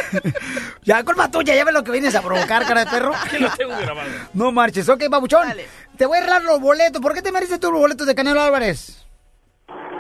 ya 0.83 1.03
colma 1.05 1.31
tuya, 1.31 1.55
ya 1.55 1.65
ves 1.65 1.75
lo 1.75 1.83
que 1.83 1.93
vienes 1.93 2.15
a 2.15 2.23
provocar, 2.23 2.67
cara 2.67 2.85
de 2.85 2.91
perro. 2.91 3.13
Aquí 3.15 3.39
lo 3.39 3.51
tengo 3.51 3.77
grabado. 3.77 4.09
No 4.33 4.53
marches, 4.53 4.89
ok, 4.89 5.05
babuchón. 5.11 5.49
Te 5.97 6.07
voy 6.07 6.19
a 6.19 6.21
arreglar 6.21 6.43
los 6.43 6.61
boletos. 6.61 7.01
¿Por 7.01 7.15
qué 7.15 7.23
te 7.23 7.33
mereces 7.33 7.61
tú 7.61 7.71
los 7.71 7.81
boletos 7.81 8.07
de 8.07 8.15
Canelo 8.15 8.41
Álvarez? 8.41 9.05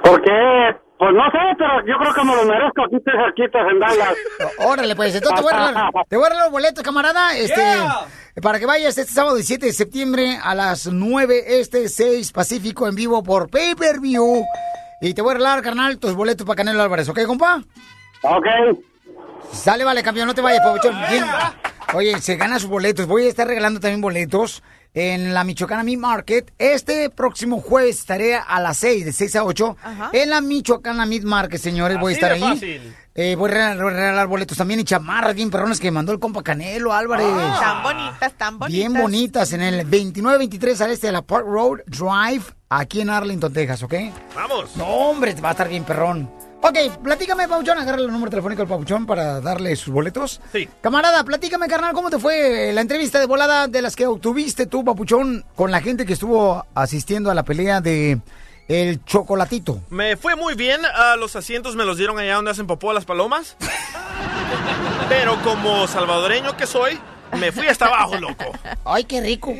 Porque, 0.02 0.30
pues 0.98 1.12
no 1.12 1.24
sé, 1.30 1.38
pero 1.58 1.86
yo 1.86 1.98
creo 1.98 2.14
que 2.14 2.24
me 2.24 2.36
lo 2.36 2.44
merezco 2.44 2.84
aquí 2.84 2.96
te 3.04 3.10
cerquitas 3.10 3.62
en 3.70 3.80
Dallas. 3.80 4.14
Órale, 4.58 4.94
pues, 4.94 5.14
entonces 5.14 5.36
te 5.36 5.42
voy 5.42 5.52
a 5.52 5.64
arreglar, 5.64 5.90
te 6.08 6.16
voy 6.16 6.24
a 6.24 6.26
arreglar 6.26 6.46
los 6.46 6.52
boletos, 6.52 6.82
camarada. 6.84 7.36
Este, 7.36 7.54
Yeah. 7.60 8.06
Para 8.42 8.58
que 8.58 8.66
vayas 8.66 8.98
este 8.98 9.12
sábado 9.12 9.36
17 9.36 9.66
de 9.66 9.72
septiembre 9.72 10.38
a 10.42 10.56
las 10.56 10.88
9 10.88 11.60
este 11.60 11.88
6 11.88 12.32
Pacífico 12.32 12.88
en 12.88 12.96
vivo 12.96 13.22
por 13.22 13.48
Pay 13.48 13.76
Per 13.76 14.00
View. 14.00 14.44
Y 15.00 15.14
te 15.14 15.22
voy 15.22 15.30
a 15.30 15.32
arreglar, 15.32 15.62
carnal, 15.62 15.98
tus 15.98 16.14
boletos 16.14 16.44
para 16.46 16.56
Canelo 16.56 16.82
Álvarez, 16.82 17.08
¿ok, 17.08 17.24
compa? 17.26 17.62
Ok. 18.22 18.46
Sale, 19.52 19.84
vale, 19.84 20.02
campeón, 20.02 20.26
no 20.26 20.34
te 20.34 20.40
vayas, 20.40 20.64
pabuchón. 20.64 20.94
Oye, 21.94 22.18
se 22.20 22.36
gana 22.36 22.58
sus 22.58 22.68
boletos. 22.68 23.06
Voy 23.06 23.26
a 23.26 23.28
estar 23.28 23.46
regalando 23.46 23.78
también 23.78 24.00
boletos 24.00 24.62
en 24.94 25.34
la 25.34 25.44
Michoacana 25.44 25.82
Meat 25.82 25.98
Market. 25.98 26.52
Este 26.58 27.10
próximo 27.10 27.60
jueves 27.60 27.98
estaré 27.98 28.36
a 28.36 28.60
las 28.60 28.76
6, 28.78 29.04
de 29.04 29.12
6 29.12 29.36
a 29.36 29.44
8, 29.44 29.76
en 30.12 30.30
la 30.30 30.40
Michoacana 30.40 31.04
Meat 31.04 31.24
Market, 31.24 31.60
señores. 31.60 31.98
voy 31.98 32.12
a 32.12 32.14
estar 32.14 32.30
de 32.30 32.36
ahí. 32.36 32.52
fácil. 32.54 32.94
Eh, 33.16 33.36
voy 33.36 33.48
a 33.52 33.74
regalar, 33.74 34.26
boletos 34.26 34.58
también 34.58 34.80
y 34.80 34.84
chamarras 34.84 35.36
bien 35.36 35.48
perrones 35.48 35.78
que 35.78 35.90
mandó 35.90 36.10
el 36.12 36.18
compa 36.18 36.42
Canelo 36.42 36.92
Álvarez. 36.92 37.26
Tan 37.60 37.82
bonitas, 37.82 38.32
tan 38.36 38.58
bonitas. 38.58 38.76
Bien 38.76 38.92
bonitas 38.92 39.52
en 39.52 39.62
el 39.62 39.76
2923 39.82 40.80
al 40.80 40.90
este 40.90 41.06
de 41.08 41.12
la 41.12 41.22
Park 41.22 41.46
Road 41.46 41.78
Drive, 41.86 42.44
aquí 42.68 43.02
en 43.02 43.10
Arlington, 43.10 43.52
Texas, 43.52 43.82
¿ok? 43.84 43.94
Vamos. 44.34 44.76
No, 44.76 44.86
hombre, 44.86 45.32
va 45.34 45.50
a 45.50 45.52
estar 45.52 45.68
bien 45.68 45.84
perrón. 45.84 46.28
Ok, 46.66 46.78
platícame, 47.02 47.46
Papuchón, 47.46 47.76
agarra 47.76 48.00
el 48.00 48.10
número 48.10 48.30
telefónico 48.30 48.62
del 48.62 48.68
Papuchón 48.70 49.04
para 49.04 49.42
darle 49.42 49.76
sus 49.76 49.92
boletos. 49.92 50.40
Sí. 50.50 50.66
Camarada, 50.80 51.22
platícame, 51.22 51.68
carnal, 51.68 51.92
¿cómo 51.92 52.08
te 52.08 52.18
fue 52.18 52.72
la 52.72 52.80
entrevista 52.80 53.20
de 53.20 53.26
volada 53.26 53.68
de 53.68 53.82
las 53.82 53.94
que 53.94 54.06
obtuviste 54.06 54.64
tú, 54.64 54.82
Papuchón, 54.82 55.44
con 55.56 55.70
la 55.70 55.82
gente 55.82 56.06
que 56.06 56.14
estuvo 56.14 56.64
asistiendo 56.74 57.30
a 57.30 57.34
la 57.34 57.42
pelea 57.42 57.82
de 57.82 58.18
el 58.68 59.04
chocolatito? 59.04 59.82
Me 59.90 60.16
fue 60.16 60.36
muy 60.36 60.54
bien. 60.54 60.80
ah, 60.86 61.16
los 61.18 61.36
asientos 61.36 61.76
me 61.76 61.84
los 61.84 61.98
dieron 61.98 62.18
allá 62.18 62.36
donde 62.36 62.52
hacen 62.52 62.66
popó 62.66 62.94
las 62.94 63.04
palomas. 63.04 63.58
Pero 65.10 65.36
como 65.42 65.86
salvadoreño 65.86 66.56
que 66.56 66.66
soy, 66.66 66.98
me 67.38 67.50
fui 67.52 67.66
hasta 67.66 67.86
abajo, 67.86 68.16
loco. 68.16 68.44
Ay, 68.84 69.04
qué 69.04 69.20
rico. 69.20 69.52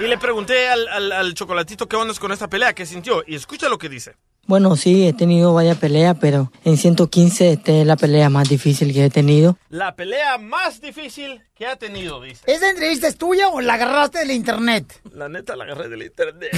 Y 0.00 0.04
le 0.04 0.18
pregunté 0.18 0.68
al, 0.68 0.86
al- 0.88 1.12
al 1.12 1.34
chocolatito 1.34 1.88
qué 1.88 1.96
onda 1.96 2.14
con 2.14 2.32
esta 2.32 2.48
pelea, 2.48 2.72
qué 2.74 2.86
sintió. 2.86 3.22
Y 3.26 3.34
escucha 3.34 3.68
lo 3.68 3.78
que 3.78 3.88
dice. 3.88 4.14
Bueno, 4.46 4.74
sí, 4.74 5.06
he 5.06 5.12
tenido 5.12 5.52
varias 5.54 5.76
peleas, 5.78 6.16
pero 6.20 6.50
en 6.64 6.76
115 6.76 7.52
esta 7.52 7.72
es 7.72 7.86
la 7.86 7.96
pelea 7.96 8.30
más 8.30 8.48
difícil 8.48 8.92
que 8.92 9.04
he 9.04 9.10
tenido. 9.10 9.56
La 9.68 9.94
pelea 9.94 10.38
más 10.38 10.80
difícil 10.80 11.42
que 11.54 11.66
ha 11.66 11.76
tenido, 11.76 12.20
dice. 12.20 12.42
¿Esa 12.46 12.70
entrevista 12.70 13.06
es 13.06 13.16
tuya 13.16 13.48
o 13.48 13.60
la 13.60 13.74
agarraste 13.74 14.18
del 14.20 14.30
internet? 14.32 15.00
La 15.12 15.28
neta 15.28 15.54
la 15.54 15.64
agarré 15.64 15.88
del 15.88 16.02
internet. 16.02 16.50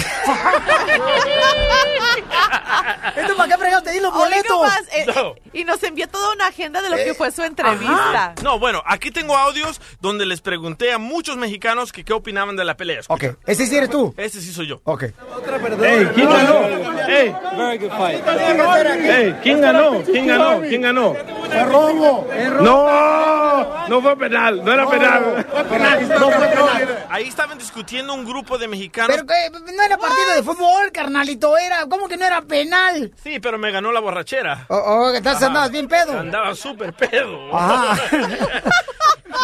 ¿Esto 3.16 3.36
para 3.36 3.48
qué 3.52 3.58
fregados 3.58 3.84
te 3.84 3.90
di 3.92 4.00
los 4.00 4.12
boletos? 4.14 4.51
Más, 4.62 4.82
eh, 4.92 5.06
No. 5.14 5.34
Y 5.52 5.64
nos 5.64 5.82
envió 5.82 6.08
toda 6.08 6.32
una 6.34 6.46
agenda 6.48 6.80
de 6.82 6.90
lo 6.90 6.96
que 6.96 7.14
fue 7.14 7.30
su 7.30 7.42
entrevista. 7.42 8.34
No, 8.42 8.58
bueno, 8.58 8.82
aquí 8.86 9.10
tengo 9.10 9.36
audios 9.36 9.80
donde 10.00 10.26
les 10.26 10.40
pregunté 10.40 10.92
a 10.92 10.98
muchos 10.98 11.36
mexicanos 11.36 11.92
que 11.92 12.04
qué 12.04 12.12
opinaban 12.12 12.56
de 12.56 12.64
la 12.64 12.76
pelea. 12.76 13.00
Ok, 13.08 13.24
¿ese 13.46 13.66
sí 13.66 13.76
eres 13.76 13.90
tú? 13.90 14.14
Ese 14.16 14.40
sí 14.40 14.52
soy 14.52 14.68
yo. 14.68 14.80
Ok. 14.84 15.04
Ey, 15.04 16.06
¿quién 16.14 16.28
ganó? 16.28 16.66
Ey, 17.08 17.34
Ey, 19.10 19.36
¿quién 19.42 19.60
ganó? 19.60 20.02
¿Quién 20.02 20.26
ganó? 20.26 20.60
¿Quién 20.60 20.82
ganó? 20.82 21.16
¡Es 21.52 21.66
robo! 21.66 22.26
No, 22.60 23.88
no 23.88 24.00
fue 24.02 24.16
penal, 24.16 24.64
no 24.64 24.72
era 24.72 24.88
penal. 24.88 25.46
Ahí 27.10 27.28
estaban 27.28 27.58
discutiendo 27.58 28.14
un 28.14 28.24
grupo 28.24 28.58
de 28.58 28.68
mexicanos. 28.68 29.10
Pero 29.14 29.26
que 29.26 29.72
no 29.72 29.82
era 29.82 29.98
partido 29.98 30.34
de 30.36 30.42
fútbol, 30.42 30.90
carnalito, 30.92 31.56
era. 31.58 31.86
¿Cómo 31.86 32.08
que 32.08 32.16
no 32.16 32.24
era 32.24 32.42
penal? 32.42 33.12
Sí, 33.22 33.38
pero 33.40 33.58
me 33.58 33.70
ganó 33.70 33.92
la 33.92 34.00
borrachera. 34.00 34.51
Oh, 34.68 34.76
oh, 34.76 35.10
estás 35.10 35.42
andabas 35.42 35.70
bien 35.70 35.88
pedo. 35.88 36.18
Andaba 36.18 36.54
súper 36.54 36.92
pedo. 36.92 37.54
Ajá. 37.56 37.96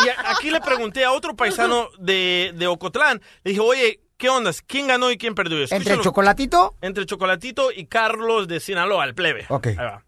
y 0.04 0.08
aquí 0.30 0.50
le 0.50 0.60
pregunté 0.60 1.04
a 1.04 1.12
otro 1.12 1.34
paisano 1.34 1.88
de, 1.98 2.52
de 2.56 2.66
Ocotlán. 2.66 3.20
Le 3.44 3.50
dije, 3.52 3.60
oye, 3.60 4.00
¿qué 4.16 4.28
onda? 4.28 4.50
¿Quién 4.66 4.86
ganó 4.86 5.10
y 5.10 5.18
quién 5.18 5.34
perdió? 5.34 5.58
¿Entre 5.58 5.76
el 5.76 5.82
Escúchalo. 5.82 6.02
chocolatito? 6.02 6.74
Entre 6.82 7.06
Chocolatito 7.06 7.70
y 7.72 7.86
Carlos 7.86 8.48
de 8.48 8.60
Sinaloa, 8.60 9.04
el 9.04 9.14
plebe. 9.14 9.46
Ok. 9.48 9.66
Ahí 9.68 9.76
va. 9.76 10.02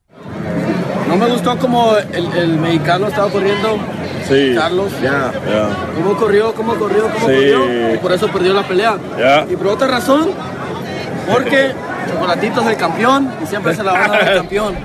No 1.09 1.17
me 1.17 1.27
gustó 1.27 1.59
como 1.59 1.97
el, 1.97 2.33
el 2.37 2.57
mexicano 2.59 3.09
estaba 3.09 3.31
corriendo. 3.31 3.79
Sí. 4.29 4.55
Carlos. 4.55 4.93
Ya, 5.03 5.33
ya. 5.49 5.69
¿Cómo 5.97 6.17
corrió? 6.17 6.55
¿Cómo 6.55 6.77
corrió? 6.77 7.05
¿Cómo 7.05 7.19
Sí. 7.27 7.35
corrió? 7.35 7.95
Y 7.95 7.99
por 7.99 8.13
eso 8.13 8.29
perdió 8.29 8.55
la 8.55 8.63
pelea. 8.63 8.97
Ya. 9.19 9.45
Y 9.51 9.57
por 9.57 9.67
otra 9.69 9.89
razón, 9.89 10.31
porque 11.33 11.73
Chocolatito 12.09 12.61
es 12.63 12.67
el 12.67 12.77
campeón 12.77 13.35
y 13.43 13.47
siempre 13.47 13.75
se 13.75 13.83
la 13.83 13.93
van 13.93 14.03
a 14.03 14.09
dar 14.09 14.29
al 14.29 14.37
campeón. 14.37 14.77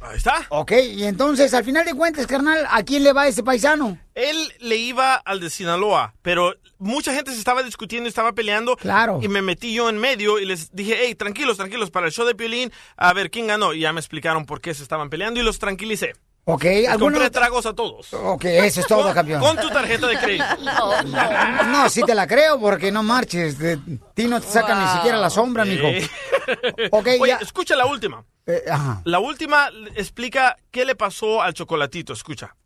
Ahí 0.00 0.16
está. 0.16 0.46
Ok, 0.48 0.72
y 0.72 1.04
entonces, 1.04 1.54
al 1.54 1.64
final 1.64 1.84
de 1.84 1.94
cuentas, 1.94 2.26
carnal, 2.26 2.66
¿a 2.68 2.82
quién 2.82 3.04
le 3.04 3.12
va 3.12 3.28
ese 3.28 3.42
paisano? 3.42 3.98
Él 4.14 4.36
le 4.60 4.76
iba 4.76 5.14
al 5.14 5.40
de 5.40 5.48
Sinaloa, 5.48 6.14
pero 6.22 6.54
mucha 6.78 7.14
gente 7.14 7.30
se 7.30 7.38
estaba 7.38 7.62
discutiendo 7.62 8.08
y 8.08 8.10
estaba 8.10 8.32
peleando. 8.32 8.76
Claro. 8.76 9.20
Y 9.22 9.28
me 9.28 9.42
metí 9.42 9.72
yo 9.72 9.88
en 9.88 9.98
medio 9.98 10.38
y 10.38 10.44
les 10.44 10.74
dije, 10.74 10.96
hey, 11.00 11.14
tranquilos, 11.14 11.56
tranquilos, 11.56 11.90
para 11.90 12.06
el 12.06 12.12
show 12.12 12.26
de 12.26 12.34
Piolín, 12.34 12.72
a 12.96 13.12
ver 13.12 13.30
quién 13.30 13.46
ganó. 13.46 13.72
Y 13.72 13.80
ya 13.80 13.92
me 13.92 14.00
explicaron 14.00 14.44
por 14.44 14.60
qué 14.60 14.74
se 14.74 14.82
estaban 14.82 15.08
peleando 15.08 15.40
y 15.40 15.44
los 15.44 15.58
tranquilicé. 15.58 16.14
Ok, 16.44 16.64
Les 16.64 16.88
¿alguno- 16.88 17.12
compré 17.18 17.30
tragos 17.30 17.66
a 17.66 17.72
todos. 17.72 18.12
Ok, 18.14 18.44
eso 18.46 18.80
es 18.80 18.86
todo, 18.86 19.04
Con- 19.04 19.12
campeón. 19.14 19.40
Con 19.40 19.56
tu 19.58 19.68
tarjeta 19.70 20.08
de 20.08 20.18
crédito. 20.18 20.44
No, 21.70 21.88
sí 21.88 22.02
te 22.02 22.14
la 22.14 22.26
creo, 22.26 22.58
porque 22.58 22.90
no 22.90 23.02
marches. 23.02 23.58
De 23.58 23.78
ti 24.14 24.26
no 24.26 24.40
te 24.40 24.48
sacan 24.48 24.82
ni 24.84 24.88
siquiera 24.92 25.18
la 25.18 25.30
sombra, 25.30 25.64
mijo. 25.64 25.86
Eh. 25.86 26.08
Ok, 26.90 27.06
Oye, 27.20 27.28
ya. 27.32 27.36
escucha 27.36 27.76
la 27.76 27.86
última. 27.86 28.24
Eh, 28.46 28.64
ajá. 28.68 29.00
La 29.04 29.20
última 29.20 29.68
explica 29.94 30.56
qué 30.72 30.84
le 30.84 30.96
pasó 30.96 31.40
al 31.42 31.54
chocolatito. 31.54 32.12
Escucha. 32.12 32.56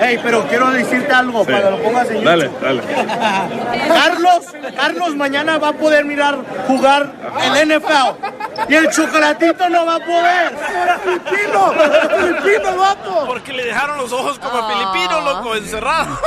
Ey, 0.00 0.18
pero 0.22 0.46
quiero 0.48 0.70
decirte 0.72 1.12
algo 1.12 1.44
Sí. 1.44 1.52
para 1.52 1.62
que 1.64 1.70
lo 1.70 1.82
pongas 1.82 2.10
en 2.10 2.24
Dale, 2.24 2.44
YouTube. 2.46 2.60
dale. 2.60 2.82
Carlos, 3.88 4.46
Carlos 4.76 5.16
mañana 5.16 5.58
va 5.58 5.68
a 5.68 5.72
poder 5.72 6.04
mirar 6.04 6.38
jugar 6.66 7.12
el 7.42 7.68
NFL. 7.68 8.16
Y 8.68 8.74
el 8.74 8.90
chocolatito 8.90 9.68
no 9.68 9.86
va 9.86 9.96
a 9.96 9.98
poder. 10.00 10.52
¡Es 10.52 11.02
filipino! 11.02 11.72
¡Es 11.72 12.16
filipino, 12.44 12.76
vato! 12.76 13.24
Porque 13.26 13.52
le 13.52 13.64
dejaron 13.66 13.98
los 13.98 14.12
ojos 14.12 14.38
como 14.38 14.68
filipino, 14.68 15.20
loco, 15.20 15.54
encerrado. 15.54 16.18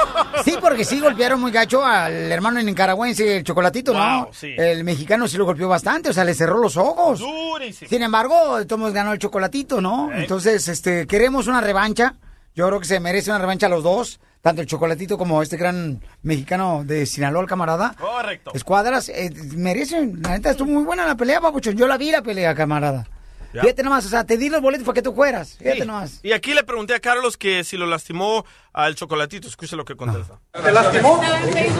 Sí, 0.45 0.55
porque 0.59 0.85
sí 0.85 0.99
golpearon 0.99 1.39
muy 1.41 1.51
gacho 1.51 1.85
al 1.85 2.31
hermano 2.31 2.61
nicaragüense, 2.61 3.37
el 3.37 3.43
chocolatito, 3.43 3.93
¿no? 3.93 4.29
Sí. 4.31 4.53
El 4.57 4.83
mexicano 4.83 5.27
sí 5.27 5.37
lo 5.37 5.45
golpeó 5.45 5.67
bastante, 5.67 6.09
o 6.09 6.13
sea, 6.13 6.23
le 6.23 6.33
cerró 6.33 6.57
los 6.57 6.77
ojos. 6.77 7.19
Durísimo. 7.19 7.89
Sin 7.89 8.01
embargo, 8.01 8.65
Tomás 8.65 8.93
ganó 8.93 9.11
el 9.13 9.19
chocolatito, 9.19 9.81
¿no? 9.81 10.09
Entonces, 10.13 10.67
este, 10.67 11.05
queremos 11.05 11.47
una 11.47 11.59
revancha. 11.61 12.15
Yo 12.55 12.67
creo 12.67 12.79
que 12.79 12.85
se 12.85 12.99
merece 12.99 13.29
una 13.29 13.39
revancha 13.39 13.67
a 13.67 13.69
los 13.69 13.83
dos, 13.83 14.19
tanto 14.41 14.61
el 14.61 14.67
chocolatito 14.67 15.17
como 15.17 15.41
este 15.41 15.55
gran 15.57 16.01
mexicano 16.21 16.83
de 16.85 17.05
Sinaloa, 17.05 17.41
el 17.43 17.47
camarada. 17.47 17.95
Correcto. 17.99 18.51
Escuadras, 18.53 19.07
eh, 19.09 19.29
merecen, 19.55 20.21
la 20.21 20.31
neta, 20.31 20.51
estuvo 20.51 20.69
muy 20.71 20.83
buena 20.83 21.05
la 21.05 21.15
pelea, 21.15 21.39
papuchón. 21.39 21.75
Yo 21.77 21.87
la 21.87 21.97
vi 21.97 22.11
la 22.11 22.21
pelea, 22.21 22.53
camarada. 22.53 23.07
Ya. 23.53 23.61
Fíjate 23.63 23.83
nomás, 23.83 24.05
o 24.05 24.09
sea, 24.09 24.23
te 24.23 24.37
di 24.37 24.49
los 24.49 24.61
boletos 24.61 24.85
para 24.85 24.95
que 24.95 25.01
tú 25.01 25.13
fueras. 25.13 25.57
Fíjate 25.57 25.81
Sí. 25.81 25.85
nomás. 25.87 26.19
Y 26.23 26.31
aquí 26.31 26.53
le 26.53 26.63
pregunté 26.63 26.93
a 26.95 26.99
Carlos 26.99 27.35
que 27.35 27.63
si 27.65 27.75
lo 27.77 27.85
lastimó 27.85 28.45
al 28.71 28.95
chocolatito. 28.95 29.47
Escucha 29.47 29.75
lo 29.75 29.83
que 29.83 29.95
contesta. 29.95 30.39
¿Te 30.53 30.71
lastimó? 30.71 31.21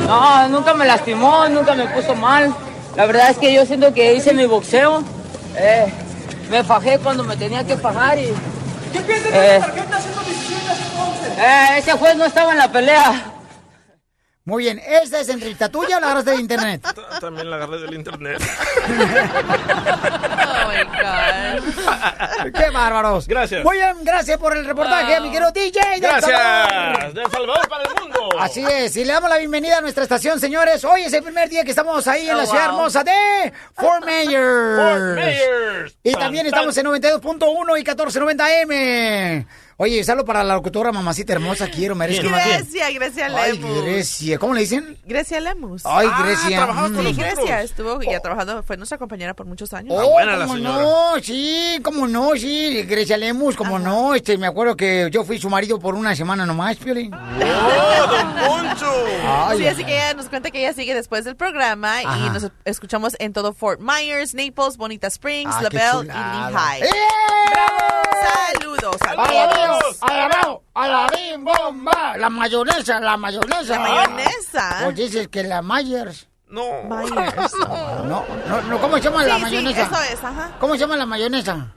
No, 0.06 0.50
nunca 0.50 0.74
me 0.74 0.86
lastimó, 0.86 1.48
nunca 1.48 1.74
me 1.76 1.88
puso 1.88 2.14
mal. 2.16 2.54
La 2.98 3.06
verdad 3.06 3.30
es 3.30 3.38
que 3.38 3.54
yo 3.54 3.66
siento 3.66 3.94
que 3.94 4.14
hice 4.14 4.34
mi 4.34 4.46
boxeo. 4.48 5.02
Eh, 5.58 5.86
me 6.50 6.62
fajé 6.66 7.00
cuando 7.00 7.24
me 7.24 7.36
tenía 7.38 7.66
que 7.66 7.78
fajar 7.78 8.20
y... 8.20 8.34
¿Qué 8.92 9.02
piensas 9.02 9.32
Eh. 9.34 9.60
¿Por 9.62 9.74
qué 9.74 9.80
está 9.80 9.98
haciendo 9.98 10.22
decisiones 10.22 10.78
entonces? 10.90 11.38
Eh, 11.38 11.78
ese 11.78 11.92
juez 11.94 12.16
no 12.16 12.26
estaba 12.26 12.52
en 12.52 12.58
la 12.58 12.72
pelea. 12.72 13.24
Muy 14.44 14.64
bien, 14.64 14.82
¿esta 14.84 15.20
es 15.20 15.30
entrevista 15.30 15.70
tuya 15.70 15.98
o 15.98 16.00
la 16.00 16.08
agarraste 16.08 16.32
de 16.32 16.38
internet? 16.38 16.82
También 17.20 17.48
la 17.50 17.58
agarré 17.58 17.78
del 17.80 17.94
internet. 17.94 18.42
¡Qué 22.56 22.70
bárbaros! 22.72 23.28
Gracias. 23.28 23.64
Muy 23.64 23.78
bien, 23.78 23.98
gracias 24.04 24.38
por 24.40 24.58
el 24.58 24.66
reportaje, 24.66 25.20
mi 25.22 25.30
querido 25.32 25.52
DJ. 25.52 25.80
de 26.00 26.08
El 26.08 26.22
Salvador. 26.22 26.68
Gracias. 26.72 27.14
De 27.14 27.22
Salvador 27.30 27.68
para 27.70 27.84
el 27.84 27.90
mundo. 28.02 28.30
Así 28.40 28.66
es, 28.66 28.96
y 28.98 29.06
le 29.06 29.14
damos 29.14 29.30
la 29.30 29.38
bienvenida 29.38 29.78
a 29.78 29.82
nuestra 29.82 30.04
estación, 30.04 30.40
señores. 30.40 30.84
Hoy 30.86 31.04
es 31.04 31.14
el 31.14 31.24
primer 31.24 31.48
día 31.50 31.64
que 31.64 31.70
estamos 31.72 32.08
ahí 32.08 32.28
en 32.28 32.36
Oh, 32.36 32.38
la 32.38 32.46
ciudad 32.46 32.66
wow. 32.70 32.76
hermosa 32.78 33.04
de 33.04 33.54
Fort 33.76 34.06
Myers. 34.08 34.80
Fort 34.80 35.16
Myers. 35.18 35.96
Y 36.04 36.12
Tan, 36.14 36.22
también 36.22 36.46
tan. 36.50 36.54
estamos 36.72 36.78
en 36.78 36.86
92.1 36.88 37.80
y 37.80 37.84
1490M. 37.84 39.46
Oye, 39.84 40.04
salud 40.04 40.24
para 40.24 40.44
la 40.44 40.54
locutora 40.54 40.92
mamacita 40.92 41.34
hermosa, 41.34 41.68
quiero, 41.68 41.96
merezco. 41.96 42.28
Grecia, 42.28 42.92
Grecia 42.92 43.26
Ay, 43.36 43.58
Lemus. 43.58 43.84
Grecia, 43.84 44.38
¿cómo 44.38 44.54
le 44.54 44.60
dicen? 44.60 44.96
Grecia 45.08 45.40
Lemus. 45.40 45.82
Ay, 45.88 46.08
Grecia. 46.24 46.58
trabajaba 46.58 46.90
mm. 46.90 46.94
con 46.94 47.06
Sí. 47.08 47.14
Grecia 47.14 47.62
estuvo 47.64 48.00
ya 48.04 48.20
trabajando, 48.20 48.62
fue 48.62 48.78
nuestra 48.78 49.00
compañera 49.00 49.34
por 49.34 49.48
muchos 49.48 49.74
años. 49.74 49.96
Oh, 49.98 50.12
buena 50.12 50.38
la 50.38 50.48
señora. 50.48 50.84
no, 50.84 51.14
sí, 51.24 51.80
cómo 51.84 52.08
no, 52.08 52.36
sí, 52.36 52.84
Grecia 52.84 53.18
Lemus, 53.18 53.56
cómo 53.56 53.80
no, 53.80 54.14
este, 54.14 54.38
me 54.38 54.46
acuerdo 54.46 54.78
que 54.78 55.10
yo 55.12 55.24
fui 55.24 55.40
su 55.40 55.50
marido 55.50 55.80
por 55.80 55.96
una 55.96 56.16
semana 56.16 56.46
nomás, 56.46 56.78
Piolín. 56.78 57.12
¡Oh, 57.16 58.08
don 58.08 58.34
Poncho! 58.36 58.94
Ay, 59.26 59.58
sí, 59.58 59.66
así 59.68 59.84
que 59.84 59.96
ella 59.96 60.14
nos 60.14 60.30
cuenta 60.30 60.52
que 60.52 60.60
ella 60.60 60.74
sigue 60.74 60.94
después 60.94 61.26
del 61.26 61.36
programa 61.36 62.02
Ajá. 62.06 62.28
y 62.28 62.30
nos 62.30 62.52
escuchamos 62.66 63.16
en 63.18 63.34
todo 63.34 63.52
Fort 63.52 63.82
Myers, 63.82 64.36
Naples, 64.36 64.78
Bonita 64.78 65.08
Springs, 65.08 65.52
Ah, 65.56 65.64
qué 65.72 65.78
LaBelle 65.78 66.06
y. 66.06 66.52
Lehigh. 66.54 66.84
¡Eh! 66.84 66.88
Saludos, 68.54 68.98
¡Alabao! 69.72 69.94
saludos. 69.94 69.98
¡Alabao! 70.02 70.64
¡Alabim, 70.74 71.44
bomba! 71.46 72.18
La 72.18 72.30
mayonesa, 72.30 73.00
la 73.00 73.18
mayonesa. 73.18 73.74
La 73.74 73.80
mayonesa. 73.80 74.80
Pues 74.84 74.96
dices 74.96 75.28
que 75.28 75.44
la 75.44 75.62
Myers. 75.62 76.28
No. 76.48 76.84
Myers. 76.84 77.54
No, 77.60 78.26
no, 78.48 78.62
no, 78.64 78.82
¿cómo 78.82 78.98
se 78.98 79.04
llama 79.04 79.24
la 79.24 79.36
Sí, 79.36 79.40
sí, 79.40 79.42
mayonesa? 79.44 79.82
eso 79.84 80.02
es, 80.14 80.24
ajá. 80.24 80.52
¿Cómo 80.60 80.74
se 80.74 80.80
llama 80.80 80.96
la 80.98 81.06
mayonesa? 81.06 81.68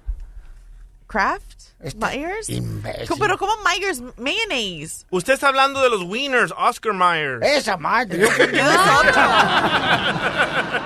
Kraft, 1.07 1.74
Este 1.85 1.99
Myers. 2.07 2.49
imbécil. 2.49 3.17
Pero 3.19 3.37
¿cómo 3.39 3.53
Myers 3.65 4.01
mayonnaise? 4.17 5.05
Usted 5.11 5.35
está 5.35 5.49
hablando 5.49 5.83
de 5.83 5.91
los 5.91 6.03
winners, 6.05 6.53
Oscar 6.57 6.95
Myers. 6.95 7.43
Esa 7.43 7.77
madre. 7.77 8.25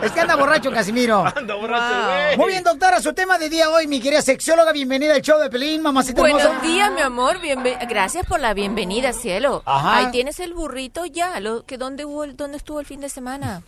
es 0.02 0.12
que 0.12 0.20
anda 0.20 0.36
borracho, 0.36 0.70
Casimiro. 0.72 1.24
Anda 1.36 1.54
borracho, 1.54 2.06
güey. 2.06 2.36
Muy 2.36 2.46
bien, 2.52 2.64
doctora, 2.64 3.00
su 3.00 3.12
tema 3.12 3.38
de 3.38 3.48
día 3.48 3.70
hoy, 3.70 3.86
mi 3.86 4.00
querida 4.00 4.22
sexióloga, 4.22 4.72
bienvenida 4.72 5.14
al 5.14 5.22
show 5.22 5.38
de 5.40 5.50
Pelín, 5.50 5.82
mamacita 5.82 6.20
Buenos 6.20 6.42
hermosa. 6.42 6.66
días, 6.66 6.90
mi 6.92 7.00
amor. 7.00 7.40
bienve- 7.40 7.78
Gracias 7.88 8.26
por 8.26 8.40
la 8.40 8.54
bienvenida, 8.54 9.12
cielo. 9.12 9.62
Ajá. 9.66 9.96
Ahí 9.98 10.10
tienes 10.10 10.40
el 10.40 10.52
burrito 10.54 11.04
ya. 11.06 11.38
Lo, 11.40 11.64
que 11.64 11.78
dónde, 11.78 12.04
hubo 12.04 12.24
el- 12.24 12.36
¿Dónde 12.36 12.56
estuvo 12.58 12.80
el 12.80 12.86
fin 12.86 13.00
de 13.00 13.08
semana? 13.08 13.62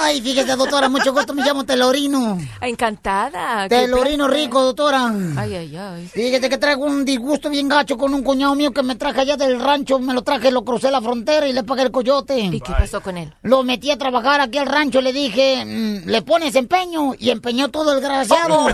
Ay, 0.00 0.20
fíjese, 0.20 0.56
doctora, 0.56 0.88
mucho 0.88 1.12
gusto, 1.12 1.34
me 1.34 1.42
llamo 1.44 1.64
Telorino. 1.64 2.38
Encantada. 2.60 3.68
Telorino 3.68 4.28
rico, 4.28 4.62
doctora. 4.62 5.12
Ay, 5.36 5.54
ay, 5.54 5.76
ay. 5.76 6.08
Fíjate 6.08 6.48
que 6.48 6.58
traigo 6.62 6.84
un 6.84 7.04
disgusto 7.04 7.50
bien 7.50 7.68
gacho 7.68 7.98
con 7.98 8.14
un 8.14 8.22
cuñado 8.22 8.54
mío 8.54 8.70
que 8.70 8.84
me 8.84 8.94
traje 8.94 9.22
allá 9.22 9.36
del 9.36 9.58
rancho, 9.58 9.98
me 9.98 10.14
lo 10.14 10.22
traje, 10.22 10.52
lo 10.52 10.64
crucé 10.64 10.92
la 10.92 11.02
frontera 11.02 11.48
y 11.48 11.52
le 11.52 11.64
pagué 11.64 11.82
el 11.82 11.90
coyote. 11.90 12.38
¿Y 12.38 12.60
qué 12.60 12.70
pasó 12.70 13.00
con 13.00 13.18
él? 13.18 13.34
Lo 13.42 13.64
metí 13.64 13.90
a 13.90 13.98
trabajar 13.98 14.40
aquí 14.40 14.58
al 14.58 14.66
rancho, 14.66 15.00
le 15.00 15.12
dije, 15.12 15.64
mm, 15.64 16.08
le 16.08 16.22
pones 16.22 16.54
empeño 16.54 17.14
y 17.18 17.30
empeñó 17.30 17.68
todo 17.68 17.94
el 17.94 18.00
desgraciado. 18.00 18.66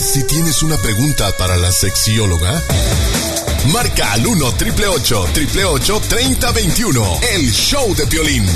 Si 0.00 0.26
tienes 0.26 0.62
una 0.62 0.76
pregunta 0.78 1.30
para 1.38 1.56
la 1.56 1.70
sexióloga, 1.70 2.62
marca 3.72 4.12
al 4.12 4.26
1 4.26 4.46
888 4.46 5.20
888 5.20 6.02
3021 6.08 7.18
El 7.34 7.52
show 7.52 7.94
de 7.94 8.06
Piolín. 8.06 8.46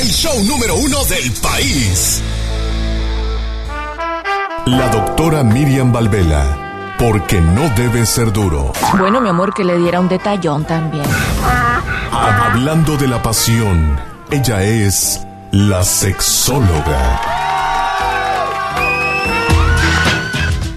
El 0.00 0.10
show 0.10 0.42
número 0.44 0.76
uno 0.76 1.04
del 1.04 1.30
país. 1.32 2.22
La 4.66 4.88
doctora 4.88 5.44
Miriam 5.44 5.92
Valvela. 5.92 6.94
Porque 6.98 7.38
no 7.38 7.68
debe 7.76 8.06
ser 8.06 8.32
duro. 8.32 8.72
Bueno, 8.98 9.20
mi 9.20 9.28
amor, 9.28 9.52
que 9.52 9.62
le 9.62 9.76
diera 9.76 10.00
un 10.00 10.08
detallón 10.08 10.64
también. 10.64 11.04
Hablando 12.10 12.96
de 12.96 13.06
la 13.06 13.20
pasión, 13.20 14.00
ella 14.30 14.62
es 14.62 15.20
la 15.52 15.82
sexóloga. 15.82 17.20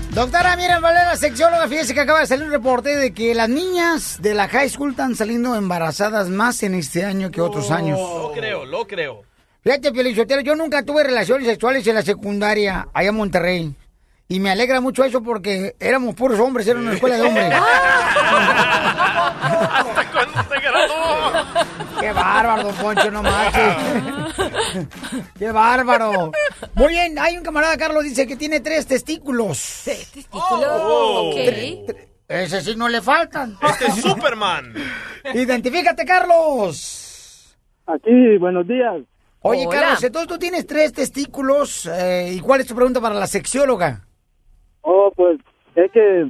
Doctora 0.09 0.57
Miriam 0.57 0.81
Valera, 0.81 1.15
sexióloga, 1.15 1.67
fíjese 1.69 1.93
que 1.93 2.01
acaba 2.01 2.19
de 2.19 2.27
salir 2.27 2.43
un 2.43 2.51
reporte 2.51 2.93
de 2.93 3.13
que 3.13 3.33
las 3.35 3.47
niñas 3.47 4.21
de 4.21 4.33
la 4.33 4.49
high 4.49 4.69
school 4.69 4.91
están 4.91 5.15
saliendo 5.15 5.55
embarazadas 5.55 6.27
más 6.27 6.61
en 6.63 6.75
este 6.75 7.05
año 7.05 7.31
que 7.31 7.39
otros 7.39 7.71
años. 7.71 7.97
Lo 7.97 8.33
creo, 8.33 8.65
lo 8.65 8.85
creo. 8.85 9.26
Fíjate, 9.67 9.91
Pielichotero, 9.91 10.39
yo 10.39 10.55
nunca 10.55 10.81
tuve 10.85 11.03
relaciones 11.03 11.45
sexuales 11.45 11.85
en 11.87 11.95
la 11.95 12.01
secundaria 12.01 12.87
allá 12.93 13.09
en 13.09 13.15
Monterrey. 13.15 13.75
Y 14.29 14.39
me 14.39 14.49
alegra 14.49 14.79
mucho 14.79 15.03
eso 15.03 15.21
porque 15.21 15.75
éramos 15.77 16.15
puros 16.15 16.39
hombres, 16.39 16.65
era 16.69 16.79
una 16.79 16.93
escuela 16.93 17.17
de 17.17 17.23
hombres. 17.23 17.51
¿Hasta 19.43 20.11
cuándo 20.13 20.41
se 20.43 20.61
graduó? 20.61 21.33
¡Qué 21.99 22.13
bárbaro, 22.13 22.63
don 22.63 22.75
Poncho, 22.75 23.11
no 23.11 23.21
marches! 23.21 23.75
¡Qué 25.37 25.51
bárbaro! 25.51 26.31
Muy 26.73 26.87
bien, 26.87 27.19
hay 27.19 27.37
un 27.37 27.43
camarada, 27.43 27.75
Carlos, 27.75 28.05
dice 28.05 28.25
que 28.25 28.37
tiene 28.37 28.61
tres 28.61 28.87
testículos. 28.87 29.81
¿Tres 29.83 30.09
testículos? 30.13 30.63
ok. 30.63 31.35
Ese 32.29 32.61
sí 32.61 32.73
no 32.77 32.87
le 32.87 33.01
faltan. 33.01 33.57
Este 33.61 33.87
es 33.87 33.95
Superman. 33.95 34.73
Identifícate, 35.33 36.05
Carlos. 36.05 37.53
Aquí, 37.85 38.37
buenos 38.37 38.65
días. 38.65 39.01
Oye, 39.41 39.65
Hola. 39.67 39.79
Carlos, 39.79 40.03
entonces 40.03 40.27
tú 40.27 40.37
tienes 40.37 40.65
tres 40.65 40.91
testículos. 40.93 41.85
eh, 41.85 42.33
¿Y 42.33 42.39
cuál 42.39 42.61
es 42.61 42.67
tu 42.67 42.75
pregunta 42.75 42.99
para 42.99 43.15
la 43.15 43.27
sexióloga? 43.27 44.05
Oh, 44.81 45.11
pues 45.15 45.39
es 45.75 45.91
que 45.91 46.29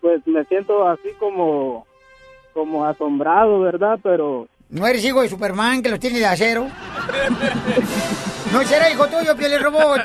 pues 0.00 0.26
me 0.26 0.44
siento 0.44 0.86
así 0.86 1.10
como 1.18 1.86
como 2.52 2.84
asombrado, 2.84 3.60
¿verdad? 3.60 3.98
Pero 4.02 4.48
¿No 4.70 4.86
eres 4.86 5.02
hijo 5.04 5.22
de 5.22 5.28
Superman 5.28 5.82
que 5.82 5.88
los 5.88 5.98
tiene 5.98 6.18
de 6.18 6.26
acero? 6.26 6.68
¿No 8.52 8.62
será 8.64 8.90
hijo 8.90 9.06
tuyo, 9.06 9.36
Piel 9.36 9.62
Robot? 9.62 10.02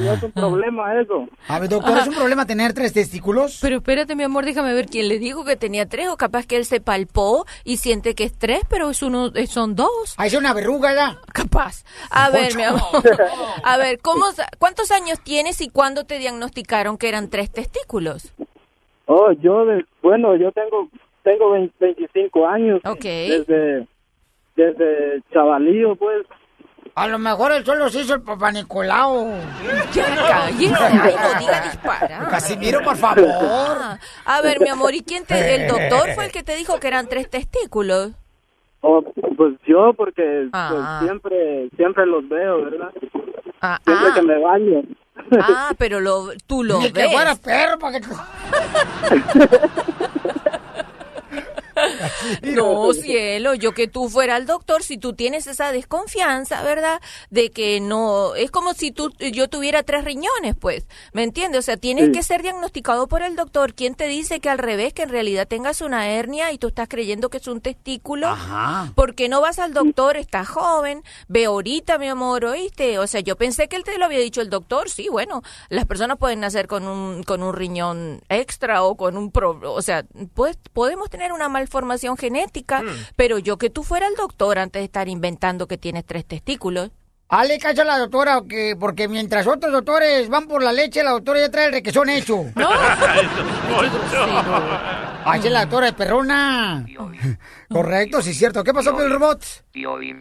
no 0.00 0.12
es 0.12 0.22
un 0.22 0.32
problema 0.32 1.00
eso. 1.00 1.28
A 1.48 1.58
ver, 1.58 1.68
doctor, 1.68 1.98
¿es 1.98 2.06
un 2.06 2.14
problema 2.14 2.46
tener 2.46 2.72
tres 2.74 2.92
testículos? 2.92 3.58
Pero 3.60 3.76
espérate, 3.76 4.14
mi 4.14 4.22
amor, 4.24 4.44
déjame 4.44 4.72
ver 4.72 4.86
quién 4.86 5.08
le 5.08 5.18
dijo 5.18 5.44
que 5.44 5.56
tenía 5.56 5.86
tres, 5.86 6.08
o 6.08 6.16
capaz 6.16 6.46
que 6.46 6.56
él 6.56 6.64
se 6.64 6.80
palpó 6.80 7.44
y 7.64 7.78
siente 7.78 8.14
que 8.14 8.24
es 8.24 8.36
tres, 8.36 8.60
pero 8.68 8.90
es 8.90 9.02
uno, 9.02 9.32
son 9.48 9.74
dos. 9.74 10.14
Ah, 10.16 10.26
es 10.26 10.34
una 10.34 10.52
verruga 10.54 10.94
ya. 10.94 11.18
Capaz. 11.32 11.84
A 12.10 12.30
ver, 12.30 12.56
mi 12.56 12.62
amor. 12.62 12.82
A 13.64 13.76
ver, 13.78 14.00
¿cómo, 14.00 14.26
¿cuántos 14.58 14.90
años 14.90 15.20
tienes 15.20 15.60
y 15.60 15.68
cuándo 15.68 16.04
te 16.04 16.18
diagnosticaron 16.18 16.98
que 16.98 17.08
eran 17.08 17.30
tres 17.30 17.50
testículos? 17.50 18.32
Oh, 19.06 19.30
yo 19.32 19.64
de, 19.64 19.84
bueno, 20.02 20.36
yo 20.36 20.50
tengo 20.50 20.88
tengo 21.26 21.50
20 21.50 21.74
25 21.80 22.46
años. 22.46 22.80
Ok. 22.84 23.02
Desde 23.02 23.86
desde 24.54 25.22
chavalío, 25.32 25.96
pues. 25.96 26.24
A 26.94 27.08
lo 27.08 27.18
mejor 27.18 27.52
el 27.52 27.64
solo 27.64 27.90
se 27.90 28.00
hizo 28.02 28.14
el 28.14 28.22
papá 28.22 28.52
Nicolau. 28.52 29.28
Ya, 29.92 30.06
cállese. 30.16 30.74
Ay, 30.82 31.14
no 31.14 31.40
diga 31.40 31.60
disparar. 31.64 32.28
Casimiro, 32.30 32.80
por 32.82 32.96
favor. 32.96 33.26
Ah, 33.28 33.98
a 34.24 34.40
ver, 34.40 34.60
mi 34.60 34.68
amor, 34.68 34.94
¿y 34.94 35.02
quién 35.02 35.26
te, 35.26 35.56
el 35.56 35.68
doctor 35.68 36.14
fue 36.14 36.26
el 36.26 36.32
que 36.32 36.42
te 36.42 36.56
dijo 36.56 36.78
que 36.80 36.88
eran 36.88 37.06
tres 37.08 37.28
testículos? 37.28 38.12
Oh, 38.80 39.02
pues 39.36 39.54
yo 39.66 39.92
porque 39.94 40.48
Ah. 40.52 40.68
pues, 40.70 41.10
siempre 41.10 41.68
siempre 41.76 42.06
los 42.06 42.26
veo, 42.28 42.64
¿verdad? 42.64 42.90
Ah, 43.60 43.78
Siempre 43.84 44.08
ah. 44.10 44.14
que 44.14 44.22
me 44.22 44.38
baño. 44.38 44.82
Ah, 45.40 45.72
pero 45.76 46.00
lo, 46.00 46.28
tú 46.46 46.62
lo 46.62 46.78
Ni 46.78 46.92
que 46.92 47.02
ves. 47.02 47.12
fueras 47.12 47.38
perro 47.40 47.78
para 47.78 48.00
que... 48.00 48.06
No, 52.42 52.92
cielo, 52.92 53.54
yo 53.54 53.72
que 53.72 53.88
tú 53.88 54.08
fuera 54.08 54.36
el 54.36 54.46
doctor, 54.46 54.82
si 54.82 54.98
tú 54.98 55.12
tienes 55.14 55.46
esa 55.46 55.72
desconfianza, 55.72 56.62
¿verdad? 56.62 57.00
De 57.30 57.50
que 57.50 57.80
no, 57.80 58.34
es 58.34 58.50
como 58.50 58.74
si 58.74 58.90
tú, 58.92 59.12
yo 59.32 59.48
tuviera 59.48 59.82
tres 59.82 60.04
riñones, 60.04 60.54
pues, 60.58 60.86
¿me 61.12 61.22
entiendes? 61.22 61.60
O 61.60 61.62
sea, 61.62 61.76
tienes 61.76 62.06
Sí. 62.06 62.12
que 62.12 62.22
ser 62.22 62.42
diagnosticado 62.42 63.08
por 63.08 63.22
el 63.22 63.36
doctor. 63.36 63.74
¿Quién 63.74 63.94
te 63.94 64.06
dice 64.06 64.40
que 64.40 64.48
al 64.48 64.58
revés, 64.58 64.92
que 64.92 65.02
en 65.02 65.08
realidad 65.08 65.48
tengas 65.48 65.80
una 65.80 66.08
hernia 66.08 66.52
y 66.52 66.58
tú 66.58 66.68
estás 66.68 66.88
creyendo 66.88 67.28
que 67.30 67.38
es 67.38 67.46
un 67.48 67.60
testículo? 67.60 68.28
Ajá. 68.28 68.92
¿Por 68.94 69.14
qué 69.14 69.28
no 69.28 69.40
vas 69.40 69.58
al 69.58 69.72
doctor? 69.74 70.16
Estás 70.16 70.48
joven, 70.48 71.02
ve 71.28 71.46
ahorita, 71.46 71.98
mi 71.98 72.08
amor, 72.08 72.44
¿oíste? 72.44 72.98
O 72.98 73.06
sea, 73.06 73.20
yo 73.20 73.36
pensé 73.36 73.68
que 73.68 73.76
él 73.76 73.84
te 73.84 73.98
lo 73.98 74.04
había 74.04 74.18
dicho 74.20 74.40
el 74.40 74.50
doctor, 74.50 74.88
sí, 74.90 75.08
bueno, 75.08 75.42
las 75.68 75.84
personas 75.86 76.18
pueden 76.18 76.40
nacer 76.40 76.66
con 76.68 76.86
un, 76.86 77.22
con 77.22 77.42
un 77.42 77.54
riñón 77.54 78.22
extra 78.28 78.82
o 78.84 78.94
con 78.96 79.16
un, 79.16 79.30
pro- 79.30 79.58
o 79.72 79.82
sea, 79.82 80.04
pues, 80.34 80.58
podemos 80.72 81.10
tener 81.10 81.32
una 81.32 81.48
malformación 81.66 82.16
genética, 82.16 82.82
pero 83.16 83.38
yo 83.38 83.58
que 83.58 83.70
tú 83.70 83.82
fuera 83.82 84.06
el 84.06 84.14
doctor 84.14 84.58
antes 84.58 84.80
de 84.80 84.84
estar 84.84 85.08
inventando 85.08 85.66
que 85.66 85.76
tienes 85.76 86.04
tres 86.06 86.24
testículos. 86.24 86.92
Hale 87.28 87.58
caso 87.58 87.82
a 87.82 87.84
la 87.84 87.98
doctora, 87.98 88.40
que, 88.48 88.76
porque 88.78 89.08
mientras 89.08 89.48
otros 89.48 89.72
doctores 89.72 90.28
van 90.28 90.46
por 90.46 90.62
la 90.62 90.72
leche, 90.72 91.02
la 91.02 91.10
doctora 91.10 91.40
ya 91.40 91.50
trae 91.50 91.66
el 91.66 91.72
requesón 91.72 92.08
hecho. 92.08 92.44
Ay, 95.24 95.40
es 95.42 95.50
la 95.50 95.62
doctora 95.62 95.86
de 95.86 95.92
perrona. 95.92 96.86
Correcto, 97.68 98.22
sí, 98.22 98.32
cierto. 98.32 98.62
¿Qué 98.62 98.72
pasó, 98.72 98.96
Piel 98.96 99.10
Robot? 99.10 99.44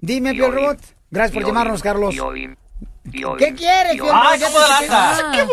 Dime, 0.02 0.34
Piel 0.34 0.52
Robot. 0.52 0.80
Gracias 1.12 1.34
por 1.36 1.46
llamarnos, 1.46 1.84
Carlos. 1.84 2.16
¿Qué 3.38 3.54
quieres, 3.54 3.92
Piel. 3.92 4.10
Robot? 4.10 4.34
Expliqué. 4.34 5.44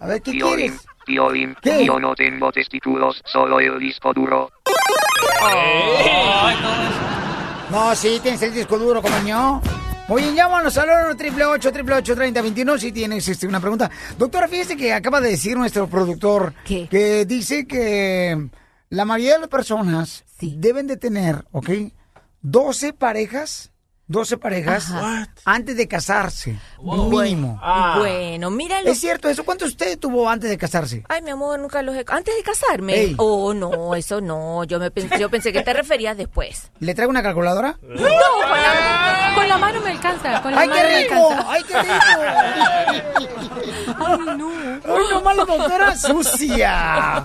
A 0.00 0.06
ver, 0.06 0.20
¿qué 0.20 0.32
quieres? 0.32 0.86
Piolín, 1.08 1.56
¿Qué? 1.62 1.86
yo 1.86 1.98
no 1.98 2.14
tengo 2.14 2.52
testículos, 2.52 3.22
solo 3.24 3.58
el 3.60 3.78
disco 3.78 4.12
duro. 4.12 4.50
No, 7.70 7.94
sí, 7.94 8.20
tienes 8.22 8.42
el 8.42 8.52
disco 8.52 8.78
duro, 8.78 9.00
como 9.00 9.26
yo. 9.26 9.62
Muy 10.08 10.22
bien, 10.22 10.34
llámanos 10.34 10.76
al 10.76 10.88
1 10.88 10.96
888 11.12 11.68
888 11.68 12.14
3021 12.14 12.78
si 12.78 12.92
tienes 12.92 13.26
este, 13.26 13.46
una 13.46 13.58
pregunta. 13.58 13.90
Doctora, 14.18 14.48
fíjese 14.48 14.76
que 14.76 14.92
acaba 14.92 15.20
de 15.22 15.30
decir 15.30 15.56
nuestro 15.56 15.86
productor 15.88 16.52
que 16.64 17.24
dice 17.26 17.66
que 17.66 18.48
la 18.90 19.04
mayoría 19.06 19.34
de 19.34 19.40
las 19.40 19.48
personas 19.48 20.24
deben 20.40 20.86
de 20.86 20.98
tener, 20.98 21.46
¿ok? 21.52 21.70
12 22.42 22.92
parejas, 22.92 23.72
12 24.10 24.38
parejas 24.38 24.90
Ajá. 24.90 25.28
antes 25.44 25.76
de 25.76 25.86
casarse, 25.86 26.58
Wow. 26.78 27.10
mínimo. 27.10 27.60
Bueno, 27.98 28.50
míralo. 28.50 28.90
¿Es 28.90 28.98
cierto 29.00 29.28
eso? 29.28 29.44
¿Cuánto 29.44 29.66
usted 29.66 29.98
tuvo 29.98 30.28
antes 30.30 30.48
de 30.48 30.56
casarse? 30.56 31.04
Ay, 31.10 31.20
mi 31.20 31.30
amor, 31.30 31.58
nunca 31.60 31.82
los 31.82 31.94
he... 31.94 32.04
Antes 32.08 32.34
de 32.34 32.42
casarme. 32.42 32.94
Ey. 32.94 33.14
Oh, 33.18 33.52
no, 33.52 33.94
eso 33.94 34.20
no. 34.22 34.64
Yo, 34.64 34.78
me 34.78 34.90
pensé, 34.90 35.18
yo 35.18 35.28
pensé 35.28 35.52
que 35.52 35.62
te 35.62 35.74
referías 35.74 36.16
después. 36.16 36.70
¿Le 36.80 36.94
traigo 36.94 37.10
una 37.10 37.22
calculadora? 37.22 37.78
No, 37.82 37.96
con 37.98 38.08
la, 38.62 39.32
con 39.34 39.48
la 39.48 39.58
mano 39.58 39.80
me 39.82 39.90
alcanza. 39.90 40.40
Con 40.40 40.52
la 40.54 40.60
¡Ay, 40.62 40.68
mano 40.68 40.80
qué 40.80 40.88
me 40.88 41.02
rico! 41.02 41.30
alcanza. 41.30 41.52
¡Ay, 41.52 41.62
qué 41.64 41.82
rico! 41.82 41.94
Ay, 43.98 44.36
no. 44.38 44.50
¡Ay, 44.96 45.04
no 45.10 45.20
más 45.20 45.36
la 45.36 45.44
doctora 45.44 45.96
sucia! 45.96 47.24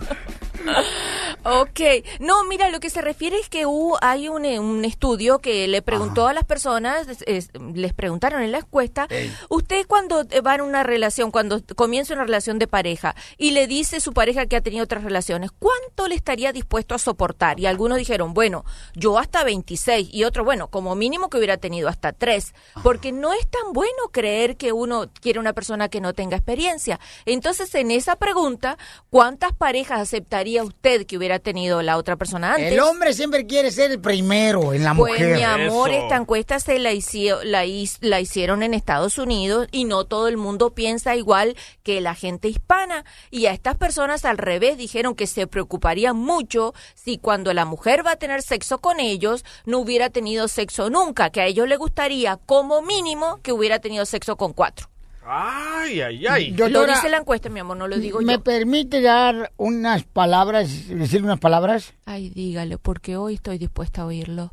Ok, 1.46 1.80
no, 2.20 2.44
mira, 2.46 2.70
lo 2.70 2.80
que 2.80 2.90
se 2.90 3.02
refiere 3.02 3.38
es 3.38 3.50
que 3.50 3.66
hubo, 3.66 3.98
hay 4.02 4.30
un, 4.30 4.46
eh, 4.46 4.60
un 4.60 4.86
estudio 4.86 5.40
que 5.40 5.68
le 5.68 5.82
preguntó 5.82 6.28
a 6.28 6.34
las 6.34 6.46
personas, 6.46 7.08
es- 7.08 7.24
es- 7.28 7.50
les 7.74 7.94
preguntaron 7.94 8.42
en 8.42 8.52
la 8.52 8.60
encuesta, 8.60 9.08
usted 9.50 9.86
cuando 9.88 10.24
va 10.46 10.56
en 10.56 10.62
una 10.62 10.84
relación, 10.84 11.32
cuando 11.32 11.62
comienza 11.76 12.14
una 12.14 12.24
relación 12.24 12.60
de 12.60 12.68
pareja 12.68 13.16
y 13.38 13.52
le 13.52 13.68
dice 13.68 14.00
su 14.00 14.14
pareja 14.14 14.46
que 14.46 14.56
ha 14.56 14.62
tenido 14.62 14.84
otras 14.86 15.04
relaciones, 15.04 15.52
¿cuánto 15.52 16.08
le 16.08 16.16
estaría 16.16 16.54
dispuesto 16.54 16.96
a 16.96 17.00
soportar? 17.00 17.60
Y 17.60 17.66
algunos 17.66 17.98
dijeron, 17.98 18.34
bueno, 18.34 18.64
yo 18.96 19.18
hasta 19.20 19.44
26 19.44 20.10
y 20.14 20.24
otro, 20.24 20.44
bueno, 20.46 20.70
como 20.70 20.96
mínimo 20.96 21.30
que 21.30 21.38
hubiera 21.38 21.58
tenido 21.58 21.90
hasta 21.90 22.14
3, 22.14 22.54
porque 22.84 23.12
no 23.12 23.34
es 23.34 23.48
tan 23.50 23.74
bueno 23.74 24.10
creer 24.12 24.56
que 24.56 24.72
uno 24.72 25.10
quiere 25.22 25.40
una 25.40 25.54
persona 25.54 25.90
que 25.90 26.00
no 26.02 26.14
tenga 26.14 26.38
experiencia. 26.38 27.00
Entonces, 27.26 27.74
en 27.76 27.92
esa 27.92 28.16
pregunta, 28.16 28.78
¿cuántas 29.10 29.52
parejas 29.54 30.00
aceptaría 30.00 30.64
usted 30.64 31.06
que 31.06 31.18
hubiera 31.18 31.33
hubiera 31.34 31.44
tenido 31.44 31.82
la 31.82 31.98
otra 31.98 32.16
persona 32.16 32.54
antes. 32.54 32.72
El 32.74 32.80
hombre 32.80 33.14
siempre 33.14 33.46
quiere 33.48 33.72
ser 33.72 33.92
el 33.92 34.00
primero 34.00 34.74
en 34.74 34.84
la 34.84 34.94
Pues 34.94 35.14
mujer. 35.14 35.36
mi 35.36 35.44
amor, 35.44 35.90
esta 35.90 36.16
encuesta 36.16 36.60
se 36.60 36.78
la, 36.80 36.92
hici- 36.94 37.34
la, 37.44 37.64
la 38.08 38.20
hicieron 38.22 38.62
en 38.62 38.74
Estados 38.74 39.18
Unidos 39.18 39.68
y 39.72 39.86
no 39.86 40.06
todo 40.06 40.28
el 40.28 40.38
mundo 40.38 40.74
piensa 40.76 41.16
igual 41.16 41.56
que 41.82 42.02
la 42.02 42.14
gente 42.14 42.48
hispana. 42.50 43.04
Y 43.32 43.48
a 43.48 43.52
estas 43.52 43.78
personas 43.78 44.26
al 44.26 44.38
revés 44.38 44.78
dijeron 44.78 45.16
que 45.16 45.26
se 45.28 45.48
preocuparían 45.48 46.16
mucho 46.16 46.74
si 46.94 47.18
cuando 47.18 47.54
la 47.54 47.66
mujer 47.66 48.06
va 48.06 48.12
a 48.12 48.16
tener 48.18 48.42
sexo 48.44 48.78
con 48.80 49.00
ellos 49.00 49.44
no 49.66 49.80
hubiera 49.80 50.10
tenido 50.12 50.48
sexo 50.48 50.90
nunca, 50.90 51.32
que 51.32 51.42
a 51.42 51.46
ellos 51.48 51.68
les 51.68 51.80
gustaría 51.80 52.38
como 52.46 52.82
mínimo 52.84 53.40
que 53.42 53.52
hubiera 53.52 53.80
tenido 53.80 54.06
sexo 54.06 54.36
con 54.38 54.54
cuatro. 54.54 54.88
Ay, 55.26 56.02
ay, 56.02 56.28
ay. 56.28 56.52
lo 56.52 56.66
Doctora, 56.70 56.96
dice 56.96 57.10
la 57.10 57.18
encuesta, 57.18 57.50
mi 57.50 57.60
amor, 57.62 57.78
no 57.78 57.88
lo 57.88 57.98
digo 57.98 58.20
¿Me 58.22 58.34
yo. 58.34 58.44
permite 58.44 59.02
dar 59.02 59.52
unas 59.58 60.04
palabras, 60.04 60.88
decir 60.90 61.24
unas 61.24 61.40
palabras? 61.40 61.94
Ay, 62.06 62.30
dígale, 62.30 62.78
porque 62.78 63.16
hoy 63.18 63.36
estoy 63.36 63.58
dispuesta 63.58 64.02
a 64.02 64.06
oírlo. 64.06 64.52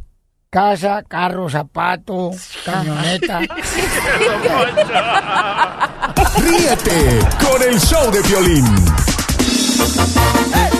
Casa, 0.50 1.02
carro, 1.06 1.48
zapato, 1.48 2.30
camioneta. 2.64 3.40
Ríete 6.38 7.18
con 7.40 7.62
el 7.62 7.78
show 7.80 8.10
de 8.10 8.20
violín. 8.22 8.64
Tú 10.70 10.79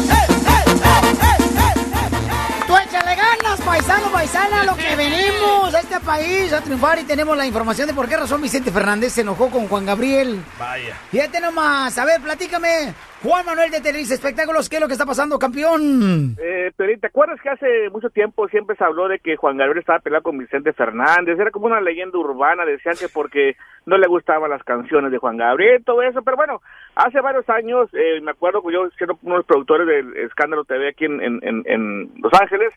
paisano, 3.71 4.11
paisana, 4.11 4.65
lo 4.65 4.75
que 4.75 4.97
venimos 4.97 5.73
a 5.73 5.79
este 5.79 6.01
país 6.01 6.53
a 6.53 6.61
triunfar 6.61 6.99
y 6.99 7.05
tenemos 7.05 7.37
la 7.37 7.47
información 7.47 7.87
de 7.87 7.95
por 7.95 8.09
qué 8.09 8.17
razón 8.17 8.43
Vicente 8.43 8.73
Fernández 8.73 9.13
se 9.13 9.21
enojó 9.21 9.49
con 9.49 9.69
Juan 9.69 9.87
Gabriel. 9.87 10.43
Vaya. 10.59 10.99
Fíjate 11.13 11.41
nomás, 11.41 11.97
a 11.97 12.05
ver, 12.05 12.21
platícame. 12.21 12.93
Juan 13.23 13.45
Manuel 13.45 13.71
de 13.71 13.83
Televisa 13.83 14.15
Espectáculos, 14.15 14.71
¿qué 14.71 14.77
es 14.77 14.81
lo 14.81 14.87
que 14.87 14.95
está 14.95 15.05
pasando, 15.05 15.39
campeón? 15.39 16.37
Eh, 16.41 16.73
¿te 16.75 17.07
acuerdas 17.07 17.39
que 17.43 17.51
hace 17.51 17.91
mucho 17.91 18.09
tiempo 18.09 18.49
siempre 18.49 18.77
se 18.77 18.85
habló 18.85 19.09
de 19.09 19.19
que 19.19 19.37
Juan 19.37 19.59
Gabriel 19.59 19.81
estaba 19.81 19.99
peleado 19.99 20.23
con 20.23 20.39
Vicente 20.39 20.73
Fernández? 20.73 21.39
Era 21.39 21.51
como 21.51 21.67
una 21.67 21.83
leyenda 21.83 22.17
urbana, 22.17 22.65
decían 22.65 22.95
que 22.99 23.09
porque 23.13 23.57
no 23.85 23.99
le 23.99 24.07
gustaban 24.07 24.49
las 24.49 24.63
canciones 24.65 25.13
de 25.13 25.19
Juan 25.19 25.37
Gabriel, 25.37 25.85
todo 25.85 26.01
eso, 26.03 26.23
pero 26.23 26.39
bueno, 26.39 26.63
hace 26.95 27.21
varios 27.21 27.47
años, 27.51 27.91
eh, 27.93 28.21
me 28.23 28.31
acuerdo 28.31 28.63
que 28.63 28.73
yo 28.73 28.89
siendo 28.97 29.19
uno 29.23 29.35
de 29.35 29.39
los 29.41 29.47
productores 29.47 29.87
del 29.87 30.17
Escándalo 30.17 30.65
TV 30.65 30.89
aquí 30.89 31.05
en, 31.05 31.21
en, 31.21 31.41
en- 31.43 31.63
en 31.67 32.11
Los 32.23 32.33
Ángeles, 32.41 32.73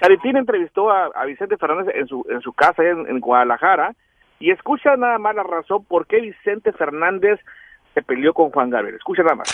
Charitín 0.00 0.36
entrevistó 0.36 0.90
a, 0.92 1.06
a 1.06 1.24
Vicente 1.24 1.56
Fernández 1.56 1.92
en 1.96 2.06
su, 2.06 2.24
en 2.30 2.40
su 2.40 2.52
casa 2.52 2.84
en, 2.84 3.08
en 3.08 3.18
Guadalajara 3.18 3.94
y 4.38 4.52
escucha 4.52 4.96
nada 4.96 5.18
más 5.18 5.34
la 5.34 5.42
razón 5.42 5.84
por 5.86 6.06
qué 6.06 6.20
Vicente 6.20 6.70
Fernández 6.72 7.40
se 7.94 8.02
peleó 8.02 8.32
con 8.32 8.50
Juan 8.50 8.70
Gabriel. 8.70 8.94
Escucha 8.96 9.22
nada 9.24 9.34
más. 9.36 9.48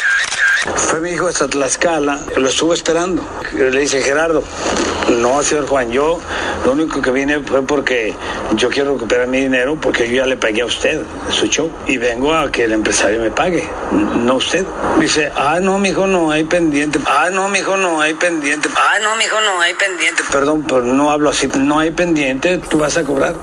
Fue 0.65 1.01
mi 1.01 1.11
hijo 1.11 1.27
hasta 1.27 1.47
Tlaxcala, 1.47 2.20
lo 2.36 2.49
estuve 2.49 2.74
esperando. 2.74 3.23
Le 3.53 3.81
dice, 3.81 4.01
Gerardo, 4.01 4.43
no, 5.19 5.43
señor 5.43 5.66
Juan, 5.66 5.91
yo 5.91 6.19
lo 6.65 6.73
único 6.73 7.03
que 7.03 7.11
vine 7.11 7.41
fue 7.41 7.62
porque 7.62 8.15
yo 8.55 8.70
quiero 8.70 8.95
recuperar 8.95 9.27
mi 9.27 9.43
dinero 9.43 9.77
porque 9.78 10.09
yo 10.09 10.16
ya 10.16 10.27
le 10.27 10.39
pagué 10.39 10.62
a 10.62 10.66
usted 10.66 11.03
su 11.28 11.49
show 11.49 11.70
y 11.86 11.99
vengo 11.99 12.32
a 12.32 12.51
que 12.51 12.65
el 12.65 12.73
empresario 12.73 13.20
me 13.20 13.31
pague, 13.31 13.69
no 13.93 14.36
usted. 14.36 14.65
Dice, 14.99 15.31
ah, 15.36 15.61
no, 15.61 15.78
mijo, 15.78 16.07
no 16.07 16.31
hay 16.31 16.45
pendiente. 16.45 16.99
Ah, 17.07 17.28
no, 17.31 17.51
mijo, 17.51 17.77
no 17.77 18.01
hay 18.01 18.15
pendiente. 18.15 18.70
Ah, 18.74 18.99
no, 19.03 19.16
mijo, 19.16 19.36
no 19.43 19.61
hay 19.61 19.74
pendiente. 19.74 20.23
Perdón, 20.32 20.65
pero 20.66 20.82
no 20.82 21.11
hablo 21.11 21.28
así. 21.28 21.47
No 21.59 21.78
hay 21.78 21.91
pendiente, 21.91 22.57
tú 22.57 22.78
vas 22.78 22.97
a 22.97 23.05
cobrar. 23.05 23.35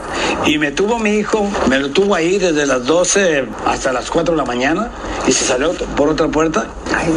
Y 0.46 0.58
me 0.58 0.72
tuvo 0.72 0.98
mi 0.98 1.18
hijo, 1.18 1.48
me 1.68 1.78
lo 1.78 1.92
tuvo 1.92 2.16
ahí 2.16 2.40
desde 2.40 2.66
las 2.66 2.84
12 2.86 3.46
hasta 3.68 3.94
las 3.94 4.10
4 4.10 4.34
de 4.34 4.38
la 4.38 4.46
mañana 4.46 4.90
y 5.28 5.32
se 5.32 5.46
salió 5.46 5.72
por 5.96 6.10
otra 6.10 6.28
puerta. 6.28 6.66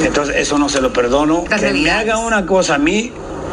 Entonces, 0.03 0.37
eso 0.37 0.59
no 0.59 0.69
se 0.69 0.81
lo 0.81 0.93
perdono. 0.93 1.45
Que 1.45 1.73
me 1.73 1.91
haga 1.91 2.19
una 2.19 2.47
cosa 2.47 2.77
a 2.77 2.79
mí, 2.79 3.13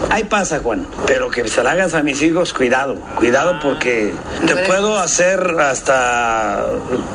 ahí 0.10 0.24
pasa, 0.24 0.60
Juan. 0.60 0.88
Pero 1.06 1.30
que 1.30 1.48
se 1.48 1.64
la 1.64 1.72
hagas 1.72 1.94
a 1.94 2.04
mis 2.04 2.22
hijos, 2.22 2.54
cuidado. 2.54 2.96
Cuidado 3.16 3.60
porque 3.62 4.14
te 4.46 4.56
puedo 4.68 4.98
hacer 4.98 5.40
hasta 5.60 6.66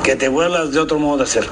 que 0.04 0.16
te 0.16 0.28
vuelvas 0.28 0.72
de 0.72 0.80
otro 0.80 0.98
modo 0.98 1.18
de 1.18 1.22
hacer. 1.24 1.44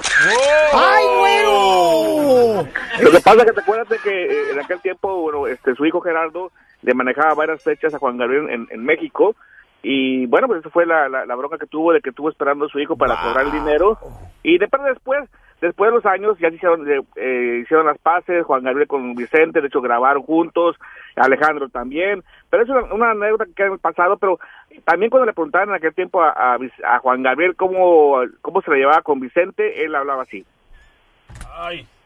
¡Ay, 0.73 1.05
güero! 1.19 2.69
Lo 3.01 3.11
que 3.11 3.21
pasa 3.21 3.39
es 3.39 3.45
que 3.47 3.53
te 3.53 3.61
acuerdas 3.61 3.89
de 3.89 3.99
que 3.99 4.25
eh, 4.25 4.53
en 4.53 4.61
aquel 4.61 4.81
tiempo, 4.81 5.21
bueno, 5.23 5.47
este, 5.47 5.75
su 5.75 5.85
hijo 5.85 6.01
Gerardo 6.01 6.53
le 6.83 6.95
manejaba 6.95 7.35
varias 7.35 7.63
fechas 7.63 7.93
a 7.95 7.99
Juan 7.99 8.17
Gabriel 8.17 8.49
en, 8.51 8.69
en 8.71 8.85
México 8.85 9.35
y 9.83 10.25
bueno, 10.27 10.47
pues 10.47 10.61
eso 10.61 10.71
fue 10.71 10.87
la, 10.87 11.09
la, 11.11 11.27
la 11.27 11.35
bronca 11.35 11.59
que 11.59 11.67
tuvo 11.67 11.93
de 11.93 12.01
que 12.01 12.11
estuvo 12.11 12.31
esperando 12.31 12.65
a 12.65 12.69
su 12.69 12.79
hijo 12.81 12.97
para 12.97 13.21
cobrar 13.21 13.45
el 13.45 13.53
dinero 13.53 13.99
y 14.43 14.57
después 14.59 14.83
después 14.85 15.29
después 15.67 15.91
de 15.91 15.97
los 15.97 16.07
años 16.07 16.37
ya 16.41 16.49
se 16.51 16.57
hicieron 16.57 16.91
eh, 16.91 17.01
eh, 17.17 17.61
hicieron 17.63 17.87
las 17.87 17.99
paces 17.99 18.45
Juan 18.45 18.63
Gabriel 18.63 18.87
con 18.89 19.15
Vicente 19.15 19.61
de 19.61 19.67
hecho 19.69 19.81
grabaron 19.81 20.23
juntos 20.23 20.77
Alejandro 21.17 21.69
también 21.69 22.23
pero 22.51 22.63
es 22.63 22.69
una, 22.69 22.93
una 22.95 23.11
anécdota 23.13 23.47
que 23.47 23.53
queda 23.55 23.67
en 23.69 23.73
el 23.75 23.79
pasado 23.79 24.17
pero 24.19 24.39
también 24.85 25.11
cuando 25.11 25.27
le 25.27 25.33
preguntaban 25.33 25.69
en 25.71 25.75
aquel 25.77 25.95
tiempo 25.95 26.23
a, 26.23 26.31
a, 26.31 26.59
Vic- 26.59 26.85
a 26.85 26.99
Juan 26.99 27.23
Gabriel 27.23 27.57
cómo 27.57 28.17
cómo 28.43 28.61
se 28.63 28.71
la 28.71 28.77
llevaba 28.77 29.03
con 29.03 29.21
Vicente 29.21 29.85
él 29.85 29.95
hablaba 29.95 30.23
así 30.23 30.45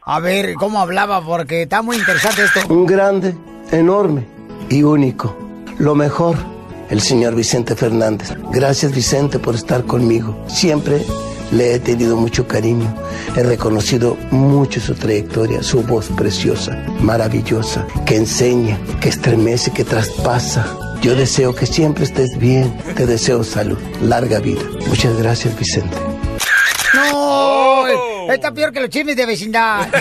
A 0.05 0.19
ver, 0.19 0.53
¿cómo 0.55 0.79
hablaba? 0.79 1.21
Porque 1.21 1.63
está 1.63 1.81
muy 1.81 1.97
interesante 1.97 2.41
esto. 2.43 2.61
Un 2.73 2.85
grande, 2.85 3.35
enorme 3.71 4.25
y 4.69 4.81
único. 4.83 5.35
Lo 5.79 5.93
mejor, 5.95 6.35
el 6.89 6.99
señor 7.01 7.35
Vicente 7.35 7.75
Fernández. 7.75 8.35
Gracias 8.51 8.93
Vicente 8.93 9.37
por 9.39 9.53
estar 9.55 9.83
conmigo. 9.85 10.35
Siempre 10.47 11.01
le 11.51 11.75
he 11.75 11.79
tenido 11.79 12.15
mucho 12.15 12.47
cariño. 12.47 12.93
He 13.35 13.43
reconocido 13.43 14.17
mucho 14.31 14.79
su 14.79 14.93
trayectoria, 14.95 15.61
su 15.63 15.81
voz 15.83 16.09
preciosa, 16.09 16.83
maravillosa, 17.01 17.85
que 18.05 18.15
enseña, 18.17 18.77
que 19.01 19.09
estremece, 19.09 19.71
que 19.71 19.83
traspasa. 19.83 20.65
Yo 21.01 21.15
deseo 21.15 21.55
que 21.55 21.65
siempre 21.65 22.03
estés 22.03 22.37
bien. 22.37 22.71
Te 22.95 23.05
deseo 23.05 23.43
salud, 23.43 23.77
larga 24.01 24.39
vida. 24.39 24.61
Muchas 24.87 25.17
gracias 25.17 25.57
Vicente. 25.57 25.95
No, 26.93 27.87
está 28.33 28.51
peor 28.51 28.71
que 28.73 28.81
los 28.81 28.89
chismes 28.89 29.15
de 29.15 29.25
vecindad. 29.25 29.87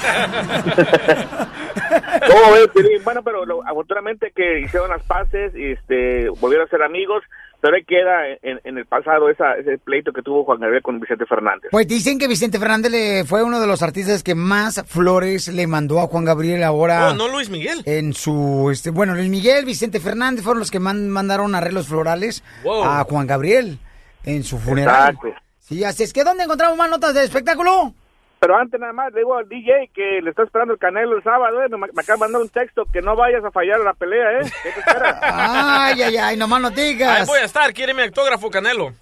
¿Cómo 2.26 2.52
ves? 2.52 3.02
Bueno, 3.04 3.22
pero 3.22 3.44
lo- 3.46 3.66
afortunadamente 3.66 4.32
que 4.34 4.60
hicieron 4.60 4.90
las 4.90 5.02
paces 5.02 5.52
y 5.54 5.72
este, 5.72 6.28
volvieron 6.40 6.66
a 6.66 6.70
ser 6.70 6.82
amigos, 6.82 7.22
pero 7.60 7.76
ahí 7.76 7.84
queda 7.84 8.28
en, 8.42 8.60
en 8.64 8.78
el 8.78 8.86
pasado 8.86 9.28
esa, 9.30 9.54
ese 9.56 9.78
pleito 9.78 10.12
que 10.12 10.22
tuvo 10.22 10.44
Juan 10.44 10.60
Gabriel 10.60 10.82
con 10.82 11.00
Vicente 11.00 11.26
Fernández. 11.26 11.68
Pues 11.70 11.88
dicen 11.88 12.18
que 12.18 12.28
Vicente 12.28 12.58
Fernández 12.58 12.90
le 12.92 13.24
fue 13.24 13.42
uno 13.42 13.60
de 13.60 13.66
los 13.66 13.82
artistas 13.82 14.22
que 14.22 14.34
más 14.34 14.82
flores 14.86 15.48
le 15.48 15.66
mandó 15.66 16.00
a 16.00 16.06
Juan 16.06 16.24
Gabriel 16.24 16.62
ahora. 16.62 17.10
Oh, 17.10 17.14
no 17.14 17.28
Luis 17.28 17.50
Miguel. 17.50 17.82
En 17.84 18.12
su, 18.12 18.68
este, 18.72 18.90
bueno, 18.90 19.14
Luis 19.14 19.28
Miguel, 19.28 19.64
Vicente 19.64 20.00
Fernández 20.00 20.44
fueron 20.44 20.60
los 20.60 20.70
que 20.70 20.78
man- 20.80 21.08
mandaron 21.08 21.54
arreglos 21.54 21.88
florales 21.88 22.42
Wow. 22.64 22.84
a 22.84 23.04
Juan 23.04 23.26
Gabriel 23.26 23.78
en 24.24 24.44
su 24.44 24.58
funeral. 24.58 25.14
Exacto. 25.14 25.28
Sí, 25.60 25.84
así 25.84 26.02
es 26.02 26.12
que 26.12 26.24
¿dónde 26.24 26.44
encontramos 26.44 26.78
más 26.78 26.88
notas 26.88 27.12
de 27.14 27.24
espectáculo? 27.24 27.92
Pero 28.40 28.56
antes 28.56 28.78
nada 28.80 28.92
más 28.92 29.12
le 29.12 29.20
digo 29.20 29.36
al 29.36 29.48
DJ 29.48 29.90
que 29.92 30.20
le 30.22 30.30
está 30.30 30.44
esperando 30.44 30.72
el 30.74 30.78
Canelo 30.78 31.16
el 31.16 31.22
sábado, 31.24 31.60
¿eh? 31.62 31.68
me, 31.70 31.78
me 31.78 31.86
acaba 32.02 32.14
de 32.14 32.20
mandar 32.20 32.40
un 32.42 32.48
texto 32.48 32.84
que 32.92 33.02
no 33.02 33.16
vayas 33.16 33.44
a 33.44 33.50
fallar 33.50 33.80
a 33.80 33.84
la 33.84 33.94
pelea, 33.94 34.40
¿eh? 34.40 34.50
¿Qué 34.62 34.70
te 34.70 34.78
espera? 34.86 35.18
Ay, 35.22 36.02
ay, 36.02 36.16
ay, 36.16 36.36
nomás 36.36 36.60
no 36.60 36.68
Ahí 36.68 36.74
digas. 36.74 37.26
voy 37.26 37.40
a 37.40 37.44
estar, 37.44 37.72
quiere 37.74 37.94
mi 37.94 38.02
autógrafo, 38.02 38.48
Canelo. 38.50 38.92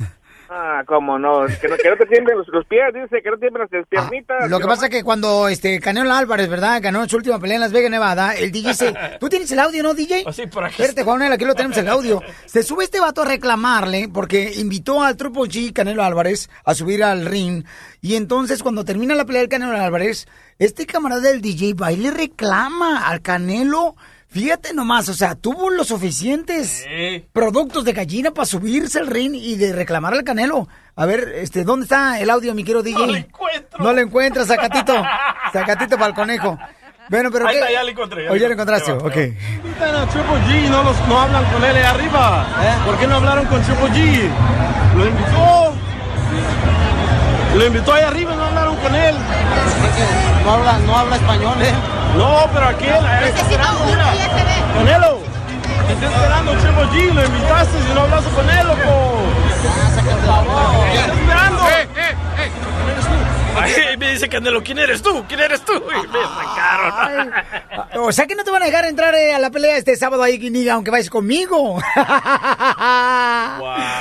Ah, 0.48 0.82
cómo 0.86 1.18
no, 1.18 1.46
que 1.60 1.68
no, 1.68 1.76
que 1.76 1.90
no 1.90 1.96
te 1.96 2.06
tiemblen 2.06 2.38
los, 2.38 2.48
los 2.48 2.64
pies, 2.66 2.82
dice, 2.94 3.22
que 3.22 3.30
no 3.30 3.38
tiemblen 3.38 3.66
las 3.70 3.86
piernitas. 3.88 4.36
Ah, 4.44 4.46
Lo 4.46 4.60
que 4.60 4.66
pasa 4.66 4.86
es 4.86 4.90
que 4.90 5.02
cuando 5.02 5.48
este 5.48 5.80
Canelo 5.80 6.12
Álvarez, 6.12 6.48
¿verdad? 6.48 6.80
Ganó 6.80 7.08
su 7.08 7.16
última 7.16 7.38
pelea 7.38 7.56
en 7.56 7.60
Las 7.62 7.72
Vegas, 7.72 7.90
Nevada, 7.90 8.34
el 8.34 8.52
DJ 8.52 8.74
se... 8.74 8.94
¿Tú 9.18 9.28
tienes 9.28 9.50
el 9.50 9.58
audio, 9.58 9.82
no, 9.82 9.94
DJ? 9.94 10.24
Así 10.26 10.46
por 10.46 10.64
aquí. 10.64 10.82
Espérate, 10.82 11.02
Juanel, 11.02 11.32
aquí 11.32 11.44
lo 11.44 11.54
tenemos 11.54 11.76
el 11.78 11.88
audio. 11.88 12.22
Se 12.44 12.62
sube 12.62 12.84
este 12.84 13.00
vato 13.00 13.22
a 13.22 13.24
reclamarle 13.24 14.08
porque 14.12 14.52
invitó 14.56 15.02
al 15.02 15.16
Triple 15.16 15.42
G, 15.42 15.72
Canelo 15.72 16.02
Álvarez, 16.04 16.48
a 16.64 16.74
subir 16.74 17.02
al 17.02 17.26
ring. 17.26 17.64
Y 18.00 18.14
entonces, 18.14 18.62
cuando 18.62 18.84
termina 18.84 19.14
la 19.14 19.24
pelea 19.24 19.40
del 19.40 19.48
Canelo 19.50 19.76
Álvarez, 19.76 20.28
este 20.58 20.86
camarada 20.86 21.22
del 21.22 21.40
DJ 21.40 21.74
va 21.74 21.92
y 21.92 21.96
le 21.96 22.10
reclama 22.10 23.08
al 23.08 23.20
Canelo. 23.20 23.96
Fíjate 24.36 24.74
nomás, 24.74 25.08
o 25.08 25.14
sea, 25.14 25.34
tuvo 25.34 25.70
los 25.70 25.88
suficientes 25.88 26.84
productos 27.32 27.86
de 27.86 27.94
gallina 27.94 28.32
para 28.32 28.44
subirse 28.44 28.98
al 28.98 29.06
ring 29.06 29.34
y 29.34 29.56
de 29.56 29.72
reclamar 29.72 30.12
al 30.12 30.24
Canelo. 30.24 30.68
A 30.94 31.06
ver, 31.06 31.32
este, 31.36 31.64
¿dónde 31.64 31.84
está 31.84 32.20
el 32.20 32.28
audio, 32.28 32.52
mi 32.54 32.62
querido 32.62 32.82
DJ? 32.82 32.98
No 32.98 33.06
lo 33.06 33.16
encuentro. 33.16 33.78
No 33.82 33.92
lo 33.94 34.00
encuentras, 34.02 34.48
Zacatito. 34.48 34.92
Zacatito 35.54 35.96
para 35.96 36.08
el 36.08 36.14
conejo. 36.14 36.58
Bueno, 37.08 37.30
pero 37.32 37.48
Ahí 37.48 37.54
¿qué? 37.54 37.60
está, 37.60 37.72
ya 37.72 37.82
lo 37.82 37.88
encontré, 37.88 38.24
ya 38.24 38.30
Oh, 38.30 38.36
ya 38.36 38.46
lo 38.48 38.52
encontraste, 38.52 38.92
va, 38.92 38.98
ok. 39.06 39.16
Invitan 39.16 39.96
a 39.96 40.06
Triple 40.06 40.34
G 40.48 40.66
y 40.66 40.68
no, 40.68 40.82
los, 40.82 41.08
no 41.08 41.18
hablan 41.18 41.44
con 41.50 41.64
él 41.64 41.74
ahí 41.76 41.82
arriba. 41.82 42.46
¿Por 42.84 42.98
qué 42.98 43.06
no 43.06 43.14
hablaron 43.16 43.46
con 43.46 43.62
Triple 43.62 43.88
G? 43.88 44.28
Lo 44.98 45.06
invitó. 45.06 45.74
Lo 47.56 47.66
invitó 47.68 47.92
ahí 47.94 48.02
arriba 48.02 48.34
y 48.34 48.36
no 48.36 48.44
hablaron 48.44 48.76
con 48.76 48.94
él. 48.94 49.14
No 50.44 50.52
habla, 50.52 50.78
no 50.80 50.94
habla 50.94 51.16
español, 51.16 51.62
¿eh? 51.62 51.72
No, 52.16 52.48
pero 52.52 52.68
aquí 52.68 52.86
ahí 52.86 53.28
está 53.28 53.42
esperando, 53.42 53.84
mira. 53.84 54.12
Canelo. 54.74 55.18
te 55.86 55.92
Está 55.92 56.06
esperando 56.06 56.52
Triple 56.52 56.84
G, 56.86 57.14
lo 57.14 57.24
invitaste 57.24 57.78
y 57.78 57.94
no 57.94 58.00
hablaste 58.02 58.30
con 58.30 58.50
él, 58.50 58.66
loco. 58.66 59.22
Está 60.94 61.12
esperando. 61.12 61.62
Me 63.98 64.12
dice 64.12 64.28
Canelo, 64.28 64.62
¿quién 64.62 64.78
eres 64.78 65.02
tú? 65.02 65.24
¿Quién 65.28 65.40
eres 65.40 65.62
tú? 65.64 65.72
Y 65.74 66.06
me 66.08 66.18
sacaron. 66.22 67.32
O 67.98 68.12
sea 68.12 68.26
que 68.26 68.34
no 68.34 68.44
te 68.44 68.50
van 68.50 68.62
a 68.62 68.66
dejar 68.66 68.84
entrar 68.84 69.14
eh, 69.14 69.34
a 69.34 69.38
la 69.38 69.50
pelea 69.50 69.76
este 69.76 69.96
sábado 69.96 70.22
ahí, 70.22 70.38
ni 70.50 70.68
aunque 70.68 70.90
vayas 70.90 71.08
conmigo. 71.10 71.74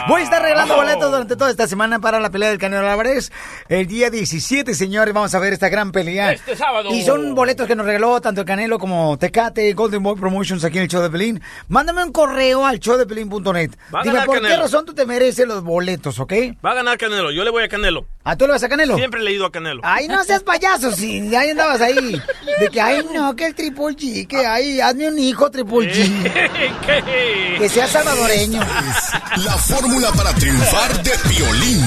Voy 0.08 0.22
a 0.22 0.24
estar 0.24 0.42
regalando 0.42 0.76
boletos 0.76 1.10
durante 1.12 1.36
toda 1.36 1.50
esta 1.50 1.68
semana 1.68 2.00
para 2.00 2.20
la 2.20 2.30
pelea 2.30 2.50
del 2.50 2.58
Canelo 2.58 2.90
Álvarez. 2.90 3.32
El 3.70 3.88
día 3.88 4.10
17, 4.10 4.74
señores, 4.74 5.14
vamos 5.14 5.34
a 5.34 5.40
ver 5.40 5.54
esta 5.54 5.70
gran 5.70 5.92
pelea. 5.92 6.34
Este 6.34 6.56
sábado. 6.56 6.90
Y 6.92 7.04
son 7.04 7.34
boletos 7.36 7.68
que 7.68 7.76
nos 7.76 7.86
regaló 7.86 8.20
tanto 8.22 8.42
el 8.42 8.48
Canelo 8.48 8.78
como 8.80 9.18
Tecate, 9.18 9.72
Golden 9.74 10.04
Boy 10.04 10.16
Promotions 10.20 10.64
aquí 10.64 10.78
en 10.78 10.84
el 10.84 10.90
show 10.90 11.02
de 11.02 11.10
Pelín. 11.10 11.42
Mándame 11.68 12.04
un 12.04 12.12
correo 12.12 12.66
al 12.66 12.80
showdepelín.net. 12.80 13.72
Dime 14.04 14.22
por 14.26 14.36
qué 14.36 14.42
Canelo. 14.42 14.64
razón 14.64 14.86
tú 14.86 14.94
te 14.94 15.06
mereces 15.06 15.48
los 15.48 15.64
boletos, 15.64 16.20
¿ok? 16.20 16.34
Va 16.66 16.72
a 16.72 16.76
ganar 16.76 16.98
Canelo, 16.98 17.32
yo 17.32 17.44
le 17.44 17.50
voy 17.50 17.64
a 17.64 17.68
Canelo. 17.70 18.06
¿A 18.24 18.36
tú 18.36 18.46
le 18.46 18.54
vas 18.54 18.64
a 18.64 18.70
Canelo? 18.70 18.96
Siempre 18.98 19.22
le 19.22 19.32
he 19.32 19.34
ido 19.36 19.45
a 19.46 19.52
Canelo. 19.52 19.82
Ay, 19.84 20.08
no 20.08 20.24
seas 20.24 20.44
payaso, 20.44 20.92
si 20.92 21.36
ahí 21.36 21.50
andabas 21.50 21.82
ahí. 21.82 22.22
De 22.60 22.70
que, 22.70 22.82
ay, 22.82 23.06
no, 23.14 23.36
que 23.36 23.48
el 23.48 23.56
Triple 23.56 23.96
G, 23.96 24.28
que, 24.28 24.46
ay, 24.46 24.80
hazme 24.82 25.10
un 25.10 25.20
hijo, 25.20 25.50
Triple 25.50 25.94
G. 25.94 27.58
Que 27.58 27.70
sea 27.70 27.88
salvadoreño. 27.88 28.60
La 28.60 29.58
fórmula 29.58 30.12
para 30.12 30.34
triunfar 30.34 31.04
de 31.04 31.12
violín. 31.30 31.82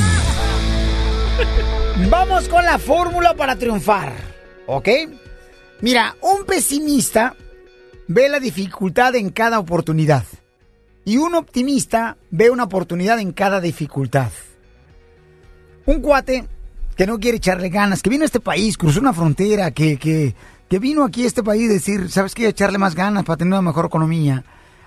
Vamos 2.11 2.49
con 2.49 2.65
la 2.65 2.79
fórmula 2.79 3.35
para 3.35 3.57
triunfar, 3.57 4.13
¿ok? 4.67 4.89
Mira, 5.81 6.17
un 6.23 6.45
pesimista 6.45 7.37
ve 8.07 8.29
la 8.29 8.41
dificultad 8.41 9.15
en 9.15 9.31
cada 9.31 9.59
oportunidad. 9.59 10.25
Y 11.05 11.19
un 11.19 11.35
optimista 11.35 12.17
ve 12.31 12.51
una 12.51 12.65
oportunidad 12.65 13.19
en 13.19 13.33
cada 13.33 13.61
dificultad. 13.61 14.31
Un 15.87 16.03
cuate 16.03 16.47
que 16.99 17.07
no 17.07 17.21
quiere 17.21 17.37
echarle 17.37 17.69
ganas, 17.69 18.03
que 18.03 18.11
vino 18.11 18.25
a 18.25 18.27
este 18.27 18.41
país, 18.41 18.77
cruzó 18.77 18.99
una 18.99 19.13
frontera, 19.13 19.71
que, 19.71 19.99
que, 19.99 20.35
que 20.69 20.79
vino 20.81 21.05
aquí 21.05 21.23
a 21.23 21.29
este 21.29 21.45
país 21.45 21.71
a 21.71 21.75
decir, 21.75 22.11
¿sabes 22.11 22.35
qué? 22.35 22.49
Echarle 22.49 22.77
más 22.77 22.97
ganas 22.97 23.23
para 23.25 23.37
tener 23.37 23.53
una 23.53 23.63
mejor 23.63 23.87
economía. 23.87 24.45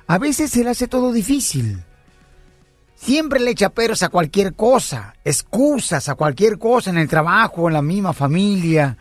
A 0.07 0.17
veces 0.17 0.51
se 0.51 0.61
le 0.61 0.71
hace 0.71 0.89
todo 0.89 1.13
difícil. 1.13 1.81
Siempre 2.95 3.39
le 3.39 3.51
echa 3.51 3.69
peros 3.69 4.03
a 4.03 4.09
cualquier 4.09 4.55
cosa, 4.55 5.13
excusas 5.23 6.09
a 6.09 6.15
cualquier 6.15 6.59
cosa 6.59 6.89
en 6.89 6.97
el 6.97 7.07
trabajo, 7.07 7.69
en 7.69 7.75
la 7.75 7.81
misma 7.81 8.11
familia. 8.11 8.97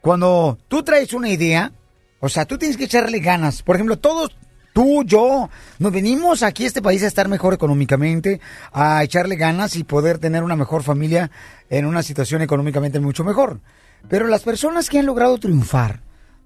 Cuando 0.00 0.56
tú 0.68 0.84
traes 0.84 1.12
una 1.14 1.30
idea, 1.30 1.72
o 2.20 2.28
sea, 2.28 2.44
tú 2.44 2.58
tienes 2.58 2.76
que 2.76 2.84
echarle 2.84 3.18
ganas. 3.18 3.64
Por 3.64 3.74
ejemplo, 3.74 3.98
todos, 3.98 4.36
tú, 4.72 5.04
yo, 5.04 5.50
nos 5.78 5.92
venimos 5.92 6.42
aquí 6.42 6.64
a 6.64 6.66
este 6.66 6.82
país 6.82 7.02
a 7.02 7.06
estar 7.06 7.28
mejor 7.28 7.54
económicamente, 7.54 8.40
a 8.72 9.02
echarle 9.02 9.36
ganas 9.36 9.76
y 9.76 9.84
poder 9.84 10.18
tener 10.18 10.42
una 10.42 10.56
mejor 10.56 10.82
familia 10.82 11.30
en 11.70 11.86
una 11.86 12.02
situación 12.02 12.42
económicamente 12.42 13.00
mucho 13.00 13.24
mejor. 13.24 13.60
Pero 14.08 14.26
las 14.26 14.42
personas 14.42 14.88
que 14.88 14.98
han 14.98 15.06
logrado 15.06 15.38
triunfar 15.38 16.02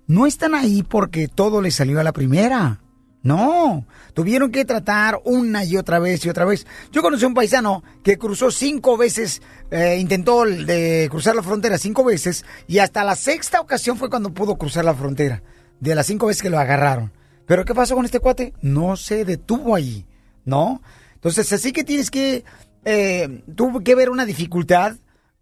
no 0.06 0.26
están 0.26 0.54
ahí 0.54 0.82
porque 0.82 1.28
todo 1.28 1.60
les 1.60 1.74
salió 1.74 2.00
a 2.00 2.04
la 2.04 2.12
primera. 2.12 2.80
No, 3.22 3.84
tuvieron 4.14 4.52
que 4.52 4.64
tratar 4.64 5.18
una 5.24 5.64
y 5.64 5.76
otra 5.76 5.98
vez 5.98 6.24
y 6.24 6.28
otra 6.28 6.44
vez. 6.44 6.64
Yo 6.92 7.02
conocí 7.02 7.24
a 7.24 7.26
un 7.26 7.34
paisano 7.34 7.82
que 8.04 8.18
cruzó 8.18 8.52
cinco 8.52 8.96
veces, 8.96 9.42
eh, 9.72 9.96
intentó 9.98 10.44
de 10.44 11.08
cruzar 11.10 11.34
la 11.34 11.42
frontera 11.42 11.76
cinco 11.76 12.04
veces 12.04 12.44
y 12.68 12.78
hasta 12.78 13.02
la 13.02 13.16
sexta 13.16 13.60
ocasión 13.60 13.96
fue 13.96 14.10
cuando 14.10 14.32
pudo 14.32 14.56
cruzar 14.56 14.84
la 14.84 14.94
frontera, 14.94 15.42
de 15.80 15.96
las 15.96 16.06
cinco 16.06 16.26
veces 16.26 16.40
que 16.40 16.50
lo 16.50 16.60
agarraron. 16.60 17.10
Pero 17.46 17.64
¿qué 17.64 17.74
pasó 17.74 17.94
con 17.94 18.04
este 18.04 18.20
cuate? 18.20 18.52
No 18.62 18.96
se 18.96 19.24
detuvo 19.24 19.74
ahí, 19.74 20.06
¿no? 20.44 20.82
Entonces, 21.14 21.52
así 21.52 21.72
que 21.72 21.84
tienes 21.84 22.10
que, 22.10 22.44
eh, 22.84 23.42
tuvo 23.54 23.80
que 23.80 23.94
ver 23.94 24.10
una 24.10 24.24
dificultad, 24.24 24.96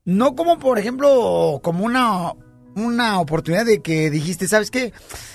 no 0.05 0.35
como 0.35 0.59
por 0.59 0.79
ejemplo, 0.79 1.61
como 1.63 1.85
una, 1.85 2.33
una 2.77 3.21
oportunidad 3.21 3.65
de 3.67 3.81
que 3.81 4.11
dijiste, 4.11 4.47
¿sabes 4.49 4.71
qué? 4.71 4.93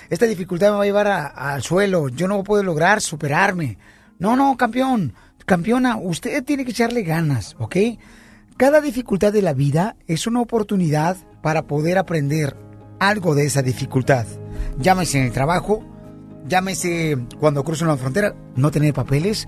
Esta 0.10 0.26
dificultad 0.26 0.72
me 0.72 0.78
va 0.78 0.84
a 0.84 0.86
llevar 0.86 1.08
a- 1.08 1.26
al 1.28 1.62
suelo, 1.64 2.10
yo 2.10 2.28
no 2.28 2.44
poder 2.44 2.66
lograr 2.66 3.02
superarme. 3.02 3.78
No, 4.20 4.36
no, 4.36 4.56
campeón, 4.58 5.14
campeona, 5.46 5.98
usted 5.98 6.44
tiene 6.44 6.66
que 6.66 6.72
echarle 6.72 7.02
ganas, 7.04 7.56
¿ok? 7.60 7.76
Cada 8.58 8.82
dificultad 8.82 9.32
de 9.34 9.42
la 9.42 9.54
vida 9.54 9.96
es 10.08 10.28
una 10.28 10.42
oportunidad 10.42 11.18
para 11.42 11.64
poder 11.68 11.98
aprender 11.98 12.56
algo 13.00 13.34
de 13.34 13.46
esa 13.46 13.62
dificultad. 13.62 14.26
Llámese 14.78 15.20
en 15.20 15.26
el 15.26 15.32
trabajo, 15.32 15.84
llámese 16.48 17.18
cuando 17.40 17.64
cruzan 17.64 17.88
la 17.88 17.98
frontera, 17.98 18.36
no 18.56 18.72
tener 18.72 18.94
papeles. 18.94 19.48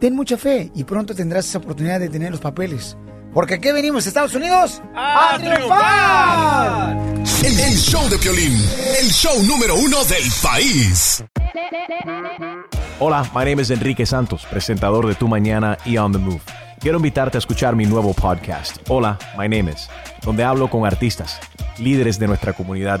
Ten 0.00 0.14
mucha 0.14 0.36
fe 0.36 0.70
y 0.74 0.84
pronto 0.84 1.14
tendrás 1.14 1.48
esa 1.48 1.58
oportunidad 1.58 2.00
de 2.00 2.08
tener 2.08 2.30
los 2.30 2.40
papeles. 2.40 2.96
Porque 3.32 3.54
aquí 3.54 3.70
venimos, 3.70 4.06
Estados 4.06 4.34
Unidos, 4.34 4.82
a, 4.94 5.36
triunfar. 5.38 6.96
El, 7.44 7.60
el 7.60 7.76
show 7.76 8.08
de 8.08 8.16
Piolín, 8.18 8.54
el 8.98 9.10
show 9.10 9.42
número 9.42 9.74
uno 9.76 10.04
del 10.04 10.24
país. 10.42 11.22
Hola, 12.98 13.30
my 13.34 13.44
name 13.44 13.60
is 13.60 13.70
Enrique 13.70 14.06
Santos, 14.06 14.46
presentador 14.50 15.06
de 15.06 15.14
Tu 15.14 15.28
Mañana 15.28 15.76
y 15.84 15.98
On 15.98 16.12
the 16.12 16.18
Move. 16.18 16.40
Quiero 16.80 16.96
invitarte 16.96 17.36
a 17.36 17.40
escuchar 17.40 17.76
mi 17.76 17.84
nuevo 17.84 18.14
podcast, 18.14 18.78
Hola, 18.88 19.18
my 19.36 19.48
name 19.48 19.70
is, 19.70 19.88
donde 20.22 20.44
hablo 20.44 20.70
con 20.70 20.86
artistas, 20.86 21.38
líderes 21.78 22.18
de 22.18 22.26
nuestra 22.26 22.54
comunidad 22.54 23.00